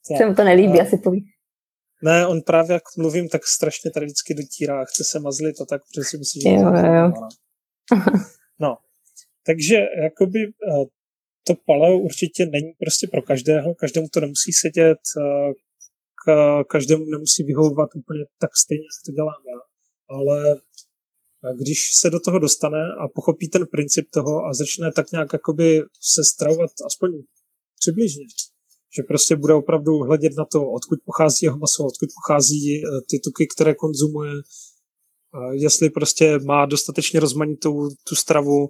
se 0.19 0.27
mu 0.27 0.35
to 0.35 0.45
nelíbí, 0.45 0.81
asi 0.81 0.99
poví. 0.99 1.35
Ne, 2.03 2.27
on 2.27 2.43
právě 2.43 2.73
jak 2.73 2.83
mluvím, 2.99 3.29
tak 3.29 3.47
strašně 3.47 3.91
tady 3.91 4.07
vždycky 4.07 4.35
dotírá, 4.35 4.85
chce 4.85 5.05
se 5.05 5.21
mazlit 5.21 5.61
a 5.61 5.65
tak, 5.65 5.83
protože 5.83 6.05
si 6.05 6.19
myslím, 6.19 6.43
že 6.43 6.49
jo, 6.49 6.71
to 6.71 6.87
jo. 6.87 7.13
No, 8.61 8.77
takže 9.47 9.77
jakoby 10.03 10.39
eh, 10.45 10.85
to 11.47 11.55
paleo 11.67 11.99
určitě 11.99 12.47
není 12.47 12.73
prostě 12.79 13.07
pro 13.07 13.23
každého, 13.23 13.75
každému 13.75 14.09
to 14.09 14.21
nemusí 14.21 14.53
sedět, 14.53 14.99
eh, 15.21 16.65
každému 16.69 17.05
nemusí 17.05 17.43
vyhovovat 17.43 17.91
úplně 17.95 18.25
tak 18.39 18.51
stejně, 18.57 18.85
jak 18.85 19.05
to 19.07 19.13
dělám 19.13 19.43
já, 19.53 19.61
ale 20.17 20.61
když 21.57 21.79
se 21.95 22.11
do 22.11 22.21
toho 22.21 22.39
dostane 22.39 22.79
a 23.05 23.09
pochopí 23.09 23.49
ten 23.49 23.67
princip 23.67 24.11
toho 24.11 24.45
a 24.45 24.55
začne 24.55 24.93
tak 24.93 25.13
nějak 25.13 25.33
jakoby 25.33 25.83
se 26.01 26.25
stravovat 26.25 26.71
aspoň 26.87 27.11
přibližně, 27.81 28.25
že 28.97 29.03
prostě 29.03 29.37
bude 29.37 29.55
opravdu 29.55 29.93
hledět 29.99 30.33
na 30.39 30.45
to, 30.45 30.71
odkud 30.71 30.99
pochází 31.05 31.47
jeho 31.47 31.59
maso, 31.59 31.85
odkud 31.85 32.09
pochází 32.15 32.77
eh, 32.77 33.01
ty 33.11 33.19
tuky, 33.19 33.47
které 33.57 33.75
konzumuje, 33.75 34.33
jestli 35.53 35.91
prostě 35.91 36.39
má 36.39 36.67
dostatečně 36.67 37.21
rozmanitou 37.21 37.89
tu 38.09 38.15
stravu, 38.15 38.69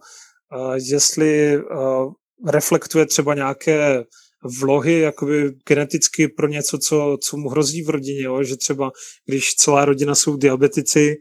jestli 0.91 1.59
reflektuje 2.47 3.07
třeba 3.07 3.35
nějaké 3.35 4.05
vlohy 4.61 5.01
jakoby 5.01 5.53
geneticky 5.69 6.29
pro 6.29 6.49
něco, 6.49 6.79
co, 6.79 7.17
co 7.21 7.37
mu 7.37 7.49
hrozí 7.49 7.83
v 7.83 7.91
rodině, 7.91 8.23
jo? 8.23 8.43
že 8.43 8.57
třeba 8.57 8.91
když 9.27 9.55
celá 9.55 9.85
rodina 9.85 10.15
jsou 10.15 10.37
diabetici, 10.37 11.15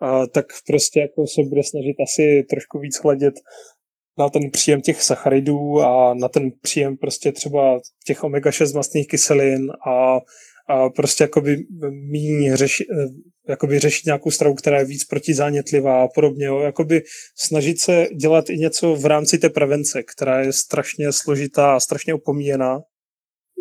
a 0.00 0.26
tak 0.26 0.46
prostě 0.66 1.00
jako 1.00 1.26
se 1.26 1.42
bude 1.48 1.62
snažit 1.62 1.96
asi 2.02 2.46
trošku 2.50 2.78
víc 2.78 3.00
hledět 3.02 3.34
na 4.18 4.28
ten 4.28 4.50
příjem 4.50 4.80
těch 4.80 5.02
sacharidů 5.02 5.80
a 5.80 6.14
na 6.14 6.28
ten 6.28 6.50
příjem 6.62 6.96
prostě 6.96 7.32
třeba 7.32 7.80
těch 8.06 8.24
omega-6 8.24 8.76
mastných 8.76 9.08
kyselin 9.08 9.70
a, 9.88 10.18
a 10.68 10.88
prostě 10.90 11.24
jakoby 11.24 11.56
méně 12.12 12.56
řeši, 12.56 12.84
jakoby 13.48 13.78
řešit 13.78 14.06
nějakou 14.06 14.30
stravu, 14.30 14.54
která 14.54 14.78
je 14.78 14.84
víc 14.84 15.04
protizánětlivá 15.04 16.02
a 16.02 16.08
podobně. 16.08 16.46
Jo. 16.46 16.60
Jakoby 16.60 17.02
snažit 17.36 17.80
se 17.80 18.06
dělat 18.20 18.50
i 18.50 18.58
něco 18.58 18.96
v 18.96 19.06
rámci 19.06 19.38
té 19.38 19.48
prevence, 19.48 20.02
která 20.02 20.40
je 20.40 20.52
strašně 20.52 21.12
složitá 21.12 21.76
a 21.76 21.80
strašně 21.80 22.14
opomíjená. 22.14 22.80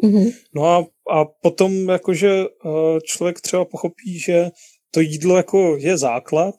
Mm-hmm. 0.04 0.34
No 0.56 0.66
a, 0.66 0.86
a 1.12 1.26
potom 1.42 1.90
jakože 1.90 2.30
eh, 2.30 3.00
člověk 3.06 3.42
třeba 3.42 3.66
pochopí, 3.66 4.20
že 4.20 4.50
to 4.96 5.02
jídlo 5.02 5.38
jako 5.38 5.78
je 5.80 5.98
základ, 5.98 6.56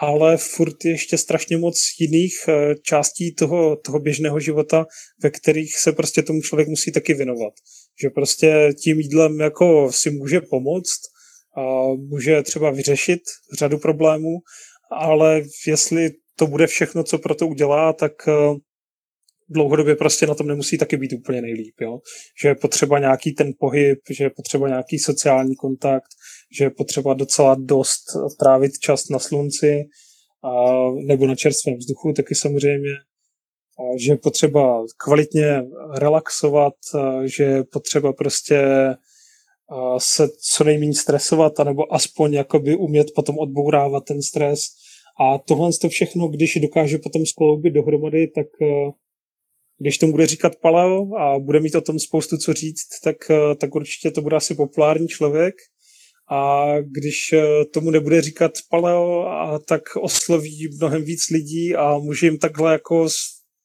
ale 0.00 0.36
furt 0.36 0.84
je 0.84 0.90
ještě 0.90 1.18
strašně 1.18 1.56
moc 1.56 1.78
jiných 2.00 2.34
eh, 2.48 2.74
částí 2.82 3.34
toho, 3.34 3.76
toho 3.76 3.98
běžného 3.98 4.40
života, 4.40 4.86
ve 5.22 5.30
kterých 5.30 5.78
se 5.78 5.92
prostě 5.92 6.22
tomu 6.22 6.40
člověk 6.40 6.68
musí 6.68 6.92
taky 6.92 7.14
věnovat. 7.14 7.52
Že 8.02 8.10
prostě 8.10 8.72
tím 8.84 9.00
jídlem 9.00 9.40
jako 9.40 9.92
si 9.92 10.10
může 10.10 10.40
pomoct 10.40 11.00
a 11.56 11.86
může 11.96 12.42
třeba 12.42 12.70
vyřešit 12.70 13.20
řadu 13.58 13.78
problémů, 13.78 14.38
ale 14.92 15.42
jestli 15.66 16.10
to 16.36 16.46
bude 16.46 16.66
všechno, 16.66 17.04
co 17.04 17.18
pro 17.18 17.34
to 17.34 17.46
udělá, 17.46 17.92
tak 17.92 18.12
eh, 18.28 18.32
dlouhodobě 19.48 19.96
prostě 19.96 20.26
na 20.26 20.34
tom 20.34 20.46
nemusí 20.46 20.78
taky 20.78 20.96
být 20.96 21.12
úplně 21.12 21.42
nejlíp. 21.42 21.74
Jo? 21.80 21.98
Že 22.42 22.48
je 22.48 22.54
potřeba 22.54 22.98
nějaký 22.98 23.32
ten 23.32 23.52
pohyb, 23.58 23.98
že 24.10 24.24
je 24.24 24.30
potřeba 24.30 24.68
nějaký 24.68 24.98
sociální 24.98 25.56
kontakt, 25.56 26.08
že 26.58 26.64
je 26.64 26.70
potřeba 26.70 27.14
docela 27.14 27.56
dost 27.58 28.02
trávit 28.38 28.78
čas 28.78 29.08
na 29.08 29.18
slunci 29.18 29.84
a, 30.44 30.50
nebo 31.06 31.26
na 31.26 31.34
čerstvém 31.34 31.76
vzduchu 31.76 32.12
taky 32.12 32.34
samozřejmě. 32.34 32.92
A, 33.78 33.82
že 33.98 34.12
je 34.12 34.16
potřeba 34.16 34.84
kvalitně 34.96 35.62
relaxovat, 35.94 36.74
a, 36.94 37.26
že 37.26 37.44
je 37.44 37.64
potřeba 37.64 38.12
prostě 38.12 38.64
se 39.98 40.28
co 40.28 40.64
nejméně 40.64 40.94
stresovat, 40.94 41.60
anebo 41.60 41.94
aspoň 41.94 42.32
jakoby 42.32 42.76
umět 42.76 43.06
potom 43.14 43.38
odbourávat 43.38 44.04
ten 44.04 44.22
stres. 44.22 44.60
A 45.20 45.38
tohle 45.38 45.70
to 45.80 45.88
všechno, 45.88 46.28
když 46.28 46.58
dokáže 46.62 46.98
potom 46.98 47.26
skloubit 47.26 47.74
dohromady, 47.74 48.26
tak 48.26 48.46
když 49.78 49.98
tomu 49.98 50.12
bude 50.12 50.26
říkat 50.26 50.56
paleo 50.56 51.14
a 51.16 51.38
bude 51.38 51.60
mít 51.60 51.74
o 51.74 51.80
tom 51.80 51.98
spoustu 51.98 52.36
co 52.36 52.52
říct, 52.52 53.00
tak, 53.04 53.16
tak 53.60 53.74
určitě 53.74 54.10
to 54.10 54.22
bude 54.22 54.36
asi 54.36 54.54
populární 54.54 55.08
člověk. 55.08 55.54
A 56.30 56.66
když 56.80 57.34
tomu 57.72 57.90
nebude 57.90 58.22
říkat 58.22 58.52
paleo, 58.70 59.26
a 59.26 59.58
tak 59.58 59.82
osloví 59.96 60.68
mnohem 60.76 61.04
víc 61.04 61.30
lidí 61.30 61.74
a 61.74 61.98
může 61.98 62.26
jim 62.26 62.38
takhle 62.38 62.72
jako 62.72 63.08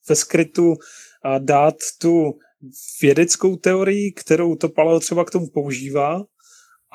ve 0.09 0.15
skrytu 0.15 0.73
dát 1.39 1.75
tu 2.01 2.33
vědeckou 3.01 3.55
teorii, 3.55 4.11
kterou 4.11 4.55
to 4.55 4.69
paleo 4.69 4.99
třeba 4.99 5.25
k 5.25 5.31
tomu 5.31 5.47
používá 5.53 6.23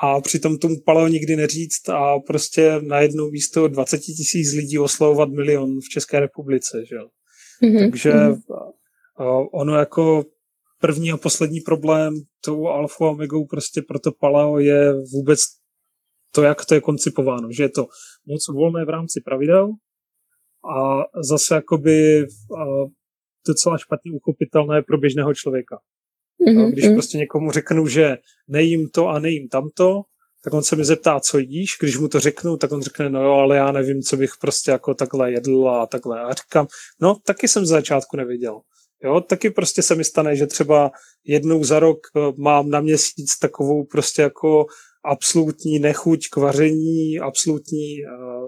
a 0.03 0.21
přitom 0.21 0.57
tomu 0.57 0.75
paleo 0.85 1.07
nikdy 1.07 1.35
neříct 1.35 1.89
a 1.89 2.19
prostě 2.19 2.79
na 2.81 2.99
místo 3.31 3.67
20 3.67 3.97
tisíc 3.97 4.53
lidí 4.53 4.79
oslovovat 4.79 5.29
milion 5.29 5.79
v 5.79 5.89
České 5.89 6.19
republice. 6.19 6.83
Že? 6.89 6.95
Mm-hmm. 7.63 7.89
Takže 7.89 8.13
ono 9.53 9.75
jako 9.75 10.23
první 10.79 11.11
a 11.11 11.17
poslední 11.17 11.61
problém 11.61 12.13
tou 12.45 12.67
alfa 12.67 13.05
a 13.05 13.09
omegou 13.09 13.45
prostě 13.45 13.81
pro 13.81 13.99
to 13.99 14.11
paleo 14.11 14.59
je 14.59 14.93
vůbec 15.13 15.39
to, 16.31 16.43
jak 16.43 16.65
to 16.65 16.75
je 16.75 16.81
koncipováno, 16.81 17.51
že 17.51 17.63
je 17.63 17.69
to 17.69 17.87
moc 18.25 18.47
volné 18.47 18.85
v 18.85 18.89
rámci 18.89 19.21
pravidel 19.25 19.69
a 20.75 21.03
zase 21.23 21.55
jakoby 21.55 22.25
docela 23.47 23.77
špatně 23.77 24.11
uchopitelné 24.11 24.81
pro 24.81 24.97
běžného 24.97 25.33
člověka. 25.33 25.79
Mm-hmm. 26.47 26.71
Když 26.71 26.85
mhm. 26.85 26.93
prostě 26.93 27.17
někomu 27.17 27.51
řeknu, 27.51 27.87
že 27.87 28.17
nejím 28.47 28.89
to 28.89 29.07
a 29.07 29.19
nejím 29.19 29.49
tamto, 29.49 30.01
tak 30.43 30.53
on 30.53 30.63
se 30.63 30.75
mi 30.75 30.85
zeptá, 30.85 31.19
co 31.19 31.37
jíš, 31.37 31.77
když 31.79 31.97
mu 31.97 32.07
to 32.07 32.19
řeknu, 32.19 32.57
tak 32.57 32.71
on 32.71 32.81
řekne, 32.81 33.09
no 33.09 33.23
jo, 33.23 33.31
ale 33.31 33.57
já 33.57 33.71
nevím, 33.71 34.01
co 34.01 34.17
bych 34.17 34.31
prostě 34.41 34.71
jako 34.71 34.93
takhle 34.93 35.31
jedl 35.31 35.69
a 35.69 35.85
takhle. 35.85 36.21
A 36.21 36.33
říkám, 36.33 36.67
no 37.01 37.15
taky 37.25 37.47
jsem 37.47 37.65
z 37.65 37.69
začátku 37.69 38.17
nevěděl. 38.17 38.61
Jo, 39.03 39.21
taky 39.21 39.49
prostě 39.49 39.81
se 39.81 39.95
mi 39.95 40.03
stane, 40.03 40.35
že 40.35 40.47
třeba 40.47 40.91
jednou 41.23 41.63
za 41.63 41.79
rok 41.79 41.99
eh, 42.15 42.19
mám 42.37 42.69
na 42.69 42.81
měsíc 42.81 43.37
takovou 43.41 43.85
prostě 43.85 44.21
jako 44.21 44.65
absolutní 45.03 45.79
nechuť 45.79 46.27
k 46.31 46.37
vaření, 46.37 47.19
absolutní 47.19 47.95
uh, 48.05 48.47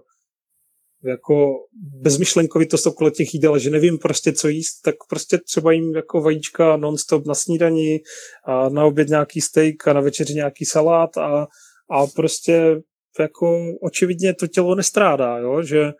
jako 1.05 1.53
bezmyšlenkovitost 2.01 2.88
okolo 2.88 3.09
těch 3.09 3.34
jídel, 3.34 3.59
že 3.59 3.69
nevím 3.69 3.97
prostě, 3.97 4.34
co 4.34 4.47
jíst, 4.47 4.81
tak 4.81 4.95
prostě 5.09 5.38
třeba 5.38 5.71
jim 5.71 5.95
jako 5.95 6.21
vajíčka 6.21 6.77
non-stop 6.77 7.25
na 7.25 7.35
snídani, 7.35 7.99
a 8.45 8.69
na 8.69 8.85
oběd 8.85 9.09
nějaký 9.09 9.41
steak 9.41 9.88
a 9.88 9.93
na 9.93 10.01
večeři 10.01 10.34
nějaký 10.34 10.65
salát 10.65 11.17
a, 11.17 11.47
a 11.91 12.07
prostě 12.15 12.81
jako 13.19 13.57
očividně 13.81 14.34
to 14.34 14.47
tělo 14.47 14.75
nestrádá, 14.75 15.38
jo? 15.38 15.63
že 15.63 15.91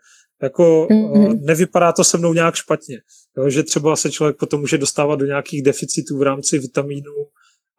jako 0.42 0.86
mm-hmm. 0.90 1.40
nevypadá 1.40 1.92
to 1.92 2.04
se 2.04 2.18
mnou 2.18 2.32
nějak 2.32 2.54
špatně. 2.54 2.98
Jo? 3.38 3.50
Že 3.50 3.62
třeba 3.62 3.96
se 3.96 4.10
člověk 4.10 4.36
potom 4.36 4.60
může 4.60 4.78
dostávat 4.78 5.16
do 5.16 5.26
nějakých 5.26 5.62
deficitů 5.62 6.18
v 6.18 6.22
rámci 6.22 6.58
vitamínů 6.58 7.14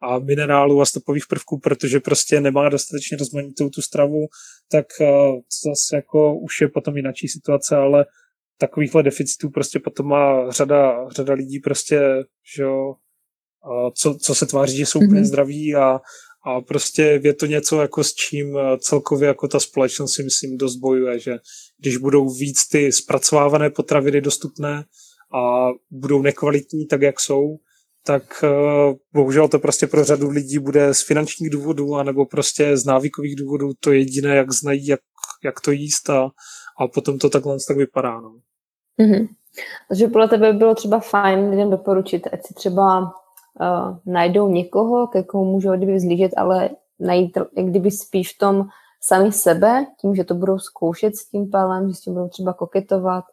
a 0.02 0.18
minerálů 0.18 0.80
a 0.80 0.86
stopových 0.86 1.24
prvků, 1.28 1.58
protože 1.58 2.00
prostě 2.00 2.40
nemá 2.40 2.68
dostatečně 2.68 3.16
rozmanitou 3.16 3.70
tu 3.70 3.82
stravu, 3.82 4.26
tak 4.70 4.86
uh, 5.00 5.06
zase 5.66 5.96
jako 5.96 6.38
už 6.38 6.60
je 6.60 6.68
potom 6.68 6.96
jináčí 6.96 7.28
situace, 7.28 7.76
ale 7.76 8.06
takovýchhle 8.58 9.02
deficitů 9.02 9.50
prostě 9.50 9.78
potom 9.78 10.06
má 10.06 10.50
řada, 10.50 11.08
řada 11.08 11.34
lidí 11.34 11.60
prostě, 11.60 12.00
že 12.56 12.62
jo, 12.62 12.94
co, 13.94 14.14
co 14.14 14.34
se 14.34 14.46
tváří, 14.46 14.76
že 14.76 14.86
jsou 14.86 14.98
mm-hmm. 14.98 15.06
úplně 15.06 15.24
zdraví 15.24 15.74
a, 15.74 16.00
a 16.46 16.60
prostě 16.60 17.20
je 17.24 17.34
to 17.34 17.46
něco, 17.46 17.80
jako 17.80 18.04
s 18.04 18.14
čím 18.14 18.58
celkově 18.78 19.28
jako 19.28 19.48
ta 19.48 19.60
společnost 19.60 20.14
si 20.14 20.22
myslím 20.22 20.56
dost 20.56 20.76
bojuje, 20.76 21.18
že 21.18 21.36
když 21.80 21.96
budou 21.96 22.28
víc 22.28 22.68
ty 22.68 22.92
zpracovávané 22.92 23.70
potraviny 23.70 24.20
dostupné 24.20 24.84
a 25.34 25.68
budou 25.90 26.22
nekvalitní 26.22 26.86
tak, 26.86 27.02
jak 27.02 27.20
jsou, 27.20 27.56
tak 28.06 28.22
uh, 28.42 28.94
bohužel 29.14 29.48
to 29.48 29.58
prostě 29.58 29.86
pro 29.86 30.04
řadu 30.04 30.30
lidí 30.30 30.58
bude 30.58 30.94
z 30.94 31.02
finančních 31.02 31.50
důvodů 31.50 31.94
anebo 31.94 32.26
prostě 32.26 32.76
z 32.76 32.84
návykových 32.84 33.36
důvodů 33.36 33.72
to 33.80 33.92
jediné, 33.92 34.36
jak 34.36 34.52
znají, 34.52 34.86
jak, 34.86 35.00
jak 35.44 35.60
to 35.60 35.70
jíst 35.70 36.10
a, 36.10 36.24
a 36.80 36.88
potom 36.94 37.18
to 37.18 37.30
takhle 37.30 37.56
tak 37.68 37.76
vypadá. 37.76 38.20
No. 38.20 38.34
Mm-hmm. 39.00 39.28
Takže 39.88 40.08
podle 40.08 40.28
tebe 40.28 40.52
bylo 40.52 40.74
třeba 40.74 41.00
fajn 41.00 41.50
lidem 41.50 41.70
doporučit, 41.70 42.28
ať 42.32 42.46
si 42.46 42.54
třeba 42.54 43.00
uh, 43.00 43.98
najdou 44.06 44.48
někoho, 44.48 45.06
ke 45.06 45.22
komu 45.22 45.44
můžou 45.44 45.76
kdyby 45.76 45.94
vzlížet, 45.94 46.32
ale 46.36 46.70
najít 47.00 47.36
jak 47.56 47.66
kdyby 47.66 47.90
spíš 47.90 48.34
v 48.34 48.38
tom 48.38 48.64
sami 49.02 49.32
sebe, 49.32 49.86
tím, 50.00 50.14
že 50.14 50.24
to 50.24 50.34
budou 50.34 50.58
zkoušet 50.58 51.16
s 51.16 51.28
tím 51.28 51.50
palem, 51.50 51.88
že 51.88 51.94
s 51.94 52.00
tím 52.00 52.14
budou 52.14 52.28
třeba 52.28 52.52
koketovat, 52.52 53.24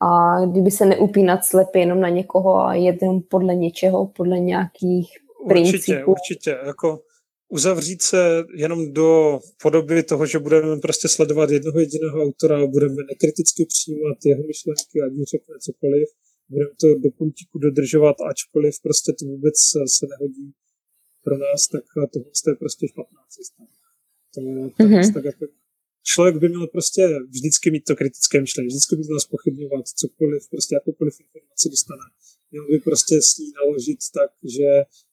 a 0.00 0.40
kdyby 0.46 0.70
se 0.70 0.86
neupínat 0.86 1.44
slepě 1.44 1.80
jenom 1.82 2.00
na 2.00 2.08
někoho 2.08 2.56
a 2.56 2.74
jet 2.74 3.02
jenom 3.02 3.22
podle 3.22 3.54
něčeho, 3.54 4.06
podle 4.06 4.40
nějakých 4.40 5.08
principů. 5.48 5.76
Určitě, 5.76 6.04
určitě. 6.04 6.58
Jako 6.66 7.00
uzavřít 7.48 8.02
se 8.02 8.44
jenom 8.56 8.92
do 8.92 9.38
podoby 9.62 10.02
toho, 10.02 10.26
že 10.26 10.38
budeme 10.38 10.80
prostě 10.80 11.08
sledovat 11.08 11.50
jednoho 11.50 11.78
jediného 11.78 12.22
autora 12.22 12.62
a 12.62 12.66
budeme 12.66 13.02
nekriticky 13.10 13.66
přijímat 13.66 14.18
jeho 14.24 14.42
myšlenky, 14.42 14.96
ať 15.06 15.12
mi 15.12 15.24
řekne 15.24 15.54
cokoliv, 15.60 16.08
budeme 16.48 16.70
to 16.80 16.86
do 16.94 17.10
puntíku 17.18 17.58
dodržovat, 17.58 18.16
ačkoliv 18.30 18.74
prostě 18.82 19.12
to 19.18 19.24
vůbec 19.26 19.54
se 19.96 20.06
nehodí 20.12 20.52
pro 21.24 21.38
nás, 21.38 21.68
tak 21.72 21.84
tohle 22.12 22.28
je 22.48 22.54
prostě 22.54 22.88
špatná 22.88 23.20
cesta. 23.28 23.62
To, 24.34 24.40
to 24.76 24.82
mm-hmm. 24.82 25.14
tak 25.14 25.24
jako 25.24 25.44
člověk 26.12 26.36
by 26.36 26.48
měl 26.48 26.66
prostě 26.66 27.02
vždycky 27.28 27.70
mít 27.70 27.84
to 27.84 27.96
kritické 27.96 28.40
myšlení, 28.40 28.68
vždycky 28.68 28.96
by 28.96 29.02
měl 29.02 29.20
spochybňovat 29.20 29.88
cokoliv, 29.88 30.42
prostě 30.50 30.74
jakoukoliv 30.74 31.14
informaci 31.20 31.68
dostane. 31.70 32.06
Měl 32.50 32.66
by 32.66 32.78
prostě 32.78 33.14
s 33.22 33.38
ní 33.38 33.46
naložit 33.56 33.98
tak, 34.14 34.30
že 34.56 34.68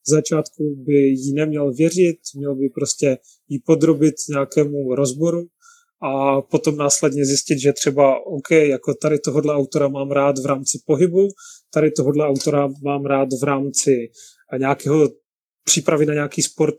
v 0.06 0.10
začátku 0.10 0.76
by 0.76 0.94
jí 0.94 1.34
neměl 1.34 1.74
věřit, 1.74 2.20
měl 2.36 2.56
by 2.56 2.70
prostě 2.70 3.18
jí 3.50 3.60
podrobit 3.60 4.16
nějakému 4.30 4.96
rozboru 4.96 5.48
a 6.04 6.42
potom 6.42 6.78
následně 6.78 7.26
zjistit, 7.26 7.60
že 7.60 7.74
třeba 7.74 8.26
OK, 8.26 8.52
jako 8.52 8.94
tady 8.94 9.20
tohohle 9.20 9.54
autora 9.54 9.88
mám 9.88 10.12
rád 10.12 10.40
v 10.40 10.46
rámci 10.46 10.80
pohybu, 10.86 11.28
tady 11.74 11.92
tohohle 11.92 12.28
autora 12.28 12.70
mám 12.84 13.06
rád 13.06 13.28
v 13.42 13.44
rámci 13.44 14.12
nějakého 14.58 15.10
přípravy 15.64 16.06
na 16.06 16.14
nějaký 16.14 16.42
sport, 16.42 16.78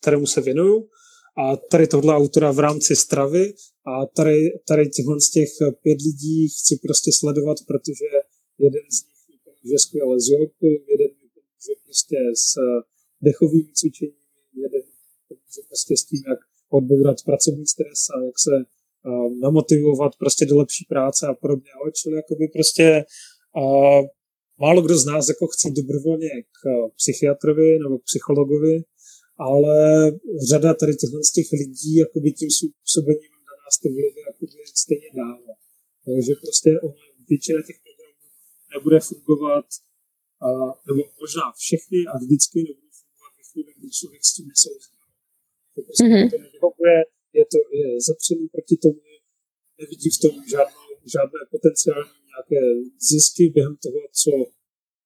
kterému 0.00 0.26
se 0.26 0.40
věnuju 0.40 0.88
a 1.36 1.56
tady 1.56 1.86
tohle 1.86 2.14
autora 2.14 2.52
v 2.52 2.58
rámci 2.58 2.96
stravy 2.96 3.54
a 3.86 4.06
tady, 4.06 4.50
tady 4.68 4.88
těchhle 4.88 5.20
z 5.20 5.30
těch 5.30 5.48
pět 5.82 5.98
lidí 6.08 6.48
chci 6.48 6.78
prostě 6.86 7.10
sledovat, 7.12 7.56
protože 7.66 8.08
jeden 8.58 8.82
z 8.96 8.98
nich 9.06 9.22
mi 9.28 9.36
pomůže 9.44 9.78
skvěle 9.78 10.20
z 10.20 10.28
jeden 10.92 11.10
mi 11.20 11.28
pomůže 11.34 11.74
prostě 11.84 12.16
s 12.46 12.48
dechovými 13.22 13.72
cvičeními, 13.78 14.16
jeden 14.64 14.82
pomůže 15.28 15.62
prostě 15.68 15.96
s 15.96 16.04
tím, 16.04 16.22
jak 16.28 16.38
odbourat 16.70 17.16
pracovní 17.24 17.66
stres 17.66 18.00
a 18.14 18.24
jak 18.24 18.38
se 18.38 18.54
uh, 18.56 19.38
namotivovat 19.46 20.12
prostě 20.18 20.46
do 20.46 20.58
lepší 20.58 20.84
práce 20.88 21.26
a 21.26 21.34
podobně. 21.34 21.70
Čili 21.94 22.16
jakoby 22.16 22.48
prostě 22.48 23.04
uh, 23.56 24.02
málo 24.60 24.82
kdo 24.82 24.98
z 24.98 25.04
nás 25.04 25.28
jako 25.28 25.46
chce 25.46 25.70
dobrovolně 25.70 26.30
k 26.42 26.58
psychiatrovi 26.96 27.78
nebo 27.78 27.98
k 27.98 28.04
psychologovi, 28.04 28.82
ale 29.38 30.10
řada 30.50 30.74
tady 30.74 30.92
z 31.28 31.32
těch 31.32 31.48
lidí 31.60 31.96
jakoby 31.96 32.32
tím 32.32 32.50
způsobením 32.50 33.32
na 33.48 33.54
nás 33.60 33.74
ty 33.82 33.88
vlivy 33.88 34.20
jakoby 34.26 34.52
stejně 34.74 35.10
dává. 35.16 35.52
Takže 36.04 36.32
prostě 36.42 36.70
většina 37.28 37.60
těch 37.68 37.78
programů 37.84 38.26
nebude 38.74 38.98
fungovat, 39.00 39.66
a, 40.46 40.48
nebo 40.88 41.00
možná 41.22 41.44
všechny 41.64 41.98
a 42.12 42.14
vždycky 42.22 42.58
nebudou 42.68 42.92
fungovat 43.00 43.32
ve 43.38 43.44
chvíli, 43.50 43.70
kdy 43.78 43.88
člověk 43.98 44.22
s 44.28 44.34
tím 44.34 44.46
nesouhlasí. 44.52 44.96
To 45.74 45.80
prostě 45.86 46.04
mm-hmm. 46.04 46.30
to 46.32 46.38
nevyhovuje, 46.46 46.96
je 47.38 47.44
to 47.52 47.58
je 47.78 47.86
zapřený 48.08 48.44
proti 48.54 48.76
tomu, 48.84 49.00
nevidí 49.80 50.08
v 50.16 50.20
tom 50.22 50.34
žádnou, 50.54 50.88
žádné 51.14 51.40
potenciální 51.54 52.18
nějaké 52.32 52.60
zisky 53.10 53.42
během 53.54 53.76
toho, 53.84 54.00
co 54.20 54.30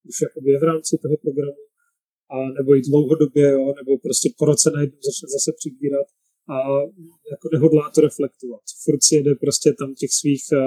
už 0.08 0.16
jakoby 0.26 0.48
je 0.50 0.58
v 0.62 0.68
rámci 0.70 0.92
toho 1.02 1.16
programu 1.24 1.62
a 2.34 2.36
nebo 2.58 2.76
i 2.76 2.80
dlouhodobě, 2.80 3.46
jo, 3.50 3.74
nebo 3.78 3.98
prostě 3.98 4.28
po 4.38 4.44
roce 4.44 4.70
najednou 4.74 4.98
začne 5.08 5.26
zase 5.36 5.50
přibírat 5.60 6.06
a 6.54 6.56
jako 7.32 7.46
nehodlá 7.52 7.90
to 7.94 8.00
reflektovat. 8.00 8.60
Furt 8.84 9.02
si 9.02 9.14
jede 9.14 9.34
prostě 9.34 9.68
tam 9.78 9.94
těch 9.94 10.12
svých 10.20 10.44
a, 10.52 10.64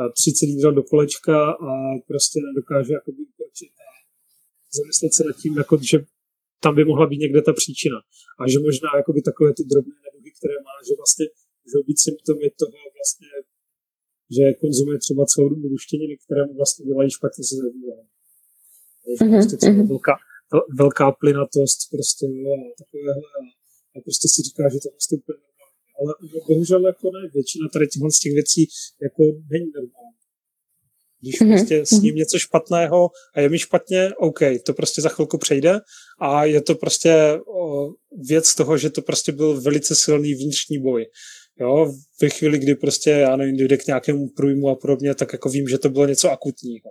a 0.00 0.02
30 0.08 0.46
jídel 0.46 0.72
do 0.72 0.82
kolečka 0.82 1.36
a 1.50 1.70
prostě 2.08 2.38
nedokáže 2.48 2.92
jakoby 2.92 3.22
ukročit 3.30 3.72
zamyslet 4.76 5.12
se 5.14 5.22
nad 5.24 5.36
tím, 5.42 5.54
jako, 5.62 5.74
že 5.90 5.98
tam 6.64 6.74
by 6.74 6.84
mohla 6.84 7.06
být 7.06 7.20
někde 7.24 7.42
ta 7.42 7.52
příčina. 7.52 7.98
A 8.40 8.42
že 8.50 8.58
možná 8.68 8.88
jakoby 9.00 9.20
takové 9.30 9.50
ty 9.58 9.62
drobné 9.72 9.96
neduhy, 10.04 10.30
které 10.38 10.56
má, 10.66 10.74
že 10.86 10.92
vlastně 11.00 11.26
můžou 11.64 11.82
být 11.88 11.98
symptomy 12.06 12.46
toho 12.62 12.78
vlastně, 12.98 13.30
že 14.36 14.44
konzumuje 14.62 14.98
třeba 14.98 15.22
celou 15.32 15.48
dobu 15.48 15.66
luštěniny, 15.74 16.14
které 16.24 16.42
mu 16.48 16.54
vlastně 16.60 16.82
dělají 16.90 17.10
špatně 17.18 17.42
se 17.48 17.54
zabývá. 17.64 17.98
Takže 19.04 19.20
mm-hmm. 19.24 19.38
prostě 19.38 19.56
třeba 19.56 19.76
mhm. 19.78 19.88
velká, 19.92 20.14
velká 20.82 21.06
plynatost 21.12 21.78
prostě 21.94 22.24
jo, 22.26 22.52
a 22.52 22.72
takovéhle 22.82 23.28
a, 23.38 23.40
a 23.96 23.96
prostě 24.04 24.26
si 24.32 24.38
říká, 24.42 24.62
že 24.72 24.78
to 24.84 24.88
prostě 24.94 25.14
úplně 25.20 25.38
normální. 25.46 25.78
Ale 25.98 26.10
bohužel 26.48 26.86
jako 26.86 27.06
ne, 27.14 27.20
většina 27.34 27.66
tady 27.72 27.86
těchto 27.86 28.10
z 28.10 28.20
těch 28.22 28.32
věcí 28.32 28.62
jako 29.06 29.22
není 29.52 29.70
normální. 29.78 30.18
Když 31.20 31.40
mm-hmm. 31.40 31.48
prostě 31.48 31.86
s 31.86 31.90
ním 31.90 32.14
něco 32.14 32.38
špatného 32.38 33.10
a 33.34 33.40
je 33.40 33.48
mi 33.48 33.58
špatně, 33.58 34.10
OK, 34.18 34.40
to 34.66 34.74
prostě 34.74 35.02
za 35.02 35.08
chvilku 35.08 35.38
přejde 35.38 35.80
a 36.20 36.44
je 36.44 36.60
to 36.62 36.74
prostě 36.74 37.38
o, 37.56 37.88
věc 38.28 38.54
toho, 38.54 38.78
že 38.78 38.90
to 38.90 39.02
prostě 39.02 39.32
byl 39.32 39.60
velice 39.60 39.94
silný 39.94 40.34
vnitřní 40.34 40.78
boj. 40.78 41.06
Jo, 41.60 41.92
ve 42.22 42.28
chvíli, 42.28 42.58
kdy 42.58 42.74
prostě, 42.74 43.10
já 43.10 43.36
nevím, 43.36 43.56
dojde 43.56 43.76
k 43.76 43.86
nějakému 43.86 44.28
průjmu 44.28 44.68
a 44.68 44.74
podobně, 44.74 45.14
tak 45.14 45.32
jako 45.32 45.48
vím, 45.48 45.68
že 45.68 45.78
to 45.78 45.88
bylo 45.88 46.06
něco 46.06 46.30
akutního. 46.30 46.90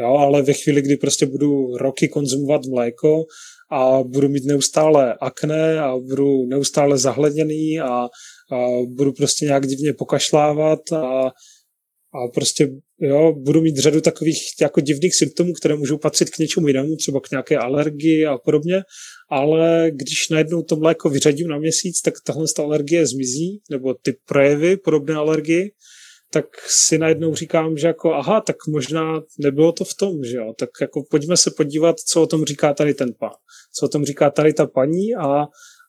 Jo, 0.00 0.14
ale 0.14 0.42
ve 0.42 0.52
chvíli, 0.52 0.82
kdy 0.82 0.96
prostě 0.96 1.26
budu 1.26 1.76
roky 1.76 2.08
konzumovat 2.08 2.66
mléko 2.66 3.24
a 3.72 4.02
budu 4.02 4.28
mít 4.28 4.44
neustále 4.44 5.14
akné 5.20 5.80
a 5.80 5.96
budu 5.96 6.46
neustále 6.46 6.98
zahledněný 6.98 7.80
a, 7.80 8.08
a 8.52 8.68
budu 8.88 9.12
prostě 9.12 9.44
nějak 9.44 9.66
divně 9.66 9.92
pokašlávat 9.92 10.92
a, 10.92 11.26
a 12.14 12.28
prostě 12.34 12.68
jo, 13.00 13.32
budu 13.32 13.60
mít 13.60 13.76
řadu 13.76 14.00
takových 14.00 14.38
jako 14.60 14.80
divných 14.80 15.14
symptomů, 15.14 15.52
které 15.52 15.76
můžou 15.76 15.98
patřit 15.98 16.30
k 16.30 16.38
něčemu 16.38 16.68
jinému, 16.68 16.96
třeba 16.96 17.20
k 17.20 17.30
nějaké 17.30 17.56
alergii 17.56 18.26
a 18.26 18.38
podobně, 18.38 18.82
ale 19.30 19.90
když 19.94 20.28
najednou 20.28 20.62
to 20.62 20.76
mléko 20.76 21.10
vyřadím 21.10 21.48
na 21.48 21.58
měsíc, 21.58 22.00
tak 22.00 22.14
tahle 22.26 22.46
alergie 22.58 23.06
zmizí, 23.06 23.60
nebo 23.70 23.94
ty 23.94 24.16
projevy 24.26 24.76
podobné 24.76 25.14
alergii 25.14 25.70
tak 26.34 26.46
si 26.66 26.98
najednou 26.98 27.34
říkám, 27.34 27.76
že 27.76 27.86
jako 27.86 28.14
aha, 28.14 28.40
tak 28.40 28.56
možná 28.68 29.22
nebylo 29.38 29.72
to 29.72 29.84
v 29.84 29.94
tom, 29.94 30.24
že 30.24 30.36
jo, 30.36 30.52
tak 30.58 30.70
jako 30.80 31.04
pojďme 31.10 31.36
se 31.36 31.50
podívat, 31.50 32.00
co 32.00 32.22
o 32.22 32.26
tom 32.26 32.44
říká 32.44 32.74
tady 32.74 32.94
ten 32.94 33.12
pán, 33.20 33.38
co 33.78 33.86
o 33.86 33.88
tom 33.88 34.04
říká 34.04 34.30
tady 34.30 34.52
ta 34.52 34.66
paní 34.66 35.14
a, 35.14 35.46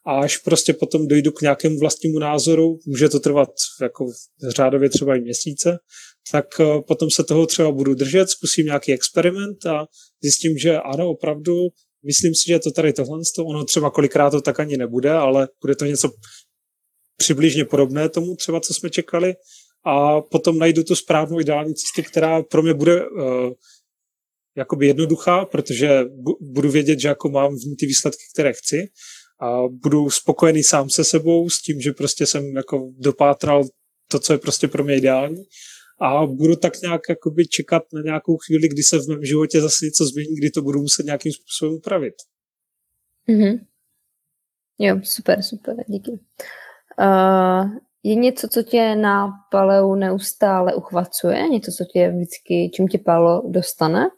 a 0.08 0.20
až 0.22 0.38
prostě 0.38 0.74
potom 0.74 1.08
dojdu 1.08 1.32
k 1.32 1.42
nějakému 1.42 1.80
vlastnímu 1.80 2.20
názoru, 2.20 2.80
může 2.86 3.10
to 3.10 3.20
trvat 3.20 3.50
jako 3.82 4.06
řádově 4.56 4.90
třeba 4.90 5.16
i 5.16 5.22
měsíce, 5.22 5.78
tak 6.32 6.46
eh, 6.60 6.82
potom 6.88 7.10
se 7.12 7.24
toho 7.24 7.46
třeba 7.46 7.72
budu 7.72 7.94
držet, 7.94 8.30
zkusím 8.30 8.66
nějaký 8.66 8.94
experiment 8.94 9.66
a 9.66 9.86
zjistím, 10.24 10.58
že 10.58 10.78
ano, 10.78 11.10
opravdu, 11.10 11.54
myslím 12.06 12.36
si, 12.36 12.44
že 12.48 12.60
to 12.60 12.72
tady 12.72 12.94
tohle, 12.94 13.20
ono 13.40 13.66
třeba 13.66 13.90
kolikrát 13.92 14.30
to 14.30 14.42
tak 14.42 14.60
ani 14.60 14.78
nebude, 14.78 15.12
ale 15.12 15.48
bude 15.62 15.76
to 15.76 15.86
něco 15.86 16.10
přibližně 17.18 17.66
podobné 17.66 18.10
tomu 18.10 18.36
třeba, 18.36 18.60
co 18.60 18.74
jsme 18.74 18.90
čekali, 18.90 19.34
a 19.86 20.22
potom 20.22 20.60
najdu 20.60 20.84
tu 20.84 20.96
správnou 20.96 21.40
ideální 21.40 21.74
cestu, 21.76 22.10
která 22.10 22.44
pro 22.44 22.62
mě 22.62 22.74
bude 22.74 23.10
uh, 23.10 23.52
jakoby 24.58 24.88
jednoduchá, 24.88 25.46
protože 25.46 26.04
budu 26.42 26.72
vědět, 26.72 27.00
že 27.00 27.08
jako 27.08 27.30
mám 27.30 27.56
v 27.56 27.64
ní 27.66 27.76
ty 27.76 27.86
výsledky, 27.86 28.24
které 28.34 28.54
chci 28.54 28.88
a 29.42 29.68
budu 29.68 30.10
spokojený 30.10 30.64
sám 30.64 30.90
se 30.90 31.04
sebou 31.04 31.50
s 31.50 31.62
tím, 31.62 31.82
že 31.82 31.92
prostě 31.92 32.26
jsem 32.26 32.44
jako 32.56 32.92
dopátral 32.98 33.64
to, 34.12 34.20
co 34.20 34.34
je 34.34 34.40
prostě 34.40 34.68
pro 34.68 34.84
mě 34.84 34.98
ideální 34.98 35.44
a 36.02 36.26
budu 36.26 36.56
tak 36.56 36.82
nějak 36.82 37.02
jakoby 37.10 37.48
čekat 37.48 37.84
na 37.94 38.02
nějakou 38.02 38.38
chvíli, 38.38 38.68
kdy 38.68 38.84
se 38.84 39.00
v 39.00 39.08
mém 39.08 39.26
životě 39.26 39.62
zase 39.62 39.86
něco 39.86 40.06
změní, 40.06 40.36
kdy 40.36 40.50
to 40.50 40.62
budu 40.62 40.82
muset 40.82 41.06
nějakým 41.06 41.32
způsobem 41.32 41.76
upravit. 41.76 42.14
Mm-hmm. 43.30 43.66
Jo, 44.80 45.00
super, 45.04 45.44
super, 45.44 45.76
díky. 45.88 46.12
Uh, 46.12 47.70
je 48.06 48.16
něco, 48.16 48.48
co 48.48 48.64
tě 48.64 48.96
na 48.96 49.28
paleu 49.52 49.96
neustále 49.96 50.76
uchvacuje? 50.76 51.50
Něco, 51.50 51.72
co 51.72 51.84
tě 51.94 52.12
vždycky, 52.12 52.72
čím 52.74 52.88
tě 52.88 52.98
palo 52.98 53.42
dostane? 53.50 54.10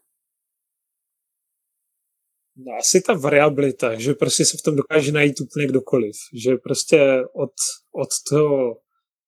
No, 2.57 2.73
asi 2.79 3.01
ta 3.01 3.13
variabilita, 3.13 3.95
že 3.95 4.13
prostě 4.13 4.45
se 4.45 4.57
v 4.57 4.61
tom 4.61 4.75
dokáže 4.75 5.11
najít 5.11 5.41
úplně 5.41 5.67
kdokoliv. 5.67 6.15
Že 6.43 6.55
prostě 6.63 7.21
od, 7.33 7.51
od 7.91 8.09
toho 8.29 8.75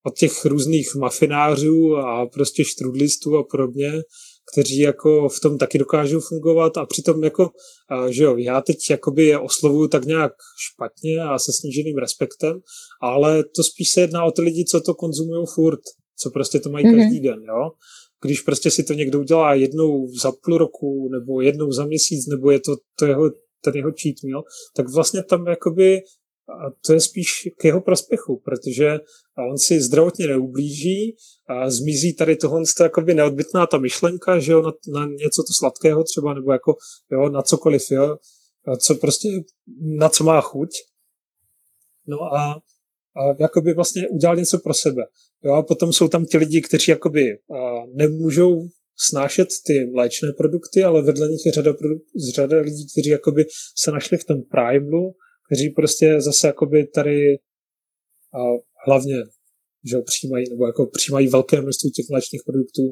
od 0.06 0.14
těch 0.14 0.44
různých 0.44 0.94
mafinářů 0.94 1.96
a 1.96 2.26
prostě 2.26 2.64
štrudlistů 2.64 3.38
a 3.38 3.44
podobně, 3.50 3.92
kteří 4.52 4.78
jako 4.78 5.28
v 5.28 5.40
tom 5.40 5.58
taky 5.58 5.78
dokážou 5.78 6.20
fungovat 6.20 6.76
a 6.76 6.86
přitom 6.86 7.24
jako, 7.24 7.50
že 8.08 8.24
jo, 8.24 8.36
já 8.36 8.60
teď 8.60 8.76
jakoby 8.90 9.24
je 9.24 9.38
oslovuju 9.38 9.88
tak 9.88 10.04
nějak 10.04 10.32
špatně 10.58 11.22
a 11.22 11.38
se 11.38 11.52
sníženým 11.52 11.98
respektem, 11.98 12.60
ale 13.02 13.44
to 13.56 13.62
spíš 13.62 13.90
se 13.90 14.00
jedná 14.00 14.24
o 14.24 14.30
ty 14.30 14.42
lidi, 14.42 14.64
co 14.64 14.80
to 14.80 14.94
konzumují 14.94 15.46
furt, 15.54 15.80
co 16.22 16.30
prostě 16.30 16.60
to 16.60 16.70
mají 16.70 16.86
mm-hmm. 16.86 16.96
každý 16.96 17.20
den, 17.20 17.38
jo. 17.48 17.70
Když 18.22 18.40
prostě 18.40 18.70
si 18.70 18.82
to 18.82 18.92
někdo 18.92 19.20
udělá 19.20 19.54
jednou 19.54 20.06
za 20.22 20.32
půl 20.44 20.58
roku, 20.58 21.08
nebo 21.12 21.40
jednou 21.40 21.72
za 21.72 21.86
měsíc, 21.86 22.26
nebo 22.26 22.50
je 22.50 22.60
to, 22.60 22.76
to 22.98 23.06
jeho, 23.06 23.30
ten 23.64 23.74
jeho 23.74 23.90
cheat 24.02 24.14
meal, 24.24 24.42
tak 24.76 24.86
vlastně 24.94 25.22
tam 25.22 25.46
jakoby 25.46 25.98
a 26.50 26.70
to 26.86 26.92
je 26.92 27.00
spíš 27.00 27.48
k 27.56 27.64
jeho 27.64 27.80
prospěchu, 27.80 28.42
protože 28.44 28.98
on 29.50 29.58
si 29.58 29.80
zdravotně 29.80 30.26
neublíží 30.26 31.16
a 31.48 31.70
zmizí 31.70 32.14
tady 32.14 32.36
tohle 32.36 32.62
to 32.76 32.82
jakoby 32.82 33.14
neodbytná 33.14 33.66
ta 33.66 33.78
myšlenka, 33.78 34.38
že 34.38 34.52
jo, 34.52 34.62
na, 34.62 34.72
na 35.00 35.06
něco 35.06 35.42
to 35.42 35.52
sladkého 35.58 36.04
třeba, 36.04 36.34
nebo 36.34 36.52
jako, 36.52 36.76
jo, 37.12 37.28
na 37.28 37.42
cokoliv, 37.42 37.90
jo, 37.90 38.16
a 38.66 38.76
co 38.76 38.94
prostě, 38.94 39.28
na 39.82 40.08
co 40.08 40.24
má 40.24 40.40
chuť. 40.40 40.68
No 42.06 42.22
a, 42.22 42.52
a 43.16 43.20
jakoby 43.38 43.74
vlastně 43.74 44.08
udělal 44.08 44.36
něco 44.36 44.58
pro 44.58 44.74
sebe. 44.74 45.02
Jo, 45.44 45.52
a 45.54 45.62
potom 45.62 45.92
jsou 45.92 46.08
tam 46.08 46.26
ti 46.26 46.38
lidi, 46.38 46.60
kteří 46.60 46.90
jakoby 46.90 47.32
a, 47.32 47.86
nemůžou 47.94 48.68
snášet 48.96 49.48
ty 49.66 49.90
léčné 49.94 50.28
produkty, 50.36 50.84
ale 50.84 51.02
vedle 51.02 51.28
nich 51.28 51.46
je 51.46 51.52
řada, 51.52 51.74
řada 52.34 52.60
lidí, 52.60 52.86
kteří 52.92 53.10
jakoby 53.10 53.44
se 53.76 53.90
našli 53.90 54.18
v 54.18 54.24
tom 54.24 54.42
primelu, 54.42 55.14
kteří 55.50 55.70
prostě 55.70 56.20
zase 56.20 56.46
jakoby 56.46 56.86
tady 56.86 57.38
a 58.38 58.40
hlavně 58.86 59.16
že 59.90 59.96
přijímají, 60.12 60.44
nebo 60.50 60.66
jako 60.66 60.82
přijímají 60.86 61.28
velké 61.28 61.56
množství 61.60 61.90
těch 61.90 62.08
mléčných 62.10 62.42
produktů 62.46 62.84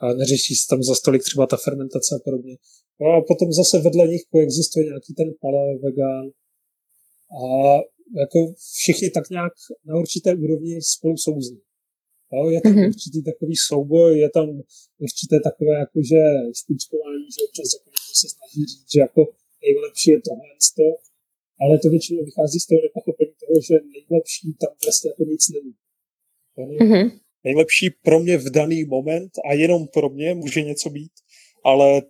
a 0.00 0.04
neřeší 0.14 0.54
se 0.54 0.66
tam 0.70 0.82
za 0.82 0.94
stolik 0.94 1.22
třeba 1.22 1.46
ta 1.46 1.56
fermentace 1.56 2.10
a 2.16 2.24
podobně. 2.24 2.54
No 3.00 3.06
a 3.16 3.24
potom 3.30 3.48
zase 3.52 3.74
vedle 3.86 4.08
nich 4.08 4.24
koexistuje 4.32 4.84
nějaký 4.90 5.14
ten 5.14 5.28
paleo 5.42 5.78
vegan 5.84 6.26
a 7.40 7.44
jako 8.22 8.38
všichni 8.78 9.10
tak 9.10 9.30
nějak 9.30 9.52
na 9.88 9.94
určité 10.02 10.34
úrovni 10.44 10.72
spolu 10.94 11.16
souzní. 11.16 11.60
No, 12.32 12.50
je 12.50 12.60
tam 12.60 12.72
mm-hmm. 12.72 12.88
určitý 12.88 13.18
takový 13.30 13.54
souboj, 13.68 14.18
je 14.24 14.30
tam 14.36 14.46
určité 15.06 15.36
takové 15.48 15.74
jakože 15.84 16.20
špičkování, 16.58 17.26
že 17.34 17.40
občas 17.46 17.68
jako 17.76 17.88
se 18.20 18.26
snaží 18.34 18.60
říct, 18.70 18.88
že 18.94 19.00
jako 19.06 19.22
nejlepší 19.64 20.08
je 20.14 20.20
tohle, 20.26 20.48
ale 21.60 21.78
to 21.78 21.88
většinou 21.88 22.24
vychází 22.24 22.60
z 22.60 22.66
toho 22.66 22.80
nepochopení 22.82 23.32
toho, 23.40 23.56
že 23.68 23.74
nejlepší 23.94 24.54
tam 24.60 24.72
vlastně 24.84 25.10
jako 25.10 25.22
nic 25.32 25.44
není. 25.54 25.74
Mm-hmm. 26.58 27.20
Nejlepší 27.44 27.90
pro 27.90 28.20
mě 28.20 28.38
v 28.38 28.50
daný 28.50 28.84
moment 28.84 29.32
a 29.50 29.52
jenom 29.52 29.86
pro 29.86 30.08
mě 30.08 30.34
může 30.34 30.62
něco 30.62 30.90
být, 30.90 31.12
ale 31.64 32.02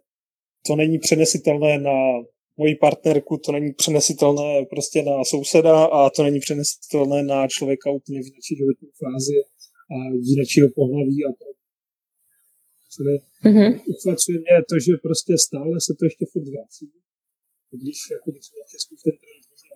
to 0.67 0.77
není 0.77 0.99
přenesitelné 0.99 1.79
na 1.79 1.97
moji 2.57 2.75
partnerku, 2.75 3.37
to 3.39 3.53
není 3.53 3.73
přenesitelné 3.73 4.65
prostě 4.71 5.03
na 5.03 5.25
souseda 5.25 5.85
a 5.85 6.11
to 6.11 6.23
není 6.23 6.41
přenesitelné 6.41 7.23
na 7.23 7.49
člověka 7.49 7.91
úplně 7.91 8.21
v 8.23 8.25
jiné 8.25 8.39
životní 8.57 8.89
fázi 9.03 9.35
a 9.95 9.97
jiného 10.15 10.71
pohlaví 10.75 11.25
a 11.25 11.31
to. 11.39 11.45
Čili 12.95 13.19
mm-hmm. 13.45 13.81
uchvacuje 13.87 14.39
mě 14.39 14.63
to, 14.69 14.79
že 14.79 14.93
prostě 15.03 15.39
stále 15.39 15.81
se 15.81 15.95
to 15.99 16.05
ještě 16.05 16.25
furt 16.33 16.49
vrací 16.49 16.87
když 17.83 17.99
jako 18.15 18.29
Česku 18.73 18.95
ten 19.05 19.17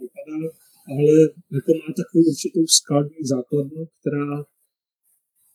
vypadá, 0.05 0.39
ale 0.93 1.13
jako 1.57 1.71
má 1.81 1.89
takovou 2.01 2.25
určitou 2.33 2.65
skalní 2.79 3.21
základnu, 3.35 3.83
která, 3.99 4.31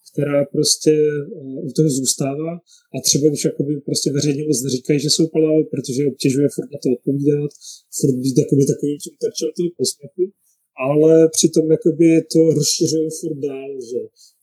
která 0.10 0.38
prostě 0.56 0.94
uh, 1.41 1.68
u 1.68 1.70
toho 1.78 1.90
zůstává. 1.90 2.52
A 2.94 2.95
třeba 3.07 3.26
už 3.36 3.41
jakoby 3.49 3.72
prostě 3.90 4.07
veřejně 4.18 4.44
moc 4.49 4.60
neříkají, 4.64 4.99
že 5.06 5.10
jsou 5.14 5.26
palavé, 5.36 5.64
protože 5.74 6.10
obtěžuje 6.11 6.48
furt 6.56 6.70
na 6.76 6.80
to 6.84 6.88
odpovídat, 6.98 7.52
furt 7.98 8.15
být 8.24 8.38
jakoby 8.44 8.64
takovým 8.74 8.98
tím 9.03 9.15
terčem 9.22 9.49
toho 9.57 9.70
posměchu, 9.80 10.24
ale 10.88 11.11
přitom 11.36 11.65
jakoby 11.76 12.07
to 12.34 12.40
rozšiřuje 12.60 13.10
furt 13.20 13.40
dál, 13.49 13.72
že 13.90 13.99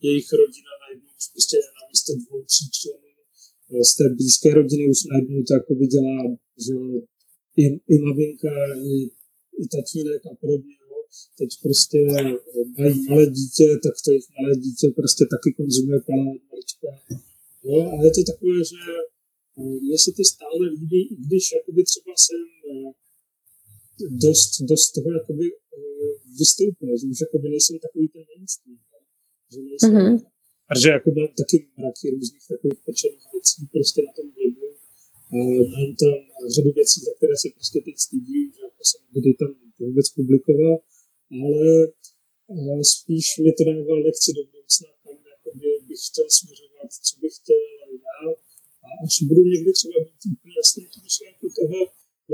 jejich 0.06 0.28
rodina 0.40 0.72
najednou 0.82 1.10
už 1.20 1.26
prostě 1.34 1.56
na 1.76 1.82
místo 1.90 2.12
dvou, 2.20 2.40
tří 2.50 2.66
členů. 2.78 3.10
Z 3.90 3.92
té 3.98 4.04
blízké 4.18 4.48
rodiny 4.60 4.84
už 4.94 5.00
najednou 5.10 5.40
to 5.46 5.52
jakoby 5.58 5.84
dělá 5.94 6.16
že 6.66 6.74
i, 7.62 7.64
i 7.94 7.96
maminka, 8.04 8.54
i, 8.92 8.96
i 9.62 9.64
tatínek 9.74 10.22
a 10.30 10.32
podobně. 10.42 10.74
Jo. 10.90 10.96
Teď 11.38 11.50
prostě 11.64 11.98
mají 12.78 12.98
malé 13.08 13.26
dítě, 13.38 13.66
tak 13.84 13.94
to 14.04 14.08
jejich 14.10 14.28
malé 14.36 14.54
dítě 14.66 14.86
prostě 15.00 15.22
taky 15.34 15.48
konzumuje 15.58 16.00
palé 16.08 16.24
malička. 16.50 16.88
Jo. 17.68 17.78
A 17.92 17.94
je 18.04 18.10
to 18.16 18.22
takové, 18.32 18.58
že 18.72 18.80
mně 19.84 19.96
se 20.04 20.10
to 20.16 20.22
stále 20.34 20.62
líbí, 20.76 21.00
i 21.12 21.16
když 21.24 21.44
jakoby 21.58 21.80
třeba 21.90 22.12
jsem 22.24 22.42
dost, 24.24 24.50
dost 24.70 24.86
toho 24.96 25.10
jakoby 25.18 25.46
vystoupil, 26.38 26.90
že 26.98 27.06
už 27.12 27.20
jakoby 27.26 27.46
nejsem 27.48 27.76
takový 27.86 28.06
ten 28.14 28.22
mainstream. 28.30 28.78
Že 29.52 29.58
nejsem, 29.68 29.92
mm-hmm. 29.94 30.16
Protože 30.68 30.88
jako 30.96 31.08
mám 31.18 31.30
taky 31.40 31.56
mraky 31.78 32.04
různých 32.14 32.46
takových 32.52 32.80
pečených 32.86 33.26
věcí 33.32 33.58
prostě 33.74 33.98
na 34.08 34.12
tom 34.16 34.26
blogu, 34.34 34.66
Mám 35.74 35.90
tam 36.02 36.14
řadu 36.54 36.70
věcí, 36.78 37.00
za 37.00 37.12
které 37.16 37.34
se 37.42 37.48
prostě 37.56 37.78
teď 37.86 37.96
stydím, 38.06 38.46
že 38.56 38.64
jako 38.80 38.88
jsem 38.90 39.00
kdy 39.16 39.30
tam 39.40 39.50
vůbec 39.78 40.06
publikoval, 40.18 40.76
ale 41.40 41.68
spíš 42.94 43.26
mi 43.44 43.50
to 43.56 43.62
dává 43.70 43.94
lekci 44.06 44.30
do 44.36 44.42
budoucna, 44.48 44.88
kam 45.02 45.16
bych 45.88 46.00
chtěl 46.08 46.28
směřovat, 46.38 46.88
co 47.06 47.12
bych 47.22 47.34
chtěl 47.40 47.60
dál. 48.08 48.30
A 48.84 48.88
až 49.04 49.14
budu 49.28 49.42
někdy 49.54 49.70
třeba 49.78 49.98
být 50.06 50.22
úplně 50.34 50.54
jasný 50.60 50.82
tu 50.92 50.98
myšlenku 51.06 51.46
toho, 51.60 51.78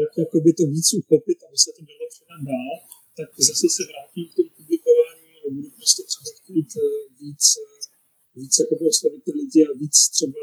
jak 0.00 0.12
jakoby 0.22 0.50
to 0.58 0.64
víc 0.74 0.88
uchopit, 1.00 1.38
aby 1.46 1.58
se 1.64 1.70
to 1.76 1.82
dalo 1.90 2.04
předat 2.12 2.40
dál, 2.52 2.74
tak 3.18 3.28
zase 3.48 3.66
se 3.76 3.82
vrátím 3.90 4.26
k 4.28 4.36
tomu 4.36 4.50
publikování 4.58 5.30
a 5.44 5.46
budu 5.56 5.68
prostě 5.78 6.02
třeba 6.10 6.30
chtít 6.38 6.70
eh, 6.82 7.00
víc, 7.20 7.44
eh, 7.62 7.82
víc 8.38 8.52
jakoby 8.62 8.82
oslovit 8.92 9.22
ty 9.26 9.32
lidi 9.40 9.60
a 9.70 9.72
víc 9.82 9.96
třeba 10.16 10.42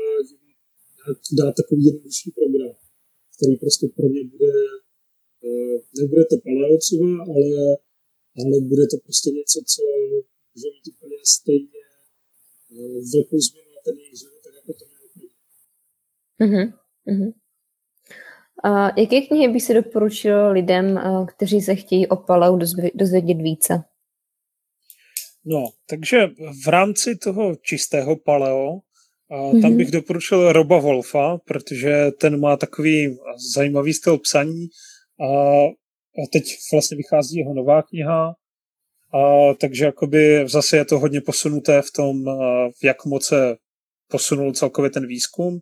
dát 1.39 1.53
takový 1.61 1.81
jednodušší 1.89 2.29
program, 2.39 2.73
který 3.35 3.53
prostě 3.63 3.85
pro 3.97 4.07
mě 4.13 4.23
bude, 4.33 4.51
eh, 4.67 4.82
nebude 5.99 6.23
to 6.31 6.35
paleo 6.45 6.77
třeba, 6.85 7.09
ale, 7.33 7.51
ale 8.39 8.55
bude 8.71 8.85
to 8.91 8.97
prostě 9.05 9.29
něco, 9.39 9.57
co 9.71 9.81
může 10.51 10.67
mít 10.75 10.87
úplně 10.93 11.17
stejně 11.35 11.83
eh, 12.71 12.99
velkou 13.13 13.39
změnu 13.47 13.69
na 13.77 13.81
ten 13.85 13.95
jejich 14.01 14.19
život, 14.19 14.39
tak 14.45 14.53
jako 14.59 14.71
to 14.79 14.85
mělo 14.89 15.07
mm-hmm. 16.43 16.67
mm-hmm. 17.09 17.33
A 18.65 18.99
jaké 18.99 19.21
knihy 19.21 19.47
by 19.53 19.59
si 19.59 19.73
doporučil 19.73 20.51
lidem, 20.51 20.97
eh, 20.97 21.25
kteří 21.31 21.61
se 21.61 21.75
chtějí 21.75 22.07
o 22.07 22.15
paleu 22.15 22.57
dozvědět 22.93 23.41
více? 23.41 23.83
No, 25.45 25.69
takže 25.89 26.17
v 26.63 26.67
rámci 26.67 27.15
toho 27.15 27.55
čistého 27.55 28.15
paleo 28.15 28.79
a 29.31 29.51
tam 29.51 29.71
mhm. 29.71 29.77
bych 29.77 29.91
doporučil 29.91 30.51
Roba 30.53 30.79
Wolfa, 30.79 31.37
protože 31.37 32.11
ten 32.19 32.39
má 32.39 32.57
takový 32.57 33.17
zajímavý 33.53 33.93
styl 33.93 34.17
psaní 34.17 34.67
a 35.21 35.27
teď 36.33 36.43
vlastně 36.73 36.97
vychází 36.97 37.37
jeho 37.37 37.53
nová 37.53 37.81
kniha, 37.81 38.35
a, 39.13 39.53
takže 39.53 39.85
jakoby 39.85 40.49
zase 40.49 40.77
je 40.77 40.85
to 40.85 40.99
hodně 40.99 41.21
posunuté 41.21 41.81
v 41.81 41.91
tom, 41.91 42.25
v 42.81 42.83
jak 42.83 43.05
moc 43.05 43.25
se 43.25 43.55
posunul 44.07 44.53
celkově 44.53 44.89
ten 44.89 45.07
výzkum. 45.07 45.59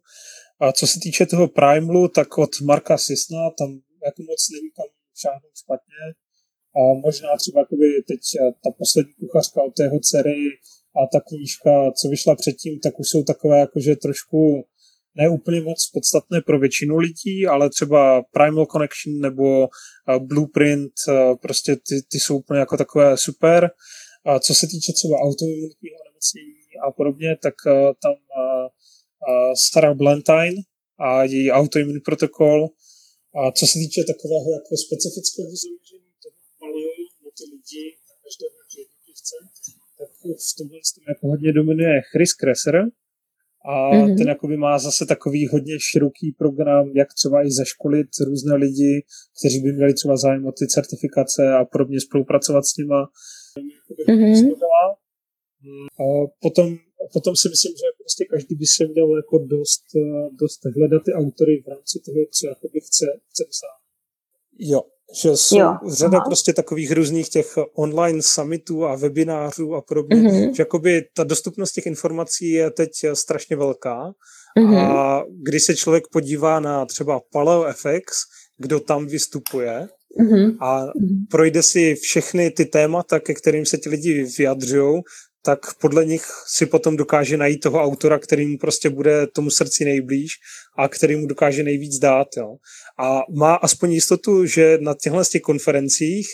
A 0.60 0.72
co 0.72 0.88
se 0.88 1.00
týče 1.04 1.26
toho 1.26 1.48
Primelu, 1.48 2.08
tak 2.08 2.38
od 2.38 2.62
Marka 2.62 2.98
Sisna 2.98 3.50
tam 3.60 3.70
jako 4.06 4.22
moc 4.30 4.42
není 4.54 4.70
kam 4.76 4.86
šáhnout 5.22 5.56
špatně. 5.64 6.04
A 6.80 6.82
možná 7.06 7.30
třeba 7.38 7.60
jakoby 7.60 7.88
teď 8.08 8.20
ta 8.64 8.70
poslední 8.78 9.14
kuchařka 9.14 9.64
od 9.64 9.76
tého 9.76 10.00
dcery 10.00 10.42
a 11.00 11.02
ta 11.14 11.20
knížka, 11.28 11.92
co 11.92 12.08
vyšla 12.10 12.36
předtím, 12.36 12.80
tak 12.80 13.00
už 13.00 13.08
jsou 13.10 13.24
takové 13.24 13.60
jakože 13.60 13.96
trošku 13.96 14.68
ne 15.16 15.30
úplně 15.30 15.62
moc 15.62 15.90
podstatné 15.94 16.42
pro 16.42 16.60
většinu 16.60 16.98
lidí, 16.98 17.48
ale 17.48 17.70
třeba 17.70 18.24
Primal 18.32 18.66
Connection 18.66 19.20
nebo 19.20 19.68
Blueprint, 20.20 20.94
prostě 21.42 21.76
ty, 21.76 21.96
ty 22.12 22.20
jsou 22.20 22.38
úplně 22.38 22.60
jako 22.60 22.78
takové 22.78 23.18
super. 23.18 23.72
A 24.26 24.40
co 24.40 24.56
se 24.56 24.68
týče 24.68 24.92
třeba 24.94 25.18
autoimunitního 25.18 25.96
onemocnění 26.02 26.62
a 26.88 26.92
podobně, 26.92 27.38
tak 27.42 27.56
tam 28.04 28.16
Sarah 29.72 29.98
Blantine 29.98 30.58
a 31.00 31.24
její 31.24 31.52
autoimunní 31.52 32.00
protokol. 32.00 32.70
A 33.40 33.52
co 33.52 33.68
se 33.68 33.76
týče 33.80 34.02
takového 34.14 34.50
jako 34.60 34.74
specifického 34.86 35.52
zaměření 35.64 36.12
toho 36.24 36.38
paleo 36.60 36.94
na 37.24 37.30
ty 37.38 37.44
lidi, 37.54 37.86
na 38.10 38.16
každého 38.24 38.58
jednotlivce, 38.82 39.36
tak 39.98 40.10
v 40.50 40.56
tomhle 40.58 40.80
jako 41.12 41.24
hodně 41.32 41.52
dominuje 41.60 41.96
Chris 42.12 42.34
Kresser, 42.34 42.76
a 43.66 43.92
mm-hmm. 43.92 44.18
ten 44.18 44.28
jakoby 44.28 44.58
má 44.58 44.80
zase 44.80 45.06
takový 45.06 45.48
hodně 45.48 45.76
široký 45.80 46.32
program, 46.38 46.92
jak 46.96 47.14
třeba 47.14 47.46
i 47.46 47.52
zaškolit 47.52 48.08
různé 48.26 48.56
lidi, 48.56 49.04
kteří 49.40 49.60
by 49.64 49.74
měli 49.74 49.94
třeba 49.94 50.18
zájem 50.18 50.46
o 50.46 50.52
ty 50.52 50.68
certifikace 50.68 51.54
a 51.54 51.66
podobně 51.66 52.02
spolupracovat 52.02 52.66
s 52.66 52.78
nima. 52.78 53.08
Mm-hmm. 54.10 54.56
A 56.02 56.04
potom, 56.42 56.78
potom 57.14 57.36
si 57.36 57.50
myslím, 57.50 57.72
že 57.72 57.88
prostě 57.98 58.26
každý 58.34 58.56
by 58.56 58.66
se 58.66 58.88
měl 58.88 59.16
jako 59.16 59.38
dost, 59.38 59.86
dost 60.42 60.60
hledat 60.78 61.02
ty 61.06 61.12
autory 61.14 61.62
v 61.66 61.68
rámci 61.68 62.00
toho, 62.06 62.20
co 62.36 62.48
jakoby 62.48 62.80
chce, 62.80 63.06
chce 63.30 63.44
dosáhnout. 63.50 63.82
Jo, 64.60 64.82
že 65.14 65.38
jsou 65.38 65.60
jo, 65.60 65.74
řada 65.88 66.18
aha. 66.18 66.26
prostě 66.26 66.54
takových 66.54 66.92
různých 66.92 67.30
těch 67.30 67.58
online 67.76 68.22
summitů 68.22 68.86
a 68.86 68.96
webinářů 68.96 69.76
a 69.76 69.82
podobně, 69.82 70.16
mm-hmm. 70.16 70.56
že 70.56 70.62
jakoby 70.62 71.06
ta 71.14 71.24
dostupnost 71.24 71.72
těch 71.72 71.86
informací 71.86 72.52
je 72.52 72.72
teď 72.72 72.92
strašně 73.14 73.56
velká 73.56 74.14
mm-hmm. 74.60 74.78
a 74.78 75.24
když 75.44 75.64
se 75.64 75.76
člověk 75.76 76.04
podívá 76.12 76.60
na 76.60 76.86
třeba 76.86 77.22
PaleoFX, 77.32 78.14
kdo 78.58 78.80
tam 78.80 79.06
vystupuje 79.06 79.88
mm-hmm. 80.20 80.58
a 80.62 80.82
mhm. 80.82 81.26
projde 81.30 81.64
si 81.64 81.96
všechny 81.96 82.52
ty 82.52 82.66
témata, 82.66 83.20
ke 83.20 83.34
kterým 83.34 83.66
se 83.66 83.78
ti 83.78 83.90
lidi 83.90 84.28
vyjadřují, 84.38 85.02
tak 85.42 85.60
podle 85.82 86.06
nich 86.06 86.26
si 86.48 86.66
potom 86.66 86.98
dokáže 86.98 87.38
najít 87.38 87.60
toho 87.60 87.84
autora, 87.84 88.20
který 88.20 88.48
mu 88.48 88.58
prostě 88.58 88.90
bude 88.90 89.28
tomu 89.28 89.52
srdci 89.52 89.86
nejblíž 89.86 90.32
a 90.78 90.88
který 90.88 91.16
mu 91.16 91.28
dokáže 91.28 91.64
nejvíc 91.64 92.00
dát. 92.00 92.28
Jo. 92.38 92.56
A 93.00 93.22
má 93.38 93.56
aspoň 93.56 93.92
jistotu, 93.92 94.46
že 94.46 94.78
na 94.82 94.96
těchto 95.02 95.24
těch 95.24 95.42
konferencích 95.42 96.28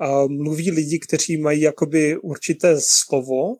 uh, 0.00 0.28
mluví 0.28 0.70
lidi, 0.70 0.98
kteří 0.98 1.36
mají 1.36 1.60
jakoby 1.60 2.16
určité 2.18 2.76
slovo, 2.78 3.54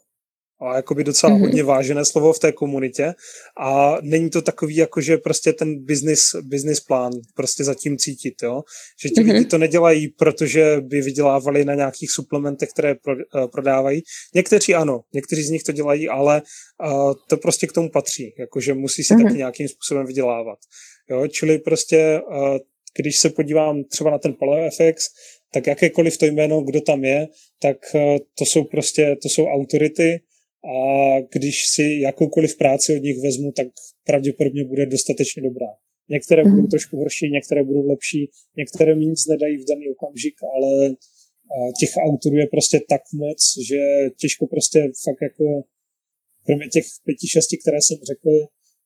a 0.66 0.76
jakoby 0.76 1.04
docela 1.04 1.32
mm-hmm. 1.32 1.40
hodně 1.40 1.62
vážené 1.62 2.04
slovo 2.04 2.32
v 2.32 2.38
té 2.38 2.52
komunitě 2.52 3.14
a 3.60 3.98
není 4.02 4.30
to 4.30 4.42
takový 4.42 4.76
jako, 4.76 5.00
že 5.00 5.16
prostě 5.16 5.52
ten 5.52 5.84
business, 5.84 6.22
business 6.42 6.80
plán 6.80 7.12
prostě 7.34 7.64
zatím 7.64 7.98
cítit, 7.98 8.34
jo? 8.42 8.62
že 9.02 9.08
ti 9.08 9.20
mm-hmm. 9.20 9.32
lidi 9.32 9.44
to 9.44 9.58
nedělají, 9.58 10.08
protože 10.08 10.76
by 10.80 11.00
vydělávali 11.00 11.64
na 11.64 11.74
nějakých 11.74 12.10
suplementech, 12.10 12.68
které 12.68 12.94
pro, 12.94 13.14
uh, 13.14 13.50
prodávají. 13.50 14.02
Někteří 14.34 14.74
ano, 14.74 15.00
někteří 15.14 15.42
z 15.42 15.50
nich 15.50 15.62
to 15.62 15.72
dělají, 15.72 16.08
ale 16.08 16.42
uh, 16.86 17.12
to 17.28 17.36
prostě 17.36 17.66
k 17.66 17.72
tomu 17.72 17.90
patří, 17.90 18.34
jakože 18.38 18.74
musí 18.74 19.04
si 19.04 19.14
mm-hmm. 19.14 19.24
taky 19.24 19.36
nějakým 19.36 19.68
způsobem 19.68 20.06
vydělávat. 20.06 20.58
Jo? 21.10 21.26
Čili 21.28 21.58
prostě 21.58 22.20
uh, 22.30 22.58
když 22.98 23.18
se 23.18 23.30
podívám 23.30 23.84
třeba 23.84 24.10
na 24.10 24.18
ten 24.18 24.34
PaleoFX, 24.34 25.08
tak 25.52 25.66
jakékoliv 25.66 26.18
to 26.18 26.26
jméno, 26.26 26.60
kdo 26.60 26.80
tam 26.80 27.04
je, 27.04 27.28
tak 27.62 27.76
to 28.38 28.44
jsou 28.44 28.64
prostě, 28.64 29.16
to 29.22 29.28
jsou 29.28 29.46
autority, 29.46 30.20
a 30.64 30.76
když 31.32 31.66
si 31.68 31.82
jakoukoliv 31.82 32.56
práci 32.56 32.96
od 32.96 33.02
nich 33.02 33.18
vezmu, 33.22 33.52
tak 33.52 33.66
pravděpodobně 34.04 34.64
bude 34.64 34.86
dostatečně 34.86 35.42
dobrá. 35.42 35.66
Některé 36.08 36.44
mm. 36.44 36.50
budou 36.50 36.66
trošku 36.66 36.96
horší, 36.96 37.30
některé 37.30 37.64
budou 37.64 37.86
lepší, 37.86 38.30
některé 38.56 38.94
mi 38.94 39.06
nic 39.06 39.26
nedají 39.26 39.56
v 39.56 39.68
daný 39.68 39.84
okamžik, 39.88 40.34
ale 40.54 40.94
těch 41.80 41.90
autorů 42.08 42.36
je 42.36 42.46
prostě 42.46 42.80
tak 42.88 43.02
moc, 43.14 43.38
že 43.68 43.80
těžko 44.20 44.46
prostě 44.46 44.78
fakt 45.04 45.22
jako 45.22 45.44
kromě 46.46 46.68
těch 46.68 46.86
pěti, 47.04 47.26
šesti, 47.28 47.56
které 47.56 47.78
jsem 47.82 47.98
řekl, 48.12 48.30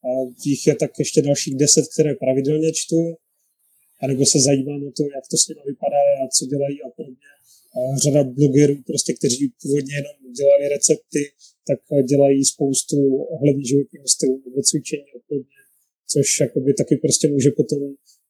a 0.09 0.10
jich 0.46 0.66
je 0.66 0.74
tak 0.74 0.92
ještě 0.98 1.22
dalších 1.22 1.56
deset, 1.56 1.84
které 1.94 2.14
pravidelně 2.14 2.70
čtu, 2.74 3.00
anebo 4.02 4.26
se 4.26 4.38
zajímám 4.40 4.80
o 4.88 4.92
to, 4.96 5.02
jak 5.16 5.24
to 5.30 5.36
s 5.36 5.48
nimi 5.48 5.62
vypadá 5.66 6.02
a 6.22 6.28
co 6.36 6.42
dělají 6.52 6.82
a 6.82 6.88
podobně. 6.96 7.30
A 7.76 7.98
řada 8.05 8.24
blogerů, 8.24 8.76
prostě, 8.86 9.12
kteří 9.12 9.52
původně 9.62 9.94
jenom 9.94 10.16
dělali 10.40 10.68
recepty, 10.68 11.22
tak 11.68 11.80
dělají 12.12 12.40
spoustu 12.52 12.96
ohledně 13.34 13.64
životního 13.72 14.06
stylu 14.14 14.34
nebo 14.44 14.58
cvičení 14.68 15.08
a 15.16 15.18
podobně, 15.28 15.60
což 16.12 16.26
jakoby 16.44 16.70
taky 16.80 16.94
prostě 17.04 17.24
může 17.34 17.50
potom 17.60 17.80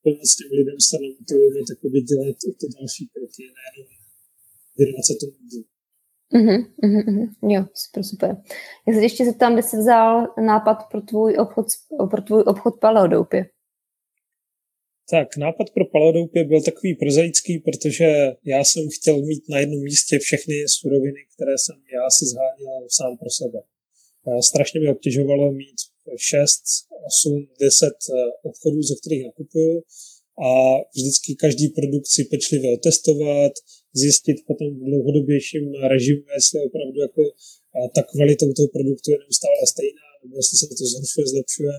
pomoct 0.05 0.35
těm 0.39 0.51
lidem 0.59 0.79
se 0.89 0.97
namotivovat 1.05 1.67
jakoby 1.75 1.99
dělat 2.11 2.37
i 2.49 2.51
ty 2.61 2.67
další 2.77 3.05
kroky, 3.13 3.43
nejenom 3.57 3.87
věnovat 4.79 5.05
se 5.09 5.15
tomu. 5.21 5.33
Mm-hmm, 6.35 6.61
mm-hmm, 6.85 7.53
jo, 7.55 7.63
super, 7.75 8.03
super. 8.05 8.31
Já 8.89 8.95
se 8.95 9.01
ještě 9.03 9.25
zeptám, 9.25 9.53
kde 9.53 9.63
jsi 9.63 9.77
vzal 9.77 10.27
nápad 10.47 10.79
pro 10.91 11.01
tvůj 11.01 11.37
obchod, 11.39 11.67
pro 12.11 12.23
tvůj 12.23 12.43
obchod 12.47 12.75
paleodoupě? 12.81 13.41
Tak 15.11 15.37
nápad 15.37 15.71
pro 15.71 15.85
paleodoupě 15.85 16.45
byl 16.45 16.61
takový 16.63 16.95
prozaický, 16.95 17.59
protože 17.59 18.09
já 18.45 18.65
jsem 18.65 18.85
chtěl 18.97 19.23
mít 19.23 19.49
na 19.49 19.59
jednom 19.59 19.83
místě 19.83 20.19
všechny 20.19 20.55
suroviny, 20.69 21.21
které 21.35 21.55
jsem 21.59 21.77
já 21.99 22.11
si 22.17 22.25
zháněl 22.33 22.89
sám 22.99 23.13
pro 23.21 23.31
sebe. 23.31 23.59
Strašně 24.49 24.81
mi 24.81 24.89
obtěžovalo 24.89 25.53
mít 25.53 25.79
6, 26.17 26.63
8, 27.07 27.47
10 27.61 27.93
obchodů, 28.43 28.83
ze 28.83 28.95
kterých 29.01 29.25
nakupuju 29.25 29.83
a 30.49 30.51
vždycky 30.97 31.35
každý 31.35 31.69
produkt 31.69 32.07
si 32.07 32.25
pečlivě 32.25 32.69
otestovat, 32.79 33.53
zjistit 34.01 34.37
potom 34.47 34.69
v 34.75 34.85
dlouhodobějším 34.89 35.65
režimu, 35.93 36.25
jestli 36.39 36.57
opravdu 36.69 36.99
jako 37.07 37.23
ta 37.95 38.03
kvalita 38.03 38.47
toho 38.57 38.69
produktu 38.77 39.07
je 39.11 39.19
neustále 39.23 39.67
stejná, 39.73 40.07
nebo 40.23 40.37
jestli 40.41 40.57
se 40.59 40.67
to 40.69 40.85
zhoršuje, 40.93 41.27
zlepšuje 41.35 41.75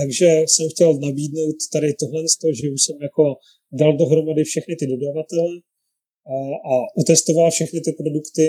takže 0.00 0.28
jsem 0.52 0.66
chtěl 0.72 0.90
nabídnout 1.06 1.58
tady 1.72 1.88
tohle, 2.00 2.20
že 2.60 2.70
už 2.74 2.82
jsem 2.84 2.96
jako 3.08 3.24
dal 3.80 3.92
dohromady 3.96 4.44
všechny 4.44 4.74
ty 4.76 4.86
dodavatele 4.86 5.52
a, 6.34 6.36
a 6.72 6.74
otestoval 7.00 7.50
všechny 7.50 7.80
ty 7.80 7.92
produkty, 8.00 8.46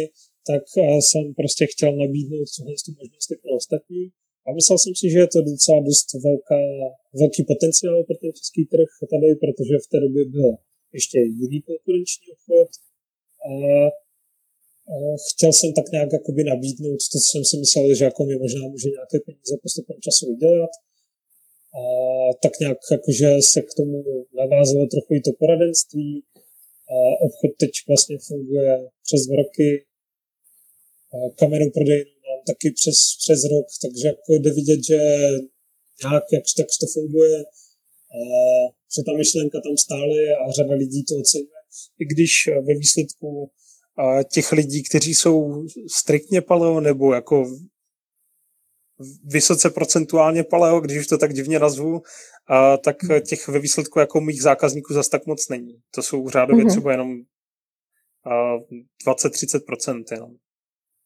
tak 0.49 0.63
jsem 1.07 1.23
prostě 1.39 1.63
chtěl 1.73 1.91
nabídnout 2.03 2.47
tohle 2.57 2.75
tu 2.85 2.91
možnosti 3.01 3.35
pro 3.41 3.51
ostatní. 3.61 4.03
A 4.45 4.47
myslel 4.59 4.77
jsem 4.79 4.93
si, 4.99 5.05
že 5.13 5.19
je 5.23 5.29
to 5.33 5.39
docela 5.51 5.79
dost 5.89 6.07
velká, 6.27 6.61
velký 7.21 7.41
potenciál 7.51 7.99
pro 8.07 8.15
ten 8.21 8.31
český 8.39 8.61
trh 8.73 8.89
tady, 9.13 9.29
protože 9.43 9.73
v 9.85 9.89
té 9.91 9.97
době 10.05 10.23
byl 10.35 10.49
ještě 10.97 11.17
jiný 11.41 11.59
konkurenční 11.69 12.25
obchod. 12.35 12.69
A, 13.49 13.53
a 14.93 14.95
chtěl 15.29 15.51
jsem 15.57 15.69
tak 15.77 15.87
nějak 15.95 16.09
jakoby 16.17 16.41
nabídnout 16.53 17.01
to, 17.11 17.17
co 17.23 17.27
jsem 17.31 17.43
si 17.49 17.55
myslel, 17.63 17.85
že 17.97 18.03
jako 18.09 18.21
mi 18.29 18.35
možná 18.43 18.63
může 18.73 18.89
nějaké 18.97 19.17
peníze 19.25 19.53
postupem 19.63 19.97
času 20.05 20.23
vydělat 20.31 20.73
a 21.81 21.83
tak 22.43 22.53
nějak 22.59 22.77
jakože 22.91 23.29
se 23.51 23.61
k 23.61 23.73
tomu 23.77 24.03
navázalo 24.41 24.85
trochu 24.93 25.13
i 25.13 25.21
to 25.21 25.31
poradenství. 25.39 26.23
A 26.95 26.97
obchod 27.25 27.51
teď 27.59 27.71
vlastně 27.87 28.17
funguje 28.27 28.89
přes 29.05 29.21
dva 29.27 29.35
roky. 29.43 29.85
A 31.13 31.17
kameru 31.39 31.71
prodejnu 31.71 32.11
mám 32.27 32.41
taky 32.47 32.67
přes, 32.79 32.97
přes 33.23 33.39
rok, 33.53 33.67
takže 33.83 34.07
jako 34.07 34.31
jde 34.33 34.51
vidět, 34.59 34.81
že 34.89 34.99
nějak 36.03 36.23
jak 36.33 36.43
tak 36.57 36.67
to 36.81 36.87
funguje. 36.93 37.37
A 38.17 38.19
že 38.95 39.03
ta 39.05 39.13
myšlenka 39.17 39.57
tam 39.61 39.77
stále 39.77 40.21
je 40.21 40.35
a 40.35 40.51
řada 40.51 40.75
lidí 40.75 41.03
to 41.03 41.15
oceňuje. 41.15 41.61
I 41.99 42.05
když 42.05 42.31
ve 42.67 42.73
výsledku 42.75 43.51
těch 44.33 44.51
lidí, 44.51 44.83
kteří 44.83 45.15
jsou 45.15 45.65
striktně 45.99 46.41
paleo 46.41 46.79
nebo 46.79 47.13
jako 47.13 47.45
vysoce 49.23 49.69
procentuálně 49.69 50.43
paleo, 50.43 50.79
když 50.79 50.97
už 50.97 51.07
to 51.07 51.17
tak 51.17 51.33
divně 51.33 51.59
nazvu, 51.59 52.01
a, 52.47 52.77
tak 52.77 53.03
hmm. 53.03 53.21
těch 53.21 53.47
ve 53.47 53.59
výsledku 53.59 53.99
jako 53.99 54.21
mých 54.21 54.41
zákazníků 54.41 54.93
zas 54.93 55.09
tak 55.09 55.25
moc 55.25 55.49
není. 55.49 55.75
To 55.95 56.03
jsou 56.03 56.29
řádově 56.29 56.65
mm-hmm. 56.65 56.69
třeba 56.69 56.91
jenom 56.91 57.21
20-30% 59.07 60.03
jenom. 60.11 60.31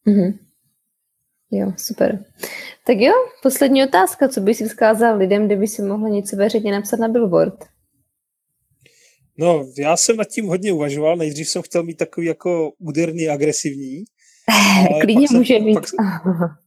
Mm-hmm. 0.07 0.39
Jo, 1.51 1.73
super. 1.77 2.25
Tak 2.87 2.97
jo, 2.97 3.13
poslední 3.43 3.83
otázka. 3.83 4.27
Co 4.27 4.41
bys 4.41 4.57
si 4.57 4.65
vzkázal 4.67 5.17
lidem, 5.17 5.45
kdyby 5.45 5.67
si 5.67 5.81
mohl 5.81 6.09
něco 6.09 6.35
veřejně 6.35 6.71
napsat 6.71 6.99
na 6.99 7.07
billboard? 7.07 7.65
No, 9.37 9.65
já 9.77 9.97
jsem 9.97 10.17
nad 10.17 10.27
tím 10.27 10.47
hodně 10.47 10.73
uvažoval. 10.73 11.17
Nejdřív 11.17 11.49
jsem 11.49 11.61
chtěl 11.61 11.83
mít 11.83 11.97
takový 11.97 12.27
jako 12.27 12.71
úderný, 12.79 13.29
agresivní. 13.29 14.03
Klidně 15.01 15.27
může 15.31 15.53
jsem, 15.53 15.65
být. 15.65 15.73
Pak, 15.73 15.85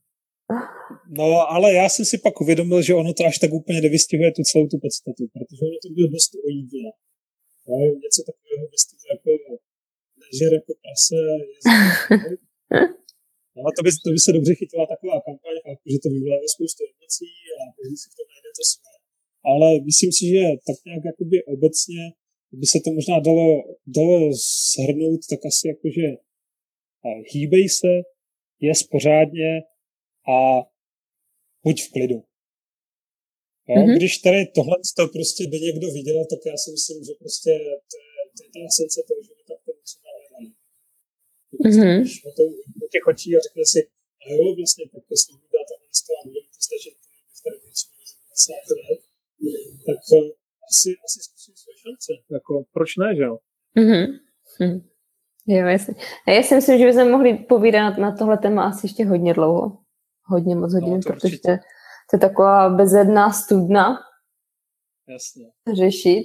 No, 1.18 1.50
ale 1.54 1.72
já 1.72 1.88
jsem 1.88 2.04
si 2.04 2.18
pak 2.18 2.40
uvědomil, 2.40 2.82
že 2.82 2.94
ono 2.94 3.12
to 3.14 3.24
až 3.24 3.38
tak 3.38 3.52
úplně 3.52 3.80
nevystihuje 3.80 4.32
tu 4.32 4.42
celou 4.42 4.66
tu 4.66 4.78
podstatu, 4.78 5.22
protože 5.34 5.62
ono 5.70 5.78
to 5.82 5.88
bylo 5.96 6.08
dost 6.08 6.30
o 6.46 6.48
jídle. 6.48 6.90
No, 7.68 7.76
něco 8.04 8.20
takového 8.30 8.64
ve 8.72 8.78
jako 9.14 9.30
ležer 10.22 10.52
jako 10.58 10.72
prase, 10.82 11.18
No, 13.56 13.62
to 13.76 13.80
by, 13.84 13.90
to 14.04 14.10
by 14.14 14.20
se 14.26 14.32
dobře 14.36 14.52
chytila 14.60 14.84
taková 14.94 15.16
kampaň, 15.26 15.54
že 15.92 15.98
to 16.02 16.08
vyvolává 16.14 16.46
spoustu 16.54 16.80
emocí 16.92 17.30
a 17.54 17.62
každý 17.76 17.96
si 18.02 18.06
v 18.10 18.16
tom 18.18 18.26
najde 18.32 18.50
to 18.58 18.64
své. 18.72 18.92
Ale 19.50 19.68
myslím 19.90 20.10
si, 20.16 20.24
že 20.32 20.42
tak 20.68 20.78
nějak 20.86 21.02
jakoby 21.10 21.36
obecně 21.54 22.02
by 22.60 22.66
se 22.72 22.78
to 22.84 22.90
možná 22.98 23.16
dalo, 23.28 23.48
dalo 23.98 24.18
shrnout 24.72 25.20
tak 25.30 25.40
asi 25.50 25.64
jako, 25.72 25.86
že 25.98 26.06
hýbej 27.32 27.68
se, 27.68 27.92
je 28.60 28.72
pořádně 28.90 29.48
a 30.34 30.36
buď 31.64 31.76
v 31.82 31.92
klidu. 31.94 32.18
Jo? 33.68 33.76
Mm-hmm. 33.76 33.96
Když 33.96 34.12
tady 34.26 34.40
tohle 34.56 34.76
to 34.96 35.04
prostě 35.16 35.42
by 35.52 35.56
někdo 35.66 35.86
viděl, 35.98 36.18
tak 36.32 36.40
já 36.50 36.56
si 36.62 36.68
myslím, 36.76 36.98
že 37.06 37.12
prostě 37.22 37.50
to 37.90 37.96
je, 38.06 38.14
to 38.36 38.40
je 38.44 38.48
ta 38.54 38.60
esence 38.68 38.98
toho 39.08 39.20
života, 39.28 39.52
kterou 39.62 39.84
se 39.92 39.96
hledají. 40.02 40.48
Mm-hmm. 41.64 41.98
Když 42.00 42.16
to, 42.38 42.44
o 42.84 42.86
těch 42.94 43.06
očí 43.12 43.28
a 43.36 43.40
řekne 43.46 43.64
si, 43.72 43.80
a 44.22 44.24
jo, 44.32 44.44
vlastně, 44.58 44.84
tak 44.92 45.02
to 45.08 45.14
jsem 45.20 45.34
dá 45.54 45.62
tam 45.68 45.80
a 46.18 46.22
bude 46.28 46.40
to 46.54 46.60
stačit, 46.68 46.94
když 47.30 47.40
tady 47.44 47.58
tak 49.86 49.98
to 50.10 50.16
asi, 50.70 50.90
asi 51.06 51.18
zkusím 51.26 51.54
své 51.56 51.72
šance. 51.82 52.12
Jako, 52.36 52.64
proč 52.72 52.96
ne, 52.96 53.16
že 53.16 53.22
jo? 53.22 53.38
Mm-hmm. 53.76 54.06
Mm. 54.60 54.80
Jo, 55.46 55.66
jasně. 55.66 55.94
Já 56.28 56.42
si 56.42 56.54
myslím, 56.54 56.78
že 56.78 56.86
bychom 56.86 57.10
mohli 57.10 57.34
povídat 57.34 57.98
na 57.98 58.16
tohle 58.16 58.38
téma 58.38 58.62
asi 58.64 58.86
ještě 58.86 59.04
hodně 59.04 59.34
dlouho. 59.34 59.81
Hodně 60.24 60.56
moc 60.56 60.74
hodin, 60.74 60.94
no, 60.94 61.00
protože 61.06 61.26
určitě. 61.26 61.58
to 62.10 62.16
je 62.16 62.20
taková 62.20 62.68
bezedná 62.68 63.32
studna. 63.32 63.98
Jasně. 65.08 65.44
Řešit. 65.76 66.24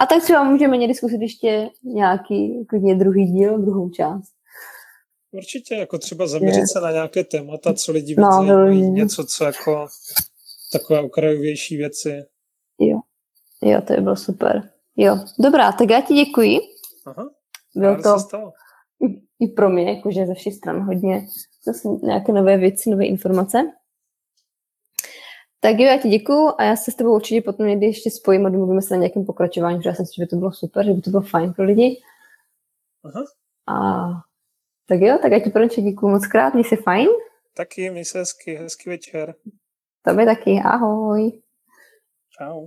A 0.00 0.06
tak 0.06 0.22
třeba 0.22 0.44
můžeme 0.44 0.76
někdy 0.76 0.94
zkusit 0.94 1.20
ještě 1.20 1.70
nějaký 1.84 2.66
klidně 2.68 2.94
druhý 2.94 3.24
díl, 3.24 3.58
druhou 3.58 3.90
část. 3.90 4.32
Určitě, 5.32 5.74
jako 5.74 5.98
třeba 5.98 6.26
zaměřit 6.26 6.60
je. 6.60 6.66
se 6.66 6.80
na 6.80 6.90
nějaké 6.90 7.24
témata, 7.24 7.74
co 7.74 7.92
lidi 7.92 8.14
no, 8.18 8.30
zajímají, 8.32 8.90
něco, 8.90 9.24
co 9.24 9.44
jako 9.44 9.86
takové 10.72 11.00
okrajovější 11.00 11.76
věci. 11.76 12.24
Jo, 12.80 13.00
jo, 13.62 13.82
to 13.86 13.94
by 13.94 14.00
bylo 14.00 14.16
super. 14.16 14.70
Jo, 14.96 15.18
dobrá, 15.38 15.72
tak 15.72 15.90
já 15.90 16.00
ti 16.00 16.14
děkuji. 16.14 16.58
Aha. 17.06 17.30
Bylo 17.76 18.02
to 18.02 18.16
i 19.40 19.46
pro 19.46 19.70
mě, 19.70 19.94
jakože 19.96 20.26
ze 20.26 20.34
všech 20.34 20.54
stran 20.54 20.80
hodně 20.80 21.26
zase 21.64 21.88
nějaké 22.02 22.32
nové 22.32 22.56
věci, 22.56 22.90
nové 22.90 23.04
informace. 23.04 23.72
Tak 25.60 25.78
jo, 25.78 25.86
já 25.86 25.98
ti 25.98 26.08
děkuju 26.08 26.52
a 26.58 26.64
já 26.64 26.76
se 26.76 26.90
s 26.90 26.94
tebou 26.94 27.14
určitě 27.14 27.42
potom 27.42 27.66
někdy 27.66 27.86
ještě 27.86 28.10
spojím 28.10 28.46
a 28.46 28.48
domluvíme 28.48 28.82
se 28.82 28.94
na 28.94 29.00
nějakém 29.00 29.24
pokračování, 29.24 29.76
protože 29.76 29.88
já 29.88 29.94
si 29.94 30.02
myslím, 30.02 30.22
že 30.22 30.24
by 30.24 30.28
to 30.28 30.36
bylo 30.36 30.52
super, 30.52 30.86
že 30.86 30.92
by 30.92 31.00
to 31.00 31.10
bylo 31.10 31.22
fajn 31.22 31.52
pro 31.52 31.64
lidi. 31.64 32.02
Aha. 33.04 33.24
A 33.66 34.08
tak 34.86 35.00
jo, 35.00 35.18
tak 35.22 35.32
já 35.32 35.40
ti 35.40 35.50
pro 35.50 35.66
děkuju 35.66 36.12
moc 36.12 36.26
krát, 36.26 36.54
měj 36.54 36.64
se 36.64 36.76
fajn. 36.76 37.08
Taky, 37.56 37.90
měj 37.90 38.04
se 38.04 38.18
hezky, 38.18 38.54
hezký 38.54 38.90
večer. 38.90 39.34
Tobě 40.02 40.26
taky, 40.26 40.60
ahoj. 40.64 41.32
Čau. 42.38 42.66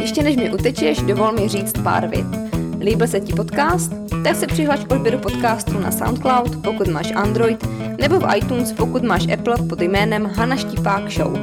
Ještě 0.00 0.22
než 0.22 0.36
mi 0.36 0.54
utečeš, 0.54 1.02
dovol 1.02 1.32
mi 1.32 1.48
říct 1.48 1.72
pár 1.84 2.08
vět. 2.08 2.45
Líbil 2.80 3.06
se 3.06 3.20
ti 3.20 3.32
podcast? 3.32 3.92
Tak 4.24 4.36
se 4.36 4.46
přihlaš 4.46 4.84
k 4.84 4.92
odběru 4.92 5.18
podcastu 5.18 5.78
na 5.78 5.92
SoundCloud, 5.92 6.56
pokud 6.56 6.88
máš 6.88 7.12
Android, 7.14 7.68
nebo 8.00 8.20
v 8.20 8.36
iTunes, 8.36 8.72
pokud 8.72 9.02
máš 9.02 9.28
Apple 9.32 9.56
pod 9.68 9.80
jménem 9.80 10.26
Hana 10.26 10.56
Štipák 10.56 11.10
Show. 11.10 11.38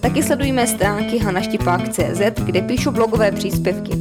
Taky 0.00 0.22
sledujme 0.22 0.66
stránky 0.66 1.18
hanaštipák.cz, 1.18 2.20
kde 2.44 2.62
píšu 2.62 2.90
blogové 2.90 3.32
příspěvky. 3.32 3.92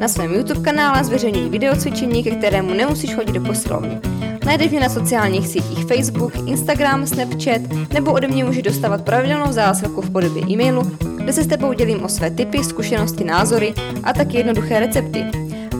Na 0.00 0.08
svém 0.08 0.34
YouTube 0.34 0.60
kanále 0.60 1.04
zveřejňuji 1.04 1.48
videocvičení, 1.48 2.24
ke 2.24 2.30
kterému 2.30 2.74
nemusíš 2.74 3.14
chodit 3.14 3.32
do 3.32 3.40
posilovny. 3.40 4.00
Najdeš 4.46 4.70
mě 4.70 4.80
na 4.80 4.88
sociálních 4.88 5.48
sítích 5.48 5.84
Facebook, 5.84 6.32
Instagram, 6.46 7.06
Snapchat 7.06 7.60
nebo 7.92 8.12
ode 8.12 8.28
mě 8.28 8.44
můžeš 8.44 8.62
dostávat 8.62 9.04
pravidelnou 9.04 9.52
zásilku 9.52 10.00
v 10.00 10.10
podobě 10.10 10.42
e-mailu, 10.50 10.90
kde 11.16 11.32
se 11.32 11.42
s 11.42 11.46
tebou 11.46 11.72
dělím 11.72 12.04
o 12.04 12.08
své 12.08 12.30
typy, 12.30 12.64
zkušenosti, 12.64 13.24
názory 13.24 13.74
a 14.02 14.12
taky 14.12 14.36
jednoduché 14.36 14.80
recepty. 14.80 15.24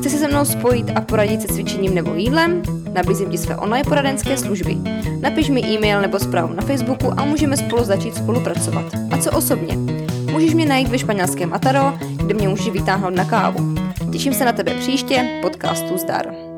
Chci 0.02 0.10
se 0.10 0.18
se 0.18 0.28
mnou 0.28 0.44
spojit 0.44 0.90
a 0.94 1.00
poradit 1.00 1.42
se 1.42 1.48
cvičením 1.48 1.94
nebo 1.94 2.14
jídlem? 2.14 2.62
Nabízím 2.92 3.30
ti 3.30 3.38
své 3.38 3.56
online 3.56 3.84
poradenské 3.84 4.36
služby. 4.36 4.76
Napiš 5.20 5.50
mi 5.50 5.60
e-mail 5.60 6.00
nebo 6.00 6.18
zprávu 6.18 6.54
na 6.54 6.62
Facebooku 6.62 7.12
a 7.16 7.24
můžeme 7.24 7.56
spolu 7.56 7.84
začít 7.84 8.14
spolupracovat. 8.14 8.84
A 9.10 9.18
co 9.18 9.30
osobně? 9.30 9.76
Můžeš 10.32 10.54
mě 10.54 10.66
najít 10.66 10.88
ve 10.88 10.98
španělském 10.98 11.52
Ataro, 11.52 11.98
kde 12.16 12.34
mě 12.34 12.48
můžeš 12.48 12.68
vytáhnout 12.68 13.14
na 13.14 13.24
kávu. 13.24 13.74
Těším 14.12 14.34
se 14.34 14.44
na 14.44 14.52
tebe 14.52 14.74
příště, 14.74 15.38
podcastu 15.42 15.98
Zdar. 15.98 16.51